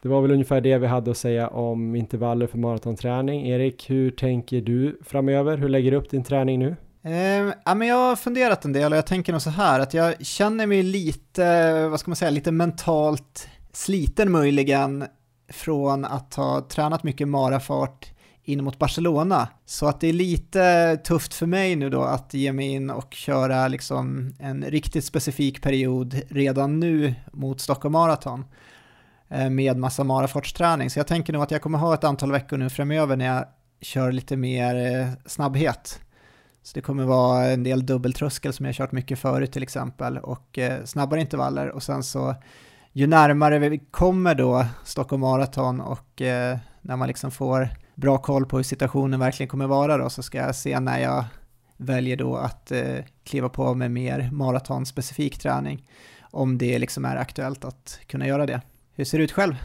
Det 0.02 0.10
var 0.10 0.22
väl 0.22 0.32
ungefär 0.32 0.62
det 0.62 0.78
vi 0.78 0.88
hade 0.88 1.12
att 1.12 1.18
säga 1.18 1.48
om 1.48 1.96
intervaller 1.96 2.48
för 2.48 2.58
maratonträning. 2.58 3.48
Erik, 3.48 3.90
hur 3.90 4.12
tänker 4.12 4.62
du 4.62 5.00
framöver? 5.04 5.58
Hur 5.58 5.70
lägger 5.70 5.92
du 5.92 5.98
upp 5.98 6.10
din 6.10 6.24
träning 6.24 6.60
nu? 6.60 6.76
Eh, 7.08 7.54
ja, 7.66 7.76
men 7.76 7.88
jag 7.88 7.96
har 7.96 8.16
funderat 8.16 8.66
en 8.66 8.74
del 8.74 8.92
och 8.92 8.98
jag 8.98 9.06
tänker 9.06 9.32
nog 9.32 9.42
så 9.42 9.50
här 9.50 9.80
att 9.80 9.94
jag 9.94 10.26
känner 10.26 10.68
mig 10.68 10.84
lite, 10.84 11.88
vad 11.88 12.00
ska 12.00 12.10
man 12.10 12.16
säga, 12.16 12.32
lite 12.32 12.52
mentalt 12.52 13.48
sliten 13.74 14.32
möjligen 14.32 15.06
från 15.50 16.06
att 16.06 16.34
ha 16.34 16.62
tränat 16.62 17.04
mycket 17.04 17.28
marafart 17.28 18.12
in 18.44 18.64
mot 18.64 18.80
Barcelona. 18.80 19.48
Så 19.66 19.88
att 19.88 20.02
det 20.02 20.08
är 20.08 20.14
lite 20.14 20.98
tufft 20.98 21.34
för 21.34 21.46
mig 21.46 21.76
nu 21.76 21.90
då 21.90 22.02
att 22.02 22.34
ge 22.34 22.54
mig 22.54 22.68
in 22.68 22.90
och 22.90 23.14
köra 23.14 23.68
liksom 23.68 24.34
en 24.40 24.64
riktigt 24.64 25.06
specifik 25.06 25.62
period 25.62 26.22
redan 26.30 26.80
nu 26.80 27.16
mot 27.32 27.62
Stockholm 27.62 27.94
Marathon 27.94 28.46
eh, 29.30 29.50
med 29.50 29.78
massa 29.78 30.04
marafartsträning. 30.04 30.90
Så 30.90 31.00
jag 31.00 31.08
tänker 31.08 31.34
nog 31.34 31.44
att 31.44 31.52
jag 31.52 31.62
kommer 31.62 31.78
ha 31.78 31.94
ett 31.94 32.04
antal 32.04 32.32
veckor 32.32 32.58
nu 32.58 32.70
framöver 32.70 33.16
när 33.16 33.26
jag 33.26 33.46
kör 33.82 34.12
lite 34.12 34.38
mer 34.38 34.76
eh, 34.76 35.08
snabbhet. 35.26 36.00
Så 36.68 36.72
det 36.74 36.82
kommer 36.82 37.04
vara 37.04 37.46
en 37.46 37.64
del 37.64 37.86
dubbeltröskel 37.86 38.54
som 38.54 38.66
jag 38.66 38.76
kört 38.76 38.92
mycket 38.92 39.20
förut 39.20 39.52
till 39.52 39.64
exempel 39.64 40.18
och 40.18 40.58
eh, 40.58 40.84
snabbare 40.84 41.22
intervaller 41.22 41.70
och 41.70 41.84
sen 41.84 42.04
så 42.04 42.36
ju 42.92 43.08
närmare 43.08 43.70
vi 43.70 43.80
kommer 43.92 44.36
då 44.36 44.66
Stockholm 44.86 45.22
Marathon 45.22 45.82
och 45.82 46.22
eh, 46.22 46.58
när 46.82 46.96
man 46.96 47.08
liksom 47.08 47.32
får 47.32 47.70
bra 47.96 48.18
koll 48.18 48.46
på 48.46 48.58
hur 48.58 48.64
situationen 48.64 49.20
verkligen 49.20 49.48
kommer 49.48 49.68
vara 49.68 49.98
då 49.98 50.10
så 50.10 50.24
ska 50.24 50.38
jag 50.38 50.56
se 50.56 50.80
när 50.80 51.00
jag 51.00 51.26
väljer 51.78 52.18
då 52.18 52.36
att 52.36 52.72
eh, 52.72 52.98
kliva 53.24 53.50
på 53.50 53.74
med 53.74 53.92
mer 53.92 54.30
maratonspecifik 54.32 55.40
träning 55.40 55.88
om 56.22 56.58
det 56.58 56.80
liksom 56.80 57.06
är 57.06 57.16
aktuellt 57.16 57.66
att 57.66 58.00
kunna 58.08 58.28
göra 58.28 58.46
det. 58.46 58.62
Hur 58.94 59.06
ser 59.06 59.18
det 59.18 59.24
ut 59.24 59.32
själv? 59.32 59.56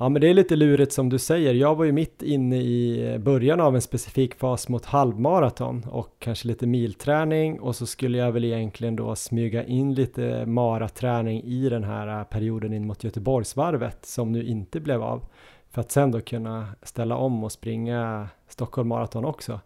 Ja 0.00 0.08
men 0.08 0.20
det 0.20 0.28
är 0.28 0.34
lite 0.34 0.56
lurigt 0.56 0.92
som 0.92 1.08
du 1.08 1.18
säger. 1.18 1.54
Jag 1.54 1.74
var 1.74 1.84
ju 1.84 1.92
mitt 1.92 2.22
inne 2.22 2.56
i 2.56 3.16
början 3.18 3.60
av 3.60 3.74
en 3.74 3.82
specifik 3.82 4.34
fas 4.34 4.68
mot 4.68 4.84
halvmaraton 4.84 5.84
och 5.90 6.16
kanske 6.18 6.48
lite 6.48 6.66
milträning 6.66 7.60
och 7.60 7.76
så 7.76 7.86
skulle 7.86 8.18
jag 8.18 8.32
väl 8.32 8.44
egentligen 8.44 8.96
då 8.96 9.16
smyga 9.16 9.64
in 9.64 9.94
lite 9.94 10.46
maraträning 10.46 11.42
i 11.42 11.68
den 11.68 11.84
här 11.84 12.24
perioden 12.24 12.72
in 12.72 12.86
mot 12.86 13.04
Göteborgsvarvet 13.04 14.06
som 14.06 14.32
nu 14.32 14.44
inte 14.44 14.80
blev 14.80 15.02
av. 15.02 15.26
För 15.70 15.80
att 15.80 15.90
sen 15.90 16.10
då 16.10 16.20
kunna 16.20 16.66
ställa 16.82 17.16
om 17.16 17.44
och 17.44 17.52
springa 17.52 18.28
Stockholm 18.48 18.88
Marathon 18.88 19.24
också. 19.24 19.60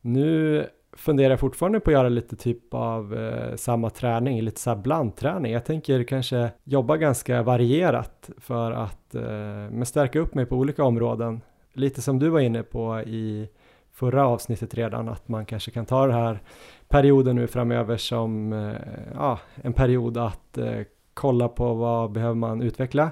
Nu 0.00 0.66
funderar 0.92 1.30
jag 1.30 1.40
fortfarande 1.40 1.80
på 1.80 1.90
att 1.90 1.94
göra 1.94 2.08
lite 2.08 2.36
typ 2.36 2.74
av 2.74 3.14
eh, 3.14 3.56
samma 3.56 3.90
träning, 3.90 4.42
lite 4.42 4.60
så 4.60 4.70
här 4.70 4.76
blandträning. 4.76 5.52
Jag 5.52 5.64
tänker 5.64 6.04
kanske 6.04 6.50
jobba 6.64 6.96
ganska 6.96 7.42
varierat 7.42 8.30
för 8.38 8.72
att 8.72 9.14
eh, 9.14 9.82
stärka 9.84 10.18
upp 10.18 10.34
mig 10.34 10.46
på 10.46 10.56
olika 10.56 10.84
områden. 10.84 11.40
Lite 11.72 12.02
som 12.02 12.18
du 12.18 12.28
var 12.28 12.40
inne 12.40 12.62
på 12.62 13.00
i 13.00 13.48
förra 13.92 14.26
avsnittet 14.26 14.74
redan, 14.74 15.08
att 15.08 15.28
man 15.28 15.46
kanske 15.46 15.70
kan 15.70 15.86
ta 15.86 16.06
den 16.06 16.16
här 16.16 16.40
perioden 16.88 17.36
nu 17.36 17.46
framöver 17.46 17.96
som 17.96 18.52
eh, 18.52 18.74
ja, 19.14 19.38
en 19.54 19.72
period 19.72 20.16
att 20.16 20.58
eh, 20.58 20.80
kolla 21.14 21.48
på 21.48 21.74
vad 21.74 22.12
behöver 22.12 22.34
man 22.34 22.62
utveckla. 22.62 23.10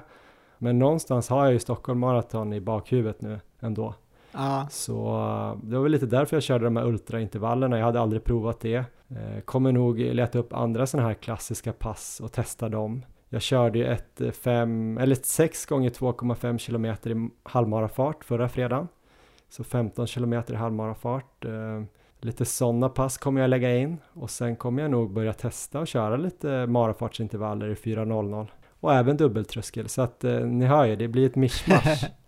Men 0.57 0.79
någonstans 0.79 1.29
har 1.29 1.43
jag 1.43 1.53
ju 1.53 1.59
Stockholm 1.59 1.99
Marathon 1.99 2.53
i 2.53 2.61
bakhuvudet 2.61 3.21
nu 3.21 3.39
ändå. 3.59 3.93
Ja. 4.35 4.67
Så 4.71 5.03
det 5.63 5.75
var 5.75 5.83
väl 5.83 5.91
lite 5.91 6.05
därför 6.05 6.35
jag 6.35 6.43
körde 6.43 6.63
de 6.65 6.75
här 6.75 6.85
ultraintervallerna. 6.85 7.77
Jag 7.77 7.85
hade 7.85 7.99
aldrig 7.99 8.23
provat 8.23 8.59
det. 8.59 8.75
Eh, 9.09 9.39
kommer 9.45 9.71
nog 9.71 9.99
leta 9.99 10.39
upp 10.39 10.53
andra 10.53 10.87
sådana 10.87 11.07
här 11.07 11.15
klassiska 11.15 11.73
pass 11.73 12.19
och 12.19 12.31
testa 12.31 12.69
dem. 12.69 13.05
Jag 13.29 13.41
körde 13.41 13.79
ju 13.79 13.85
ett 13.85 14.21
5 14.41 14.97
eller 14.97 15.15
ett 15.15 15.25
6 15.25 15.65
gånger 15.65 15.89
2,5 15.89 16.57
kilometer 16.57 17.11
i 17.11 17.29
halvmarafart 17.43 18.23
förra 18.25 18.49
fredagen. 18.49 18.87
Så 19.49 19.63
15 19.63 20.07
kilometer 20.07 20.53
i 20.53 20.57
halvmarafart. 20.57 21.45
Eh, 21.45 21.83
lite 22.21 22.45
sådana 22.45 22.89
pass 22.89 23.17
kommer 23.17 23.41
jag 23.41 23.49
lägga 23.49 23.77
in 23.77 23.97
och 24.13 24.29
sen 24.29 24.55
kommer 24.55 24.81
jag 24.81 24.91
nog 24.91 25.13
börja 25.13 25.33
testa 25.33 25.79
och 25.79 25.87
köra 25.87 26.17
lite 26.17 26.67
marafartsintervaller 26.67 27.67
i 27.67 27.73
4.00 27.73 28.47
och 28.79 28.93
även 28.93 29.17
dubbeltröskel 29.17 29.89
så 29.89 30.01
att 30.01 30.23
eh, 30.23 30.39
ni 30.39 30.65
hör 30.65 30.85
ju 30.85 30.95
det 30.95 31.07
blir 31.07 31.25
ett 31.25 31.35
mischmasch. 31.35 32.05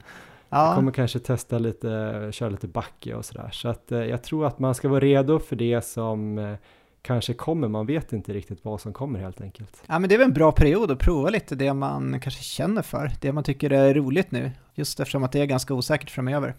Ja. 0.50 0.66
Jag 0.66 0.76
kommer 0.76 0.92
kanske 0.92 1.20
testa 1.20 1.58
lite, 1.60 2.30
köra 2.32 2.50
lite 2.50 2.68
backe 2.68 3.14
och 3.16 3.26
sådär. 3.26 3.50
Så 3.54 3.68
att 3.70 3.92
eh, 3.92 4.00
jag 4.00 4.24
tror 4.24 4.46
att 4.46 4.60
man 4.60 4.76
ska 4.76 4.90
vara 4.90 5.00
redo 5.00 5.40
för 5.40 5.56
det 5.56 5.82
som 5.86 6.38
eh, 6.38 6.54
kanske 7.02 7.34
kommer. 7.34 7.68
Man 7.68 7.86
vet 7.86 8.14
inte 8.14 8.34
riktigt 8.34 8.60
vad 8.66 8.82
som 8.82 8.94
kommer 8.94 9.20
helt 9.20 9.42
enkelt. 9.42 9.84
ja, 9.88 10.00
men 10.00 10.10
det 10.10 10.16
är 10.16 10.20
väl 10.20 10.28
en 10.28 10.34
bra 10.34 10.52
period 10.52 10.92
att 10.92 11.00
prova 11.00 11.30
lite 11.30 11.56
det 11.56 11.74
man 11.74 12.20
kanske 12.20 12.44
känner 12.44 12.82
för, 12.82 13.12
det 13.22 13.32
man 13.32 13.44
tycker 13.44 13.70
är 13.70 13.94
roligt 13.94 14.32
nu, 14.32 14.52
just 14.74 15.00
eftersom 15.00 15.24
att 15.24 15.32
det 15.32 15.42
är 15.42 15.46
ganska 15.46 15.74
osäkert 15.74 16.10
framöver. 16.10 16.56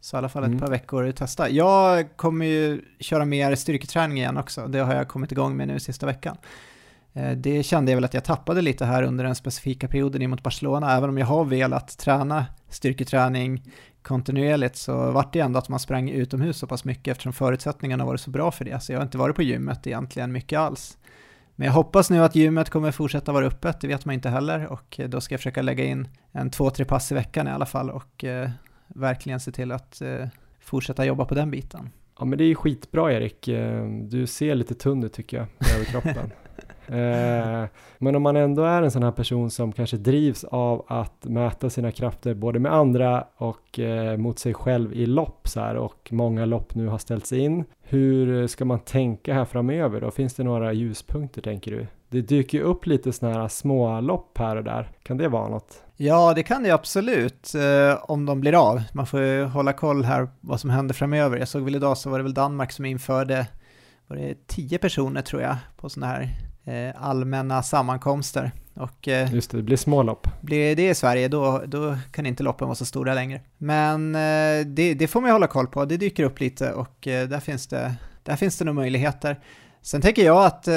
Så 0.00 0.16
i 0.16 0.18
alla 0.18 0.28
fall 0.28 0.42
ett 0.42 0.48
Mm. 0.48 0.60
par 0.60 0.70
veckor 0.70 1.08
att 1.08 1.16
testa. 1.16 1.50
Jag 1.50 2.16
kommer 2.16 2.46
ju 2.46 2.82
köra 3.00 3.24
mer 3.24 3.54
styrketräning 3.54 4.18
igen 4.18 4.36
också, 4.36 4.66
det 4.66 4.78
har 4.78 4.94
jag 4.94 5.08
kommit 5.08 5.32
igång 5.32 5.56
med 5.56 5.68
nu 5.68 5.80
sista 5.80 6.06
veckan. 6.06 6.36
Eh, 7.14 7.30
Det 7.32 7.62
kände 7.62 7.92
jag 7.92 7.96
väl 7.96 8.04
att 8.04 8.14
jag 8.14 8.24
tappade 8.24 8.62
lite 8.62 8.84
här 8.84 9.02
under 9.02 9.24
den 9.24 9.34
specifika 9.34 9.88
perioden 9.88 10.30
mot 10.30 10.42
Barcelona, 10.42 10.96
även 10.96 11.08
om 11.10 11.18
jag 11.18 11.26
har 11.26 11.44
velat 11.44 11.98
träna 11.98 12.46
styrketräning 12.68 13.62
kontinuerligt 14.02 14.76
så 14.76 15.10
vart 15.10 15.32
det 15.32 15.40
ändå 15.40 15.58
att 15.58 15.68
man 15.68 15.78
sprang 15.80 16.10
utomhus 16.10 16.58
så 16.58 16.66
pass 16.66 16.84
mycket 16.84 17.12
eftersom 17.12 17.32
förutsättningarna 17.32 18.04
var 18.04 18.16
så 18.16 18.30
bra 18.30 18.50
för 18.50 18.64
det, 18.64 18.80
så 18.82 18.92
jag 18.92 18.98
har 18.98 19.04
inte 19.04 19.18
varit 19.18 19.36
på 19.36 19.42
gymmet 19.42 19.86
egentligen 19.86 20.32
mycket 20.32 20.58
alls. 20.58 20.98
Men 21.56 21.66
jag 21.66 21.72
hoppas 21.72 22.10
nu 22.10 22.24
att 22.24 22.34
gymmet 22.34 22.70
kommer 22.70 22.90
fortsätta 22.90 23.32
vara 23.32 23.46
öppet, 23.46 23.80
det 23.80 23.86
vet 23.88 24.04
man 24.04 24.14
inte 24.14 24.28
heller 24.28 24.66
och 24.66 25.00
eh, 25.00 25.08
då 25.08 25.20
ska 25.20 25.32
jag 25.34 25.40
försöka 25.40 25.62
lägga 25.62 25.84
in 25.84 26.08
en 26.32 26.50
två, 26.50 26.70
tre 26.70 26.84
pass 26.84 27.12
i 27.12 27.14
veckan 27.14 27.48
i 27.48 27.50
alla 27.50 27.66
fall 27.66 27.90
och 27.90 28.24
eh, 28.24 28.50
verkligen 28.88 29.40
se 29.40 29.52
till 29.52 29.72
att 29.72 30.00
eh, 30.00 30.26
fortsätta 30.60 31.04
jobba 31.04 31.24
på 31.24 31.34
den 31.34 31.50
biten. 31.50 31.90
Ja 32.18 32.24
men 32.24 32.38
det 32.38 32.44
är 32.44 32.54
skitbra 32.54 33.12
Erik. 33.12 33.48
Eh, 33.48 33.86
Du 33.88 34.26
ser 34.26 34.54
lite 34.54 34.74
tunn 34.74 35.04
ut 35.04 35.12
tycker 35.12 35.36
jag 35.36 35.46
över 35.76 35.84
kroppen. 35.84 36.30
Eh, 36.88 37.64
Men 37.98 38.16
om 38.16 38.22
man 38.22 38.36
ändå 38.36 38.62
är 38.64 38.82
en 38.82 38.90
sån 38.90 39.02
här 39.02 39.12
person 39.12 39.50
som 39.50 39.72
kanske 39.72 39.96
drivs 39.96 40.44
av 40.44 40.84
att 40.88 41.24
mäta 41.24 41.70
sina 41.70 41.92
krafter 41.92 42.34
både 42.34 42.58
med 42.58 42.72
andra 42.72 43.24
och 43.36 43.78
eh, 43.78 44.16
mot 44.16 44.38
sig 44.38 44.54
själv 44.54 44.92
i 44.92 45.06
lopp 45.06 45.48
så 45.48 45.60
här 45.60 45.74
och 45.76 46.08
många 46.12 46.44
lopp 46.44 46.74
nu 46.74 46.86
har 46.86 46.98
ställts 46.98 47.32
in. 47.32 47.64
Hur 47.82 48.46
ska 48.46 48.64
man 48.64 48.78
tänka 48.78 49.34
här 49.34 49.44
framöver 49.44 50.00
då? 50.00 50.10
Finns 50.10 50.34
det 50.34 50.44
några 50.44 50.72
ljuspunkter 50.72 51.42
tänker 51.42 51.70
du? 51.70 51.86
Det 52.08 52.20
dyker 52.20 52.58
ju 52.58 52.64
upp 52.64 52.86
lite 52.86 53.12
såna 53.12 53.32
här 53.32 53.48
små 53.48 54.00
lopp 54.00 54.38
här 54.38 54.56
och 54.56 54.64
där. 54.64 54.88
Kan 55.02 55.16
det 55.16 55.28
vara 55.28 55.48
något? 55.48 55.82
Ja, 55.96 56.32
det 56.34 56.42
kan 56.42 56.62
det 56.62 56.70
absolut, 56.70 57.54
eh, 57.54 58.10
om 58.10 58.26
de 58.26 58.40
blir 58.40 58.70
av. 58.70 58.82
Man 58.92 59.06
får 59.06 59.20
ju 59.20 59.44
hålla 59.44 59.72
koll 59.72 60.04
här 60.04 60.28
vad 60.40 60.60
som 60.60 60.70
händer 60.70 60.94
framöver. 60.94 61.38
Jag 61.38 61.48
såg 61.48 61.62
väl 61.62 61.74
idag 61.74 61.98
så 61.98 62.10
var 62.10 62.18
det 62.18 62.22
väl 62.22 62.34
Danmark 62.34 62.72
som 62.72 62.84
införde, 62.84 63.46
var 64.06 64.16
det 64.16 64.46
tio 64.46 64.78
personer 64.78 65.22
tror 65.22 65.42
jag, 65.42 65.56
på 65.76 65.88
sådana 65.88 66.12
här 66.12 66.28
allmänna 66.96 67.62
sammankomster. 67.62 68.52
Och 68.74 69.08
eh, 69.08 69.34
Just 69.34 69.50
det, 69.50 69.56
det 69.56 69.62
blir 69.62 69.76
små 69.76 70.02
lopp. 70.02 70.28
blir 70.40 70.76
det 70.76 70.88
i 70.90 70.94
Sverige 70.94 71.28
då, 71.28 71.62
då 71.66 71.96
kan 72.12 72.26
inte 72.26 72.42
loppen 72.42 72.68
vara 72.68 72.74
så 72.74 72.84
stora 72.84 73.14
längre. 73.14 73.40
Men 73.58 74.14
eh, 74.14 74.66
det, 74.66 74.94
det 74.94 75.06
får 75.08 75.20
man 75.20 75.28
ju 75.28 75.32
hålla 75.32 75.46
koll 75.46 75.66
på, 75.66 75.84
det 75.84 75.96
dyker 75.96 76.22
upp 76.24 76.40
lite 76.40 76.72
och 76.72 77.06
eh, 77.08 77.28
där, 77.28 77.40
finns 77.40 77.66
det, 77.66 77.94
där 78.22 78.36
finns 78.36 78.58
det 78.58 78.64
nog 78.64 78.74
möjligheter. 78.74 79.40
Sen 79.82 80.00
tänker 80.00 80.24
jag 80.24 80.44
att 80.44 80.68
eh, 80.68 80.74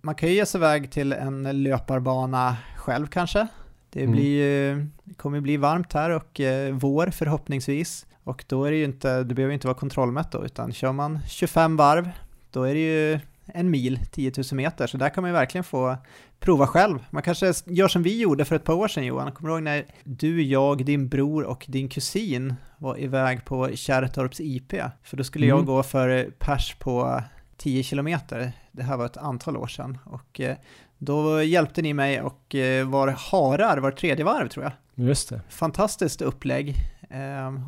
man 0.00 0.14
kan 0.14 0.28
ju 0.28 0.34
ge 0.34 0.46
sig 0.46 0.58
iväg 0.58 0.90
till 0.90 1.12
en 1.12 1.62
löparbana 1.62 2.56
själv 2.76 3.06
kanske. 3.06 3.46
Det 3.90 4.00
Mm. 4.00 4.12
blir 4.12 4.44
ju, 4.44 4.86
det 5.04 5.14
kommer 5.14 5.40
bli 5.40 5.56
varmt 5.56 5.92
här 5.92 6.10
och 6.10 6.40
eh, 6.40 6.74
vår 6.74 7.06
förhoppningsvis. 7.10 8.06
Och 8.24 8.44
då 8.48 8.64
är 8.64 8.70
det 8.70 8.76
ju 8.76 8.84
inte, 8.84 9.22
det 9.24 9.34
behöver 9.34 9.54
inte 9.54 9.66
vara 9.66 9.78
kontrollmätt 9.78 10.32
då, 10.32 10.44
utan 10.44 10.72
kör 10.72 10.92
man 10.92 11.18
25 11.28 11.76
varv, 11.76 12.10
då 12.52 12.62
är 12.62 12.74
det 12.74 12.80
ju 12.80 13.20
en 13.54 13.70
mil, 13.70 13.98
10 14.12 14.32
000 14.36 14.44
meter, 14.52 14.86
så 14.86 14.96
där 14.96 15.08
kan 15.08 15.22
man 15.22 15.30
ju 15.30 15.32
verkligen 15.32 15.64
få 15.64 15.96
prova 16.40 16.66
själv. 16.66 16.98
Man 17.10 17.22
kanske 17.22 17.52
gör 17.66 17.88
som 17.88 18.02
vi 18.02 18.20
gjorde 18.20 18.44
för 18.44 18.56
ett 18.56 18.64
par 18.64 18.74
år 18.74 18.88
sedan 18.88 19.04
Johan, 19.04 19.32
kommer 19.32 19.48
du 19.50 19.54
ihåg 19.54 19.62
när 19.62 19.84
du, 20.04 20.42
jag, 20.42 20.84
din 20.84 21.08
bror 21.08 21.42
och 21.44 21.64
din 21.68 21.88
kusin 21.88 22.54
var 22.78 23.00
iväg 23.00 23.44
på 23.44 23.68
Kärrtorps 23.74 24.40
IP? 24.40 24.72
För 25.02 25.16
då 25.16 25.24
skulle 25.24 25.46
jag 25.46 25.56
Mm. 25.58 25.66
gå 25.66 25.82
för 25.82 26.30
pers 26.38 26.76
på 26.78 27.22
10 27.56 27.82
kilometer. 27.82 28.52
Det 28.72 28.82
här 28.82 28.96
var 28.96 29.06
ett 29.06 29.16
antal 29.16 29.56
år 29.56 29.66
sedan 29.66 29.98
och 30.04 30.40
eh, 30.40 30.56
då 30.98 31.42
hjälpte 31.42 31.82
ni 31.82 31.94
mig 31.94 32.20
och 32.22 32.54
eh, 32.54 32.88
var 32.88 33.08
harar 33.08 33.78
var 33.78 33.90
tredje 33.90 34.24
varv 34.24 34.48
tror 34.48 34.64
jag. 34.64 34.72
Just 35.06 35.28
det. 35.28 35.40
Fantastiskt 35.48 36.22
upplägg. 36.22 36.68
Eh, 37.10 37.18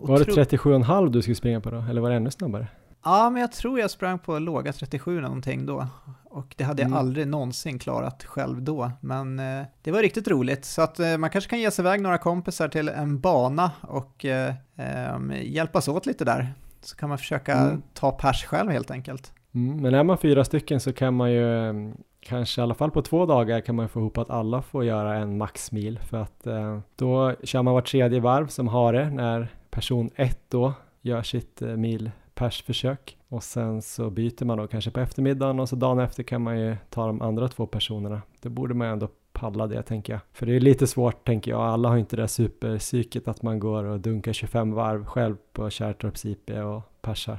Var 0.02 0.18
det 0.18 0.24
otro- 0.24 0.44
37,5 0.44 1.10
du 1.10 1.22
skulle 1.22 1.34
springa 1.34 1.60
på 1.60 1.70
då? 1.70 1.84
Eller 1.90 2.00
var 2.00 2.10
det 2.10 2.16
ännu 2.16 2.30
snabbare? 2.30 2.66
Ja, 3.04 3.30
men 3.30 3.40
jag 3.40 3.52
tror 3.52 3.80
jag 3.80 3.90
sprang 3.90 4.18
på 4.18 4.38
låga 4.38 4.72
37 4.72 5.20
någonting 5.20 5.66
då. 5.66 5.86
Och 6.24 6.54
det 6.56 6.64
hade 6.64 6.82
jag 6.82 6.86
Mm. 6.86 6.98
aldrig 6.98 7.28
någonsin 7.28 7.78
klarat 7.78 8.24
själv 8.24 8.62
då. 8.62 8.90
Men 9.00 9.38
eh, 9.38 9.64
det 9.82 9.90
var 9.92 10.02
riktigt 10.02 10.28
roligt. 10.28 10.64
Så 10.64 10.82
att 10.82 11.00
eh, 11.00 11.16
man 11.18 11.30
kanske 11.30 11.50
kan 11.50 11.60
ge 11.60 11.70
sig 11.70 11.82
iväg 11.82 12.00
några 12.02 12.18
kompisar 12.18 12.68
till 12.68 12.88
en 12.88 13.20
bana 13.20 13.70
och 13.80 14.24
eh, 14.24 14.54
ehm, 14.76 15.32
hjälpas 15.42 15.88
åt 15.88 16.06
lite 16.06 16.24
där. 16.24 16.52
Så 16.80 16.96
kan 16.96 17.08
man 17.08 17.18
försöka 17.18 17.52
Mm. 17.54 17.82
ta 17.94 18.10
pers 18.12 18.44
själv 18.44 18.70
helt 18.70 18.90
enkelt. 18.90 19.32
Mm, 19.54 19.76
men 19.82 19.94
är 19.94 20.02
man 20.04 20.18
fyra 20.18 20.44
stycken 20.44 20.80
så 20.80 20.92
kan 20.92 21.14
man 21.14 21.32
ju 21.32 21.68
eh, 21.68 21.74
kanske 22.20 22.60
i 22.60 22.62
alla 22.62 22.74
fall 22.74 22.90
på 22.90 23.02
två 23.02 23.26
dagar 23.26 23.60
kan 23.60 23.74
man 23.74 23.88
få 23.88 24.00
ihop 24.00 24.18
att 24.18 24.30
alla 24.30 24.62
får 24.62 24.84
göra 24.84 25.14
en 25.16 25.38
maxmil 25.38 25.98
för 25.98 26.16
att 26.16 26.46
eh, 26.46 26.78
då 26.96 27.34
kör 27.44 27.62
man 27.62 27.74
vart 27.74 27.86
tredje 27.90 28.20
varv 28.20 28.46
som 28.46 28.68
har 28.68 28.92
det 28.92 29.10
när 29.10 29.48
person 29.70 30.10
ett 30.16 30.40
då 30.48 30.72
gör 31.02 31.22
sitt 31.22 31.62
eh, 31.62 31.68
mil 31.68 32.10
pers 32.40 32.62
försök 32.62 33.16
och 33.28 33.42
sen 33.42 33.82
så 33.82 34.10
byter 34.10 34.44
man 34.44 34.58
då 34.58 34.66
kanske 34.66 34.90
på 34.90 35.00
eftermiddagen 35.00 35.60
och 35.60 35.68
så 35.68 35.76
dagen 35.76 35.98
efter 35.98 36.22
kan 36.22 36.42
man 36.42 36.60
ju 36.60 36.76
ta 36.90 37.06
de 37.06 37.22
andra 37.22 37.48
två 37.48 37.66
personerna. 37.66 38.22
Då 38.42 38.48
borde 38.48 38.74
man 38.74 38.86
ju 38.86 38.92
ändå 38.92 39.08
palla 39.32 39.66
det 39.66 39.82
tänker 39.82 40.12
jag. 40.12 40.20
För 40.32 40.46
det 40.46 40.56
är 40.56 40.60
lite 40.60 40.86
svårt 40.86 41.26
tänker 41.26 41.50
jag, 41.50 41.60
alla 41.60 41.88
har 41.88 41.96
inte 41.96 42.16
det 42.16 42.22
där 42.22 42.26
superpsyket 42.26 43.28
att 43.28 43.42
man 43.42 43.58
går 43.58 43.84
och 43.84 44.00
dunkar 44.00 44.32
25 44.32 44.72
varv 44.72 45.04
själv 45.04 45.36
på 45.52 45.70
Kärrtorps 45.70 46.24
IP 46.24 46.50
och 46.50 47.02
persar. 47.02 47.38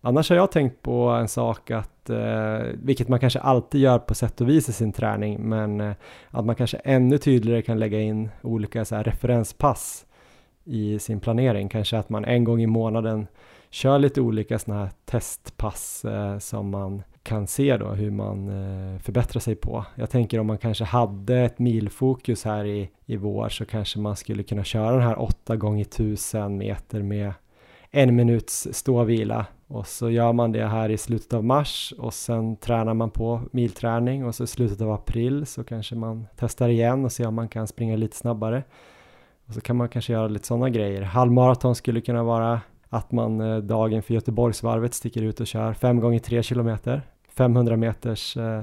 Annars 0.00 0.30
har 0.30 0.36
jag 0.36 0.52
tänkt 0.52 0.82
på 0.82 1.08
en 1.08 1.28
sak 1.28 1.70
att, 1.70 2.10
eh, 2.10 2.58
vilket 2.74 3.08
man 3.08 3.20
kanske 3.20 3.40
alltid 3.40 3.80
gör 3.80 3.98
på 3.98 4.14
sätt 4.14 4.40
och 4.40 4.48
vis 4.48 4.68
i 4.68 4.72
sin 4.72 4.92
träning, 4.92 5.48
men 5.48 5.80
eh, 5.80 5.92
att 6.30 6.44
man 6.44 6.54
kanske 6.54 6.76
ännu 6.76 7.18
tydligare 7.18 7.62
kan 7.62 7.78
lägga 7.78 8.00
in 8.00 8.30
olika 8.42 8.84
så 8.84 8.96
här, 8.96 9.04
referenspass 9.04 10.06
i 10.64 10.98
sin 10.98 11.20
planering. 11.20 11.68
Kanske 11.68 11.98
att 11.98 12.08
man 12.08 12.24
en 12.24 12.44
gång 12.44 12.62
i 12.62 12.66
månaden 12.66 13.26
kör 13.70 13.98
lite 13.98 14.20
olika 14.20 14.58
sådana 14.58 14.80
här 14.80 14.90
testpass 15.04 16.04
eh, 16.04 16.38
som 16.38 16.70
man 16.70 17.02
kan 17.22 17.46
se 17.46 17.76
då 17.76 17.88
hur 17.88 18.10
man 18.10 18.48
eh, 18.48 18.98
förbättrar 18.98 19.40
sig 19.40 19.54
på. 19.54 19.84
Jag 19.94 20.10
tänker 20.10 20.38
om 20.38 20.46
man 20.46 20.58
kanske 20.58 20.84
hade 20.84 21.38
ett 21.38 21.58
milfokus 21.58 22.44
här 22.44 22.64
i, 22.64 22.90
i 23.06 23.16
vår 23.16 23.48
så 23.48 23.64
kanske 23.64 23.98
man 23.98 24.16
skulle 24.16 24.42
kunna 24.42 24.64
köra 24.64 24.92
den 24.92 25.02
här 25.02 25.20
8 25.20 25.56
gånger 25.56 25.84
1000 25.84 26.56
meter 26.56 27.02
med 27.02 27.32
en 27.90 28.16
minuts 28.16 28.68
ståvila 28.72 29.46
och 29.66 29.86
så 29.86 30.10
gör 30.10 30.32
man 30.32 30.52
det 30.52 30.66
här 30.66 30.88
i 30.88 30.98
slutet 30.98 31.32
av 31.32 31.44
mars 31.44 31.94
och 31.98 32.14
sen 32.14 32.56
tränar 32.56 32.94
man 32.94 33.10
på 33.10 33.40
milträning 33.52 34.24
och 34.24 34.34
så 34.34 34.44
i 34.44 34.46
slutet 34.46 34.80
av 34.80 34.92
april 34.92 35.46
så 35.46 35.64
kanske 35.64 35.94
man 35.94 36.26
testar 36.36 36.68
igen 36.68 37.04
och 37.04 37.12
ser 37.12 37.26
om 37.26 37.34
man 37.34 37.48
kan 37.48 37.66
springa 37.66 37.96
lite 37.96 38.16
snabbare. 38.16 38.62
Och 39.46 39.54
så 39.54 39.60
kan 39.60 39.76
man 39.76 39.88
kanske 39.88 40.12
göra 40.12 40.28
lite 40.28 40.46
sådana 40.46 40.70
grejer. 40.70 41.02
Halvmaraton 41.02 41.74
skulle 41.74 42.00
kunna 42.00 42.22
vara 42.22 42.60
att 42.90 43.12
man 43.12 43.40
eh, 43.40 43.58
dagen 43.58 44.02
för 44.02 44.14
Göteborgsvarvet 44.14 44.94
sticker 44.94 45.22
ut 45.22 45.40
och 45.40 45.46
kör 45.46 45.72
5 45.72 46.00
gånger 46.00 46.18
3 46.18 46.42
kilometer, 46.42 47.02
500 47.28 47.76
meters 47.76 48.36
eh, 48.36 48.62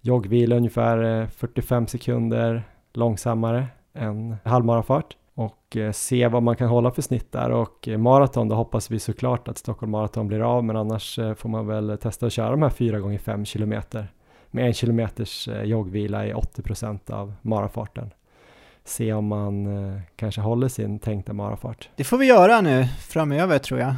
joggvila 0.00 0.56
ungefär 0.56 1.20
eh, 1.22 1.28
45 1.28 1.86
sekunder 1.86 2.62
långsammare 2.92 3.66
än 3.94 4.36
halvmarafart 4.44 5.16
och 5.34 5.76
eh, 5.76 5.92
se 5.92 6.28
vad 6.28 6.42
man 6.42 6.56
kan 6.56 6.68
hålla 6.68 6.90
för 6.90 7.02
snitt 7.02 7.32
där 7.32 7.50
och 7.50 7.88
eh, 7.88 7.98
maraton 7.98 8.48
då 8.48 8.54
hoppas 8.54 8.90
vi 8.90 8.98
såklart 8.98 9.48
att 9.48 9.58
Stockholm 9.58 9.92
Marathon 9.92 10.28
blir 10.28 10.40
av 10.40 10.64
men 10.64 10.76
annars 10.76 11.18
eh, 11.18 11.34
får 11.34 11.48
man 11.48 11.66
väl 11.66 11.98
testa 11.98 12.26
att 12.26 12.32
köra 12.32 12.50
de 12.50 12.62
här 12.62 12.70
4 12.70 12.98
gånger 13.00 13.18
5 13.18 13.44
kilometer 13.44 14.12
med 14.50 14.66
en 14.66 14.74
kilometers 14.74 15.48
eh, 15.48 15.62
joggvila 15.62 16.26
i 16.26 16.32
80% 16.32 17.10
av 17.10 17.34
marafarten. 17.42 18.10
Se 18.86 19.12
om 19.12 19.26
man 19.26 19.66
eh, 19.66 20.00
kanske 20.16 20.40
håller 20.40 20.68
sin 20.68 20.98
tänkta 20.98 21.32
marafart. 21.32 21.88
Det 21.96 22.04
får 22.04 22.18
vi 22.18 22.26
göra 22.26 22.60
nu 22.60 22.84
framöver 22.98 23.58
tror 23.58 23.80
jag. 23.80 23.94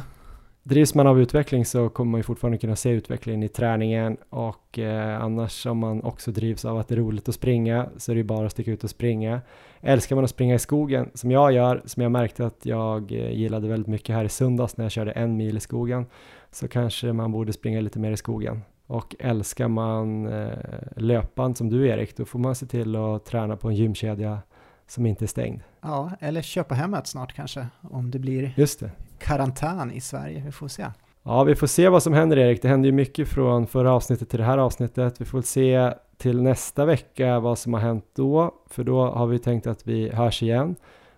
Drivs 0.63 0.95
man 0.95 1.07
av 1.07 1.21
utveckling 1.21 1.65
så 1.65 1.89
kommer 1.89 2.11
man 2.11 2.19
ju 2.19 2.23
fortfarande 2.23 2.57
kunna 2.57 2.75
se 2.75 2.89
utvecklingen 2.89 3.43
i 3.43 3.47
träningen 3.47 4.17
och 4.29 4.79
eh, 4.79 5.23
annars 5.23 5.65
om 5.65 5.77
man 5.77 6.03
också 6.03 6.31
drivs 6.31 6.65
av 6.65 6.77
att 6.77 6.87
det 6.87 6.95
är 6.95 6.99
roligt 6.99 7.29
att 7.29 7.35
springa 7.35 7.89
så 7.97 8.11
är 8.11 8.15
det 8.15 8.19
ju 8.19 8.23
bara 8.23 8.45
att 8.45 8.51
sticka 8.51 8.71
ut 8.71 8.83
och 8.83 8.89
springa. 8.89 9.41
Älskar 9.81 10.15
man 10.15 10.23
att 10.23 10.29
springa 10.29 10.55
i 10.55 10.59
skogen 10.59 11.09
som 11.13 11.31
jag 11.31 11.51
gör, 11.51 11.81
som 11.85 12.03
jag 12.03 12.11
märkte 12.11 12.45
att 12.45 12.65
jag 12.65 13.11
eh, 13.11 13.31
gillade 13.31 13.67
väldigt 13.67 13.87
mycket 13.87 14.15
här 14.15 14.25
i 14.25 14.29
söndags 14.29 14.77
när 14.77 14.85
jag 14.85 14.91
körde 14.91 15.11
en 15.11 15.37
mil 15.37 15.57
i 15.57 15.59
skogen, 15.59 16.05
så 16.51 16.67
kanske 16.67 17.13
man 17.13 17.31
borde 17.31 17.53
springa 17.53 17.81
lite 17.81 17.99
mer 17.99 18.11
i 18.11 18.17
skogen. 18.17 18.61
Och 18.87 19.15
älskar 19.19 19.67
man 19.67 20.27
eh, 20.27 20.53
löpband 20.95 21.57
som 21.57 21.69
du 21.69 21.87
Erik, 21.87 22.17
då 22.17 22.25
får 22.25 22.39
man 22.39 22.55
se 22.55 22.65
till 22.65 22.95
att 22.95 23.25
träna 23.25 23.57
på 23.57 23.67
en 23.67 23.75
gymkedja 23.75 24.39
som 24.89 25.05
inte 25.05 25.25
är 25.25 25.27
stängd. 25.27 25.61
Ja, 25.81 26.11
eller 26.19 26.41
köpa 26.41 26.75
hem 26.75 26.93
ett 26.93 27.07
snart 27.07 27.33
kanske, 27.33 27.67
om 27.81 28.11
det 28.11 28.19
blir 28.19 28.53
Just 28.57 28.79
det. 28.79 28.91
karantän 29.19 29.91
i 29.91 30.01
Sverige. 30.01 30.43
Vi 30.45 30.51
får 30.51 30.67
se. 30.67 30.85
Ja, 31.23 31.43
vi 31.43 31.55
får 31.55 31.67
se 31.67 31.89
vad 31.89 32.03
som 32.03 32.13
händer 32.13 32.37
Erik. 32.37 32.61
Det 32.61 32.67
händer 32.67 32.87
ju 32.87 32.93
mycket 32.93 33.27
från 33.27 33.67
förra 33.67 33.91
avsnittet 33.93 34.29
till 34.29 34.39
det 34.39 34.45
här 34.45 34.57
avsnittet. 34.57 35.21
Vi 35.21 35.25
får 35.25 35.41
se 35.41 35.93
till 36.17 36.41
nästa 36.41 36.85
vecka 36.85 37.39
vad 37.39 37.57
som 37.59 37.73
har 37.73 37.79
hänt 37.81 38.05
då, 38.15 38.55
för 38.69 38.83
då 38.83 39.05
har 39.05 39.27
vi 39.27 39.39
tänkt 39.39 39.67
att 39.67 39.87
vi 39.87 40.09
hörs 40.09 40.43
igen. 40.43 40.75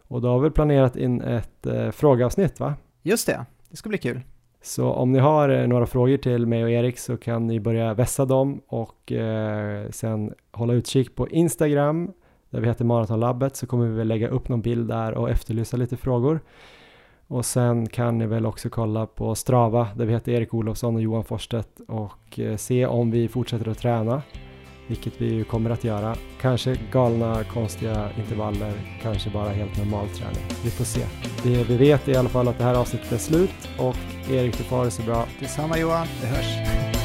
Och 0.07 0.21
då 0.21 0.27
har 0.29 0.39
vi 0.39 0.49
planerat 0.49 0.95
in 0.95 1.21
ett 1.21 1.65
eh, 1.65 1.91
frågeavsnitt 1.91 2.59
va? 2.59 2.73
Just 3.01 3.27
det, 3.27 3.45
det 3.69 3.77
ska 3.77 3.89
bli 3.89 3.97
kul. 3.97 4.21
Så 4.61 4.91
om 4.91 5.11
ni 5.11 5.19
har 5.19 5.49
eh, 5.49 5.67
några 5.67 5.85
frågor 5.85 6.17
till 6.17 6.45
mig 6.45 6.63
och 6.63 6.69
Erik 6.69 6.97
så 6.99 7.17
kan 7.17 7.47
ni 7.47 7.59
börja 7.59 7.93
vässa 7.93 8.25
dem 8.25 8.61
och 8.67 9.11
eh, 9.11 9.89
sen 9.89 10.33
hålla 10.51 10.73
utkik 10.73 11.15
på 11.15 11.29
Instagram 11.29 12.11
där 12.51 12.59
vi 12.59 12.67
heter 12.67 12.85
Maratonlabbet 12.85 13.55
så 13.55 13.67
kommer 13.67 13.85
vi 13.85 13.95
väl 13.95 14.07
lägga 14.07 14.27
upp 14.27 14.49
någon 14.49 14.61
bild 14.61 14.87
där 14.87 15.13
och 15.13 15.29
efterlysa 15.29 15.77
lite 15.77 15.97
frågor. 15.97 16.39
Och 17.27 17.45
sen 17.45 17.87
kan 17.89 18.17
ni 18.17 18.25
väl 18.25 18.45
också 18.45 18.69
kolla 18.69 19.05
på 19.05 19.35
Strava 19.35 19.87
där 19.95 20.05
vi 20.05 20.13
heter 20.13 20.31
Erik 20.31 20.53
Olofsson 20.53 20.95
och 20.95 21.01
Johan 21.01 21.23
Forstedt 21.23 21.79
och 21.87 22.39
eh, 22.39 22.57
se 22.57 22.85
om 22.85 23.11
vi 23.11 23.27
fortsätter 23.27 23.71
att 23.71 23.77
träna, 23.77 24.21
vilket 24.87 25.21
vi 25.21 25.33
ju 25.33 25.43
kommer 25.43 25.69
att 25.69 25.83
göra. 25.83 26.15
Kanske 26.41 26.75
galna, 26.91 27.43
konstiga 27.43 28.09
intervaller, 28.17 28.73
kanske 29.01 29.29
bara 29.29 29.49
helt 29.49 29.77
normal 29.77 30.07
träning. 30.07 30.43
Vi 30.63 30.69
får 30.69 30.85
se. 30.85 31.01
Det 31.43 31.63
vi 31.63 31.77
vet 31.77 32.07
är 32.07 32.11
i 32.11 32.15
alla 32.15 32.29
fall 32.29 32.47
att 32.47 32.57
det 32.57 32.63
här 32.63 32.75
avsnittet 32.75 33.11
är 33.11 33.17
slut 33.17 33.69
och 33.79 33.97
Erik, 34.31 34.57
du 34.57 34.63
får 34.63 34.75
ha 34.75 34.83
det 34.83 34.91
så 34.91 35.03
bra. 35.03 35.25
Detsamma 35.39 35.77
Johan, 35.77 36.07
det 36.21 36.27
hörs. 36.27 37.00